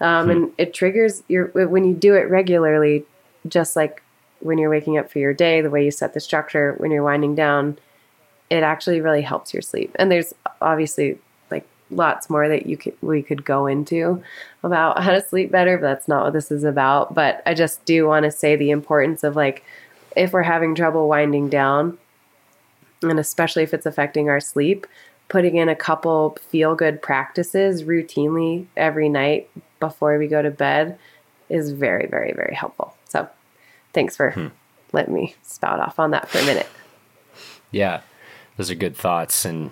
Um, 0.00 0.30
and 0.30 0.52
it 0.58 0.74
triggers 0.74 1.22
your, 1.28 1.46
when 1.46 1.84
you 1.84 1.94
do 1.94 2.14
it 2.14 2.28
regularly, 2.28 3.04
just 3.46 3.76
like 3.76 4.02
when 4.40 4.58
you're 4.58 4.70
waking 4.70 4.98
up 4.98 5.10
for 5.10 5.20
your 5.20 5.32
day, 5.32 5.60
the 5.60 5.70
way 5.70 5.84
you 5.84 5.92
set 5.92 6.12
the 6.12 6.20
structure, 6.20 6.74
when 6.78 6.90
you're 6.90 7.04
winding 7.04 7.36
down, 7.36 7.78
it 8.50 8.62
actually 8.62 9.00
really 9.00 9.22
helps 9.22 9.54
your 9.54 9.62
sleep. 9.62 9.94
And 9.96 10.10
there's 10.10 10.34
obviously 10.60 11.18
like 11.50 11.66
lots 11.90 12.28
more 12.28 12.48
that 12.48 12.66
you 12.66 12.76
could 12.76 12.96
we 13.00 13.22
could 13.22 13.44
go 13.44 13.66
into 13.66 14.22
about 14.62 15.02
how 15.02 15.12
to 15.12 15.26
sleep 15.26 15.50
better, 15.52 15.78
but 15.78 15.86
that's 15.86 16.08
not 16.08 16.24
what 16.24 16.32
this 16.32 16.50
is 16.50 16.64
about. 16.64 17.14
But 17.14 17.42
I 17.46 17.54
just 17.54 17.84
do 17.84 18.06
want 18.06 18.24
to 18.24 18.30
say 18.30 18.56
the 18.56 18.70
importance 18.70 19.22
of 19.22 19.36
like 19.36 19.64
if 20.16 20.32
we're 20.32 20.42
having 20.42 20.74
trouble 20.74 21.08
winding 21.08 21.48
down, 21.48 21.98
and 23.02 23.18
especially 23.18 23.62
if 23.62 23.72
it's 23.72 23.86
affecting 23.86 24.28
our 24.28 24.40
sleep, 24.40 24.86
putting 25.28 25.56
in 25.56 25.68
a 25.68 25.76
couple 25.76 26.36
feel 26.48 26.74
good 26.74 27.00
practices 27.02 27.84
routinely 27.84 28.66
every 28.76 29.08
night 29.08 29.48
before 29.78 30.18
we 30.18 30.26
go 30.26 30.42
to 30.42 30.50
bed 30.50 30.98
is 31.48 31.70
very, 31.70 32.06
very, 32.06 32.32
very 32.32 32.54
helpful. 32.54 32.94
So 33.08 33.28
thanks 33.92 34.16
for 34.16 34.32
hmm. 34.32 34.48
letting 34.92 35.14
me 35.14 35.34
spout 35.42 35.80
off 35.80 35.98
on 35.98 36.10
that 36.12 36.28
for 36.28 36.38
a 36.38 36.44
minute. 36.44 36.66
Yeah, 37.70 38.00
those 38.56 38.70
are 38.70 38.74
good 38.74 38.96
thoughts. 38.96 39.44
And 39.44 39.70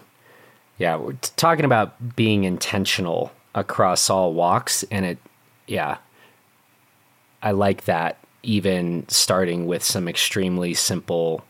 yeah, 0.78 0.96
we're 0.96 1.12
talking 1.36 1.64
about 1.64 2.16
being 2.16 2.44
intentional 2.44 3.32
across 3.54 4.10
all 4.10 4.34
walks. 4.34 4.84
And 4.90 5.06
it, 5.06 5.18
yeah, 5.66 5.98
I 7.42 7.52
like 7.52 7.84
that. 7.84 8.18
Even 8.42 9.08
starting 9.08 9.66
with 9.66 9.82
some 9.82 10.06
extremely 10.06 10.72
simple, 10.72 11.44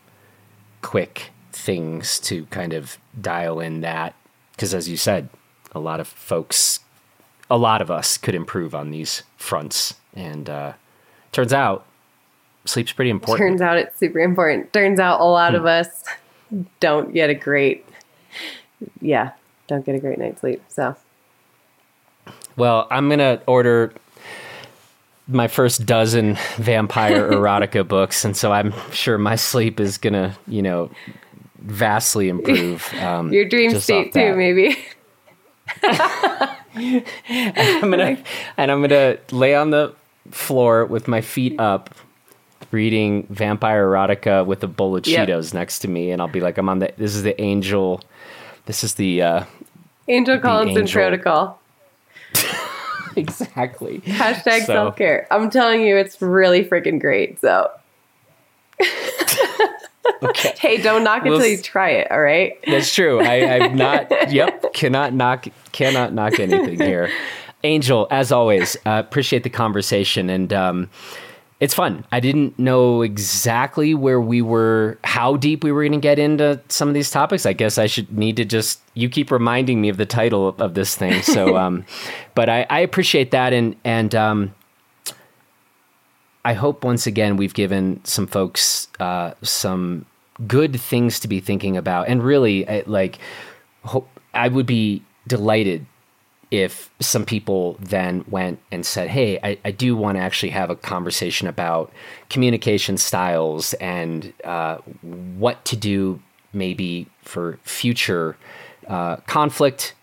quick 0.81 1.31
things 1.57 2.19
to 2.21 2.45
kind 2.47 2.73
of 2.73 2.97
dial 3.19 3.59
in 3.59 3.81
that. 3.81 4.15
Because 4.51 4.73
as 4.73 4.87
you 4.87 4.97
said, 4.97 5.29
a 5.73 5.79
lot 5.79 5.99
of 5.99 6.07
folks, 6.07 6.79
a 7.49 7.57
lot 7.57 7.81
of 7.81 7.91
us 7.91 8.17
could 8.17 8.35
improve 8.35 8.73
on 8.73 8.91
these 8.91 9.23
fronts. 9.37 9.95
And 10.15 10.49
uh, 10.49 10.73
turns 11.31 11.53
out 11.53 11.85
sleep's 12.65 12.91
pretty 12.91 13.11
important. 13.11 13.49
Turns 13.49 13.61
out 13.61 13.77
it's 13.77 13.97
super 13.97 14.19
important. 14.19 14.71
Turns 14.73 14.99
out 14.99 15.21
a 15.21 15.25
lot 15.25 15.55
of 15.55 15.65
us 15.65 16.03
don't 16.79 17.13
get 17.13 17.29
a 17.29 17.33
great, 17.33 17.85
yeah, 19.01 19.31
don't 19.67 19.85
get 19.85 19.95
a 19.95 19.99
great 19.99 20.17
night's 20.17 20.41
sleep. 20.41 20.61
So 20.69 20.95
Well, 22.55 22.87
I'm 22.89 23.09
gonna 23.09 23.41
order 23.47 23.93
my 25.27 25.47
first 25.47 25.85
dozen 25.85 26.37
vampire 26.57 27.31
erotica 27.31 27.87
books, 27.87 28.23
and 28.25 28.35
so 28.35 28.51
I'm 28.51 28.73
sure 28.91 29.17
my 29.17 29.35
sleep 29.35 29.79
is 29.79 29.97
gonna, 29.97 30.37
you 30.47 30.61
know, 30.61 30.89
vastly 31.59 32.29
improve. 32.29 32.91
Um, 33.01 33.31
your 33.33 33.45
dream 33.45 33.77
state 33.79 34.13
too, 34.13 34.35
maybe. 34.35 34.77
I'm 36.75 37.89
gonna 37.91 38.17
and 38.57 38.71
I'm 38.71 38.81
gonna 38.81 39.17
lay 39.31 39.55
on 39.55 39.71
the 39.71 39.93
floor 40.31 40.85
with 40.85 41.07
my 41.07 41.21
feet 41.21 41.59
up, 41.59 41.93
reading 42.71 43.25
vampire 43.29 43.85
erotica 43.87 44.45
with 44.45 44.63
a 44.63 44.67
bowl 44.67 44.95
of 44.97 45.05
Yep. 45.07 45.27
Cheetos 45.29 45.53
next 45.53 45.79
to 45.79 45.87
me, 45.87 46.11
and 46.11 46.21
I'll 46.21 46.27
be 46.27 46.41
like, 46.41 46.57
I'm 46.57 46.69
on 46.69 46.79
the. 46.79 46.93
This 46.97 47.15
is 47.15 47.23
the 47.23 47.39
angel. 47.41 48.01
This 48.65 48.83
is 48.83 48.95
the 48.95 49.21
uh, 49.21 49.43
Angel 50.07 50.39
Collinson 50.39 50.79
angel. 50.81 50.93
Protocol. 51.01 51.59
exactly 53.15 53.99
Hashtag 54.01 54.59
So- 54.61 54.73
self 54.73 54.95
care. 54.97 55.27
I'm 55.31 55.49
telling 55.49 55.81
you, 55.81 55.97
it's 55.97 56.21
really 56.21 56.63
freaking 56.65 56.99
great. 56.99 57.39
So, 57.41 57.71
Okay. 60.23 60.53
hey, 60.59 60.81
don't 60.81 61.03
knock 61.03 61.25
it 61.25 61.29
We'll 61.29 61.39
till 61.39 61.47
you 61.47 61.61
try 61.61 61.91
it. 61.91 62.11
All 62.11 62.21
right. 62.21 62.57
That's 62.65 62.93
true. 62.93 63.21
I, 63.21 63.55
I've 63.55 63.75
not. 63.75 64.11
Yep. 64.31 64.73
Cannot 64.73 65.13
knock. 65.13 65.47
Cannot 65.71 66.13
knock 66.13 66.39
anything 66.39 66.79
here. 66.79 67.09
Angel, 67.63 68.07
as 68.11 68.31
always, 68.31 68.75
uh, 68.85 69.01
appreciate 69.05 69.43
the 69.43 69.49
conversation 69.49 70.29
and. 70.29 70.53
Um, 70.53 70.89
it's 71.59 71.73
fun. 71.73 72.05
I 72.11 72.19
didn't 72.19 72.59
know 72.59 73.01
exactly 73.01 73.95
where 73.95 74.21
we 74.21 74.43
were, 74.43 74.99
how 75.03 75.37
deep 75.37 75.63
we 75.63 75.71
were 75.71 75.81
going 75.81 75.93
to 75.93 75.97
get 75.99 76.19
into 76.19 76.61
some 76.69 76.87
of 76.87 76.93
these 76.93 77.09
topics. 77.09 77.47
I 77.47 77.53
guess 77.53 77.79
I 77.79 77.87
should 77.87 78.15
need 78.15 78.35
to 78.37 78.45
just 78.45 78.79
you 78.93 79.09
keep 79.09 79.31
reminding 79.31 79.81
me 79.81 79.89
of 79.89 79.97
the 79.97 80.05
title 80.05 80.49
of 80.59 80.75
this 80.75 80.95
thing. 80.95 81.23
So, 81.23 81.57
um, 81.57 81.83
but 82.35 82.47
I, 82.47 82.67
I 82.69 82.81
appreciate 82.81 83.31
that, 83.31 83.53
and 83.53 83.75
and 83.83 84.13
um, 84.13 84.53
I 86.47 86.53
hope 86.53 86.85
once 86.85 87.05
again 87.05 87.35
we've 87.35 87.53
given 87.53 87.99
some 88.05 88.25
folks 88.25 88.87
uh, 89.01 89.33
some 89.41 90.05
good 90.47 90.79
things 90.79 91.19
to 91.19 91.27
be 91.27 91.41
thinking 91.41 91.75
about, 91.75 92.07
and 92.07 92.23
really, 92.23 92.65
I, 92.65 92.83
like, 92.85 93.19
hope 93.83 94.07
I 94.33 94.47
would 94.47 94.65
be 94.65 95.03
delighted 95.27 95.85
if 96.49 96.89
some 97.01 97.25
people 97.25 97.75
then 97.81 98.23
went 98.29 98.59
and 98.71 98.85
said, 98.85 99.09
Hey, 99.09 99.37
I, 99.43 99.57
I 99.65 99.71
do 99.71 99.97
want 99.97 100.15
to 100.15 100.21
actually 100.21 100.51
have 100.51 100.69
a 100.69 100.77
conversation 100.77 101.49
about 101.49 101.91
communication 102.29 102.95
styles 102.95 103.73
and 103.73 104.31
uh, 104.45 104.77
what 105.01 105.65
to 105.65 105.75
do 105.75 106.21
maybe 106.53 107.07
for 107.23 107.59
future 107.63 108.37
uh, 108.87 109.17
conflict, 109.27 109.95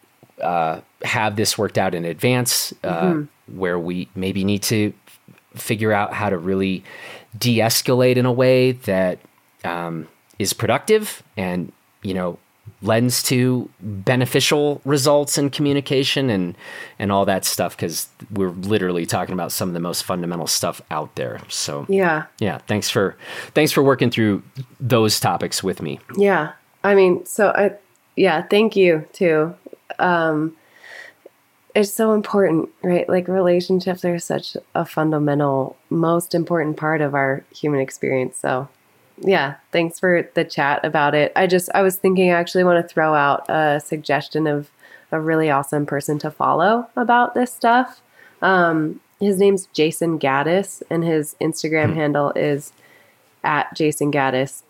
uh, 0.43 0.83
have 1.05 1.37
this 1.37 1.57
worked 1.57 1.79
out 1.79 1.95
in 1.95 2.05
advance, 2.05 2.75
uh, 2.85 3.23
where 3.47 3.79
we 3.79 4.11
maybe 4.15 4.45
need 4.45 4.63
to 4.65 4.93
figure 5.55 5.93
out 5.93 6.13
how 6.13 6.31
to 6.31 6.39
really 6.39 6.83
de 7.39 7.59
escalate 7.59 8.17
in 8.17 8.27
a 8.27 8.33
way 8.33 8.73
that 8.73 9.19
um, 9.65 10.07
is 10.39 10.53
productive 10.53 11.23
and, 11.37 11.73
you 12.03 12.15
know, 12.15 12.39
lends 12.81 13.23
to 13.23 13.69
beneficial 13.81 14.81
results 14.85 15.37
in 15.37 15.51
communication 15.51 16.31
and 16.31 16.55
and 16.99 17.13
all 17.13 17.25
that 17.27 17.45
stuff 17.45 17.77
because 17.77 18.09
we're 18.31 18.49
literally 18.51 19.05
talking 19.05 19.33
about 19.35 19.53
some 19.53 19.69
of 19.69 19.75
the 19.75 19.81
most 19.81 20.03
fundamental 20.03 20.47
stuff 20.47 20.81
out 20.91 21.15
there 21.15 21.41
so 21.49 21.85
Yeah. 21.89 22.25
yeah 22.39 22.59
thanks 22.67 22.89
for 22.89 23.17
thanks 23.55 23.71
for 23.71 23.83
working 23.83 24.11
through 24.11 24.43
those 24.81 25.21
topics 25.21 25.63
with 25.63 25.83
me 25.83 25.99
Yeah. 26.17 26.53
I 26.83 26.95
mean, 26.95 27.25
so 27.27 27.49
I, 27.49 27.73
yeah, 28.17 28.43
thank 28.43 28.77
you 28.77 29.07
too. 29.15 29.55
Um, 29.99 30.55
it's 31.75 31.93
so 31.93 32.13
important, 32.13 32.69
right? 32.83 33.09
Like 33.09 33.29
relationships 33.29 34.05
are 34.05 34.19
such 34.19 34.57
a 34.75 34.85
fundamental, 34.85 35.77
most 35.91 36.35
important 36.35 36.77
part 36.77 37.01
of 37.01 37.15
our 37.15 37.45
human 37.55 37.81
experience. 37.81 38.37
So, 38.37 38.69
yeah, 39.19 39.57
thanks 39.73 39.99
for 39.99 40.29
the 40.35 40.45
chat 40.45 40.85
about 40.85 41.15
it. 41.15 41.33
I 41.35 41.47
just, 41.47 41.69
I 41.75 41.83
was 41.83 41.97
thinking, 41.97 42.31
I 42.31 42.35
actually 42.39 42.65
want 42.65 42.87
to 42.87 42.93
throw 42.93 43.15
out 43.15 43.49
a 43.49 43.81
suggestion 43.85 44.47
of 44.47 44.71
a 45.11 45.21
really 45.21 45.51
awesome 45.51 45.87
person 45.87 46.19
to 46.21 46.31
follow 46.31 46.89
about 46.97 47.35
this 47.35 47.53
stuff. 47.53 48.01
Um, 48.43 49.01
his 49.21 49.39
name's 49.39 49.67
Jayson 49.69 50.19
Gaddis, 50.19 50.83
and 50.91 51.05
his 51.05 51.37
Instagram 51.41 51.95
handle 51.95 52.33
is 52.33 52.73
at 53.43 53.75
Jayson 53.77 54.13
Gaddis 54.13 54.63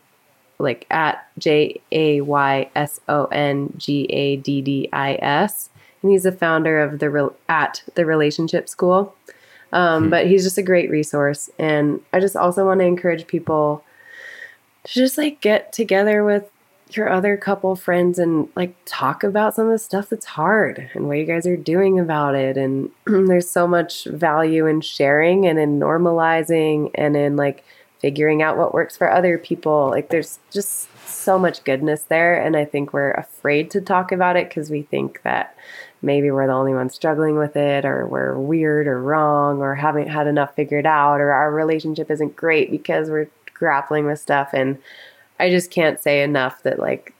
like 0.58 0.86
at 0.90 1.26
J 1.38 1.80
A 1.92 2.20
Y 2.20 2.70
S 2.74 3.00
O 3.08 3.26
N 3.26 3.72
G 3.76 4.04
A 4.04 4.36
D 4.36 4.62
D 4.62 4.88
I 4.92 5.14
S, 5.20 5.70
and 6.04 6.12
he's 6.12 6.24
the 6.24 6.32
founder 6.32 6.80
of 6.80 6.98
the 6.98 7.32
at 7.48 7.82
the 7.94 8.04
Relationship 8.04 8.68
School. 8.68 9.14
Um, 9.72 10.10
But 10.10 10.26
he's 10.26 10.44
just 10.44 10.58
a 10.58 10.62
great 10.62 10.90
resource, 10.90 11.50
and 11.58 12.00
I 12.12 12.20
just 12.20 12.36
also 12.36 12.66
want 12.66 12.80
to 12.80 12.86
encourage 12.86 13.26
people 13.26 13.82
to 14.84 14.92
just 14.92 15.18
like 15.18 15.40
get 15.40 15.72
together 15.72 16.22
with 16.22 16.44
your 16.90 17.08
other 17.08 17.36
couple 17.38 17.74
friends 17.74 18.18
and 18.18 18.48
like 18.54 18.76
talk 18.84 19.24
about 19.24 19.54
some 19.54 19.66
of 19.66 19.72
the 19.72 19.78
stuff 19.78 20.10
that's 20.10 20.26
hard 20.26 20.90
and 20.92 21.08
what 21.08 21.16
you 21.16 21.24
guys 21.24 21.46
are 21.46 21.56
doing 21.56 21.98
about 21.98 22.34
it. 22.34 22.58
And 22.58 22.90
there's 23.06 23.50
so 23.50 23.66
much 23.66 24.04
value 24.04 24.66
in 24.66 24.82
sharing 24.82 25.46
and 25.46 25.58
in 25.58 25.80
normalizing 25.80 26.90
and 26.94 27.16
in 27.16 27.36
like 27.36 27.64
figuring 28.00 28.42
out 28.42 28.58
what 28.58 28.74
works 28.74 28.96
for 28.96 29.10
other 29.10 29.38
people. 29.38 29.88
Like 29.88 30.10
there's 30.10 30.38
just 30.50 30.88
so 31.08 31.38
much 31.38 31.64
goodness 31.64 32.02
there. 32.04 32.40
And 32.40 32.54
I 32.56 32.66
think 32.66 32.92
we're 32.92 33.12
afraid 33.12 33.70
to 33.72 33.80
talk 33.80 34.12
about 34.12 34.36
it 34.36 34.48
because 34.48 34.70
we 34.70 34.82
think 34.82 35.22
that 35.22 35.56
maybe 36.04 36.30
we're 36.30 36.46
the 36.46 36.52
only 36.52 36.74
ones 36.74 36.94
struggling 36.94 37.36
with 37.36 37.56
it 37.56 37.84
or 37.84 38.06
we're 38.06 38.38
weird 38.38 38.86
or 38.86 39.02
wrong 39.02 39.60
or 39.60 39.74
haven't 39.74 40.08
had 40.08 40.26
enough 40.26 40.54
figured 40.54 40.86
out 40.86 41.20
or 41.20 41.32
our 41.32 41.52
relationship 41.52 42.10
isn't 42.10 42.36
great 42.36 42.70
because 42.70 43.10
we're 43.10 43.28
grappling 43.54 44.06
with 44.06 44.20
stuff. 44.20 44.50
And 44.52 44.78
I 45.40 45.50
just 45.50 45.70
can't 45.70 45.98
say 45.98 46.22
enough 46.22 46.62
that 46.62 46.78
like 46.78 47.14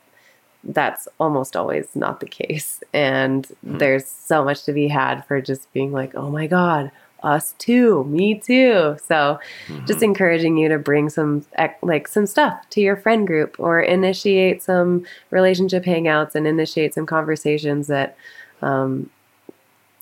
that's 0.63 1.07
almost 1.19 1.55
always 1.55 1.87
not 1.95 2.19
the 2.19 2.25
case. 2.25 2.81
And 2.93 3.45
mm-hmm. 3.45 3.77
there's 3.77 4.05
so 4.05 4.43
much 4.43 4.63
to 4.63 4.73
be 4.73 4.87
had 4.87 5.25
for 5.25 5.41
just 5.41 5.71
being 5.73 5.91
like, 5.91 6.15
oh 6.15 6.29
my 6.29 6.47
God, 6.47 6.91
us 7.23 7.53
too, 7.57 8.03
me 8.05 8.39
too. 8.39 8.97
So 9.05 9.39
just 9.67 9.99
mm-hmm. 9.99 10.03
encouraging 10.03 10.57
you 10.57 10.69
to 10.69 10.77
bring 10.77 11.09
some 11.09 11.45
like 11.81 12.07
some 12.07 12.25
stuff 12.25 12.69
to 12.71 12.81
your 12.81 12.95
friend 12.95 13.25
group 13.25 13.55
or 13.59 13.81
initiate 13.81 14.61
some 14.63 15.05
relationship 15.31 15.83
hangouts 15.83 16.35
and 16.35 16.47
initiate 16.47 16.93
some 16.93 17.05
conversations 17.05 17.87
that 17.87 18.15
um, 18.61 19.09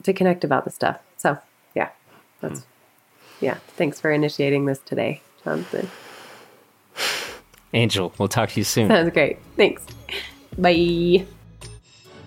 to 0.03 0.13
connect 0.13 0.43
about 0.43 0.65
the 0.65 0.71
stuff. 0.71 0.99
So 1.17 1.37
yeah, 1.75 1.89
that's 2.41 2.65
yeah. 3.39 3.55
Thanks 3.77 3.99
for 3.99 4.11
initiating 4.11 4.65
this 4.65 4.79
today, 4.79 5.21
Jonathan. 5.43 5.89
angel 7.73 8.13
we'll 8.19 8.27
talk 8.27 8.49
to 8.49 8.59
you 8.59 8.63
soon 8.63 8.87
Sounds 8.87 9.11
great. 9.11 9.39
Thanks. 9.57 9.85
Bye. 10.57 11.25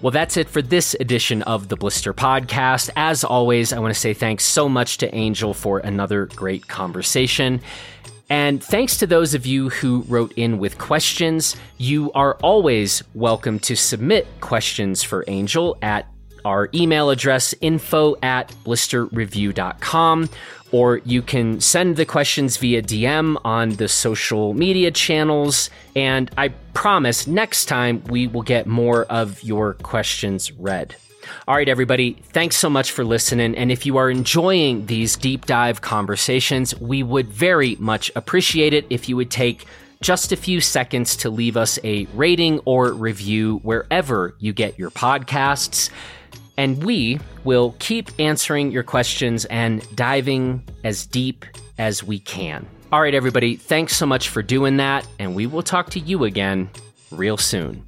Well, 0.02 0.10
that's 0.10 0.36
it 0.36 0.50
for 0.50 0.60
this 0.60 0.94
edition 1.00 1.42
of 1.42 1.68
the 1.68 1.76
Blister 1.76 2.12
Podcast. 2.12 2.90
As 2.96 3.24
always, 3.24 3.72
I 3.72 3.78
want 3.78 3.94
to 3.94 3.98
say 3.98 4.12
thanks 4.12 4.44
so 4.44 4.68
much 4.68 4.98
to 4.98 5.14
Angel 5.14 5.54
for 5.54 5.78
another 5.78 6.26
great 6.26 6.68
conversation. 6.68 7.62
And 8.28 8.62
thanks 8.62 8.98
to 8.98 9.06
those 9.06 9.34
of 9.34 9.46
you 9.46 9.70
who 9.70 10.02
wrote 10.08 10.32
in 10.32 10.58
with 10.58 10.78
questions. 10.78 11.56
You 11.78 12.12
are 12.12 12.34
always 12.42 13.02
welcome 13.14 13.58
to 13.60 13.74
submit 13.74 14.26
questions 14.40 15.02
for 15.02 15.24
Angel 15.28 15.78
at 15.80 16.06
our 16.46 16.70
email 16.72 17.10
address 17.10 17.54
info 17.60 18.16
at 18.22 18.54
blisterreview.com 18.64 20.28
or 20.70 20.98
you 20.98 21.20
can 21.20 21.60
send 21.60 21.96
the 21.96 22.04
questions 22.04 22.56
via 22.56 22.82
DM 22.82 23.36
on 23.44 23.70
the 23.70 23.88
social 23.88 24.54
media 24.54 24.90
channels. 24.92 25.70
And 25.96 26.30
I 26.36 26.48
promise 26.72 27.26
next 27.26 27.66
time 27.66 28.02
we 28.04 28.28
will 28.28 28.42
get 28.42 28.66
more 28.66 29.04
of 29.06 29.42
your 29.42 29.74
questions 29.74 30.52
read. 30.52 30.94
All 31.48 31.56
right, 31.56 31.68
everybody, 31.68 32.12
thanks 32.26 32.56
so 32.56 32.70
much 32.70 32.92
for 32.92 33.04
listening. 33.04 33.56
And 33.56 33.72
if 33.72 33.84
you 33.84 33.96
are 33.96 34.08
enjoying 34.08 34.86
these 34.86 35.16
deep 35.16 35.46
dive 35.46 35.80
conversations, 35.80 36.78
we 36.80 37.02
would 37.02 37.26
very 37.26 37.74
much 37.80 38.12
appreciate 38.14 38.72
it 38.72 38.86
if 38.88 39.08
you 39.08 39.16
would 39.16 39.32
take 39.32 39.66
just 40.00 40.30
a 40.30 40.36
few 40.36 40.60
seconds 40.60 41.16
to 41.16 41.30
leave 41.30 41.56
us 41.56 41.78
a 41.82 42.06
rating 42.14 42.60
or 42.64 42.92
review 42.92 43.58
wherever 43.64 44.36
you 44.38 44.52
get 44.52 44.78
your 44.78 44.90
podcasts 44.90 45.90
and 46.56 46.82
we 46.84 47.20
will 47.44 47.74
keep 47.78 48.10
answering 48.18 48.70
your 48.70 48.82
questions 48.82 49.44
and 49.46 49.86
diving 49.96 50.62
as 50.84 51.06
deep 51.06 51.44
as 51.78 52.02
we 52.02 52.18
can. 52.18 52.66
All 52.92 53.00
right, 53.00 53.14
everybody, 53.14 53.56
thanks 53.56 53.96
so 53.96 54.06
much 54.06 54.28
for 54.28 54.42
doing 54.42 54.76
that, 54.78 55.06
and 55.18 55.34
we 55.34 55.46
will 55.46 55.62
talk 55.62 55.90
to 55.90 56.00
you 56.00 56.24
again 56.24 56.70
real 57.10 57.36
soon. 57.36 57.84